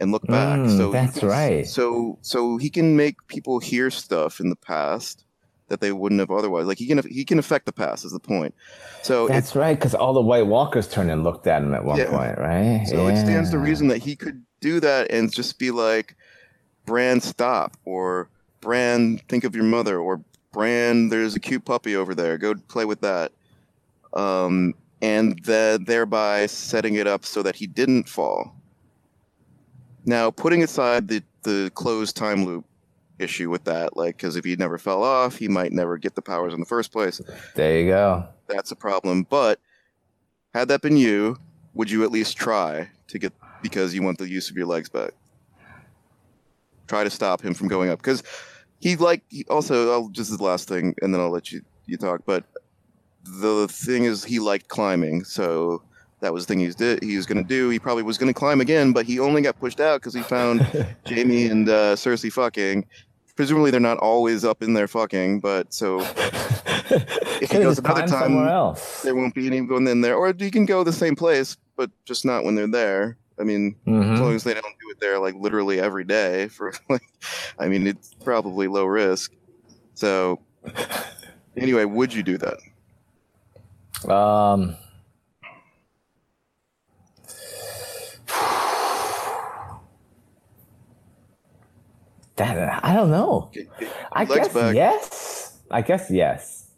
and 0.00 0.12
look 0.12 0.26
back. 0.26 0.60
Mm, 0.60 0.76
so 0.76 0.92
that's 0.92 1.22
right. 1.22 1.66
So 1.66 2.18
so 2.22 2.58
he 2.58 2.70
can 2.70 2.96
make 2.96 3.16
people 3.26 3.58
hear 3.58 3.90
stuff 3.90 4.40
in 4.40 4.50
the 4.50 4.56
past 4.56 5.24
that 5.68 5.80
they 5.80 5.92
wouldn't 5.92 6.20
have 6.20 6.30
otherwise. 6.30 6.66
Like 6.66 6.78
he 6.78 6.86
can 6.86 7.06
he 7.08 7.24
can 7.24 7.38
affect 7.38 7.66
the 7.66 7.72
past 7.72 8.04
is 8.04 8.12
the 8.12 8.20
point. 8.20 8.54
So 9.02 9.26
it's 9.26 9.34
That's 9.34 9.56
right, 9.56 9.78
because 9.78 9.94
all 9.94 10.12
the 10.12 10.20
White 10.20 10.46
Walkers 10.46 10.88
turned 10.88 11.10
and 11.10 11.24
looked 11.24 11.46
at 11.46 11.62
him 11.62 11.74
at 11.74 11.84
one 11.84 11.98
Yeah. 11.98 12.10
point, 12.10 12.38
right? 12.38 12.86
So 12.88 13.06
it 13.06 13.16
stands 13.16 13.50
to 13.50 13.58
reason 13.58 13.88
that 13.88 13.98
he 13.98 14.16
could 14.16 14.42
do 14.60 14.80
that 14.80 15.10
and 15.10 15.32
just 15.32 15.58
be 15.58 15.70
like, 15.70 16.16
"Bran, 16.84 17.20
stop, 17.20 17.76
or 17.84 18.28
"Bran, 18.60 19.18
think 19.28 19.44
of 19.44 19.54
your 19.54 19.64
mother, 19.64 19.98
or 20.00 20.20
"Bran, 20.52 21.10
there's 21.10 21.36
a 21.36 21.40
cute 21.40 21.64
puppy 21.64 21.94
over 21.94 22.14
there, 22.14 22.38
go 22.38 22.54
play 22.68 22.84
with 22.84 23.00
that. 23.02 23.32
Um, 24.14 24.74
and 25.00 25.38
the, 25.44 25.80
thereby 25.86 26.46
setting 26.46 26.96
it 26.96 27.06
up 27.06 27.24
so 27.24 27.42
that 27.42 27.54
he 27.54 27.66
didn't 27.66 28.08
fall. 28.08 28.54
Now, 30.06 30.30
putting 30.30 30.62
aside 30.62 31.06
the, 31.08 31.22
the 31.42 31.70
closed 31.74 32.16
time 32.16 32.44
loop 32.44 32.64
issue 33.18 33.50
with 33.50 33.64
that, 33.64 33.96
like, 33.96 34.16
because 34.16 34.36
if 34.36 34.44
he 34.44 34.56
never 34.56 34.78
fell 34.78 35.02
off, 35.02 35.36
he 35.36 35.48
might 35.48 35.72
never 35.72 35.98
get 35.98 36.14
the 36.14 36.22
powers 36.22 36.54
in 36.54 36.60
the 36.60 36.66
first 36.66 36.92
place 36.92 37.20
There 37.54 37.80
you 37.80 37.88
go. 37.88 38.28
that's 38.46 38.70
a 38.70 38.76
problem. 38.76 39.24
But 39.28 39.60
had 40.54 40.68
that 40.68 40.80
been 40.82 40.96
you, 40.96 41.36
would 41.74 41.90
you 41.90 42.04
at 42.04 42.10
least 42.10 42.36
try 42.36 42.88
to 43.08 43.18
get 43.18 43.32
because 43.62 43.94
you 43.94 44.02
want 44.02 44.18
the 44.18 44.28
use 44.28 44.50
of 44.50 44.56
your 44.56 44.66
legs 44.66 44.88
back? 44.88 45.10
Try 46.86 47.04
to 47.04 47.10
stop 47.10 47.42
him 47.42 47.54
from 47.54 47.68
going 47.68 47.90
up 47.90 47.98
because 47.98 48.22
he 48.80 48.96
like 48.96 49.22
he 49.28 49.44
also. 49.50 49.92
I'll 49.92 50.08
just 50.08 50.36
the 50.36 50.42
last 50.42 50.68
thing, 50.68 50.94
and 51.02 51.12
then 51.12 51.20
I'll 51.20 51.30
let 51.30 51.52
you 51.52 51.60
you 51.86 51.96
talk. 51.98 52.22
But 52.24 52.44
the 53.24 53.68
thing 53.68 54.04
is, 54.04 54.24
he 54.24 54.38
liked 54.38 54.68
climbing, 54.68 55.24
so 55.24 55.82
that 56.20 56.32
was 56.32 56.46
the 56.46 56.52
thing 56.52 56.60
he's 56.60 56.74
did 56.74 57.02
he 57.02 57.16
was 57.16 57.26
going 57.26 57.42
to 57.42 57.48
do. 57.48 57.68
He 57.68 57.78
probably 57.78 58.02
was 58.02 58.16
going 58.16 58.32
to 58.32 58.38
climb 58.38 58.60
again, 58.60 58.92
but 58.92 59.04
he 59.04 59.20
only 59.20 59.42
got 59.42 59.58
pushed 59.60 59.80
out 59.80 60.00
because 60.00 60.14
he 60.14 60.22
found 60.22 60.62
Jaime 61.06 61.46
and 61.46 61.68
uh, 61.68 61.94
Cersei 61.94 62.32
fucking. 62.32 62.86
Presumably, 63.38 63.70
they're 63.70 63.78
not 63.78 63.98
always 63.98 64.44
up 64.44 64.64
in 64.64 64.74
there 64.74 64.88
fucking, 64.88 65.38
but 65.38 65.72
so 65.72 66.00
if 67.40 67.52
he 67.52 67.58
goes 67.60 67.78
another 67.78 68.00
time, 68.00 68.08
somewhere 68.08 68.48
else. 68.48 69.02
there 69.02 69.14
won't 69.14 69.32
be 69.32 69.46
anyone 69.46 69.86
in 69.86 70.00
there, 70.00 70.16
or 70.16 70.34
you 70.36 70.50
can 70.50 70.66
go 70.66 70.82
the 70.82 70.92
same 70.92 71.14
place, 71.14 71.56
but 71.76 71.88
just 72.04 72.24
not 72.24 72.42
when 72.42 72.56
they're 72.56 72.66
there. 72.66 73.16
I 73.38 73.44
mean, 73.44 73.76
as 73.86 73.92
Mhm. 73.92 74.18
long 74.20 74.34
as 74.34 74.42
they 74.42 74.54
don't 74.54 74.64
do 74.64 74.90
it 74.90 74.98
there 74.98 75.20
like 75.20 75.36
literally 75.36 75.78
every 75.78 76.02
day 76.02 76.48
for 76.48 76.72
like, 76.88 77.02
I 77.60 77.68
mean, 77.68 77.86
it's 77.86 78.12
probably 78.24 78.66
low 78.66 78.86
risk. 78.86 79.30
So, 79.94 80.40
anyway, 81.56 81.84
would 81.84 82.12
you 82.12 82.24
do 82.24 82.38
that? 82.38 82.58
Um, 84.12 84.74
that 92.38 92.84
I 92.84 92.94
don't 92.94 93.10
know. 93.10 93.50
Get- 93.52 93.68
get 93.78 93.92
I 94.12 94.24
guess 94.24 94.48
back. 94.48 94.74
yes. 94.74 95.58
I 95.70 95.82
guess 95.82 96.10
yes. 96.10 96.70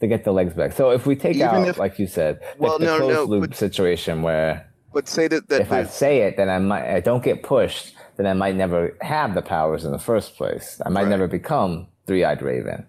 To 0.00 0.06
get 0.06 0.24
the 0.24 0.32
legs 0.32 0.52
back. 0.54 0.72
So 0.72 0.90
if 0.90 1.06
we 1.06 1.16
take 1.16 1.36
Even 1.36 1.48
out, 1.48 1.68
if- 1.68 1.78
like 1.78 1.98
you 1.98 2.06
said, 2.06 2.40
Well, 2.58 2.72
like 2.72 2.80
the 2.80 2.86
no, 2.86 2.98
closed 2.98 3.14
no, 3.14 3.24
loop 3.24 3.40
but- 3.50 3.56
situation 3.56 4.22
where 4.22 4.66
But 4.92 5.08
say 5.08 5.28
that 5.28 5.48
that 5.48 5.60
if 5.62 5.72
I 5.72 5.84
say 5.84 6.18
it, 6.22 6.36
then 6.36 6.48
I 6.50 6.58
might 6.58 6.86
I 6.96 7.00
don't 7.00 7.22
get 7.24 7.42
pushed, 7.42 7.94
then 8.16 8.26
I 8.26 8.34
might 8.34 8.56
never 8.56 8.96
have 9.00 9.34
the 9.34 9.42
powers 9.42 9.84
in 9.84 9.92
the 9.92 9.98
first 9.98 10.36
place. 10.36 10.80
I 10.84 10.88
might 10.90 11.02
Right. 11.02 11.08
never 11.10 11.26
become 11.28 11.86
three-eyed 12.06 12.42
raven. 12.42 12.86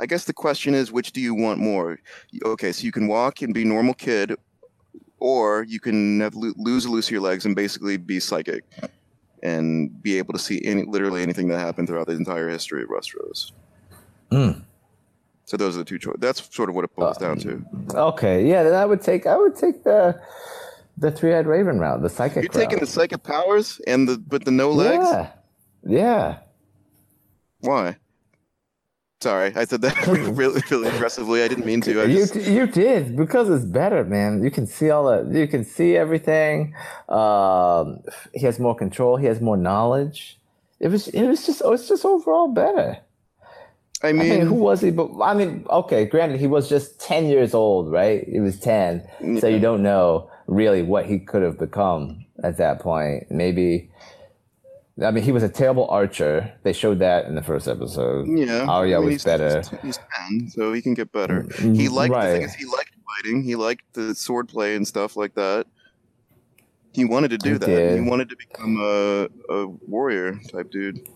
I 0.00 0.06
guess 0.06 0.24
the 0.24 0.32
question 0.32 0.74
is, 0.74 0.90
which 0.92 1.12
do 1.12 1.20
you 1.20 1.34
want 1.34 1.58
more? 1.60 1.98
Okay, 2.44 2.72
so 2.72 2.84
you 2.84 2.92
can 2.92 3.06
walk 3.08 3.42
and 3.42 3.54
be 3.54 3.64
normal 3.64 3.94
kid, 3.94 4.34
or 5.20 5.64
you 5.68 5.80
can 5.80 6.20
have, 6.20 6.34
lo- 6.34 6.52
lose 6.56 6.84
a 6.84 6.90
loose 6.90 7.06
of 7.08 7.12
your 7.12 7.20
legs 7.20 7.44
and 7.46 7.54
basically 7.56 7.96
be 7.96 8.18
psychic, 8.20 8.64
and 9.44 10.02
be 10.02 10.18
able 10.18 10.32
to 10.32 10.38
see 10.38 10.60
any 10.64 10.82
literally 10.82 11.22
anything 11.22 11.48
that 11.48 11.58
happened 11.58 11.86
throughout 11.86 12.06
the 12.06 12.14
entire 12.14 12.48
history 12.48 12.82
of 12.82 12.88
Westeros. 12.88 13.52
Mm. 14.32 14.62
So 15.44 15.56
those 15.56 15.76
are 15.76 15.80
the 15.80 15.84
two 15.84 15.98
choices. 15.98 16.20
That's 16.20 16.54
sort 16.54 16.70
of 16.70 16.74
what 16.74 16.84
it 16.84 16.96
boils 16.96 17.18
down 17.18 17.38
to. 17.40 17.62
Okay, 17.94 18.48
yeah, 18.48 18.62
then 18.62 18.74
I 18.74 18.86
would 18.86 19.02
take 19.02 19.26
I 19.26 19.36
would 19.36 19.54
take 19.54 19.84
the 19.84 20.20
the 20.96 21.10
three-eyed 21.10 21.46
raven 21.46 21.78
route, 21.78 22.02
the 22.02 22.08
psychic 22.08 22.42
You're 22.42 22.52
taking 22.52 22.78
the 22.78 22.86
psychic 22.86 23.22
powers 23.22 23.80
and 23.86 24.08
the 24.08 24.16
but 24.18 24.44
the 24.44 24.50
no 24.50 24.70
legs. 24.70 25.04
Yeah. 25.04 25.30
Yeah. 25.86 26.38
Why? 27.60 27.96
Sorry, 29.24 29.52
I 29.56 29.64
said 29.64 29.80
that 29.80 30.06
really, 30.36 30.62
really 30.70 30.88
aggressively. 30.88 31.42
I 31.42 31.48
didn't 31.48 31.64
mean 31.64 31.80
to. 31.82 32.02
I 32.02 32.04
You 32.04 32.26
just, 32.26 32.34
you 32.36 32.66
did 32.66 33.16
because 33.16 33.48
it's 33.48 33.64
better, 33.64 34.04
man. 34.04 34.44
You 34.44 34.50
can 34.50 34.66
see 34.66 34.90
all 34.90 35.04
the 35.06 35.40
you 35.40 35.48
can 35.48 35.64
see 35.64 35.96
everything. 35.96 36.74
Um, 37.08 38.02
he 38.34 38.44
has 38.44 38.58
more 38.58 38.76
control. 38.76 39.16
He 39.16 39.26
has 39.32 39.40
more 39.40 39.56
knowledge. 39.56 40.38
It 40.78 40.88
was 40.88 41.08
it 41.08 41.24
was 41.26 41.46
just 41.46 41.62
it 41.62 41.68
was 41.68 41.88
just 41.88 42.04
overall 42.04 42.48
better. 42.48 42.98
I 44.02 44.12
I 44.18 44.28
mean, 44.28 44.28
mean, 44.28 44.42
who 44.42 44.56
was 44.56 44.82
he? 44.82 44.90
But 44.90 45.08
I 45.22 45.32
mean, 45.32 45.66
okay, 45.70 46.04
granted, 46.04 46.38
he 46.38 46.46
was 46.46 46.68
just 46.68 47.00
ten 47.00 47.26
years 47.26 47.54
old, 47.54 47.90
right? 47.90 48.28
He 48.28 48.40
was 48.40 48.60
ten, 48.60 49.08
so 49.40 49.46
you 49.48 49.60
don't 49.60 49.82
know 49.82 50.30
really 50.46 50.82
what 50.82 51.06
he 51.06 51.18
could 51.18 51.42
have 51.42 51.58
become 51.58 52.26
at 52.42 52.58
that 52.58 52.80
point. 52.80 53.30
Maybe. 53.30 53.90
I 55.02 55.10
mean, 55.10 55.24
he 55.24 55.32
was 55.32 55.42
a 55.42 55.48
terrible 55.48 55.88
archer. 55.88 56.52
They 56.62 56.72
showed 56.72 57.00
that 57.00 57.24
in 57.26 57.34
the 57.34 57.42
first 57.42 57.66
episode. 57.66 58.28
yeah, 58.28 58.64
Arya 58.68 58.96
I 58.96 58.98
mean, 59.00 59.06
was 59.06 59.14
he's, 59.14 59.24
better. 59.24 59.56
He's, 59.58 59.80
he's 59.82 59.98
ten, 60.28 60.48
so 60.50 60.72
he 60.72 60.80
can 60.80 60.94
get 60.94 61.10
better. 61.10 61.42
Mm, 61.42 61.74
He 61.76 61.88
liked 61.88 62.14
the 62.14 62.20
thing 62.20 62.42
is 62.42 62.54
he 62.54 62.64
liked 62.64 62.92
fighting. 63.22 63.42
He 63.42 63.56
liked 63.56 63.82
the 63.94 64.14
sword 64.14 64.48
play 64.48 64.76
and 64.76 64.86
stuff 64.86 65.16
like 65.16 65.34
that. 65.34 65.66
He 66.92 67.04
wanted 67.04 67.32
to 67.32 67.38
do 67.38 67.52
He 67.54 67.58
that. 67.58 67.66
did. 67.66 68.02
He 68.04 68.08
wanted 68.08 68.28
to 68.28 68.36
become 68.36 68.78
a, 68.80 69.28
a 69.52 69.66
warrior 69.66 70.38
type 70.52 70.70
dude. 70.70 71.08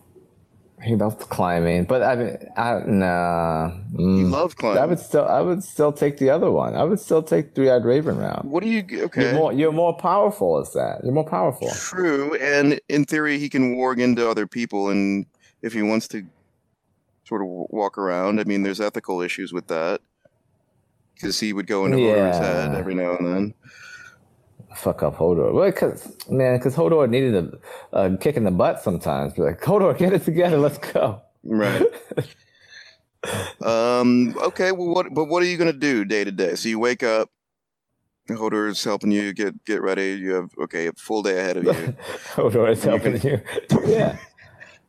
He 0.81 0.95
loved 0.95 1.19
climbing, 1.29 1.83
but 1.85 2.01
I 2.03 2.15
mean, 2.15 2.37
I, 2.55 2.79
nah. 2.85 3.71
He 3.91 3.97
Mm. 3.97 4.31
loved 4.31 4.57
climbing. 4.57 4.81
I 4.81 4.85
would 4.85 4.99
still, 4.99 5.25
I 5.25 5.41
would 5.41 5.61
still 5.63 5.91
take 5.91 6.17
the 6.17 6.29
other 6.29 6.49
one. 6.51 6.73
I 6.75 6.83
would 6.85 6.99
still 7.01 7.21
take 7.21 7.53
Three 7.53 7.69
Eyed 7.69 7.83
Raven 7.83 8.17
route. 8.17 8.45
what 8.45 8.63
do 8.63 8.69
you? 8.69 8.83
Okay, 9.05 9.23
You're 9.23 9.33
more, 9.33 9.51
you're 9.51 9.71
more 9.73 9.93
powerful 9.97 10.57
as 10.59 10.71
that. 10.73 11.01
You're 11.03 11.11
more 11.13 11.27
powerful. 11.27 11.69
True, 11.69 12.33
and 12.35 12.79
in 12.87 13.03
theory, 13.03 13.39
he 13.39 13.49
can 13.49 13.75
warg 13.75 13.99
into 13.99 14.29
other 14.29 14.47
people, 14.47 14.87
and 14.89 15.25
if 15.61 15.73
he 15.73 15.81
wants 15.81 16.07
to 16.09 16.23
sort 17.25 17.41
of 17.41 17.47
walk 17.69 17.97
around, 17.97 18.39
I 18.39 18.45
mean, 18.45 18.63
there's 18.63 18.79
ethical 18.79 19.19
issues 19.21 19.51
with 19.51 19.67
that 19.67 19.99
because 21.13 21.41
he 21.41 21.51
would 21.51 21.67
go 21.67 21.83
into 21.85 21.97
Hodor's 21.97 22.37
head 22.37 22.73
every 22.73 22.95
now 22.95 23.17
and 23.17 23.27
then. 23.27 23.53
Fuck 24.79 25.03
up 25.03 25.17
Hodor. 25.17 25.53
Well, 25.53 25.71
cause 25.73 26.15
man, 26.29 26.57
because 26.57 26.73
Hodor 26.73 27.09
needed 27.09 27.35
a, 27.35 27.97
a 27.97 28.17
kick 28.17 28.37
in 28.37 28.45
the 28.45 28.51
butt 28.51 28.81
sometimes. 28.81 29.33
Be 29.33 29.41
like, 29.41 29.59
Hodor, 29.59 29.97
get 29.97 30.13
it 30.13 30.23
together. 30.23 30.57
Let's 30.57 30.77
go. 30.77 31.21
Right. 31.43 31.83
Um. 33.61 34.33
Okay. 34.37 34.71
Well, 34.71 34.87
what? 34.87 35.13
But 35.13 35.25
what 35.25 35.43
are 35.43 35.45
you 35.45 35.57
gonna 35.57 35.73
do 35.73 36.05
day 36.05 36.23
to 36.23 36.31
day? 36.31 36.55
So 36.55 36.69
you 36.69 36.79
wake 36.79 37.03
up. 37.03 37.29
Hodor's 38.29 38.81
helping 38.81 39.11
you 39.11 39.33
get 39.33 39.65
get 39.65 39.81
ready. 39.81 40.13
You 40.13 40.35
have 40.35 40.51
okay 40.57 40.87
a 40.87 40.93
full 40.93 41.21
day 41.21 41.37
ahead 41.37 41.57
of 41.57 41.65
you. 41.65 41.71
Hodor 42.35 42.71
is 42.71 42.81
helping 42.81 43.19
you. 43.21 43.41
yeah. 43.85 44.17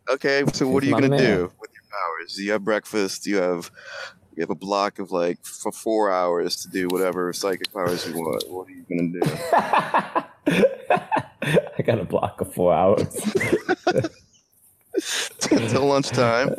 Okay. 0.09 0.45
So 0.53 0.69
what 0.69 0.85
are 0.85 0.87
you 0.87 0.93
gonna 0.93 1.09
man. 1.09 1.19
do 1.19 1.53
with 1.61 1.71
your 1.73 1.83
powers? 1.91 2.39
You 2.39 2.53
have 2.53 2.63
breakfast. 2.63 3.27
You 3.27 3.39
have 3.39 3.73
you 4.37 4.41
have 4.43 4.51
a 4.51 4.55
block 4.55 4.99
of 4.99 5.11
like 5.13 5.45
for 5.45 5.73
four 5.73 6.11
hours 6.11 6.57
to 6.63 6.69
do 6.69 6.89
whatever 6.89 7.33
psychic 7.33 7.73
powers 7.73 8.07
you 8.09 8.15
want. 8.15 8.45
What 8.49 8.69
are 8.69 8.71
you 8.71 8.85
gonna 8.89 9.13
do? 9.13 9.21
I 11.79 11.83
got 11.83 11.99
a 11.99 12.05
block 12.05 12.41
of 12.41 12.53
four 12.53 12.73
hours. 12.73 13.15
Until 15.51 15.87
lunchtime. 15.87 16.55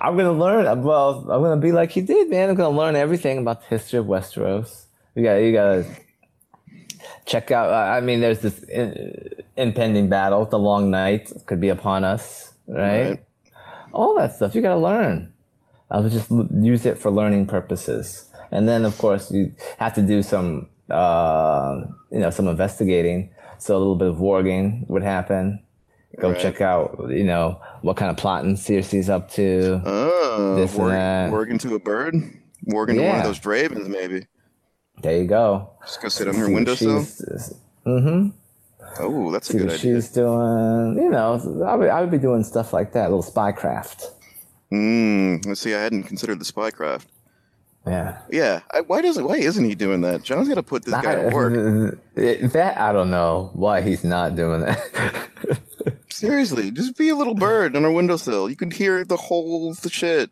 I'm 0.00 0.16
gonna 0.16 0.32
learn. 0.32 0.82
Well, 0.82 1.20
I'm 1.30 1.42
gonna 1.42 1.56
be 1.60 1.72
like 1.72 1.90
he 1.90 2.00
did, 2.00 2.30
man. 2.30 2.50
I'm 2.50 2.54
gonna 2.54 2.76
learn 2.76 2.96
everything 2.96 3.38
about 3.38 3.62
the 3.62 3.68
history 3.68 3.98
of 3.98 4.06
Westeros. 4.06 4.84
You 5.14 5.24
got, 5.24 5.34
you 5.36 5.52
gotta 5.52 5.86
check 7.26 7.50
out. 7.50 7.70
uh, 7.70 7.96
I 7.96 8.00
mean, 8.00 8.20
there's 8.20 8.40
this 8.40 8.62
in, 8.64 9.42
impending 9.56 10.08
battle. 10.08 10.44
The 10.44 10.58
long 10.58 10.90
night 10.90 11.32
could 11.46 11.60
be 11.60 11.68
upon 11.68 12.04
us, 12.04 12.52
right? 12.66 13.10
Right. 13.10 13.24
All 13.92 14.14
that 14.16 14.34
stuff 14.36 14.54
you 14.54 14.62
gotta 14.62 14.80
learn. 14.80 15.32
I 15.90 16.00
would 16.00 16.12
just 16.12 16.30
use 16.30 16.86
it 16.86 16.98
for 16.98 17.10
learning 17.10 17.46
purposes, 17.46 18.30
and 18.50 18.68
then 18.68 18.84
of 18.84 18.96
course 18.98 19.30
you 19.32 19.52
have 19.78 19.94
to 19.94 20.02
do 20.02 20.22
some, 20.22 20.68
uh, 20.90 21.82
you 22.12 22.18
know, 22.20 22.30
some 22.30 22.46
investigating. 22.48 23.30
So 23.58 23.76
a 23.76 23.78
little 23.78 23.96
bit 23.96 24.08
of 24.08 24.16
warging 24.16 24.88
would 24.88 25.02
happen. 25.02 25.62
Go 26.18 26.30
Right. 26.30 26.40
check 26.40 26.60
out, 26.60 26.98
you 27.10 27.24
know, 27.24 27.60
what 27.82 27.96
kind 27.96 28.10
of 28.10 28.16
plotting 28.16 28.54
Cersei's 28.56 29.08
up 29.10 29.30
to. 29.32 29.80
Oh, 29.84 30.56
This 30.56 30.72
and 30.74 30.80
work, 30.82 30.90
that. 30.92 31.30
work 31.32 31.50
into 31.50 31.74
a 31.74 31.78
bird. 31.78 32.14
Work 32.66 32.88
to 32.90 33.00
one 33.06 33.18
of 33.18 33.24
those 33.24 33.44
ravens, 33.44 33.88
maybe. 33.88 34.26
There 35.02 35.16
you 35.16 35.26
go. 35.26 35.70
Just 35.82 36.02
go 36.02 36.08
sit 36.08 36.28
on 36.28 36.34
her 36.34 36.50
windowsill. 36.50 37.04
Mm-hmm. 37.86 38.28
Oh, 38.98 39.30
that's 39.30 39.50
a 39.50 39.52
good 39.54 39.66
idea. 39.68 39.78
she's 39.78 40.08
doing. 40.10 40.96
You 40.96 41.10
know, 41.10 41.40
I 41.66 41.74
would, 41.74 41.88
I 41.88 42.00
would 42.00 42.10
be 42.10 42.18
doing 42.18 42.44
stuff 42.44 42.72
like 42.72 42.92
that, 42.92 43.10
little 43.10 43.22
spycraft. 43.22 44.06
Mm, 44.72 45.46
let's 45.46 45.60
see. 45.60 45.74
I 45.74 45.80
hadn't 45.80 46.04
considered 46.04 46.38
the 46.38 46.44
spycraft. 46.44 47.06
Yeah. 47.86 48.18
Yeah. 48.30 48.60
I, 48.72 48.82
why 48.82 49.00
doesn't? 49.00 49.24
Why 49.24 49.36
isn't 49.36 49.64
he 49.64 49.74
doing 49.74 50.02
that? 50.02 50.22
Jon's 50.22 50.48
got 50.48 50.56
to 50.56 50.62
put 50.62 50.84
this 50.84 50.94
guy 50.94 51.14
to 51.16 51.34
work. 51.34 51.98
That 52.14 52.78
I 52.78 52.92
don't 52.92 53.10
know 53.10 53.50
why 53.54 53.80
he's 53.80 54.04
not 54.04 54.36
doing 54.36 54.60
that. 54.60 55.28
Seriously, 56.10 56.70
just 56.70 56.98
be 56.98 57.08
a 57.08 57.14
little 57.14 57.34
bird 57.34 57.74
on 57.74 57.82
her 57.84 57.90
windowsill. 57.90 58.50
You 58.50 58.56
can 58.56 58.70
hear 58.70 59.04
the 59.04 59.16
whole 59.16 59.72
the 59.74 59.88
shit. 59.88 60.30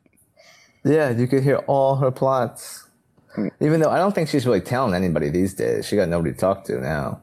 yeah, 0.85 1.11
you 1.11 1.27
could 1.27 1.43
hear 1.43 1.59
all 1.67 1.97
her 1.97 2.11
plots. 2.11 2.87
Hmm. 3.35 3.49
Even 3.61 3.81
though 3.81 3.91
I 3.91 3.99
don't 3.99 4.15
think 4.15 4.29
she's 4.29 4.47
really 4.47 4.61
telling 4.61 4.95
anybody 4.95 5.31
these 5.31 5.55
days. 5.55 5.87
She 5.87 5.97
got 5.97 6.09
nobody 6.09 6.35
to 6.35 6.39
talk 6.39 6.65
to 6.65 6.79
now. 6.79 7.23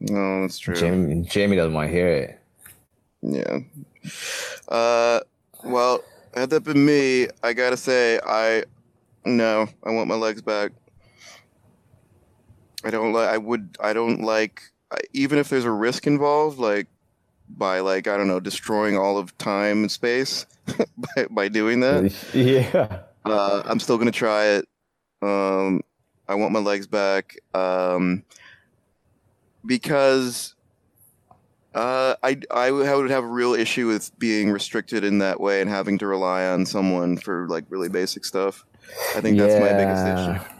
No, 0.00 0.42
that's 0.42 0.58
true. 0.58 0.74
Jaime, 0.76 1.26
Jaime 1.32 1.56
doesn't 1.56 1.72
want 1.72 1.88
to 1.88 1.92
hear 1.94 2.08
it. 2.08 2.40
Yeah. 3.22 3.58
Uh, 4.68 5.20
well, 5.64 6.02
had 6.40 6.50
that 6.50 6.64
been 6.64 6.84
me, 6.84 7.28
I 7.42 7.52
gotta 7.52 7.76
say, 7.76 8.18
I 8.26 8.64
no, 9.24 9.68
I 9.82 9.90
want 9.90 10.08
my 10.08 10.14
legs 10.14 10.42
back. 10.42 10.72
I 12.84 12.90
don't 12.90 13.12
like. 13.12 13.28
I 13.28 13.38
would. 13.38 13.76
I 13.80 13.92
don't 13.92 14.22
like. 14.22 14.62
I, 14.92 14.98
even 15.12 15.38
if 15.38 15.48
there's 15.48 15.64
a 15.64 15.70
risk 15.70 16.06
involved, 16.06 16.58
like 16.58 16.86
by 17.48 17.80
like 17.80 18.06
I 18.06 18.16
don't 18.16 18.28
know, 18.28 18.40
destroying 18.40 18.98
all 18.98 19.16
of 19.16 19.36
time 19.38 19.82
and 19.82 19.90
space 19.90 20.46
by 21.16 21.26
by 21.30 21.48
doing 21.48 21.80
that. 21.80 22.12
Yeah. 22.34 23.00
Uh, 23.24 23.62
I'm 23.64 23.80
still 23.80 23.96
gonna 23.96 24.12
try 24.12 24.44
it. 24.46 24.68
Um, 25.22 25.80
I 26.28 26.34
want 26.34 26.52
my 26.52 26.58
legs 26.58 26.86
back. 26.86 27.36
Um, 27.54 28.22
because 29.64 30.54
uh, 31.74 32.14
I 32.22 32.40
I 32.50 32.70
would 32.70 33.10
have 33.10 33.24
a 33.24 33.28
real 33.28 33.54
issue 33.54 33.88
with 33.88 34.16
being 34.18 34.50
restricted 34.50 35.04
in 35.04 35.18
that 35.18 35.40
way 35.40 35.60
and 35.60 35.68
having 35.68 35.98
to 35.98 36.06
rely 36.06 36.46
on 36.46 36.66
someone 36.66 37.16
for 37.16 37.48
like 37.48 37.64
really 37.68 37.88
basic 37.88 38.24
stuff. 38.24 38.64
I 39.16 39.20
think 39.20 39.38
that's 39.38 39.60
my 39.60 39.72
biggest 39.72 40.06
issue. 40.06 40.54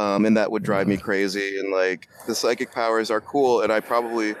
Um, 0.00 0.24
and 0.24 0.36
that 0.36 0.52
would 0.52 0.62
drive 0.62 0.86
me 0.86 0.96
crazy. 0.96 1.58
And 1.58 1.72
like 1.72 2.08
the 2.26 2.34
psychic 2.34 2.72
powers 2.72 3.10
are 3.10 3.20
cool, 3.20 3.62
and 3.62 3.72
I 3.72 3.80
probably 3.80 4.34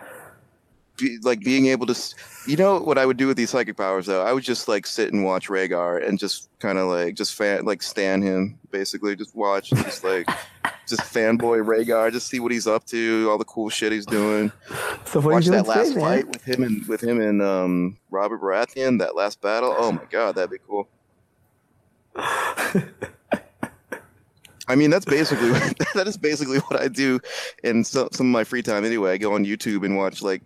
be, 0.98 1.18
like 1.22 1.40
being 1.40 1.66
able 1.66 1.86
to. 1.86 2.14
You 2.46 2.56
know 2.56 2.78
what 2.78 2.98
I 2.98 3.06
would 3.06 3.16
do 3.16 3.26
with 3.26 3.36
these 3.36 3.50
psychic 3.50 3.76
powers 3.76 4.06
though? 4.06 4.22
I 4.22 4.32
would 4.32 4.44
just 4.44 4.68
like 4.68 4.86
sit 4.86 5.12
and 5.12 5.24
watch 5.24 5.48
Rhaegar 5.48 6.06
and 6.06 6.18
just 6.18 6.48
kind 6.58 6.78
of 6.78 6.88
like 6.88 7.14
just 7.14 7.34
fan 7.34 7.64
like 7.64 7.82
stan 7.82 8.22
him 8.22 8.58
basically, 8.70 9.16
just 9.16 9.34
watch, 9.34 9.72
and 9.72 9.82
just 9.84 10.04
like 10.04 10.28
just 10.86 11.02
fanboy 11.02 11.64
Rhaegar, 11.64 12.12
just 12.12 12.28
see 12.28 12.40
what 12.40 12.52
he's 12.52 12.66
up 12.66 12.84
to, 12.86 13.28
all 13.30 13.38
the 13.38 13.44
cool 13.44 13.68
shit 13.68 13.92
he's 13.92 14.06
doing. 14.06 14.50
So 15.04 15.20
what 15.20 15.34
Watch 15.34 15.46
that 15.46 15.64
doing 15.64 15.64
last 15.64 15.88
today, 15.88 16.00
fight 16.00 16.28
with 16.28 16.44
him 16.44 16.62
and 16.62 16.86
with 16.86 17.02
him 17.02 17.20
and 17.20 17.42
um, 17.42 17.98
Robert 18.10 18.40
Baratheon. 18.40 18.98
That 18.98 19.14
last 19.16 19.40
battle. 19.40 19.74
Oh 19.76 19.92
my 19.92 20.04
god, 20.10 20.34
that'd 20.34 20.50
be 20.50 20.58
cool. 20.66 20.88
I 24.68 24.74
mean, 24.76 24.90
that's 24.90 25.06
basically 25.06 25.50
that 25.94 26.06
is 26.06 26.16
basically 26.16 26.58
what 26.58 26.80
I 26.80 26.88
do 26.88 27.18
in 27.64 27.84
some, 27.84 28.08
some 28.12 28.26
of 28.26 28.32
my 28.32 28.44
free 28.44 28.62
time. 28.62 28.84
Anyway, 28.84 29.12
I 29.12 29.16
go 29.16 29.34
on 29.34 29.44
YouTube 29.44 29.84
and 29.84 29.96
watch 29.96 30.22
like 30.22 30.42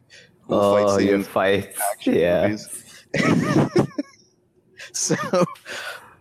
cool 0.46 0.58
Oh, 0.58 0.74
fight 0.74 1.04
your 1.04 1.22
scenes, 1.22 1.26
fights. 1.28 1.80
Yeah. 2.02 2.56
so, 4.92 5.16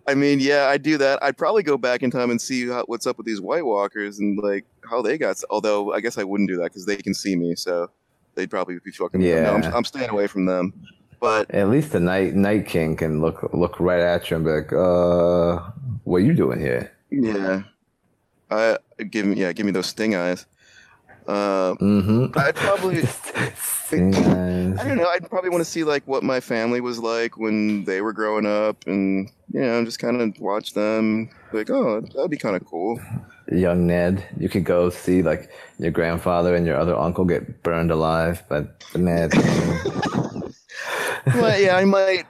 I 0.07 0.15
mean, 0.15 0.39
yeah, 0.39 0.67
I'd 0.67 0.83
do 0.83 0.97
that. 0.97 1.21
I'd 1.23 1.37
probably 1.37 1.63
go 1.63 1.77
back 1.77 2.03
in 2.03 2.11
time 2.11 2.31
and 2.31 2.41
see 2.41 2.67
how, 2.67 2.83
what's 2.87 3.07
up 3.07 3.17
with 3.17 3.25
these 3.25 3.41
White 3.41 3.65
Walkers 3.65 4.19
and 4.19 4.37
like 4.41 4.65
how 4.89 5.01
they 5.01 5.17
got. 5.17 5.41
Although 5.49 5.93
I 5.93 6.01
guess 6.01 6.17
I 6.17 6.23
wouldn't 6.23 6.49
do 6.49 6.57
that 6.57 6.65
because 6.65 6.85
they 6.85 6.97
can 6.97 7.13
see 7.13 7.35
me, 7.35 7.55
so 7.55 7.89
they'd 8.35 8.49
probably 8.49 8.79
be 8.83 8.91
fucking. 8.91 9.21
Yeah, 9.21 9.43
no, 9.43 9.53
I'm, 9.55 9.63
I'm 9.75 9.83
staying 9.83 10.09
away 10.09 10.27
from 10.27 10.45
them. 10.45 10.73
But 11.19 11.51
At 11.51 11.69
least 11.69 11.91
the 11.91 11.99
night 11.99 12.33
night 12.33 12.65
king 12.65 12.95
can 12.95 13.21
look 13.21 13.53
look 13.53 13.79
right 13.79 14.01
at 14.01 14.29
you 14.29 14.37
and 14.37 14.45
be 14.45 14.51
like, 14.51 14.73
uh, 14.73 15.59
what 16.03 16.17
are 16.17 16.25
you 16.25 16.33
doing 16.33 16.59
here? 16.59 16.91
yeah, 17.11 17.61
I 18.49 18.77
give 19.09 19.27
me 19.27 19.35
yeah, 19.35 19.53
give 19.53 19.65
me 19.65 19.71
those 19.71 19.87
sting 19.87 20.15
eyes. 20.15 20.47
Uh, 21.27 21.75
Mm-hmm. 21.75 22.37
I'd 22.37 22.55
probably. 22.55 22.99
I 23.91 24.87
don't 24.87 24.97
know. 24.97 25.07
I'd 25.07 25.29
probably 25.29 25.49
want 25.49 25.61
to 25.61 25.69
see 25.69 25.83
like 25.83 26.07
what 26.07 26.23
my 26.23 26.39
family 26.39 26.79
was 26.79 26.99
like 26.99 27.37
when 27.37 27.83
they 27.83 28.01
were 28.01 28.13
growing 28.13 28.45
up, 28.45 28.85
and 28.87 29.29
you 29.51 29.61
know, 29.61 29.83
just 29.83 29.99
kind 29.99 30.21
of 30.21 30.39
watch 30.39 30.73
them. 30.73 31.29
Like, 31.51 31.69
oh, 31.69 32.01
that'd 32.01 32.31
be 32.31 32.37
kind 32.37 32.55
of 32.55 32.65
cool. 32.65 32.99
Young 33.51 33.87
Ned, 33.87 34.25
you 34.37 34.47
could 34.47 34.63
go 34.63 34.89
see 34.89 35.21
like 35.21 35.51
your 35.77 35.91
grandfather 35.91 36.55
and 36.55 36.65
your 36.65 36.77
other 36.77 36.95
uncle 36.95 37.25
get 37.25 37.61
burned 37.63 37.91
alive 37.91 38.47
by 38.47 38.65
the 38.93 38.99
Mad 38.99 39.33
well, 41.35 41.59
yeah, 41.59 41.75
I 41.75 41.83
might 41.83 42.25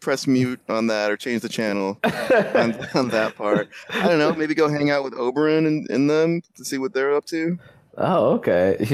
press 0.00 0.26
mute 0.26 0.60
on 0.68 0.86
that 0.86 1.10
or 1.10 1.16
change 1.16 1.42
the 1.42 1.48
channel 1.48 1.98
on, 2.04 2.74
on 2.94 3.08
that 3.08 3.34
part. 3.36 3.68
I 3.90 4.08
don't 4.08 4.18
know. 4.18 4.34
Maybe 4.34 4.54
go 4.54 4.68
hang 4.68 4.90
out 4.90 5.04
with 5.04 5.14
Oberyn 5.14 5.66
and, 5.66 5.88
and 5.90 6.08
them 6.08 6.42
to 6.56 6.64
see 6.64 6.78
what 6.78 6.94
they're 6.94 7.14
up 7.14 7.26
to. 7.26 7.58
Oh, 7.98 8.34
okay. 8.34 8.76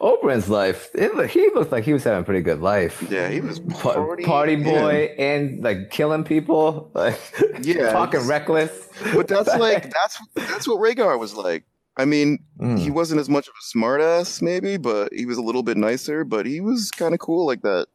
Oberyn's 0.00 0.48
life. 0.48 0.90
It, 0.94 1.30
he 1.30 1.50
looked 1.54 1.72
like 1.72 1.84
he 1.84 1.92
was 1.92 2.04
having 2.04 2.20
a 2.20 2.24
pretty 2.24 2.42
good 2.42 2.60
life. 2.60 3.04
Yeah, 3.10 3.28
he 3.28 3.40
was 3.40 3.60
Pa- 3.60 3.94
party, 3.94 4.24
party 4.24 4.54
yeah. 4.54 4.64
boy 4.64 5.14
and 5.18 5.62
like 5.62 5.90
killing 5.90 6.24
people, 6.24 6.90
like 6.94 7.18
Yeah, 7.62 7.92
talking 7.92 8.26
reckless. 8.26 8.88
But 9.14 9.28
that's 9.28 9.48
like 9.56 9.92
that's 9.92 10.18
that's 10.34 10.66
what 10.68 10.78
Rhaegar 10.78 11.18
was 11.18 11.34
like. 11.34 11.64
I 11.96 12.04
mean, 12.06 12.38
Mm. 12.58 12.78
he 12.78 12.90
wasn't 12.90 13.20
as 13.20 13.28
much 13.28 13.48
of 13.48 13.54
a 13.60 13.78
smartass, 13.78 14.40
maybe, 14.40 14.76
but 14.78 15.12
he 15.12 15.26
was 15.26 15.36
a 15.36 15.42
little 15.42 15.62
bit 15.62 15.76
nicer. 15.76 16.24
But 16.24 16.46
he 16.46 16.60
was 16.60 16.90
kind 16.90 17.12
of 17.12 17.20
cool 17.20 17.44
like 17.46 17.62
that. 17.62 17.86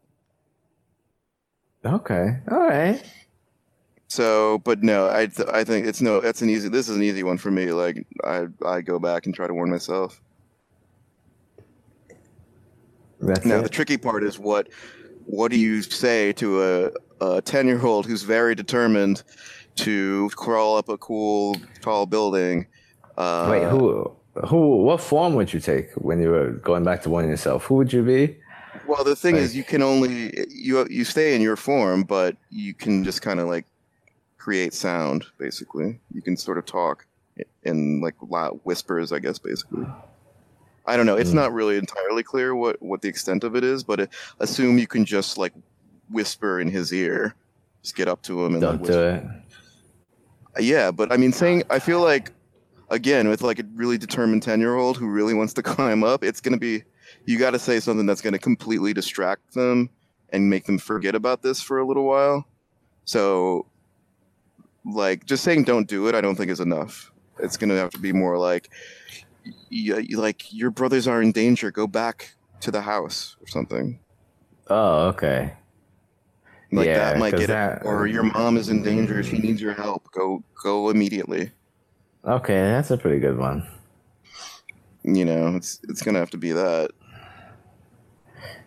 okay, 1.86 2.38
all 2.52 2.60
right. 2.68 3.02
So, 4.10 4.60
but 4.60 4.84
no, 4.84 5.10
I 5.10 5.28
th- 5.28 5.50
I 5.52 5.64
think 5.64 5.86
it's 5.86 6.02
no. 6.02 6.20
That's 6.22 6.42
an 6.42 6.50
easy. 6.50 6.70
This 6.70 6.88
is 6.90 6.96
an 6.96 7.04
easy 7.04 7.24
one 7.24 7.38
for 7.38 7.52
me. 7.52 7.72
Like 7.72 8.06
I 8.24 8.46
I 8.66 8.82
go 8.82 9.00
back 9.00 9.26
and 9.26 9.36
try 9.36 9.48
to 9.48 9.54
warn 9.54 9.70
myself. 9.70 10.22
That's 13.22 13.46
Now 13.46 13.60
it. 13.60 13.64
the 13.64 13.70
tricky 13.70 13.98
part 13.98 14.24
is 14.24 14.38
what 14.40 14.70
what 15.26 15.52
do 15.52 15.60
you 15.60 15.82
say 15.82 16.34
to 16.34 16.64
a 16.64 16.92
a 17.20 17.42
ten 17.42 17.68
year 17.68 17.84
old 17.84 18.06
who's 18.06 18.24
very 18.24 18.56
determined 18.56 19.24
to 19.76 20.30
crawl 20.36 20.78
up 20.78 20.90
a 20.90 20.98
cool 20.98 21.56
tall 21.82 22.06
building? 22.06 22.68
Uh, 23.18 23.48
Wait, 23.50 23.68
who, 23.68 24.12
who, 24.48 24.84
what 24.84 25.02
form 25.02 25.34
would 25.36 25.52
you 25.52 25.60
take 25.60 25.92
when 25.94 26.22
you 26.22 26.30
were 26.30 26.52
going 26.52 26.84
back 26.84 27.02
to 27.04 27.10
one 27.10 27.28
yourself? 27.28 27.66
Who 27.66 27.76
would 27.76 27.92
you 27.92 28.04
be? 28.04 28.38
Well, 28.86 29.04
the 29.04 29.16
thing 29.16 29.36
is, 29.36 29.56
you 29.56 29.64
can 29.64 29.82
only 29.82 30.46
you 30.50 30.86
you 30.90 31.04
stay 31.04 31.36
in 31.36 31.42
your 31.42 31.56
form, 31.56 32.04
but 32.04 32.38
you 32.50 32.74
can 32.74 33.04
just 33.04 33.22
kind 33.22 33.40
of 33.40 33.48
like 33.48 33.66
create 34.38 34.74
sound. 34.74 35.26
Basically, 35.40 36.00
you 36.14 36.22
can 36.22 36.38
sort 36.38 36.58
of 36.58 36.66
talk 36.66 37.06
in 37.64 38.02
like 38.02 38.16
loud 38.22 38.60
whispers, 38.64 39.12
I 39.12 39.20
guess. 39.20 39.40
Basically, 39.40 39.88
I 40.88 40.96
don't 40.98 41.06
know. 41.06 41.18
It's 41.18 41.32
Hmm. 41.32 41.38
not 41.38 41.54
really 41.54 41.78
entirely 41.78 42.24
clear 42.24 42.56
what 42.56 42.82
what 42.82 43.02
the 43.02 43.10
extent 43.10 43.44
of 43.44 43.56
it 43.56 43.64
is, 43.64 43.84
but 43.84 44.00
it, 44.02 44.10
assume 44.40 44.78
you 44.78 44.88
can 44.88 45.06
just 45.06 45.38
like 45.38 45.54
whisper 46.10 46.60
in 46.60 46.70
his 46.70 46.94
ear, 46.94 47.36
just 47.82 47.96
get 47.96 48.08
up 48.08 48.22
to 48.24 48.44
him 48.46 48.54
and 48.54 48.62
Don't 48.62 48.80
whisper. 48.82 48.94
do 48.94 49.00
it. 49.02 49.24
Uh, 50.58 50.62
yeah, 50.62 50.92
but 50.92 51.12
I 51.12 51.18
mean, 51.18 51.34
saying 51.34 51.64
I 51.70 51.80
feel 51.80 52.00
ah. 52.00 52.04
like 52.06 52.32
again 52.90 53.28
with 53.28 53.42
like 53.42 53.60
a 53.60 53.64
really 53.76 53.98
determined 53.98 54.44
ten 54.44 54.60
year 54.62 54.76
old 54.76 54.98
who 54.98 55.08
really 55.08 55.34
wants 55.34 55.54
to 55.54 55.64
climb 55.76 56.04
up, 56.04 56.24
it's 56.24 56.40
gonna 56.42 56.58
be 56.58 56.84
you 57.26 57.38
got 57.38 57.52
to 57.52 57.60
say 57.60 57.80
something 57.80 58.06
that's 58.06 58.22
gonna 58.22 58.40
completely 58.40 58.94
distract 58.94 59.54
them 59.54 59.90
and 60.30 60.50
make 60.50 60.66
them 60.66 60.78
forget 60.78 61.16
about 61.16 61.42
this 61.42 61.62
for 61.62 61.80
a 61.80 61.86
little 61.86 62.04
while. 62.06 62.46
So, 63.06 63.66
like, 64.86 65.26
just 65.26 65.44
saying 65.44 65.64
don't 65.64 65.88
do 65.88 66.08
it, 66.08 66.16
I 66.16 66.22
don't 66.22 66.36
think 66.36 66.52
is 66.52 66.60
enough. 66.60 67.12
It's 67.40 67.56
gonna 67.58 67.76
have 67.78 67.92
to 67.92 68.00
be 68.00 68.12
more 68.12 68.38
like, 68.38 68.70
yeah, 69.70 70.00
like 70.18 70.52
your 70.54 70.72
brothers 70.72 71.08
are 71.08 71.22
in 71.22 71.32
danger. 71.32 71.72
Go 71.72 71.88
back 71.88 72.36
to 72.62 72.72
the 72.72 72.82
house 72.82 73.36
or 73.42 73.48
something. 73.48 74.00
Oh, 74.70 75.08
okay. 75.08 75.54
Like 76.72 76.88
Yeah, 76.88 76.98
that 77.14 77.20
might 77.20 77.36
get 77.36 77.48
that- 77.48 77.82
it. 77.82 77.86
Or 77.86 78.08
your 78.08 78.24
mom 78.24 78.58
is 78.58 78.70
in 78.70 78.84
danger. 78.84 79.24
She 79.24 79.38
needs 79.38 79.62
your 79.62 79.74
help. 79.74 80.12
Go, 80.12 80.44
go 80.62 80.90
immediately. 80.90 81.52
Okay, 82.26 82.56
that's 82.56 82.92
a 82.92 82.98
pretty 82.98 83.20
good 83.20 83.38
one. 83.38 83.66
You 85.04 85.24
know, 85.24 85.56
it's 85.56 85.80
it's 85.88 86.02
gonna 86.02 86.20
have 86.20 86.32
to 86.32 86.38
be 86.38 86.52
that. 86.52 86.92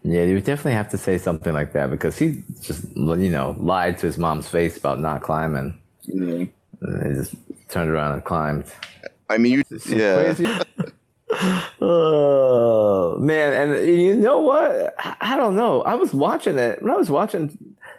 Yeah, 0.02 0.22
you 0.24 0.40
definitely 0.40 0.72
have 0.72 0.88
to 0.90 0.98
say 0.98 1.18
something 1.18 1.52
like 1.52 1.72
that 1.74 1.90
because 1.90 2.18
he 2.18 2.42
just, 2.62 2.84
you 2.96 3.28
know, 3.28 3.54
lied 3.58 3.98
to 3.98 4.06
his 4.06 4.16
mom's 4.16 4.48
face 4.48 4.78
about 4.78 4.98
not 4.98 5.20
climbing. 5.20 5.78
You? 6.04 6.48
And 6.80 7.06
he 7.06 7.12
just 7.20 7.34
turned 7.68 7.90
around 7.90 8.12
and 8.14 8.24
climbed. 8.24 8.64
I 9.30 9.38
mean, 9.38 9.52
you, 9.52 9.64
yeah, 9.86 10.34
oh 11.80 13.16
man, 13.18 13.52
and 13.70 13.86
you 13.88 14.14
know 14.16 14.38
what? 14.38 14.94
I 14.98 15.16
I 15.20 15.36
don't 15.36 15.56
know. 15.56 15.82
I 15.82 15.94
was 15.94 16.12
watching 16.12 16.58
it 16.58 16.82
when 16.82 16.90
I 16.92 16.96
was 16.96 17.10
watching 17.10 17.56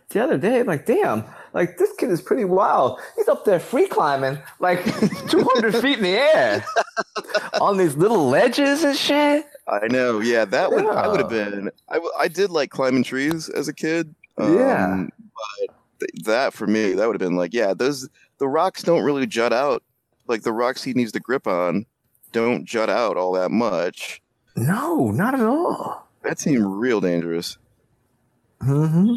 the 0.10 0.24
other 0.24 0.38
day. 0.38 0.64
Like, 0.64 0.86
damn, 0.86 1.24
like 1.54 1.78
this 1.78 1.92
kid 1.98 2.10
is 2.12 2.22
pretty 2.22 2.46
wild. 2.46 3.00
He's 3.16 3.28
up 3.28 3.46
there 3.46 3.60
free 3.60 3.88
climbing, 3.88 4.38
like 4.60 4.84
200 5.30 5.76
feet 5.78 5.98
in 5.98 6.04
the 6.04 6.18
air, 6.18 6.66
on 7.62 7.78
these 7.78 7.96
little 7.96 8.28
ledges 8.28 8.84
and 8.84 8.96
shit. 8.98 9.46
I 9.68 9.88
know. 9.88 10.20
Yeah, 10.20 10.46
that 10.46 10.72
would 10.72 10.86
I 10.86 11.08
would 11.08 11.22
have 11.22 11.32
Yeah. 11.32 11.50
been. 11.50 11.72
I 12.20 12.28
did 12.28 12.50
like 12.50 12.70
climbing 12.72 13.04
trees 13.04 13.50
as 13.50 13.68
a 13.68 13.74
kid. 13.74 14.14
Um, 14.38 14.58
yeah. 14.58 15.06
but 15.68 15.76
th- 16.00 16.26
that 16.26 16.54
for 16.54 16.68
me, 16.68 16.94
that 16.94 17.06
would 17.08 17.14
have 17.20 17.28
been 17.30 17.38
like, 17.38 17.54
yeah, 17.54 17.74
those 17.74 18.10
the 18.40 18.48
rocks 18.48 18.82
don't 18.84 19.04
really 19.04 19.26
jut 19.28 19.54
out. 19.54 19.84
Like 20.28 20.44
the 20.44 20.54
rocks 20.54 20.84
he 20.84 20.94
needs 20.94 21.12
to 21.14 21.20
grip 21.20 21.48
on 21.48 21.86
don't 22.32 22.66
jut 22.66 22.90
out 22.90 23.18
all 23.18 23.34
that 23.34 23.52
much. 23.52 24.22
No, 24.56 25.12
not 25.12 25.34
at 25.34 25.42
all. 25.42 26.08
That 26.24 26.40
seemed 26.40 26.66
real 26.66 27.02
dangerous. 27.02 27.58
Mm-hmm. 28.62 29.16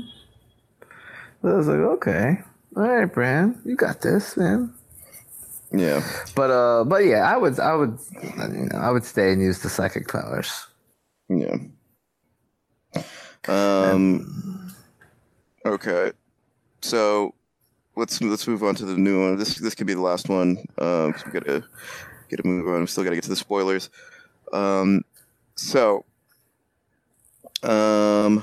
I 1.47 1.53
was 1.53 1.69
like, 1.69 1.79
okay, 1.79 2.39
all 2.77 2.89
right, 2.89 3.13
Bran, 3.13 3.61
you 3.65 3.77
got 3.77 4.01
this, 4.01 4.37
man. 4.37 4.73
Yeah. 5.71 6.03
But 6.35 6.51
uh, 6.51 6.85
but 6.85 7.05
yeah, 7.05 7.31
I 7.31 7.37
would, 7.37 7.59
I 7.61 7.75
would, 7.75 7.99
you 8.23 8.69
know, 8.73 8.79
I 8.79 8.91
would 8.91 9.05
stay 9.05 9.33
and 9.33 9.43
use 9.43 9.61
the 9.61 9.69
psychic 9.69 10.09
powers. 10.09 10.67
Yeah. 11.29 11.57
Um. 13.47 14.73
Okay. 15.67 16.13
So 16.81 17.35
let's 17.97 18.21
let's 18.21 18.47
move 18.47 18.63
on 18.63 18.75
to 18.77 18.85
the 18.85 18.97
new 18.97 19.21
one. 19.23 19.39
This 19.39 19.57
this 19.57 19.75
could 19.75 19.87
be 19.87 19.95
the 19.95 20.01
last 20.01 20.29
one. 20.29 20.59
Um, 20.79 21.15
we 21.27 21.33
gotta 21.33 21.65
gotta 22.31 22.47
move 22.47 22.67
on. 22.69 22.81
We 22.81 22.87
still 22.87 23.05
gotta 23.05 23.17
get 23.17 23.25
to 23.25 23.31
the 23.31 23.37
spoilers. 23.37 23.91
Um. 24.53 25.05
So. 25.55 26.05
Um. 27.63 28.43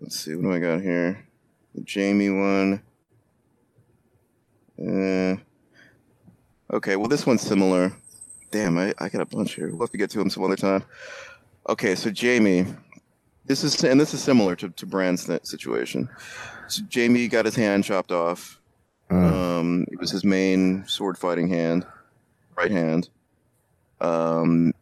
Let's 0.00 0.18
see. 0.18 0.34
What 0.34 0.42
do 0.42 0.52
I 0.52 0.58
got 0.58 0.80
here? 0.80 1.26
The 1.74 1.84
Jaime 1.92 2.30
one. 2.30 2.82
Uh. 4.80 5.36
Okay. 6.74 6.96
Well, 6.96 7.08
this 7.08 7.26
one's 7.26 7.42
similar. 7.42 7.94
Damn, 8.50 8.78
I, 8.78 8.92
I 8.98 9.08
got 9.08 9.20
a 9.20 9.26
bunch 9.26 9.54
here. 9.54 9.70
We'll 9.70 9.80
have 9.80 9.90
to 9.90 9.98
get 9.98 10.10
to 10.10 10.18
them 10.18 10.28
some 10.28 10.42
other 10.42 10.56
time. 10.56 10.82
Okay, 11.68 11.94
so 11.94 12.10
Jaime, 12.12 12.66
this 13.46 13.64
is 13.64 13.82
and 13.84 14.00
this 14.00 14.14
is 14.14 14.22
similar 14.22 14.56
to 14.56 14.70
to 14.70 14.86
Bran's 14.86 15.28
situation. 15.42 16.08
So 16.68 16.82
Jaime 16.92 17.28
got 17.28 17.44
his 17.44 17.56
hand 17.56 17.84
chopped 17.84 18.12
off. 18.12 18.60
Mm. 19.10 19.32
Um, 19.32 19.86
it 19.90 19.98
was 19.98 20.10
his 20.10 20.24
main 20.24 20.86
sword 20.86 21.18
fighting 21.18 21.48
hand, 21.48 21.84
right 22.56 22.70
hand. 22.70 23.08
Um, 24.00 24.72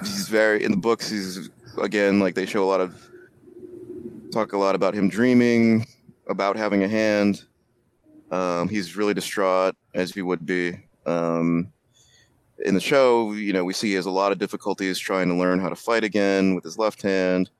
he's 0.00 0.28
very 0.28 0.62
in 0.62 0.70
the 0.70 0.76
books. 0.76 1.10
He's 1.10 1.50
again 1.78 2.20
like 2.20 2.34
they 2.34 2.46
show 2.46 2.62
a 2.62 2.66
lot 2.68 2.80
of 2.80 3.08
talk 4.32 4.52
a 4.52 4.58
lot 4.58 4.74
about 4.74 4.94
him 4.94 5.08
dreaming 5.08 5.86
about 6.28 6.56
having 6.56 6.82
a 6.82 6.88
hand. 6.88 7.44
Um, 8.30 8.68
he's 8.68 8.96
really 8.96 9.14
distraught 9.14 9.76
as 9.94 10.12
he 10.12 10.22
would 10.22 10.44
be. 10.44 10.76
Um, 11.06 11.72
in 12.64 12.74
the 12.74 12.80
show, 12.80 13.32
you 13.32 13.52
know, 13.52 13.64
we 13.64 13.72
see 13.72 13.88
he 13.88 13.94
has 13.94 14.06
a 14.06 14.10
lot 14.10 14.32
of 14.32 14.38
difficulties 14.38 14.98
trying 14.98 15.28
to 15.28 15.34
learn 15.34 15.60
how 15.60 15.68
to 15.68 15.76
fight 15.76 16.04
again 16.04 16.54
with 16.54 16.64
his 16.64 16.78
left 16.78 17.02
hand. 17.02 17.50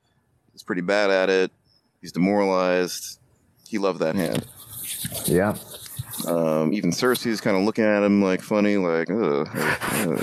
He's 0.55 0.63
pretty 0.63 0.81
bad 0.81 1.09
at 1.09 1.29
it. 1.29 1.51
He's 1.99 2.13
demoralized. 2.13 3.19
He 3.67 3.77
loved 3.77 3.99
that 3.99 4.15
hand. 4.15 4.45
Yeah. 5.25 5.57
Um, 6.25 6.71
even 6.71 6.91
Cersei's 6.91 7.41
kind 7.41 7.57
of 7.57 7.63
looking 7.63 7.83
at 7.83 8.03
him 8.03 8.23
like 8.23 8.41
funny, 8.41 8.77
like, 8.77 9.11
Ugh, 9.11 9.49
I, 9.51 10.01
I 10.01 10.05
don't 10.05 10.21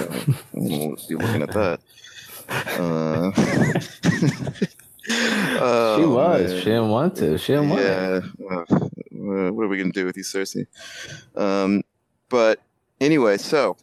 know 0.54 0.96
you 1.06 1.18
looking 1.18 1.42
at 1.42 1.52
that. 1.52 1.80
Uh, 2.48 3.30
she 5.04 5.14
oh, 5.60 6.14
was. 6.14 6.50
man. 6.50 6.58
She 6.60 6.64
didn't 6.64 6.88
want 6.88 7.16
to. 7.16 7.36
She 7.36 7.52
didn't 7.52 7.68
want 7.68 7.82
to. 7.82 8.32
Yeah. 8.40 8.64
Uh, 8.70 9.52
what 9.52 9.64
are 9.64 9.68
we 9.68 9.76
gonna 9.76 9.92
do 9.92 10.06
with 10.06 10.16
you, 10.16 10.22
Cersei? 10.22 10.66
Um, 11.36 11.82
but 12.30 12.58
anyway, 13.02 13.36
so 13.36 13.76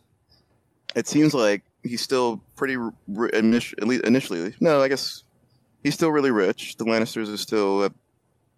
it 0.95 1.07
seems 1.07 1.35
like 1.35 1.61
he's 1.83 2.01
still 2.01 2.41
pretty 2.55 2.75
r- 2.75 2.91
r- 3.15 3.29
init- 3.29 3.73
at 3.79 3.87
least 3.87 4.03
initially. 4.03 4.55
No, 4.59 4.81
I 4.81 4.87
guess 4.87 5.23
he's 5.83 5.93
still 5.93 6.11
really 6.11 6.31
rich. 6.31 6.77
The 6.77 6.85
Lannisters 6.85 7.33
are 7.33 7.37
still 7.37 7.83
have 7.83 7.93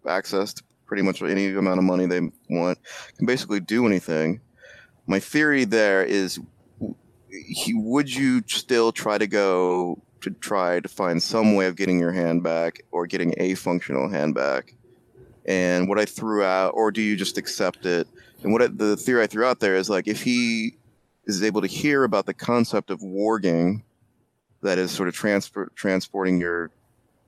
access 0.06 0.54
to 0.54 0.62
pretty 0.86 1.02
much 1.02 1.22
any 1.22 1.48
amount 1.48 1.78
of 1.78 1.84
money 1.84 2.06
they 2.06 2.20
want. 2.50 2.78
Can 3.16 3.26
basically 3.26 3.60
do 3.60 3.86
anything. 3.86 4.40
My 5.06 5.20
theory 5.20 5.64
there 5.64 6.04
is, 6.04 6.38
he, 7.28 7.74
would 7.74 8.14
you 8.14 8.42
still 8.46 8.92
try 8.92 9.18
to 9.18 9.26
go 9.26 10.02
to 10.20 10.30
try 10.30 10.80
to 10.80 10.88
find 10.88 11.22
some 11.22 11.56
way 11.56 11.66
of 11.66 11.76
getting 11.76 11.98
your 11.98 12.12
hand 12.12 12.42
back 12.42 12.82
or 12.92 13.06
getting 13.06 13.34
a 13.38 13.54
functional 13.54 14.08
hand 14.08 14.34
back? 14.34 14.74
And 15.44 15.88
what 15.88 15.98
I 15.98 16.04
threw 16.04 16.44
out, 16.44 16.72
or 16.74 16.92
do 16.92 17.02
you 17.02 17.16
just 17.16 17.36
accept 17.36 17.84
it? 17.84 18.06
And 18.42 18.52
what 18.52 18.62
I, 18.62 18.68
the 18.68 18.96
theory 18.96 19.22
I 19.22 19.26
threw 19.26 19.44
out 19.44 19.60
there 19.60 19.76
is 19.76 19.90
like 19.90 20.06
if 20.06 20.22
he 20.22 20.76
is 21.26 21.42
able 21.42 21.62
to 21.62 21.66
hear 21.66 22.04
about 22.04 22.26
the 22.26 22.34
concept 22.34 22.90
of 22.90 23.00
warging, 23.00 23.82
that 24.62 24.78
is 24.78 24.92
sort 24.92 25.08
of 25.08 25.14
transport 25.14 25.74
transporting 25.74 26.38
your 26.38 26.70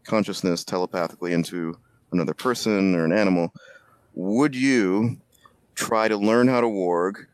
consciousness 0.05 0.65
telepathically 0.65 1.33
into 1.33 1.79
another 2.13 2.35
person 2.35 2.95
or 2.95 3.05
an 3.05 3.13
animal, 3.13 3.53
would 4.15 4.55
you 4.55 5.17
try 5.75 6.09
to 6.09 6.17
learn 6.17 6.49
how 6.49 6.61
to 6.61 6.67
warg? 6.67 7.27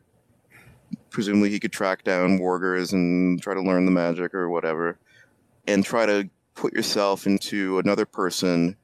Presumably, 1.09 1.49
he 1.49 1.59
could 1.59 1.71
track 1.71 2.03
down 2.03 2.39
wargers 2.39 2.93
and 2.93 3.41
try 3.41 3.53
to 3.53 3.61
learn 3.61 3.85
the 3.85 3.91
magic 3.91 4.33
or 4.33 4.49
whatever, 4.49 4.97
and 5.67 5.83
try 5.85 6.05
to 6.05 6.29
put 6.55 6.73
yourself 6.73 7.27
into 7.27 7.79
another 7.79 8.05
person 8.05 8.75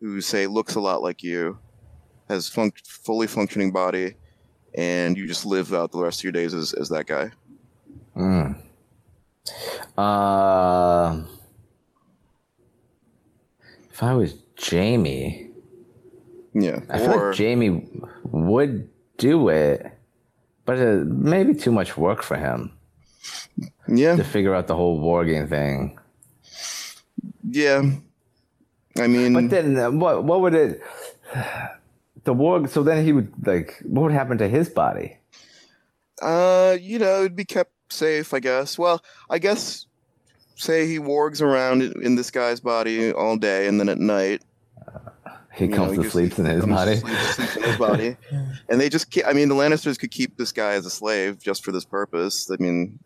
who, 0.00 0.20
say, 0.20 0.46
looks 0.46 0.74
a 0.74 0.80
lot 0.80 1.02
like 1.02 1.22
you, 1.22 1.58
has 2.28 2.48
fully 2.48 3.26
functioning 3.26 3.72
body, 3.72 4.14
and 4.74 5.16
you 5.16 5.26
just 5.26 5.46
live 5.46 5.72
out 5.72 5.92
the 5.92 5.98
rest 5.98 6.20
of 6.20 6.24
your 6.24 6.32
days 6.32 6.52
as, 6.54 6.72
as 6.72 6.88
that 6.88 7.06
guy. 7.06 7.30
Mm. 8.16 8.58
Uh, 9.96 11.22
if 13.94 14.02
I 14.02 14.12
was 14.14 14.34
Jaime, 14.58 15.48
Yeah. 16.52 16.80
I 16.90 16.98
feel 16.98 17.12
or 17.14 17.28
like 17.30 17.38
Jaime 17.38 17.86
would 18.24 18.90
do 19.18 19.48
it, 19.48 19.86
but 20.64 20.78
it 20.78 21.06
may 21.06 21.44
be 21.44 21.54
too 21.54 21.70
much 21.72 21.96
work 21.96 22.22
for 22.22 22.36
him 22.36 22.72
yeah, 23.86 24.16
to 24.16 24.24
figure 24.24 24.54
out 24.54 24.66
the 24.66 24.74
whole 24.74 24.98
wargame 25.00 25.48
thing. 25.48 25.98
yeah. 27.48 27.82
I 28.98 29.06
mean, 29.06 29.32
But 29.34 29.50
then, 29.50 29.76
uh, 29.78 29.90
what 29.90 30.22
what 30.24 30.40
would 30.40 30.54
it? 30.54 30.80
The 32.24 32.32
warg. 32.34 32.68
So 32.70 32.82
then 32.82 33.04
he 33.04 33.12
would 33.12 33.32
like. 33.44 33.82
What 33.84 34.02
would 34.02 34.12
happen 34.12 34.38
to 34.38 34.48
his 34.48 34.68
body? 34.68 35.18
Uh, 36.22 36.76
you 36.80 36.98
know, 36.98 37.20
it'd 37.20 37.34
be 37.36 37.44
kept 37.44 37.72
safe, 37.90 38.32
I 38.32 38.38
guess. 38.40 38.78
Well, 38.78 39.02
I 39.28 39.38
guess 39.38 39.86
say 40.56 40.86
he 40.86 40.98
wargs 40.98 41.40
around 41.42 41.82
in 41.82 42.02
in 42.02 42.14
this 42.16 42.30
guy's 42.30 42.60
body 42.60 43.12
all 43.12 43.36
day, 43.36 43.66
and 43.66 43.78
then 43.80 43.88
at 43.88 43.98
night 43.98 44.42
He 45.54 45.64
you 45.64 45.70
know, 45.70 45.76
comes 45.76 45.96
he 45.96 46.02
to 46.02 46.10
sleep 46.10 46.38
in 46.38 46.44
his 46.46 46.64
body. 46.64 46.96
sleeps 46.96 47.56
in 47.56 47.62
his 47.62 47.76
body, 47.76 48.16
and 48.68 48.80
they 48.80 48.88
just. 48.88 49.10
Keep, 49.10 49.26
I 49.26 49.32
mean, 49.32 49.48
the 49.48 49.54
Lannisters 49.54 49.98
could 49.98 50.10
keep 50.10 50.36
this 50.36 50.52
guy 50.52 50.72
as 50.72 50.84
a 50.86 50.90
slave 50.90 51.38
just 51.40 51.64
for 51.64 51.72
this 51.72 51.84
purpose. 51.84 52.50
I 52.50 52.56
mean, 52.58 52.98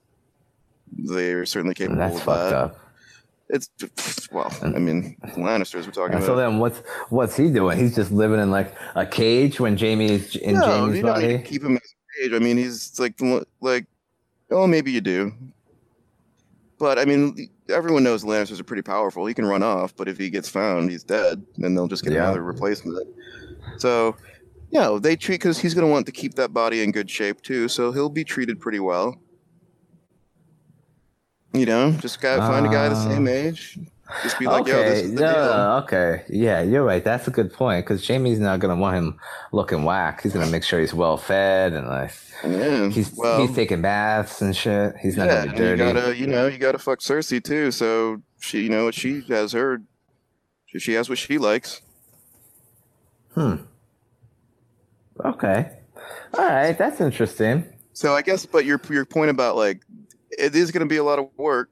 they're 0.96 1.44
certainly 1.46 1.74
capable 1.74 1.98
That's 1.98 2.16
of 2.16 2.22
fucked 2.22 2.50
that. 2.50 2.54
up. 2.54 2.78
It's 3.50 3.70
well, 4.30 4.54
I 4.62 4.78
mean, 4.78 5.16
Lannisters 5.36 5.86
we're 5.86 5.92
talking 5.92 6.12
So 6.12 6.16
about. 6.18 6.26
So 6.26 6.36
then, 6.36 6.58
what's 6.58 6.78
what's 7.08 7.34
he 7.36 7.48
doing? 7.50 7.78
He's 7.78 7.94
just 7.94 8.10
living 8.12 8.40
in 8.40 8.50
like 8.50 8.74
a 8.94 9.06
cage 9.06 9.58
when 9.58 9.76
Jaime's 9.76 10.36
in 10.36 10.56
no, 10.56 10.66
Jaime's 10.66 10.96
you 10.96 11.02
don't 11.02 11.18
need 11.20 11.36
body. 11.38 11.42
keep 11.44 11.62
him 11.62 11.70
in 11.72 11.76
a 11.78 12.22
cage. 12.28 12.32
I 12.34 12.38
mean, 12.40 12.58
he's 12.58 13.00
like 13.00 13.14
like, 13.62 13.86
oh, 14.50 14.66
maybe 14.66 14.90
you 14.92 15.00
do. 15.00 15.32
But 16.78 16.98
I 16.98 17.04
mean, 17.04 17.48
everyone 17.68 18.04
knows 18.04 18.24
Lannisters 18.24 18.60
are 18.60 18.64
pretty 18.64 18.82
powerful. 18.82 19.26
He 19.26 19.34
can 19.34 19.46
run 19.46 19.62
off, 19.62 19.96
but 19.96 20.08
if 20.08 20.16
he 20.16 20.30
gets 20.30 20.48
found, 20.48 20.90
he's 20.90 21.02
dead, 21.02 21.44
and 21.58 21.76
they'll 21.76 21.88
just 21.88 22.04
get 22.04 22.12
Yeah. 22.12 22.24
another 22.24 22.42
replacement. 22.42 23.08
So, 23.78 24.14
yeah, 24.70 24.96
they 25.00 25.16
treat 25.16 25.36
because 25.40 25.58
he's 25.58 25.74
going 25.74 25.86
to 25.86 25.90
want 25.90 26.06
to 26.06 26.12
keep 26.12 26.34
that 26.34 26.52
body 26.54 26.82
in 26.82 26.92
good 26.92 27.10
shape 27.10 27.42
too. 27.42 27.68
So 27.68 27.90
he'll 27.92 28.08
be 28.08 28.24
treated 28.24 28.60
pretty 28.60 28.80
well. 28.80 29.16
You 31.52 31.66
know, 31.66 31.92
just 31.92 32.20
got 32.20 32.36
to 32.36 32.42
find 32.42 32.66
a 32.66 32.68
guy 32.68 32.88
the 32.88 33.02
same 33.02 33.26
Ah. 33.26 33.30
age. 33.30 33.78
Just 34.22 34.38
be 34.38 34.46
like, 34.46 34.66
yo, 34.66 34.74
okay, 34.76 34.88
this 34.88 35.02
is 35.04 35.14
the 35.14 35.20
no, 35.20 35.32
deal. 35.32 35.84
okay, 35.84 36.24
yeah, 36.30 36.62
you're 36.62 36.82
right. 36.84 37.04
That's 37.04 37.28
a 37.28 37.30
good 37.30 37.52
point 37.52 37.84
because 37.84 38.06
Jaime's 38.06 38.38
not 38.38 38.58
gonna 38.58 38.76
want 38.76 38.96
him 38.96 39.18
looking 39.52 39.84
whack. 39.84 40.22
He's 40.22 40.32
gonna 40.32 40.50
make 40.50 40.64
sure 40.64 40.80
he's 40.80 40.94
well 40.94 41.16
fed 41.18 41.72
and 41.74 41.86
like 41.86 42.12
Yeah, 42.42 42.88
he's 42.88 43.12
well, 43.14 43.46
he's 43.46 43.54
taking 43.54 43.82
baths 43.82 44.40
and 44.40 44.56
shit. 44.56 44.94
He's 45.02 45.16
not 45.16 45.26
yeah, 45.26 45.40
gonna 45.44 45.52
be 45.52 45.58
dirty. 45.58 45.84
you 45.84 45.92
gotta, 45.92 46.16
you 46.16 46.26
know, 46.26 46.46
you 46.46 46.56
gotta 46.58 46.78
fuck 46.78 47.00
Cersei 47.00 47.42
too. 47.42 47.70
So 47.70 48.22
she, 48.40 48.62
you 48.62 48.70
know, 48.70 48.90
she 48.90 49.20
has 49.28 49.52
her, 49.52 49.82
she- 50.66 50.78
she 50.78 50.92
has 50.94 51.08
what 51.08 51.18
she 51.18 51.36
likes. 51.38 51.82
Hmm. 53.34 53.56
Okay. 55.24 55.70
All 56.34 56.44
right, 56.48 56.76
that's 56.76 57.00
interesting. 57.00 57.64
So 57.92 58.14
I 58.14 58.22
guess, 58.22 58.46
but 58.46 58.64
your 58.64 58.80
your 58.90 59.04
point 59.04 59.30
about 59.30 59.56
like 59.56 59.82
it 60.30 60.54
is 60.54 60.70
going 60.70 60.80
to 60.80 60.86
be 60.92 60.98
a 60.98 61.04
lot 61.04 61.18
of 61.18 61.28
work 61.36 61.70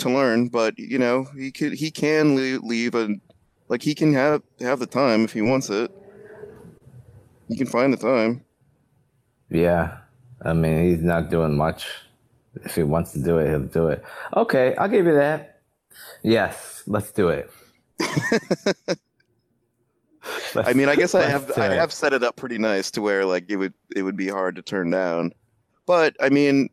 to 0.00 0.10
learn, 0.10 0.48
but 0.48 0.78
you 0.78 0.98
know 0.98 1.26
he 1.36 1.50
could 1.50 1.72
he 1.72 1.90
can 1.90 2.34
leave, 2.34 2.62
leave 2.62 2.94
a 2.94 3.16
like 3.68 3.82
he 3.82 3.94
can 3.94 4.12
have 4.14 4.42
have 4.60 4.80
the 4.80 4.86
time 4.86 5.24
if 5.24 5.32
he 5.32 5.42
wants 5.42 5.70
it. 5.70 5.90
He 7.48 7.56
can 7.56 7.66
find 7.66 7.92
the 7.92 7.96
time. 7.96 8.44
Yeah. 9.50 9.98
I 10.42 10.52
mean, 10.52 10.88
he's 10.88 11.02
not 11.02 11.28
doing 11.30 11.56
much. 11.56 11.86
If 12.64 12.76
he 12.76 12.82
wants 12.82 13.12
to 13.12 13.22
do 13.22 13.38
it, 13.38 13.48
he'll 13.48 13.60
do 13.60 13.88
it. 13.88 14.02
Okay, 14.36 14.74
I'll 14.76 14.88
give 14.88 15.06
you 15.06 15.14
that. 15.14 15.60
Yes, 16.22 16.82
let's 16.86 17.12
do 17.12 17.28
it. 17.28 17.50
I 20.56 20.72
mean, 20.72 20.88
I 20.88 20.96
guess 20.96 21.14
I 21.14 21.22
have 21.22 21.56
I 21.56 21.74
have 21.74 21.92
set 21.92 22.12
it 22.12 22.22
up 22.22 22.36
pretty 22.36 22.58
nice 22.58 22.90
to 22.92 23.02
where 23.02 23.24
like 23.24 23.44
it 23.48 23.56
would 23.56 23.74
it 23.94 24.02
would 24.02 24.16
be 24.16 24.28
hard 24.28 24.56
to 24.56 24.62
turn 24.62 24.90
down, 24.90 25.32
but 25.86 26.16
I 26.20 26.28
mean, 26.28 26.70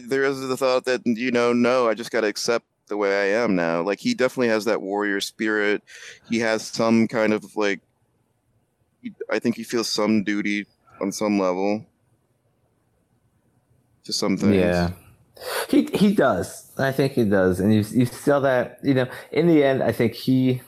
there 0.00 0.24
is 0.24 0.40
the 0.40 0.56
thought 0.56 0.84
that 0.84 1.02
you 1.04 1.30
know, 1.30 1.52
no, 1.52 1.88
I 1.88 1.94
just 1.94 2.10
got 2.10 2.22
to 2.22 2.26
accept 2.26 2.66
the 2.88 2.96
way 2.96 3.22
I 3.22 3.42
am 3.42 3.56
now. 3.56 3.82
Like 3.82 4.00
he 4.00 4.14
definitely 4.14 4.48
has 4.48 4.66
that 4.66 4.82
warrior 4.82 5.20
spirit. 5.20 5.82
He 6.28 6.38
has 6.40 6.62
some 6.62 7.08
kind 7.08 7.32
of 7.32 7.56
like, 7.56 7.80
I 9.30 9.38
think 9.38 9.56
he 9.56 9.62
feels 9.62 9.88
some 9.88 10.22
duty 10.24 10.66
on 11.00 11.12
some 11.12 11.38
level 11.38 11.86
to 14.04 14.12
some 14.12 14.36
things. 14.36 14.56
Yeah. 14.56 14.90
He 15.70 15.86
he 15.94 16.14
does. 16.14 16.70
I 16.76 16.92
think 16.92 17.12
he 17.12 17.24
does. 17.24 17.60
And 17.60 17.72
you 17.72 17.84
you 17.90 18.04
saw 18.04 18.40
that, 18.40 18.78
you 18.82 18.92
know, 18.92 19.06
in 19.32 19.46
the 19.46 19.64
end 19.64 19.82
I 19.82 19.92
think 19.92 20.12
he 20.12 20.60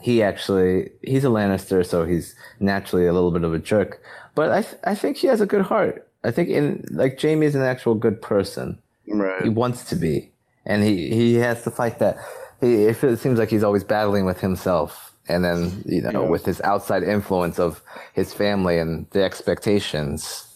he 0.00 0.22
actually 0.22 0.90
he's 1.02 1.24
a 1.24 1.28
Lannister, 1.28 1.84
so 1.84 2.04
he's 2.04 2.36
naturally 2.60 3.06
a 3.06 3.12
little 3.12 3.32
bit 3.32 3.42
of 3.42 3.52
a 3.52 3.58
jerk. 3.58 4.00
But 4.36 4.52
I 4.52 4.62
th- 4.62 4.80
I 4.84 4.94
think 4.94 5.16
he 5.16 5.26
has 5.26 5.40
a 5.40 5.46
good 5.46 5.62
heart. 5.62 6.08
I 6.24 6.30
think 6.30 6.48
in 6.48 6.84
like 6.90 7.20
Jaime 7.20 7.46
is 7.46 7.54
an 7.54 7.62
actual 7.62 7.94
good 7.94 8.20
person. 8.22 8.78
right. 9.08 9.42
He 9.42 9.48
wants 9.48 9.84
to 9.90 9.96
be. 9.96 10.30
And 10.64 10.82
he, 10.84 11.10
he 11.10 11.34
has 11.34 11.64
to 11.64 11.70
fight 11.70 11.98
that. 11.98 12.16
He, 12.60 12.84
it 12.84 13.02
it 13.02 13.18
seems 13.18 13.38
like 13.38 13.50
he's 13.50 13.64
always 13.64 13.82
battling 13.84 14.24
with 14.24 14.40
himself. 14.40 15.12
And 15.28 15.44
then, 15.44 15.82
you 15.86 16.00
know, 16.02 16.10
Yeah. 16.22 16.28
with 16.28 16.44
his 16.44 16.60
outside 16.62 17.02
influence 17.02 17.58
of 17.58 17.82
his 18.14 18.32
family 18.34 18.78
and 18.78 19.06
the 19.10 19.22
expectations. 19.24 20.46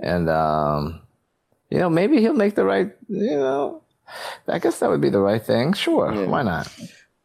And, 0.00 0.28
um, 0.28 1.00
you 1.70 1.78
know, 1.78 1.90
maybe 1.90 2.18
he'll 2.20 2.34
make 2.34 2.54
the 2.54 2.64
right, 2.64 2.90
you 3.08 3.36
know, 3.36 3.82
I 4.48 4.58
guess 4.58 4.78
that 4.80 4.90
would 4.90 5.00
be 5.00 5.10
the 5.10 5.20
right 5.20 5.44
thing. 5.44 5.72
Sure. 5.72 6.12
Yeah. 6.12 6.26
Why 6.26 6.42
not? 6.42 6.68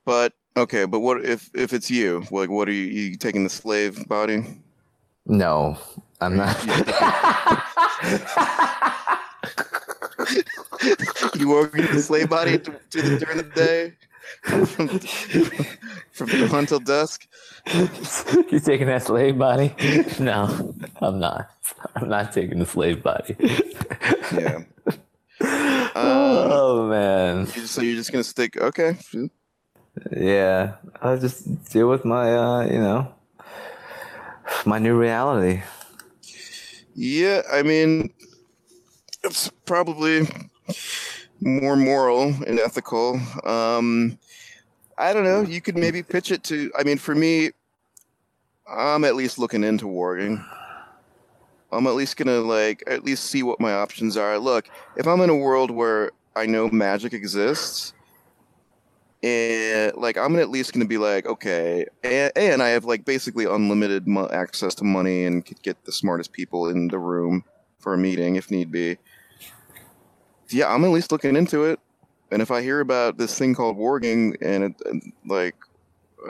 But 0.05 0.33
okay, 0.57 0.85
but 0.85 0.99
what 0.99 1.25
if 1.25 1.49
if 1.55 1.73
it's 1.73 1.89
you? 1.89 2.23
Like, 2.31 2.49
what 2.49 2.67
are 2.69 2.71
you, 2.73 2.83
you 2.85 3.17
taking 3.17 3.43
the 3.43 3.49
slave 3.49 4.07
body? 4.07 4.43
No, 5.25 5.77
I'm 6.21 6.37
not. 6.37 6.65
you 11.35 11.49
work 11.49 11.77
in 11.77 11.85
the 11.93 12.01
slave 12.01 12.29
body 12.29 12.57
to, 12.57 12.71
to 12.91 13.01
the, 13.01 13.19
during 13.19 13.37
the 13.37 13.43
day 13.55 13.93
from, 14.41 14.99
from 16.11 16.27
dawn 16.27 16.59
until 16.59 16.79
dusk. 16.79 17.27
you 17.73 18.59
taking 18.59 18.87
that 18.87 19.03
slave 19.03 19.37
body? 19.37 19.73
No, 20.19 20.73
I'm 21.01 21.19
not. 21.19 21.49
I'm 21.95 22.09
not 22.09 22.33
taking 22.33 22.59
the 22.59 22.65
slave 22.65 23.03
body. 23.03 23.35
Yeah. 24.33 24.63
Um, 25.41 25.89
oh, 25.95 26.87
man. 26.89 27.47
so 27.47 27.81
you're 27.81 27.95
just 27.95 28.11
gonna 28.11 28.23
stick? 28.23 28.57
Okay. 28.57 28.97
Yeah, 30.11 30.75
I'll 31.01 31.17
just 31.17 31.71
deal 31.71 31.89
with 31.89 32.03
my, 32.03 32.35
uh, 32.35 32.65
you 32.65 32.79
know, 32.79 33.13
my 34.65 34.77
new 34.77 34.97
reality. 34.97 35.61
Yeah, 36.95 37.41
I 37.51 37.61
mean, 37.61 38.13
it's 39.23 39.49
probably 39.65 40.27
more 41.41 41.75
moral 41.75 42.33
and 42.47 42.57
ethical. 42.57 43.19
Um, 43.43 44.17
I 44.97 45.11
don't 45.11 45.25
know. 45.25 45.41
You 45.41 45.59
could 45.59 45.75
maybe 45.75 46.01
pitch 46.01 46.31
it 46.31 46.43
to. 46.45 46.71
I 46.77 46.83
mean, 46.83 46.97
for 46.97 47.13
me, 47.13 47.51
I'm 48.65 49.03
at 49.03 49.15
least 49.15 49.37
looking 49.37 49.65
into 49.65 49.85
warging. 49.85 50.43
I'm 51.71 51.85
at 51.87 51.95
least 51.95 52.15
gonna 52.15 52.39
like 52.39 52.81
at 52.87 53.03
least 53.03 53.25
see 53.25 53.43
what 53.43 53.59
my 53.59 53.73
options 53.73 54.15
are. 54.15 54.39
Look, 54.39 54.69
if 54.95 55.05
I'm 55.05 55.19
in 55.19 55.29
a 55.29 55.35
world 55.35 55.71
where 55.71 56.11
I 56.33 56.45
know 56.45 56.69
magic 56.69 57.11
exists, 57.11 57.93
and 59.25 59.97
like 59.97 60.17
I'm 60.17 60.37
at 60.37 60.49
least 60.49 60.71
gonna 60.71 60.85
be 60.85 60.99
like, 60.99 61.25
okay, 61.25 61.87
and, 62.03 62.31
and 62.35 62.61
I 62.61 62.69
have 62.69 62.85
like 62.85 63.05
basically 63.05 63.45
unlimited 63.45 64.07
mo- 64.07 64.29
access 64.29 64.75
to 64.75 64.83
money 64.83 65.25
and 65.25 65.43
could 65.43 65.61
get 65.63 65.83
the 65.85 65.91
smartest 65.91 66.31
people 66.31 66.69
in 66.69 66.89
the 66.89 66.99
room 66.99 67.43
for 67.79 67.95
a 67.95 67.97
meeting 67.97 68.35
if 68.35 68.51
need 68.51 68.71
be. 68.71 68.97
Yeah, 70.49 70.71
I'm 70.71 70.83
at 70.83 70.91
least 70.91 71.11
looking 71.11 71.35
into 71.35 71.63
it. 71.65 71.79
And 72.31 72.41
if 72.41 72.51
I 72.51 72.61
hear 72.61 72.81
about 72.81 73.17
this 73.17 73.37
thing 73.37 73.55
called 73.55 73.77
warging 73.77 74.35
and 74.41 74.63
it, 74.63 74.73
and, 74.85 75.13
like, 75.25 75.55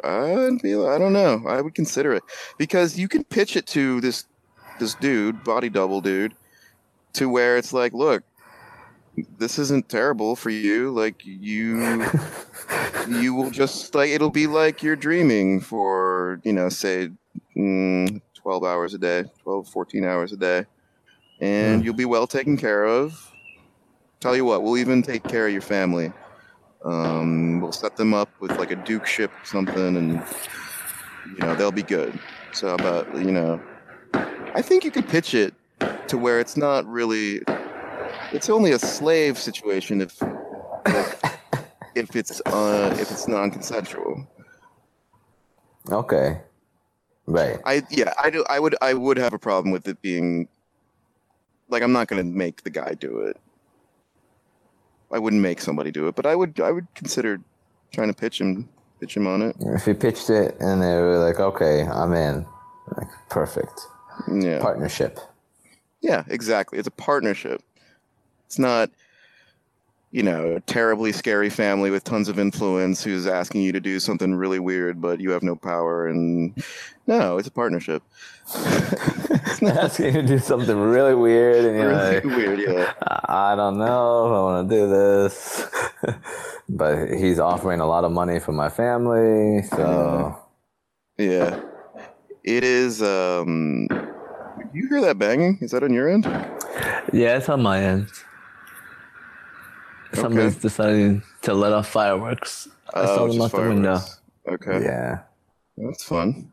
I'd 0.04 0.62
be, 0.62 0.74
I 0.74 0.98
don't 0.98 1.14
know, 1.14 1.44
I 1.48 1.62
would 1.62 1.74
consider 1.74 2.14
it 2.14 2.24
because 2.58 2.98
you 2.98 3.08
can 3.08 3.24
pitch 3.26 3.56
it 3.58 3.68
to 3.68 4.00
this 4.02 4.26
this 4.80 4.96
dude, 4.96 5.44
body 5.44 5.70
double 5.70 6.02
dude, 6.02 6.34
to 7.14 7.30
where 7.30 7.58
it's 7.58 7.74
like, 7.74 7.94
look, 7.94 8.24
this 9.38 9.60
isn't 9.60 9.90
terrible 9.90 10.36
for 10.36 10.50
you. 10.50 10.92
Like 10.92 11.26
you, 11.26 12.10
you 13.04 13.34
will 13.34 13.52
just 13.52 13.96
like 13.96 14.10
it'll 14.10 14.30
be 14.32 14.48
like 14.48 14.84
you're 14.84 14.96
dreaming 14.96 15.62
for 15.62 16.42
you 16.44 16.54
know, 16.54 16.70
say, 16.70 17.10
mm, 17.58 18.22
twelve 18.36 18.64
hours 18.64 18.94
a 18.94 18.98
day, 19.00 19.26
12, 19.44 19.70
14 19.70 20.06
hours 20.06 20.32
a 20.34 20.38
day, 20.38 20.66
and 21.42 21.84
Hmm. 21.84 21.86
you'll 21.86 21.96
be 21.96 22.06
well 22.06 22.28
taken 22.28 22.58
care 22.58 22.86
of. 22.86 23.14
Tell 24.22 24.36
you 24.36 24.46
what, 24.46 24.64
we'll 24.64 24.78
even 24.78 25.04
take 25.04 25.28
care 25.28 25.48
of 25.48 25.54
your 25.54 25.62
family. 25.62 26.14
Um, 26.86 27.62
we'll 27.62 27.72
set 27.74 27.96
them 27.98 28.14
up 28.14 28.32
with 28.42 28.58
like 28.58 28.72
a 28.72 28.76
Duke 28.76 29.08
ship 29.08 29.32
or 29.32 29.46
something, 29.46 29.98
and 29.98 30.26
you 31.24 31.42
know 31.42 31.56
they'll 31.56 31.72
be 31.72 31.84
good. 31.84 32.20
So 32.52 32.70
about 32.74 33.08
you 33.14 33.32
know, 33.32 33.64
I 34.56 34.62
think 34.62 34.84
you 34.84 34.92
could 34.92 35.08
pitch 35.08 35.34
it 35.34 35.56
to 36.08 36.18
where 36.18 36.40
it's 36.40 36.58
not 36.58 36.86
really, 36.88 37.42
it's 38.36 38.50
only 38.50 38.72
a 38.72 38.80
slave 38.80 39.38
situation 39.38 40.02
if 40.02 40.22
if, 40.86 41.24
if 41.96 42.16
it's 42.16 42.42
uh 42.46 42.96
if 43.00 43.10
it's 43.12 43.28
non-consensual. 43.28 44.28
Okay. 45.90 46.42
Right. 47.28 47.60
I 47.66 47.84
yeah, 47.90 48.14
I 48.22 48.30
do. 48.30 48.44
I 48.50 48.60
would 48.60 48.76
I 48.82 48.94
would 48.94 49.18
have 49.18 49.34
a 49.34 49.40
problem 49.40 49.72
with 49.72 49.88
it 49.88 50.02
being 50.02 50.48
like 51.70 51.82
I'm 51.82 51.94
not 51.94 52.08
going 52.08 52.22
to 52.22 52.30
make 52.30 52.64
the 52.64 52.70
guy 52.70 52.94
do 52.94 53.20
it. 53.22 53.38
I 55.12 55.20
wouldn't 55.20 55.42
make 55.42 55.62
somebody 55.62 55.92
do 55.92 56.08
it, 56.08 56.16
but 56.16 56.26
I 56.26 56.36
would 56.36 56.60
I 56.60 56.72
would 56.72 56.88
consider 56.94 57.40
trying 57.94 58.10
to 58.10 58.14
pitch 58.14 58.42
him 58.42 58.68
pitch 59.00 59.16
him 59.16 59.28
on 59.28 59.42
it. 59.42 59.56
If 59.62 59.86
he 59.86 59.94
pitched 59.94 60.30
it 60.30 60.58
and 60.60 60.82
they 60.82 60.96
were 60.96 61.20
like, 61.20 61.40
okay, 61.40 61.84
I'm 61.84 62.14
in, 62.14 62.46
like, 62.98 63.08
perfect. 63.30 63.80
Yeah. 64.32 64.60
Partnership. 64.60 65.20
Yeah, 66.02 66.24
exactly. 66.28 66.80
It's 66.80 66.88
a 66.88 66.92
partnership. 66.92 67.62
It's 68.46 68.60
not 68.60 68.90
you 70.16 70.24
know, 70.24 70.56
a 70.56 70.62
terribly 70.62 71.12
scary 71.12 71.50
family 71.50 71.92
with 71.92 72.06
tons 72.06 72.30
of 72.30 72.40
influence 72.40 73.04
who's 73.04 73.28
asking 73.28 73.64
you 73.64 73.74
to 73.74 73.82
do 73.82 74.00
something 74.00 74.34
really 74.34 74.60
weird, 74.60 75.02
but 75.02 75.20
you 75.20 75.32
have 75.32 75.44
no 75.44 75.58
power. 75.58 76.08
And 76.08 76.56
no, 77.06 77.38
it's 77.38 77.50
a 77.50 77.52
partnership. 77.52 78.02
asking 79.62 80.06
you 80.06 80.12
to 80.14 80.24
do 80.24 80.40
something 80.40 80.78
really 80.80 81.16
weird, 81.16 81.66
and 81.66 81.78
you're 81.78 81.90
really 81.90 82.16
like, 82.16 82.24
weird, 82.24 82.60
yeah. 82.60 82.94
I 83.04 83.52
I 83.52 83.56
don't 83.58 83.78
know 83.78 84.28
if 84.28 84.32
I 84.32 84.42
want 84.42 84.70
to 84.70 84.76
do 84.76 84.88
this. 84.88 85.68
but 86.70 87.10
he's 87.10 87.38
offering 87.38 87.82
a 87.82 87.86
lot 87.86 88.06
of 88.06 88.14
money 88.14 88.40
for 88.40 88.54
my 88.54 88.70
family, 88.70 89.64
so 89.64 90.40
Yeah. 91.18 91.60
It 92.46 92.64
is. 92.64 93.02
Um, 93.02 93.90
you 94.74 94.88
hear 94.88 95.02
that 95.02 95.20
banging? 95.20 95.58
Is 95.60 95.72
that 95.72 95.84
on 95.84 95.94
your 95.94 96.08
end? 96.08 96.24
yeah, 97.12 97.36
it's 97.36 97.50
on 97.50 97.62
my 97.62 97.84
end. 97.84 98.08
Somebody's 100.16 100.56
deciding 100.56 101.24
to 101.44 101.54
let 101.54 101.74
off 101.74 101.88
fireworks. 101.88 102.68
I 102.94 103.06
saw 103.06 103.20
Oh, 103.22 103.28
them 103.32 103.42
out 103.42 103.52
the 103.52 103.58
window. 103.62 104.00
Okay. 104.48 104.84
Yeah, 104.84 105.20
That's 105.78 106.04
fun. 106.04 106.52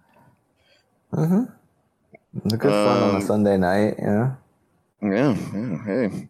it's 1.12 2.54
good 2.54 2.60
fun 2.62 3.02
on 3.02 3.10
a 3.14 3.16
Um, 3.16 3.22
Sunday 3.22 3.56
night. 3.58 3.94
You 3.98 4.06
know. 4.06 4.36
Yeah, 5.02 5.36
yeah. 5.54 5.84
Hey, 5.84 6.28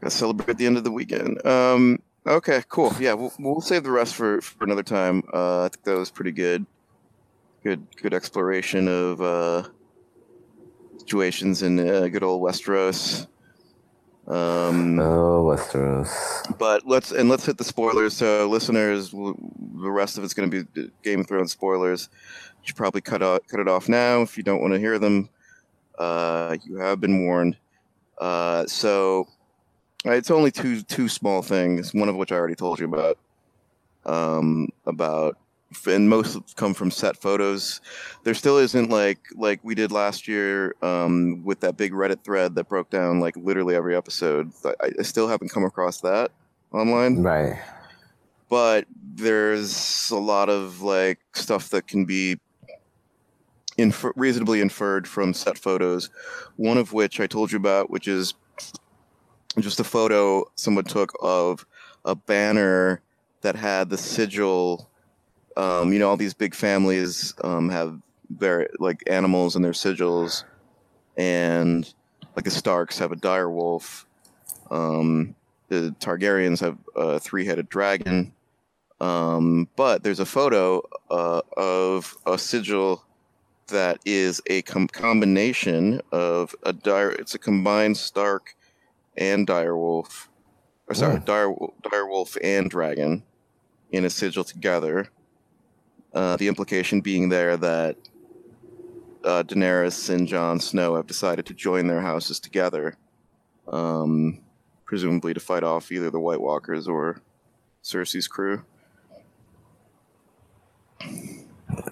gotta 0.00 0.10
celebrate 0.10 0.56
the 0.58 0.66
end 0.66 0.76
of 0.76 0.84
the 0.84 0.92
weekend. 0.92 1.44
Um, 1.46 1.98
okay, 2.26 2.62
cool. 2.68 2.92
Yeah, 3.00 3.14
we'll 3.14 3.32
we'll 3.38 3.60
save 3.60 3.82
the 3.82 3.90
rest 3.90 4.14
for 4.14 4.40
for 4.40 4.64
another 4.64 4.82
time. 4.84 5.22
Uh, 5.32 5.64
I 5.64 5.68
think 5.68 5.84
that 5.84 5.96
was 5.98 6.10
pretty 6.10 6.32
good. 6.32 6.64
Good 7.64 7.86
good 8.00 8.14
exploration 8.14 8.88
of 8.88 9.20
uh, 9.20 9.68
situations 10.98 11.62
in 11.62 11.78
uh, 11.80 12.08
good 12.08 12.22
old 12.22 12.42
Westeros. 12.42 13.26
Um, 14.26 14.98
Oh, 14.98 15.44
Westeros. 15.44 16.08
but 16.58 16.86
let's 16.86 17.12
and 17.12 17.28
let's 17.28 17.44
hit 17.44 17.58
the 17.58 17.64
spoilers. 17.64 18.14
So, 18.16 18.48
listeners, 18.48 19.10
the 19.10 19.34
rest 19.90 20.16
of 20.16 20.24
it's 20.24 20.32
going 20.34 20.50
to 20.50 20.64
be 20.64 20.90
Game 21.02 21.20
of 21.20 21.28
Thrones 21.28 21.52
spoilers. 21.52 22.08
You 22.62 22.68
should 22.68 22.76
probably 22.76 23.02
cut 23.02 23.22
out 23.22 23.46
cut 23.48 23.60
it 23.60 23.68
off 23.68 23.88
now 23.88 24.22
if 24.22 24.36
you 24.38 24.42
don't 24.42 24.60
want 24.62 24.72
to 24.72 24.78
hear 24.80 24.98
them. 24.98 25.28
Uh, 25.98 26.56
you 26.64 26.76
have 26.78 27.00
been 27.00 27.24
warned. 27.26 27.56
Uh, 28.18 28.64
so, 28.66 29.28
it's 30.06 30.30
only 30.30 30.50
two 30.50 30.80
two 30.82 31.08
small 31.08 31.42
things. 31.42 31.92
One 31.92 32.08
of 32.08 32.16
which 32.16 32.32
I 32.32 32.36
already 32.36 32.54
told 32.54 32.78
you 32.80 32.86
about. 32.86 33.18
Um, 34.06 34.68
about 34.86 35.38
and 35.86 36.08
most 36.08 36.56
come 36.56 36.74
from 36.74 36.90
set 36.90 37.16
photos. 37.16 37.80
There 38.24 38.34
still 38.34 38.58
isn't 38.58 38.90
like 38.90 39.18
like 39.34 39.60
we 39.62 39.74
did 39.74 39.92
last 39.92 40.26
year 40.28 40.74
um, 40.82 41.42
with 41.44 41.60
that 41.60 41.76
big 41.76 41.92
Reddit 41.92 42.22
thread 42.24 42.54
that 42.54 42.68
broke 42.68 42.90
down 42.90 43.20
like 43.20 43.36
literally 43.36 43.74
every 43.74 43.94
episode. 43.96 44.52
I, 44.64 44.90
I 44.98 45.02
still 45.02 45.28
haven't 45.28 45.50
come 45.50 45.64
across 45.64 46.00
that 46.02 46.30
online, 46.72 47.22
Right. 47.22 47.60
but 48.48 48.86
there's 49.14 50.10
a 50.10 50.16
lot 50.16 50.48
of 50.48 50.82
like 50.82 51.18
stuff 51.34 51.68
that 51.70 51.86
can 51.86 52.04
be 52.04 52.38
infer- 53.78 54.12
reasonably 54.16 54.60
inferred 54.60 55.06
from 55.06 55.34
set 55.34 55.58
photos. 55.58 56.10
One 56.56 56.78
of 56.78 56.92
which 56.92 57.20
I 57.20 57.26
told 57.26 57.52
you 57.52 57.58
about, 57.58 57.90
which 57.90 58.08
is 58.08 58.34
just 59.58 59.78
a 59.80 59.84
photo 59.84 60.44
someone 60.56 60.84
took 60.84 61.12
of 61.22 61.64
a 62.04 62.14
banner 62.14 63.00
that 63.42 63.54
had 63.56 63.88
the 63.90 63.98
sigil. 63.98 64.88
Um, 65.56 65.92
you 65.92 65.98
know, 65.98 66.08
all 66.08 66.16
these 66.16 66.34
big 66.34 66.54
families 66.54 67.34
um, 67.42 67.68
have 67.70 68.00
their 68.30 68.68
like 68.78 69.02
animals 69.06 69.56
and 69.56 69.64
their 69.64 69.72
sigils, 69.72 70.44
and 71.16 71.92
like 72.36 72.44
the 72.44 72.50
Starks 72.50 72.98
have 72.98 73.12
a 73.12 73.16
dire 73.16 73.50
wolf. 73.50 74.06
Um, 74.70 75.34
the 75.68 75.94
Targaryens 76.00 76.60
have 76.60 76.78
a 76.96 77.18
three-headed 77.18 77.68
dragon. 77.68 78.32
Um, 79.00 79.68
but 79.76 80.02
there's 80.02 80.20
a 80.20 80.26
photo 80.26 80.82
uh, 81.10 81.42
of 81.56 82.16
a 82.26 82.38
sigil 82.38 83.04
that 83.68 83.98
is 84.04 84.40
a 84.46 84.62
com- 84.62 84.88
combination 84.88 86.00
of 86.12 86.54
a 86.62 86.72
dire. 86.72 87.10
It's 87.10 87.34
a 87.34 87.38
combined 87.38 87.96
Stark 87.96 88.56
and 89.16 89.46
direwolf. 89.46 90.28
Or 90.86 90.94
sorry, 90.94 91.20
dire 91.20 91.54
direwolf 91.82 92.36
and 92.42 92.70
dragon 92.70 93.22
in 93.90 94.04
a 94.04 94.10
sigil 94.10 94.44
together. 94.44 95.08
Uh, 96.14 96.36
the 96.36 96.46
implication 96.46 97.00
being 97.00 97.28
there 97.28 97.56
that 97.56 97.96
uh, 99.24 99.42
Daenerys 99.42 100.10
and 100.10 100.28
Jon 100.28 100.60
Snow 100.60 100.94
have 100.94 101.06
decided 101.06 101.46
to 101.46 101.54
join 101.54 101.88
their 101.88 102.00
houses 102.00 102.38
together, 102.38 102.96
um, 103.66 104.40
presumably 104.84 105.34
to 105.34 105.40
fight 105.40 105.64
off 105.64 105.90
either 105.90 106.10
the 106.10 106.20
White 106.20 106.40
Walkers 106.40 106.86
or 106.86 107.20
Cersei's 107.82 108.28
crew. 108.28 108.62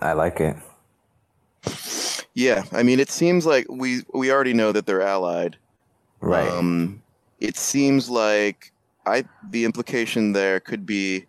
I 0.01 0.13
like 0.13 0.41
it. 0.41 0.57
Yeah, 2.35 2.65
I 2.73 2.83
mean, 2.83 3.01
it 3.01 3.11
seems 3.11 3.45
like 3.45 3.67
we 3.69 4.03
we 4.15 4.31
already 4.31 4.55
know 4.55 4.73
that 4.73 4.87
they're 4.87 5.03
allied. 5.03 5.57
Right. 6.21 6.49
Um, 6.49 7.03
it 7.41 7.57
seems 7.57 8.09
like 8.09 8.73
I 9.05 9.25
the 9.51 9.65
implication 9.65 10.33
there 10.33 10.61
could 10.61 10.87
be 10.87 11.27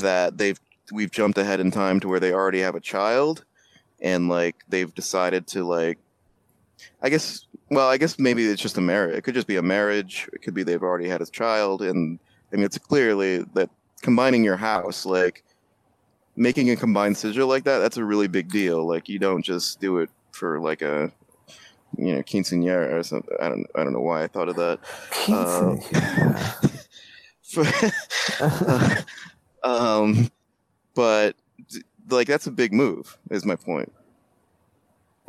that 0.00 0.38
they've 0.38 0.60
we've 0.92 1.10
jumped 1.10 1.38
ahead 1.38 1.60
in 1.60 1.70
time 1.70 2.00
to 2.00 2.08
where 2.08 2.20
they 2.20 2.32
already 2.32 2.60
have 2.60 2.74
a 2.74 2.80
child, 2.80 3.44
and 4.00 4.28
like 4.28 4.56
they've 4.68 4.94
decided 4.94 5.46
to 5.48 5.64
like, 5.64 5.98
I 7.02 7.08
guess. 7.08 7.46
Well, 7.72 7.88
I 7.88 7.98
guess 7.98 8.18
maybe 8.18 8.44
it's 8.46 8.60
just 8.60 8.78
a 8.78 8.80
marriage. 8.80 9.16
It 9.16 9.22
could 9.22 9.34
just 9.34 9.46
be 9.46 9.54
a 9.54 9.62
marriage. 9.62 10.28
It 10.32 10.42
could 10.42 10.54
be 10.54 10.64
they've 10.64 10.82
already 10.82 11.08
had 11.08 11.22
a 11.22 11.26
child, 11.26 11.82
and 11.82 12.18
I 12.52 12.56
mean, 12.56 12.64
it's 12.64 12.78
clearly 12.78 13.44
that 13.54 13.70
combining 14.02 14.42
your 14.42 14.56
house, 14.56 15.06
like 15.06 15.44
making 16.36 16.70
a 16.70 16.76
combined 16.76 17.16
sigil 17.16 17.46
like 17.46 17.64
that, 17.64 17.78
that's 17.78 17.96
a 17.96 18.04
really 18.04 18.28
big 18.28 18.50
deal. 18.50 18.86
Like 18.86 19.08
you 19.08 19.18
don't 19.18 19.44
just 19.44 19.80
do 19.80 19.98
it 19.98 20.10
for 20.32 20.58
like 20.58 20.82
a 20.82 21.12
you 21.96 22.14
know 22.14 22.22
quinceanera 22.22 22.92
or 22.92 23.02
something. 23.02 23.36
I 23.40 23.48
don't 23.48 23.66
I 23.74 23.84
don't 23.84 23.92
know 23.92 24.00
why 24.00 24.24
I 24.24 24.26
thought 24.26 24.48
of 24.48 24.56
that. 24.56 24.80
uh, 28.40 29.02
um, 29.62 30.30
but 30.94 31.36
like 32.08 32.26
that's 32.28 32.46
a 32.46 32.50
big 32.50 32.72
move. 32.72 33.16
Is 33.30 33.44
my 33.44 33.56
point. 33.56 33.92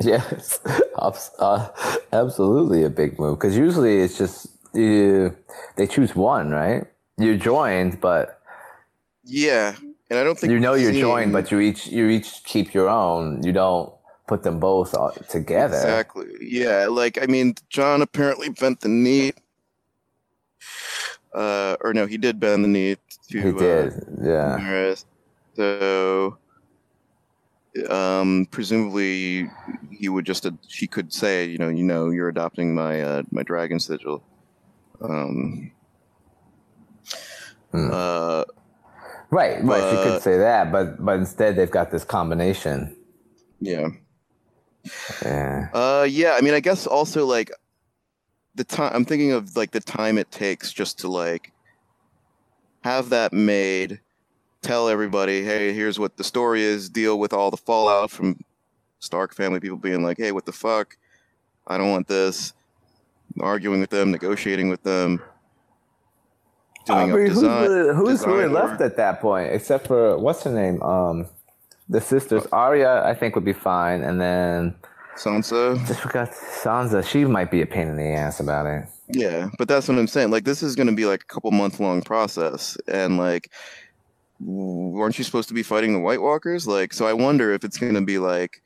Yes, 0.04 0.58
uh, 0.96 1.68
absolutely 2.12 2.82
a 2.82 2.90
big 2.90 3.20
move. 3.20 3.38
Because 3.38 3.56
usually 3.56 4.00
it's 4.00 4.18
just 4.18 4.48
you, 4.74 5.36
they 5.76 5.86
choose 5.86 6.16
one, 6.16 6.50
right? 6.50 6.84
You 7.18 7.36
joined, 7.36 8.00
but 8.00 8.40
Yeah, 9.22 9.76
and 10.10 10.18
I 10.18 10.24
don't 10.24 10.36
think 10.36 10.50
you 10.50 10.58
know 10.58 10.74
you're 10.74 10.92
seen- 10.92 11.00
joined, 11.02 11.32
but 11.32 11.52
you 11.52 11.60
each 11.60 11.86
you 11.86 12.08
each 12.08 12.42
keep 12.42 12.74
your 12.74 12.88
own. 12.88 13.44
You 13.44 13.52
don't 13.52 13.92
put 14.26 14.42
them 14.42 14.58
both 14.58 14.90
together. 15.28 15.76
Exactly. 15.76 16.26
Yeah, 16.40 16.88
like 16.88 17.22
I 17.22 17.26
mean, 17.26 17.54
Jon 17.68 18.02
apparently 18.02 18.48
bent 18.48 18.80
the 18.80 18.88
knee. 18.88 19.34
Uh, 21.32 21.76
or 21.80 21.94
no, 21.94 22.06
he 22.06 22.18
did 22.18 22.40
bend 22.40 22.64
the 22.64 22.68
knee 22.68 22.96
to 23.30 23.40
He 23.40 23.48
uh, 23.50 23.52
did, 23.52 23.92
yeah. 24.20 24.58
Daenerys. 24.58 25.04
So, 25.54 26.38
um, 27.88 28.46
presumably 28.50 29.48
he 29.90 30.08
would 30.08 30.26
just 30.26 30.46
she 30.68 30.86
could 30.86 31.12
say, 31.12 31.44
you 31.46 31.58
know, 31.58 31.68
you 31.68 31.82
know, 31.82 32.10
you're 32.10 32.28
adopting 32.28 32.74
my 32.74 33.00
uh, 33.00 33.22
my 33.30 33.42
dragon 33.42 33.80
sigil. 33.80 34.22
Um, 35.00 35.72
Hmm. 37.72 37.88
uh, 37.90 38.44
Right, 39.30 39.64
right. 39.64 39.90
She 39.90 40.10
could 40.10 40.22
say 40.22 40.36
that, 40.36 40.70
but 40.70 41.02
but 41.02 41.16
instead 41.18 41.56
they've 41.56 41.70
got 41.70 41.90
this 41.90 42.04
combination. 42.04 42.94
yeah. 43.60 43.88
Yeah. 45.24 45.68
Uh, 45.72 46.06
yeah. 46.08 46.34
I 46.36 46.42
mean, 46.42 46.52
I 46.54 46.60
guess 46.60 46.86
also 46.86 47.24
like 47.24 47.50
the 48.54 48.64
time. 48.64 48.92
I'm 48.94 49.04
thinking 49.06 49.32
of 49.32 49.56
like 49.56 49.70
the 49.70 49.80
time 49.80 50.18
it 50.18 50.30
takes 50.30 50.72
just 50.72 50.98
to 51.00 51.08
like 51.08 51.52
have 52.84 53.08
that 53.10 53.32
made. 53.32 54.00
Tell 54.62 54.88
everybody, 54.88 55.42
hey, 55.44 55.72
here's 55.72 55.98
what 55.98 56.16
the 56.16 56.24
story 56.24 56.62
is. 56.62 56.88
Deal 56.88 57.18
with 57.18 57.32
all 57.32 57.50
the 57.50 57.56
fallout 57.56 58.10
from 58.10 58.38
Stark 59.00 59.34
family 59.34 59.58
people 59.58 59.76
being 59.76 60.04
like, 60.04 60.18
hey, 60.18 60.30
what 60.30 60.46
the 60.46 60.52
fuck? 60.52 60.96
I 61.66 61.76
don't 61.78 61.90
want 61.90 62.06
this. 62.06 62.54
Arguing 63.40 63.80
with 63.80 63.90
them, 63.90 64.10
negotiating 64.12 64.68
with 64.68 64.82
them, 64.82 65.20
doing 66.84 66.98
I 66.98 67.06
mean, 67.06 67.26
who's 67.26 67.34
design. 67.34 67.62
really, 67.62 67.94
who's 67.94 68.26
really 68.26 68.48
left 68.48 68.80
at 68.80 68.96
that 68.98 69.20
point, 69.20 69.52
except 69.52 69.86
for 69.86 70.18
what's 70.18 70.42
her 70.44 70.52
name? 70.52 70.82
Um, 70.82 71.26
the 71.88 72.00
sisters. 72.00 72.46
Arya, 72.52 73.02
I 73.04 73.14
think, 73.14 73.34
would 73.34 73.44
be 73.44 73.52
fine, 73.54 74.02
and 74.02 74.20
then 74.20 74.74
Sansa. 75.16 75.84
just 75.86 76.00
forgot 76.00 76.30
Sansa. 76.30 77.04
She 77.06 77.24
might 77.24 77.50
be 77.50 77.62
a 77.62 77.66
pain 77.66 77.88
in 77.88 77.96
the 77.96 78.04
ass 78.04 78.38
about 78.38 78.66
it. 78.66 78.86
Yeah, 79.08 79.48
but 79.58 79.66
that's 79.66 79.88
what 79.88 79.98
I'm 79.98 80.06
saying. 80.06 80.30
Like, 80.30 80.44
this 80.44 80.62
is 80.62 80.76
going 80.76 80.88
to 80.88 80.94
be 80.94 81.06
like 81.06 81.22
a 81.22 81.26
couple 81.26 81.50
month 81.52 81.80
long 81.80 82.02
process, 82.02 82.76
and 82.86 83.16
like, 83.16 83.50
weren't 84.44 85.18
you 85.18 85.24
supposed 85.24 85.48
to 85.48 85.54
be 85.54 85.62
fighting 85.62 85.92
the 85.92 86.00
White 86.00 86.20
Walkers? 86.20 86.66
Like, 86.66 86.92
so 86.92 87.06
I 87.06 87.12
wonder 87.12 87.52
if 87.52 87.64
it's 87.64 87.78
going 87.78 87.94
to 87.94 88.00
be 88.02 88.18
like 88.18 88.62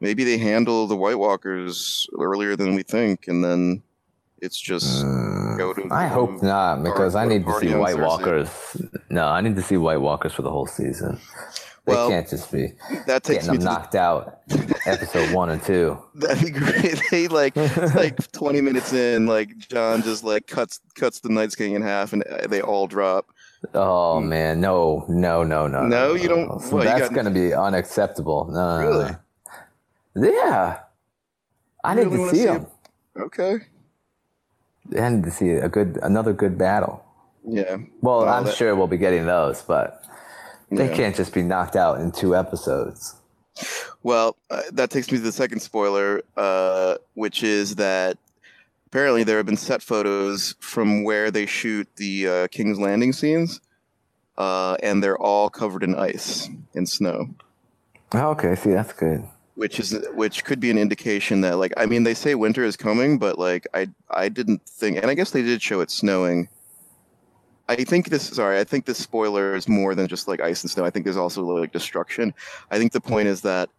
maybe 0.00 0.24
they 0.24 0.38
handle 0.38 0.86
the 0.86 0.96
White 0.96 1.18
Walkers 1.18 2.08
earlier 2.18 2.56
than 2.56 2.74
we 2.74 2.82
think, 2.82 3.28
and 3.28 3.44
then 3.44 3.82
it's 4.40 4.60
just 4.60 5.04
Mm. 5.04 5.56
go 5.58 5.74
photos. 5.74 5.92
I 5.92 6.06
hope 6.08 6.42
not 6.42 6.82
because 6.82 7.14
I 7.14 7.24
need 7.26 7.46
to 7.46 7.52
see 7.60 7.74
White 7.74 7.96
Cersei. 7.96 8.00
Walkers. 8.06 8.76
No, 9.10 9.26
I 9.26 9.40
need 9.40 9.54
to 9.56 9.62
see 9.62 9.76
White 9.76 10.00
Walkers 10.00 10.32
for 10.32 10.42
the 10.42 10.50
whole 10.50 10.66
season. 10.66 11.20
They 11.84 11.94
Well, 11.94 12.08
can't 12.08 12.28
just 12.28 12.50
be 12.52 12.74
That 13.06 13.24
takes 13.24 13.44
getting 13.46 13.50
me 13.52 13.56
them 13.58 13.58
to 13.58 13.64
knocked 13.64 13.94
out 13.96 14.40
episode 14.86 15.32
one 15.32 15.50
and 15.50 15.62
two. 15.62 15.98
that'd 16.14 16.42
be 16.44 16.50
great. 16.50 17.00
They 17.10 17.28
like 17.28 17.54
like 17.94 18.30
20 18.32 18.60
minutes 18.60 18.92
in, 18.92 19.26
like 19.26 19.56
Jon 19.58 20.02
just 20.02 20.22
like 20.24 20.46
cuts 20.46 20.80
cuts 20.94 21.20
the 21.20 21.28
Night's 21.28 21.54
King 21.56 21.74
in 21.74 21.82
half, 21.82 22.12
and 22.12 22.24
uh, 22.24 22.46
they 22.48 22.60
all 22.60 22.86
drop. 22.88 23.26
Oh 23.74 24.20
man, 24.20 24.60
no, 24.60 25.04
no, 25.08 25.42
no, 25.44 25.66
no. 25.66 25.80
Hmm. 25.82 25.88
No, 25.88 26.14
you 26.14 26.28
don't- 26.28 26.60
So 26.60 26.76
what, 26.76 26.84
that's 26.84 27.00
got- 27.08 27.12
going 27.14 27.26
to 27.26 27.30
be 27.30 27.54
unacceptable. 27.54 28.46
No, 28.50 28.54
no, 28.54 28.82
no, 28.82 28.88
Really? 28.88 29.10
no. 30.16 30.30
Yeah, 30.30 30.78
I 31.84 31.94
need 31.94 32.06
really 32.08 32.24
to 32.24 32.30
see 32.30 32.36
see 32.40 32.46
them. 32.46 32.66
Okay. 33.18 33.58
I 35.00 35.08
need 35.08 35.24
to 35.24 35.30
see 35.30 35.50
a 35.52 35.68
good, 35.68 35.98
another 36.02 36.32
good 36.32 36.58
battle. 36.58 37.04
Yeah. 37.48 37.76
Well, 38.02 38.20
Well, 38.20 38.28
I'm 38.28 38.44
that- 38.44 38.54
sure 38.54 38.74
we'll 38.76 38.88
be 38.88 38.98
getting 38.98 39.26
those, 39.26 39.62
but 39.62 40.04
they 40.70 40.88
Yeah. 40.90 40.96
can't 40.96 41.16
just 41.16 41.32
be 41.32 41.42
knocked 41.42 41.76
out 41.76 42.00
in 42.00 42.10
two 42.12 42.36
episodes. 42.36 43.14
Well, 44.02 44.36
uh, 44.50 44.62
that 44.72 44.90
takes 44.90 45.10
me 45.12 45.18
to 45.18 45.24
the 45.24 45.32
second 45.32 45.60
spoiler, 45.60 46.22
uh, 46.36 46.96
which 47.14 47.42
is 47.42 47.76
that 47.76 48.18
apparently 48.92 49.24
there 49.24 49.38
have 49.38 49.46
been 49.46 49.56
set 49.56 49.80
photos 49.82 50.54
from 50.60 51.02
where 51.02 51.30
they 51.30 51.46
shoot 51.46 51.88
the 51.96 52.28
uh, 52.28 52.48
King's 52.48 52.78
Landing 52.78 53.14
scenes, 53.14 53.58
uh, 54.36 54.76
and 54.82 55.02
they're 55.02 55.16
all 55.16 55.48
covered 55.48 55.82
in 55.82 55.94
ice 55.94 56.50
and 56.74 56.86
snow. 56.86 57.34
Oh, 58.12 58.32
okay, 58.32 58.54
see, 58.54 58.72
that's 58.72 58.92
good. 58.92 59.26
which 59.54 59.80
is 59.80 59.98
which 60.12 60.44
could 60.44 60.60
be 60.60 60.70
an 60.70 60.76
indication 60.76 61.40
that 61.40 61.56
like 61.56 61.72
I 61.78 61.86
mean 61.86 62.02
they 62.02 62.12
say 62.12 62.34
winter 62.34 62.64
is 62.64 62.76
coming, 62.76 63.18
but 63.18 63.38
like 63.38 63.66
I 63.72 63.88
I 64.10 64.28
didn't 64.28 64.60
think, 64.66 64.98
and 64.98 65.06
I 65.06 65.14
guess 65.14 65.30
they 65.30 65.42
did 65.42 65.62
show 65.62 65.80
it 65.80 65.90
snowing. 65.90 66.48
I 67.68 67.76
think 67.76 68.10
this 68.10 68.28
sorry, 68.28 68.58
I 68.58 68.64
think 68.64 68.84
this 68.84 68.98
spoiler 68.98 69.54
is 69.54 69.68
more 69.68 69.94
than 69.94 70.06
just 70.06 70.28
like 70.28 70.40
ice 70.42 70.62
and 70.62 70.70
snow. 70.70 70.84
I 70.84 70.90
think 70.90 71.04
there's 71.04 71.16
also 71.16 71.42
like 71.44 71.72
destruction. 71.72 72.34
I 72.70 72.78
think 72.78 72.92
the 72.92 73.00
point 73.00 73.28
is 73.28 73.40
that 73.42 73.70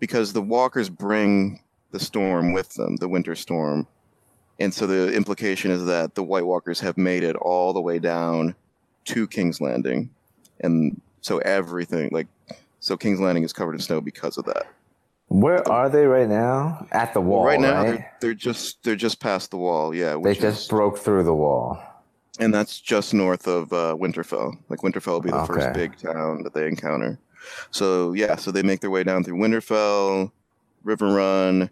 because 0.00 0.32
the 0.32 0.40
walkers 0.42 0.88
bring 0.88 1.60
the 1.90 2.00
storm 2.00 2.54
with 2.54 2.72
them, 2.74 2.96
the 2.96 3.08
winter 3.08 3.34
storm, 3.34 3.86
and 4.58 4.72
so 4.72 4.86
the 4.86 5.12
implication 5.14 5.70
is 5.70 5.84
that 5.86 6.14
the 6.14 6.22
White 6.22 6.46
Walkers 6.46 6.80
have 6.80 6.96
made 6.96 7.22
it 7.22 7.36
all 7.36 7.72
the 7.72 7.80
way 7.80 7.98
down 7.98 8.54
to 9.06 9.26
King's 9.28 9.60
Landing, 9.60 10.10
and 10.60 11.00
so 11.20 11.38
everything 11.38 12.08
like 12.12 12.26
so 12.80 12.96
King's 12.96 13.20
Landing 13.20 13.44
is 13.44 13.52
covered 13.52 13.74
in 13.74 13.80
snow 13.80 14.00
because 14.00 14.38
of 14.38 14.44
that. 14.46 14.66
Where 15.28 15.66
are 15.68 15.88
they 15.88 16.06
right 16.06 16.28
now? 16.28 16.86
At 16.92 17.12
the 17.12 17.20
wall, 17.20 17.44
right 17.44 17.58
now 17.60 17.82
right? 17.82 17.86
They're, 17.98 18.12
they're 18.20 18.34
just 18.34 18.82
they're 18.84 18.94
just 18.96 19.18
past 19.20 19.50
the 19.50 19.56
wall 19.56 19.92
yeah 19.94 20.16
They 20.22 20.34
just 20.34 20.62
is, 20.62 20.68
broke 20.68 20.98
through 20.98 21.24
the 21.24 21.34
wall. 21.34 21.82
and 22.38 22.54
that's 22.54 22.78
just 22.80 23.12
north 23.12 23.48
of 23.48 23.72
uh, 23.72 23.96
winterfell 23.98 24.56
like 24.68 24.80
winterfell 24.80 25.14
will 25.14 25.20
be 25.22 25.30
the 25.30 25.36
Okay. 25.38 25.46
first 25.54 25.72
big 25.72 25.98
town 25.98 26.42
that 26.44 26.54
they 26.54 26.68
encounter 26.68 27.18
so 27.72 28.12
yeah 28.12 28.36
so 28.36 28.52
they 28.52 28.62
make 28.62 28.80
their 28.80 28.90
way 28.90 29.02
down 29.02 29.24
through 29.24 29.36
winterfell 29.36 30.30
Riverrun 30.84 31.70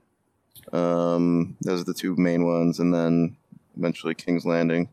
um, 0.74 1.56
those 1.62 1.80
are 1.80 1.84
the 1.84 1.94
two 1.94 2.14
main 2.16 2.44
ones 2.44 2.80
and 2.80 2.92
then 2.92 3.36
eventually 3.76 4.14
king's 4.14 4.44
landing 4.44 4.88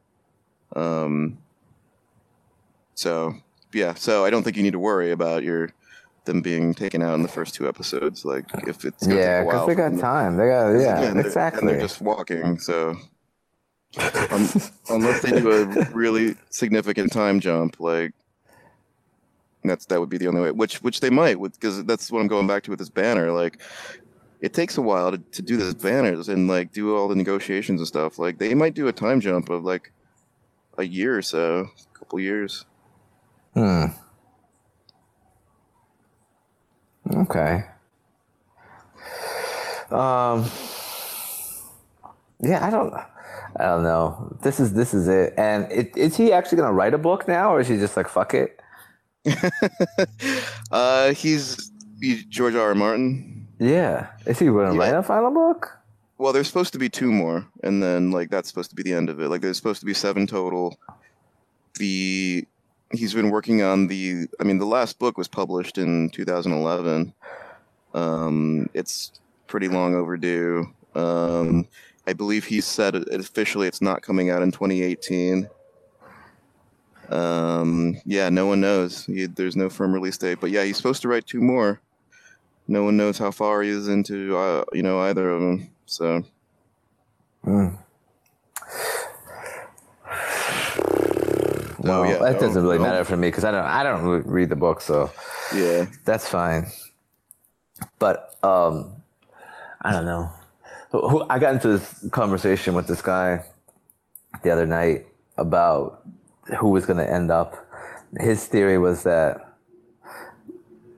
um, 0.76 1.38
so 2.96 3.34
yeah 3.74 3.94
so 3.94 4.24
i 4.26 4.30
don't 4.30 4.44
think 4.44 4.56
you 4.58 4.64
need 4.64 4.74
to 4.74 4.80
worry 4.80 5.12
about 5.12 5.44
your 5.44 5.70
them 6.26 6.42
being 6.42 6.74
taken 6.76 7.02
out 7.02 7.16
in 7.16 7.24
the 7.24 7.28
first 7.28 7.56
two 7.56 7.68
episodes 7.68 8.24
like 8.26 8.46
if 8.68 8.86
it's 8.86 9.08
Yeah, 9.08 9.44
because 9.44 9.66
they 9.66 9.74
got 9.74 9.98
time. 9.98 10.38
They 10.38 10.48
got 10.48 10.70
yeah, 10.80 11.12
they're- 11.14 11.20
exactly. 11.26 11.60
And 11.62 11.70
they're 11.70 11.82
just 11.82 12.00
walking, 12.00 12.60
so 12.60 12.96
um, 14.30 14.48
unless 14.90 15.22
they 15.24 15.32
do 15.32 15.52
a 15.52 15.66
really 15.92 16.36
significant 16.52 17.12
time 17.12 17.40
jump, 17.40 17.80
like 17.80 18.14
that's 19.64 19.86
that 19.88 20.00
would 20.00 20.10
be 20.10 20.20
the 20.20 20.28
only 20.28 20.42
way. 20.42 20.52
Which 20.52 20.84
which 20.84 21.00
they 21.02 21.10
might, 21.10 21.42
because 21.42 21.84
that's 21.86 22.12
what 22.12 22.20
I'm 22.20 22.28
going 22.28 22.46
back 22.48 22.62
to 22.64 22.70
with 22.70 22.80
this 22.80 22.90
banner. 22.90 23.32
Like 23.32 23.60
it 24.42 24.54
takes 24.54 24.78
a 24.78 24.82
while 24.82 25.12
to, 25.12 25.18
to 25.20 25.42
do 25.42 25.56
this 25.56 25.74
banners 25.76 26.28
and 26.28 26.48
like 26.48 26.74
do 26.74 26.96
all 26.96 27.08
the 27.08 27.16
negotiations 27.16 27.80
and 27.80 27.88
stuff. 27.88 28.18
Like 28.18 28.40
they 28.40 28.56
might 28.56 28.74
do 28.74 28.88
a 28.88 28.92
time 28.92 29.22
jump 29.22 29.50
of 29.50 29.64
like 29.64 29.92
a 30.78 30.84
year 30.84 31.18
or 31.18 31.22
so, 31.22 31.70
a 31.96 31.98
couple 31.98 32.20
years. 32.20 32.66
Hmm. 33.54 33.86
Okay. 37.14 37.64
Um. 39.92 40.50
Yeah, 42.42 42.66
I 42.66 42.70
don't. 42.70 42.94
I 43.58 43.66
don't 43.66 43.84
know. 43.84 44.36
This 44.42 44.60
is 44.60 44.74
this 44.74 44.94
is 44.94 45.08
it. 45.08 45.34
And 45.38 45.72
it, 45.72 45.96
is 45.96 46.16
he 46.16 46.32
actually 46.32 46.58
gonna 46.58 46.74
write 46.74 46.94
a 46.94 46.98
book 46.98 47.28
now, 47.28 47.54
or 47.54 47.60
is 47.60 47.68
he 47.68 47.78
just 47.78 47.98
like 47.98 48.08
fuck 48.08 48.34
it? 48.34 48.60
uh, 50.72 51.14
he's, 51.14 51.72
he's 52.00 52.26
George 52.26 52.56
R. 52.56 52.70
R. 52.70 52.76
Martin. 52.76 53.41
Yeah. 53.62 54.08
Is 54.26 54.40
he 54.40 54.50
write 54.50 54.96
a 54.96 55.04
final 55.04 55.30
book? 55.30 55.78
Well, 56.18 56.34
there's 56.34 56.48
supposed 56.48 56.74
to 56.74 56.80
be 56.80 56.90
two 56.90 57.12
more, 57.12 57.46
and 57.64 57.82
then 57.82 58.10
like 58.10 58.32
that's 58.32 58.50
supposed 58.50 58.72
to 58.72 58.76
be 58.76 58.82
the 58.82 58.94
end 58.94 59.08
of 59.08 59.20
it. 59.20 59.30
Like 59.30 59.42
there's 59.42 59.58
supposed 59.58 59.82
to 59.82 59.86
be 59.86 59.94
seven 59.94 60.26
total. 60.26 60.80
The 61.78 62.44
he's 62.92 63.14
been 63.14 63.30
working 63.30 63.62
on 63.62 63.86
the. 63.86 64.26
I 64.40 64.46
mean, 64.46 64.58
the 64.58 64.66
last 64.66 64.98
book 64.98 65.16
was 65.16 65.28
published 65.28 65.78
in 65.78 66.10
2011. 66.10 67.14
Um, 67.94 68.68
it's 68.74 69.12
pretty 69.46 69.68
long 69.68 69.94
overdue. 69.94 70.66
Um, 70.96 71.68
I 72.08 72.14
believe 72.14 72.46
he 72.46 72.62
said 72.62 72.96
it, 72.96 73.08
officially 73.10 73.68
it's 73.68 73.82
not 73.82 74.02
coming 74.02 74.32
out 74.32 74.42
in 74.42 74.52
2018. 74.52 75.48
Um, 77.10 78.02
yeah, 78.06 78.30
no 78.30 78.48
one 78.48 78.62
knows. 78.62 79.06
He, 79.06 79.28
there's 79.28 79.56
no 79.56 79.70
firm 79.70 79.94
release 79.94 80.18
date, 80.18 80.40
but 80.42 80.50
yeah, 80.50 80.64
he's 80.64 80.78
supposed 80.78 81.04
to 81.04 81.10
write 81.10 81.28
two 81.28 81.42
more. 81.42 81.80
No 82.68 82.84
one 82.84 82.96
knows 82.98 83.18
how 83.18 83.32
far 83.32 83.62
he 83.62 83.70
is 83.70 83.88
into, 83.88 84.36
uh, 84.38 84.64
you 84.74 84.84
know, 84.84 85.00
either 85.02 85.30
of 85.32 85.42
them. 85.42 85.70
So 85.86 86.24
Hmm. 87.44 87.68
Well, 91.80 92.02
Oh, 92.02 92.04
yeah, 92.04 92.18
that 92.20 92.34
no, 92.34 92.40
doesn't 92.40 92.62
really 92.62 92.78
no. 92.78 92.84
matter 92.84 93.04
for 93.04 93.18
me 93.18 93.28
because 93.30 93.44
I 93.44 93.52
don't 93.52 93.66
I 93.66 93.82
don't 93.84 94.04
read 94.28 94.50
the 94.50 94.56
book, 94.56 94.82
so 94.82 95.10
yeah, 95.56 95.86
that's 96.06 96.28
fine. 96.28 96.68
But 97.98 98.36
um, 98.44 98.94
I 99.82 99.92
don't 99.92 100.06
know. 100.06 100.30
I 101.30 101.40
got 101.40 101.54
into 101.56 101.70
this 101.70 102.06
conversation 102.12 102.76
with 102.76 102.86
this 102.88 103.02
guy 103.02 103.44
the 104.44 104.52
other 104.52 104.68
night 104.68 105.08
about 105.38 106.04
who 106.60 106.70
was 106.70 106.86
going 106.86 106.98
to 106.98 107.10
end 107.12 107.32
up. 107.32 107.56
His 108.20 108.46
theory 108.46 108.78
was 108.78 109.04
that 109.04 109.56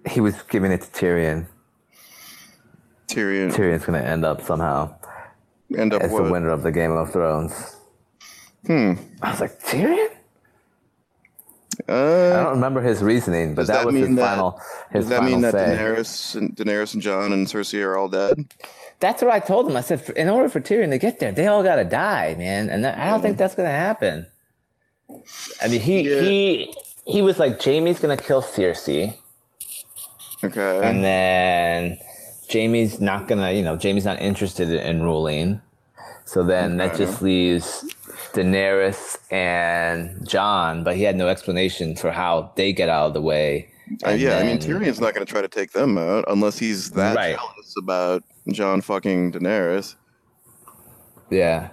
he 0.10 0.20
was 0.20 0.42
giving 0.44 0.72
it 0.72 0.82
to 0.82 0.88
Tyrion. 0.88 1.46
Tyrion 3.14 3.52
Tyrion's 3.52 3.86
going 3.86 4.02
to 4.02 4.08
end 4.08 4.26
up 4.26 4.42
somehow 4.42 4.94
end 5.78 5.94
up 5.94 6.02
as 6.02 6.12
what? 6.12 6.24
the 6.26 6.32
winner 6.32 6.50
of 6.50 6.64
the 6.64 6.72
Game 6.72 6.92
of 6.92 7.12
Thrones. 7.12 7.76
Hmm. 8.68 8.94
I 9.22 9.32
was 9.32 9.42
like, 9.42 9.60
Tyrion? 9.62 10.10
I 11.90 11.92
Uh, 11.92 12.44
don't 12.44 12.52
remember 12.56 12.82
his 12.82 13.02
reasoning, 13.02 13.56
but 13.56 13.66
that, 13.68 13.78
that 13.78 13.86
was 13.86 13.96
his 13.96 14.16
that- 14.16 14.36
final 14.36 14.60
his 14.92 15.06
does 15.06 15.10
that 15.10 15.18
final 15.18 15.32
mean 15.32 15.42
that 15.42 15.54
say. 15.54 15.76
Daenerys 15.78 16.36
and 16.36 16.56
Daenerys 16.56 16.94
and 16.94 17.02
Jon 17.02 17.34
and 17.34 17.48
Cersei 17.48 17.84
are 17.84 17.98
all 17.98 18.08
dead? 18.08 18.46
That's 19.00 19.22
what 19.22 19.32
I 19.34 19.40
told 19.40 19.70
him. 19.70 19.76
I 19.76 19.82
said, 19.82 20.08
in 20.16 20.30
order 20.30 20.48
for 20.50 20.62
Tyrion 20.62 20.92
to 20.92 20.98
get 21.00 21.20
there, 21.20 21.32
they 21.32 21.48
all 21.48 21.64
got 21.64 21.76
to 21.78 21.84
die, 21.84 22.36
man. 22.38 22.70
And 22.70 22.86
that, 22.86 22.98
I 22.98 23.10
don't 23.10 23.22
think 23.22 23.38
that's 23.38 23.56
going 23.56 23.68
to 23.68 23.74
happen. 23.76 24.28
I 25.62 25.68
mean, 25.68 25.82
he 25.82 26.02
Yeah. 26.10 26.22
he 26.22 26.74
he 27.06 27.22
was 27.22 27.38
like, 27.40 27.60
Jaime's 27.60 28.00
going 28.00 28.16
to 28.18 28.24
kill 28.24 28.42
Cersei, 28.42 29.18
Okay. 30.44 30.80
and 30.88 31.04
then 31.04 31.98
Jaime's 32.54 33.02
not 33.02 33.28
going 33.28 33.42
to, 33.42 33.52
you 33.54 33.64
know, 33.64 33.76
Jaime's 33.82 34.06
not 34.06 34.22
interested 34.22 34.70
in 34.70 35.02
ruling. 35.02 35.62
So 36.26 36.44
then 36.44 36.78
that 36.78 36.96
just 36.96 37.22
leaves 37.22 37.84
Daenerys 38.34 39.18
and 39.32 40.26
Jon, 40.28 40.84
but 40.84 40.96
he 40.96 41.04
had 41.04 41.16
no 41.18 41.28
explanation 41.28 41.96
for 41.96 42.12
how 42.12 42.52
they 42.56 42.72
get 42.72 42.88
out 42.88 43.08
of 43.08 43.14
the 43.14 43.22
way. 43.22 43.70
Uh, 44.06 44.12
yeah, 44.12 44.38
I 44.38 44.44
mean 44.44 44.60
Tyrion's 44.60 45.02
not 45.02 45.14
going 45.14 45.26
to 45.26 45.32
try 45.32 45.42
to 45.42 45.48
take 45.50 45.74
them 45.74 45.98
out 45.98 46.24
unless 46.30 46.58
he's 46.58 46.92
that 46.92 47.16
Right. 47.18 47.36
jealous 47.36 47.76
about 47.78 48.24
Jon 48.52 48.80
fucking 48.82 49.34
Daenerys. 49.34 49.96
Yeah. 51.30 51.70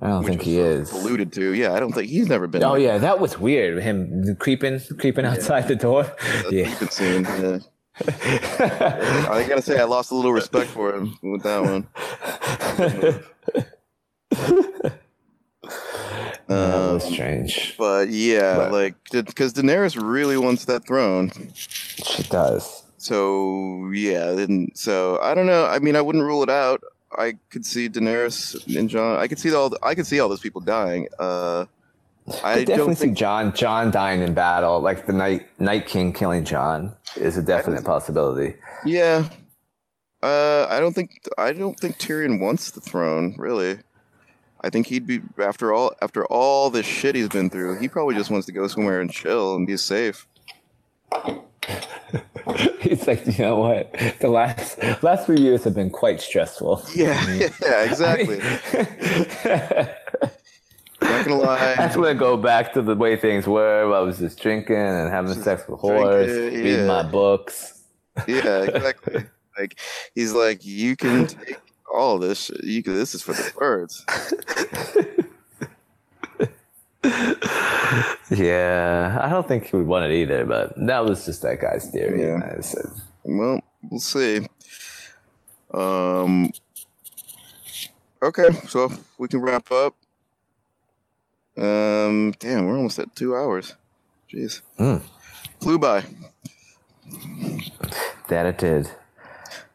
I 0.00 0.08
don't 0.08 0.24
think 0.24 0.42
he 0.42 0.58
is. 0.58 0.90
alluded 0.92 1.32
to. 1.34 1.52
Yeah, 1.54 1.74
I 1.74 1.80
don't 1.80 1.92
think 1.92 2.08
he's 2.08 2.28
never 2.28 2.46
been. 2.48 2.62
Oh 2.64 2.72
like 2.72 2.82
yeah, 2.82 2.98
that 2.98 3.20
was 3.20 3.38
weird. 3.38 3.80
Him 3.82 4.36
creeping, 4.40 4.80
creeping 4.98 5.24
outside 5.24 5.68
the 5.68 5.76
door. 5.76 6.04
Yeah. 6.50 6.66
creeping 6.68 6.88
scene. 6.88 7.24
Yeah. 7.24 7.58
I 8.00 9.44
gotta 9.48 9.62
say, 9.62 9.78
I 9.80 9.84
lost 9.84 10.10
a 10.10 10.14
little 10.14 10.32
respect 10.32 10.70
for 10.70 10.94
him 10.94 11.18
with 11.22 11.42
that 11.42 11.62
one. 11.62 11.86
that 16.48 16.92
was 16.92 17.04
Um, 17.04 17.12
strange. 17.12 17.74
but 17.78 18.08
yeah, 18.08 18.56
But- 18.56 18.72
like 18.72 18.94
because 19.10 19.52
Daenerys 19.54 19.96
really 20.00 20.36
wants 20.36 20.64
that 20.66 20.86
throne. 20.86 21.30
She 21.54 22.22
does. 22.24 22.82
So 22.98 23.90
yeah, 23.92 24.32
then 24.32 24.68
so 24.74 25.18
I 25.22 25.34
don't 25.34 25.46
know. 25.46 25.66
I 25.66 25.78
mean, 25.78 25.96
I 25.96 26.00
wouldn't 26.00 26.24
rule 26.24 26.42
it 26.42 26.50
out. 26.50 26.82
I 27.16 27.34
could 27.50 27.66
see 27.66 27.88
Daenerys 27.90 28.74
and 28.76 28.88
Jon. 28.88 29.18
I 29.18 29.26
could 29.28 29.38
see 29.38 29.52
all. 29.54 29.70
I 29.82 29.94
could 29.94 30.06
see 30.06 30.18
all 30.20 30.28
those 30.28 30.40
people 30.40 30.60
dying. 30.60 31.08
Uh, 31.18 31.66
I, 32.44 32.52
I 32.52 32.64
definitely 32.64 32.94
see 32.94 33.10
Jon 33.10 33.52
Jon 33.54 33.90
dying 33.90 34.22
in 34.22 34.34
battle, 34.34 34.80
like 34.80 35.06
the 35.06 35.12
Night 35.12 35.46
Night 35.58 35.86
King 35.86 36.12
killing 36.12 36.44
Jon 36.44 36.94
is 37.16 37.36
a 37.36 37.42
definite 37.42 37.84
possibility. 37.84 38.54
Yeah, 38.84 39.28
uh, 40.22 40.66
I 40.70 40.78
don't 40.78 40.94
think 40.94 41.28
I 41.36 41.52
don't 41.52 41.78
think 41.78 41.98
Tyrion 41.98 42.40
wants 42.40 42.70
the 42.70 42.80
throne. 42.80 43.34
Really, 43.38 43.78
I 44.60 44.70
think 44.70 44.86
he'd 44.86 45.06
be 45.06 45.20
after 45.42 45.72
all 45.72 45.94
after 46.00 46.24
all 46.26 46.70
this 46.70 46.86
shit 46.86 47.16
he's 47.16 47.28
been 47.28 47.50
through. 47.50 47.80
He 47.80 47.88
probably 47.88 48.14
just 48.14 48.30
wants 48.30 48.46
to 48.46 48.52
go 48.52 48.68
somewhere 48.68 49.00
and 49.00 49.10
chill 49.10 49.56
and 49.56 49.66
be 49.66 49.76
safe. 49.76 50.26
He's 52.80 53.06
like, 53.06 53.26
you 53.26 53.44
know 53.44 53.56
what? 53.56 53.92
The 54.20 54.28
last 54.28 54.78
last 55.02 55.26
few 55.26 55.36
years 55.36 55.64
have 55.64 55.74
been 55.74 55.90
quite 55.90 56.20
stressful. 56.20 56.82
Yeah, 56.94 57.24
yeah, 57.62 57.84
exactly. 57.84 58.40
Not 61.02 61.26
gonna 61.26 61.40
lie. 61.40 61.72
I 61.78 61.86
just 61.86 61.96
want 61.96 62.08
to 62.10 62.14
go 62.14 62.36
back 62.36 62.72
to 62.74 62.82
the 62.82 62.94
way 62.94 63.16
things 63.16 63.46
were. 63.46 63.92
I 63.94 64.00
was 64.00 64.18
just 64.18 64.40
drinking 64.40 64.76
and 64.76 65.10
having 65.10 65.32
just 65.32 65.44
sex 65.44 65.62
with 65.68 65.80
whores, 65.80 66.28
reading 66.52 66.86
my 66.86 67.02
books. 67.02 67.82
Yeah, 68.26 68.62
exactly. 68.62 69.24
like 69.58 69.78
he's 70.14 70.32
like, 70.32 70.64
you 70.64 70.96
can 70.96 71.26
take 71.26 71.58
all 71.92 72.18
this. 72.18 72.50
You 72.62 72.82
can. 72.82 72.94
This 72.94 73.14
is 73.14 73.22
for 73.22 73.32
the 73.32 73.52
birds. 73.56 74.04
yeah, 78.30 79.18
I 79.20 79.28
don't 79.28 79.46
think 79.46 79.66
he 79.66 79.76
would 79.76 79.86
want 79.86 80.10
it 80.10 80.14
either, 80.14 80.44
but 80.44 80.74
that 80.86 81.04
was 81.04 81.24
just 81.24 81.42
that 81.42 81.60
guy's 81.60 81.90
theory. 81.90 82.22
Yeah. 82.22 82.60
Well, 83.24 83.60
we'll 83.90 84.00
see. 84.00 84.46
Um. 85.72 86.50
Okay, 88.22 88.50
so 88.68 88.92
we 89.18 89.26
can 89.26 89.40
wrap 89.40 89.72
up. 89.72 89.96
Um. 91.56 92.32
Damn, 92.38 92.66
we're 92.66 92.76
almost 92.76 92.98
at 92.98 93.14
two 93.14 93.36
hours. 93.36 93.74
Jeez. 94.32 94.62
Mm. 94.78 95.02
Flew 95.60 95.78
by. 95.78 96.04
That 98.28 98.46
it 98.46 98.58
did. 98.58 98.90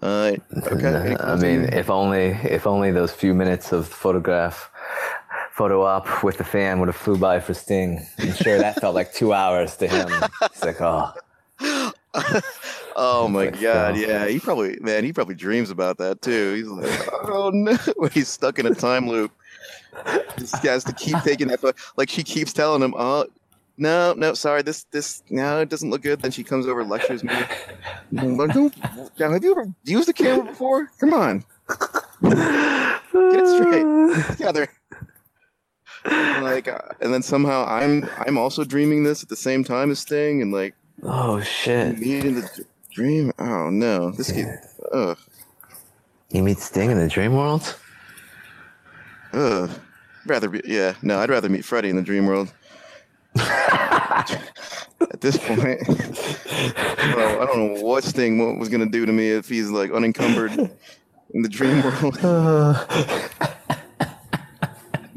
Uh, 0.02 0.34
okay. 0.68 1.16
I 1.20 1.36
mean, 1.36 1.66
if 1.74 1.90
only 1.90 2.28
if 2.28 2.68
only 2.68 2.92
those 2.92 3.12
few 3.12 3.34
minutes 3.34 3.72
of 3.72 3.88
photograph 3.88 4.70
photo 5.58 5.84
op 5.84 6.24
with 6.24 6.38
the 6.38 6.44
fan 6.44 6.80
would 6.80 6.88
have 6.88 6.96
flew 6.96 7.18
by 7.18 7.40
for 7.40 7.54
Sting. 7.54 8.06
I'm 8.20 8.34
sure 8.34 8.60
that 8.60 8.80
felt 8.80 8.94
like 8.94 9.12
two 9.12 9.34
hours 9.34 9.76
to 9.78 9.88
him. 9.88 10.08
It's 10.44 10.64
like, 10.64 10.80
oh. 10.82 11.12
oh 12.96 13.28
my 13.28 13.46
like, 13.46 13.60
god, 13.60 13.96
so. 13.96 14.02
yeah. 14.02 14.28
He 14.28 14.40
probably 14.40 14.78
man, 14.82 15.04
he 15.04 15.12
probably 15.12 15.34
dreams 15.34 15.72
about 15.72 15.98
that 15.98 16.22
too. 16.22 16.54
He's 16.54 16.68
like, 16.68 17.10
oh 17.24 17.50
no, 17.52 17.78
he's 18.12 18.28
stuck 18.28 18.60
in 18.60 18.68
a 18.68 18.76
time 18.76 19.08
loop. 19.08 19.32
This 20.38 20.52
has 20.54 20.84
to 20.86 20.94
keep 20.94 21.18
taking 21.24 21.48
that. 21.48 21.64
Like 21.96 22.10
she 22.10 22.24
keeps 22.24 22.54
telling 22.54 22.82
him, 22.82 22.94
"Oh, 22.98 23.26
no, 23.78 24.14
no, 24.14 24.34
sorry, 24.34 24.62
this, 24.62 24.86
this, 24.92 25.24
no, 25.30 25.62
it 25.62 25.70
doesn't 25.70 25.90
look 25.90 26.02
good." 26.04 26.22
Then 26.22 26.32
she 26.32 26.44
comes 26.44 26.68
over, 26.68 26.84
lectures 26.84 27.24
me. 27.24 27.34
Now, 28.12 28.30
have 28.38 28.56
you 28.56 29.52
ever 29.52 29.74
used 29.84 30.08
the 30.08 30.14
camera 30.14 30.46
before? 30.46 30.88
Come 31.00 31.14
on, 31.14 31.44
get 32.22 33.40
it 33.44 33.48
straight, 33.48 34.38
together 34.38 34.70
like, 36.42 36.68
uh, 36.68 36.80
and 37.02 37.14
then 37.14 37.22
somehow 37.22 37.66
I'm 37.66 38.08
I'm 38.20 38.38
also 38.38 38.64
dreaming 38.64 39.04
this 39.04 39.24
at 39.24 39.30
the 39.30 39.36
same 39.36 39.64
time 39.64 39.92
as 39.92 40.00
Sting, 40.00 40.42
and 40.42 40.52
like, 40.52 40.76
oh 41.04 41.42
shit, 41.42 42.00
me 42.00 42.20
in 42.20 42.36
the 42.36 42.66
dream. 42.92 43.32
Oh 43.40 43.70
no, 43.70 44.12
this 44.12 44.30
yeah. 44.30 44.36
kid. 44.36 44.60
Ugh. 44.94 45.18
You 46.30 46.44
meet 46.44 46.60
Sting 46.60 46.92
in 46.92 46.98
the 46.98 47.08
dream 47.08 47.36
world? 47.36 47.78
Ugh. 49.34 49.70
Rather 50.30 50.50
be 50.50 50.62
yeah. 50.66 50.96
No, 51.02 51.20
I'd 51.20 51.30
rather 51.30 51.50
meet 51.50 51.66
Freddy 51.66 51.90
in 51.90 51.96
the 51.96 52.02
dream 52.02 52.26
world. 52.26 52.52
at 53.38 55.22
this 55.22 55.38
point, 55.38 55.80
well, 55.88 57.42
I 57.42 57.46
don't 57.46 57.76
know 57.76 57.82
what 57.84 58.04
Sting 58.04 58.60
was 58.60 58.70
gonna 58.70 58.90
do 58.90 59.06
to 59.06 59.12
me 59.12 59.30
if 59.30 59.48
he's 59.48 59.70
like 59.70 59.92
unencumbered 59.92 60.52
in 61.34 61.42
the 61.44 61.50
dream 61.50 61.84
world 61.84 62.22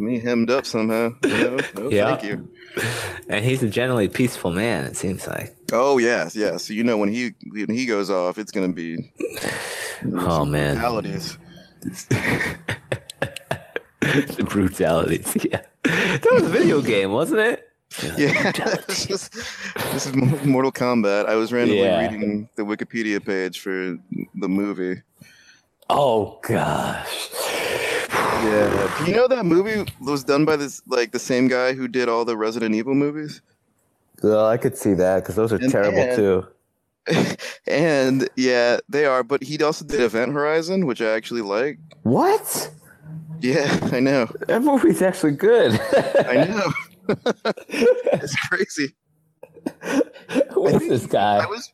me 0.00 0.18
hemmed 0.18 0.50
up 0.50 0.66
somehow. 0.66 1.10
No, 1.22 1.58
no, 1.76 1.90
yeah. 1.90 2.16
Thank 2.16 2.24
you. 2.24 2.50
And 3.28 3.44
he's 3.44 3.62
a 3.62 3.68
generally 3.68 4.08
peaceful 4.08 4.50
man. 4.50 4.84
It 4.84 4.96
seems 4.96 5.26
like. 5.26 5.54
Oh 5.72 5.98
yes, 5.98 6.34
yes. 6.34 6.64
So 6.64 6.72
you 6.72 6.84
know 6.84 6.96
when 6.96 7.10
he 7.10 7.32
when 7.50 7.70
he 7.70 7.86
goes 7.86 8.10
off, 8.10 8.38
it's 8.38 8.50
gonna 8.50 8.72
be. 8.72 9.12
Oh 10.12 10.44
man. 10.44 10.76
Brutalities. 14.10 14.36
the 14.36 14.44
brutalities. 14.44 15.44
Yeah. 15.44 15.62
That 15.84 16.28
was 16.32 16.42
a 16.42 16.48
video 16.48 16.80
game, 16.80 17.12
wasn't 17.12 17.40
it? 17.40 17.70
Yeah, 18.16 18.52
this, 18.86 19.10
is, 19.10 19.28
this 19.92 20.06
is 20.06 20.14
Mortal 20.14 20.72
Kombat. 20.72 21.26
I 21.26 21.34
was 21.34 21.52
randomly 21.52 21.82
yeah. 21.82 22.00
reading 22.00 22.48
the 22.54 22.62
Wikipedia 22.62 23.24
page 23.24 23.60
for 23.60 23.98
the 24.34 24.48
movie. 24.48 25.02
Oh 25.88 26.38
gosh. 26.42 27.30
Yeah. 28.10 28.96
Do 28.98 29.10
you 29.10 29.16
know 29.16 29.28
that 29.28 29.44
movie 29.44 29.90
was 30.00 30.24
done 30.24 30.44
by 30.44 30.56
this 30.56 30.82
like 30.86 31.10
the 31.10 31.18
same 31.18 31.48
guy 31.48 31.72
who 31.72 31.88
did 31.88 32.08
all 32.08 32.24
the 32.24 32.36
Resident 32.36 32.74
Evil 32.74 32.94
movies? 32.94 33.42
Well, 34.22 34.46
I 34.46 34.56
could 34.56 34.76
see 34.76 34.94
that 34.94 35.20
because 35.20 35.34
those 35.34 35.52
are 35.52 35.56
and, 35.56 35.70
terrible 35.70 35.98
and, 35.98 36.16
too. 36.16 36.46
And 37.66 38.28
yeah, 38.36 38.78
they 38.88 39.04
are. 39.04 39.22
But 39.24 39.42
he 39.42 39.60
also 39.62 39.84
did 39.84 40.00
Event 40.00 40.32
Horizon, 40.32 40.86
which 40.86 41.02
I 41.02 41.10
actually 41.10 41.42
like. 41.42 41.78
What? 42.02 42.70
Yeah, 43.40 43.88
I 43.92 44.00
know. 44.00 44.26
That 44.46 44.62
movie's 44.62 45.02
actually 45.02 45.32
good. 45.32 45.80
I 46.26 46.44
know. 46.44 46.72
it's 47.68 48.36
crazy. 48.48 48.94
Who's 50.52 50.88
this 50.88 51.06
guy? 51.06 51.44
was 51.46 51.72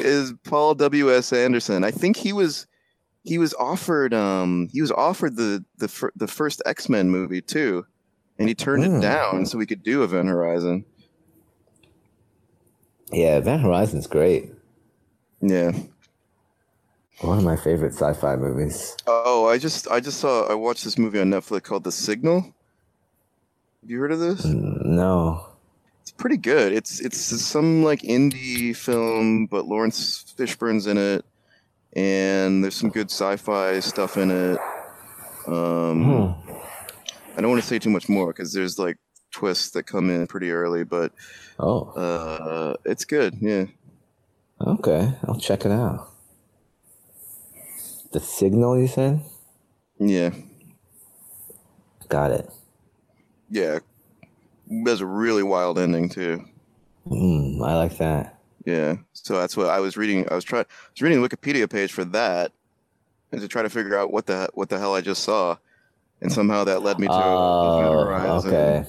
is 0.00 0.34
Paul 0.44 0.74
W 0.74 1.14
S 1.14 1.32
Anderson. 1.32 1.84
I 1.84 1.90
think 1.90 2.16
he 2.16 2.32
was 2.32 2.66
he 3.22 3.38
was 3.38 3.54
offered 3.54 4.14
um 4.14 4.68
he 4.72 4.80
was 4.80 4.90
offered 4.92 5.36
the 5.36 5.64
the 5.78 5.88
fir- 5.88 6.12
the 6.16 6.26
first 6.26 6.62
X 6.66 6.88
Men 6.88 7.10
movie 7.10 7.40
too, 7.40 7.86
and 8.38 8.48
he 8.48 8.54
turned 8.54 8.84
mm. 8.84 8.86
it 8.86 8.90
hmm. 8.90 9.00
down 9.00 9.46
so 9.46 9.58
we 9.58 9.66
could 9.66 9.82
do 9.82 10.02
Event 10.02 10.28
Horizon. 10.28 10.84
Yeah, 13.12 13.36
Event 13.36 13.62
Horizon's 13.62 14.06
great. 14.06 14.50
Yeah. 15.40 15.72
One 17.20 17.38
of 17.38 17.44
my 17.44 17.56
favorite 17.56 17.94
sci-fi 17.94 18.36
movies. 18.36 18.96
Oh, 19.06 19.48
I 19.48 19.58
just 19.58 19.88
I 19.88 20.00
just 20.00 20.20
saw 20.20 20.46
I 20.46 20.54
watched 20.54 20.84
this 20.84 20.98
movie 20.98 21.20
on 21.20 21.30
Netflix 21.30 21.64
called 21.64 21.84
The 21.84 21.92
Signal. 21.92 22.42
Have 22.42 23.90
you 23.90 23.98
heard 23.98 24.12
of 24.12 24.20
this? 24.20 24.44
No. 24.44 25.44
It's 26.02 26.12
pretty 26.12 26.36
good. 26.36 26.72
It's 26.72 27.00
it's 27.00 27.18
some 27.18 27.82
like 27.82 28.02
indie 28.02 28.74
film, 28.74 29.46
but 29.46 29.66
Laurence 29.66 30.32
Fishburne's 30.36 30.86
in 30.86 30.96
it 30.96 31.24
and 31.94 32.62
there's 32.62 32.74
some 32.74 32.90
good 32.90 33.10
sci-fi 33.10 33.80
stuff 33.80 34.16
in 34.16 34.30
it. 34.30 34.58
Um, 35.46 36.04
hmm. 36.04 36.52
I 37.36 37.40
don't 37.40 37.50
want 37.50 37.62
to 37.62 37.66
say 37.66 37.78
too 37.78 37.90
much 37.90 38.08
more 38.08 38.28
because 38.28 38.52
there's 38.52 38.78
like 38.78 38.98
twists 39.30 39.70
that 39.70 39.84
come 39.84 40.10
in 40.10 40.26
pretty 40.26 40.50
early, 40.50 40.84
but 40.84 41.12
oh, 41.58 41.90
uh, 41.92 42.74
it's 42.84 43.04
good. 43.04 43.36
Yeah. 43.40 43.66
Okay, 44.60 45.12
I'll 45.26 45.38
check 45.38 45.64
it 45.64 45.72
out. 45.72 46.10
The 48.12 48.20
signal, 48.20 48.78
you 48.78 48.86
said? 48.86 49.22
Yeah. 49.98 50.30
Got 52.08 52.30
it. 52.30 52.50
Yeah. 53.50 53.80
There's 54.66 55.00
a 55.00 55.06
really 55.06 55.42
wild 55.42 55.78
ending 55.78 56.08
too. 56.08 56.44
Mm, 57.06 57.66
I 57.66 57.74
like 57.74 57.98
that. 57.98 58.38
Yeah. 58.64 58.96
So 59.12 59.38
that's 59.38 59.56
what 59.56 59.68
I 59.68 59.80
was 59.80 59.96
reading. 59.96 60.30
I 60.30 60.34
was 60.34 60.44
trying. 60.44 60.64
I 60.64 60.90
was 60.92 61.02
reading 61.02 61.22
the 61.22 61.28
Wikipedia 61.28 61.70
page 61.70 61.92
for 61.92 62.04
that, 62.06 62.52
and 63.32 63.40
to 63.40 63.48
try 63.48 63.62
to 63.62 63.70
figure 63.70 63.96
out 63.96 64.12
what 64.12 64.26
the 64.26 64.48
what 64.54 64.68
the 64.68 64.78
hell 64.78 64.94
I 64.94 65.00
just 65.00 65.22
saw, 65.22 65.56
and 66.20 66.30
somehow 66.30 66.64
that 66.64 66.82
led 66.82 66.98
me 66.98 67.06
to. 67.06 67.12
Oh, 67.14 68.42
okay. 68.44 68.84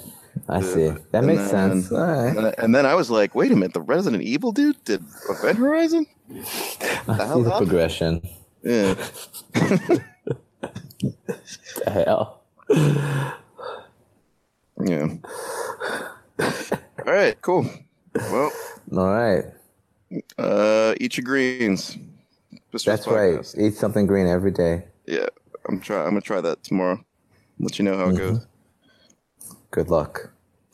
I 0.47 0.61
see. 0.61 0.93
That 1.11 1.23
makes 1.23 1.49
then, 1.49 1.81
sense. 1.81 1.91
Right. 1.91 2.53
And 2.57 2.73
then 2.73 2.85
I 2.85 2.95
was 2.95 3.09
like, 3.09 3.35
wait 3.35 3.51
a 3.51 3.55
minute, 3.55 3.73
the 3.73 3.81
Resident 3.81 4.23
Evil 4.23 4.51
dude 4.51 4.83
did 4.83 5.03
Event 5.29 5.57
Horizon? 5.57 6.05
I 6.31 7.33
see 7.33 7.41
the 7.41 7.53
progression. 7.57 8.21
Yeah. 8.63 8.93
the 9.53 10.03
hell. 11.87 12.41
Yeah. 14.85 15.07
All 17.05 17.13
right, 17.13 17.41
cool. 17.41 17.69
Well. 18.15 18.51
All 18.93 19.13
right. 19.13 19.45
Uh, 20.37 20.95
eat 20.99 21.17
your 21.17 21.23
greens. 21.23 21.97
That's 22.85 23.07
right. 23.07 23.45
Eat 23.57 23.75
something 23.75 24.07
green 24.07 24.27
every 24.27 24.51
day. 24.51 24.85
Yeah, 25.05 25.27
I'm 25.67 25.79
try. 25.79 26.03
I'm 26.03 26.09
gonna 26.09 26.21
try 26.21 26.41
that 26.41 26.63
tomorrow. 26.63 27.03
Let 27.59 27.77
you 27.79 27.85
know 27.85 27.97
how 27.97 28.09
it 28.09 28.15
mm-hmm. 28.15 28.35
goes. 28.35 28.47
Good 29.71 29.89
luck. 29.89 30.31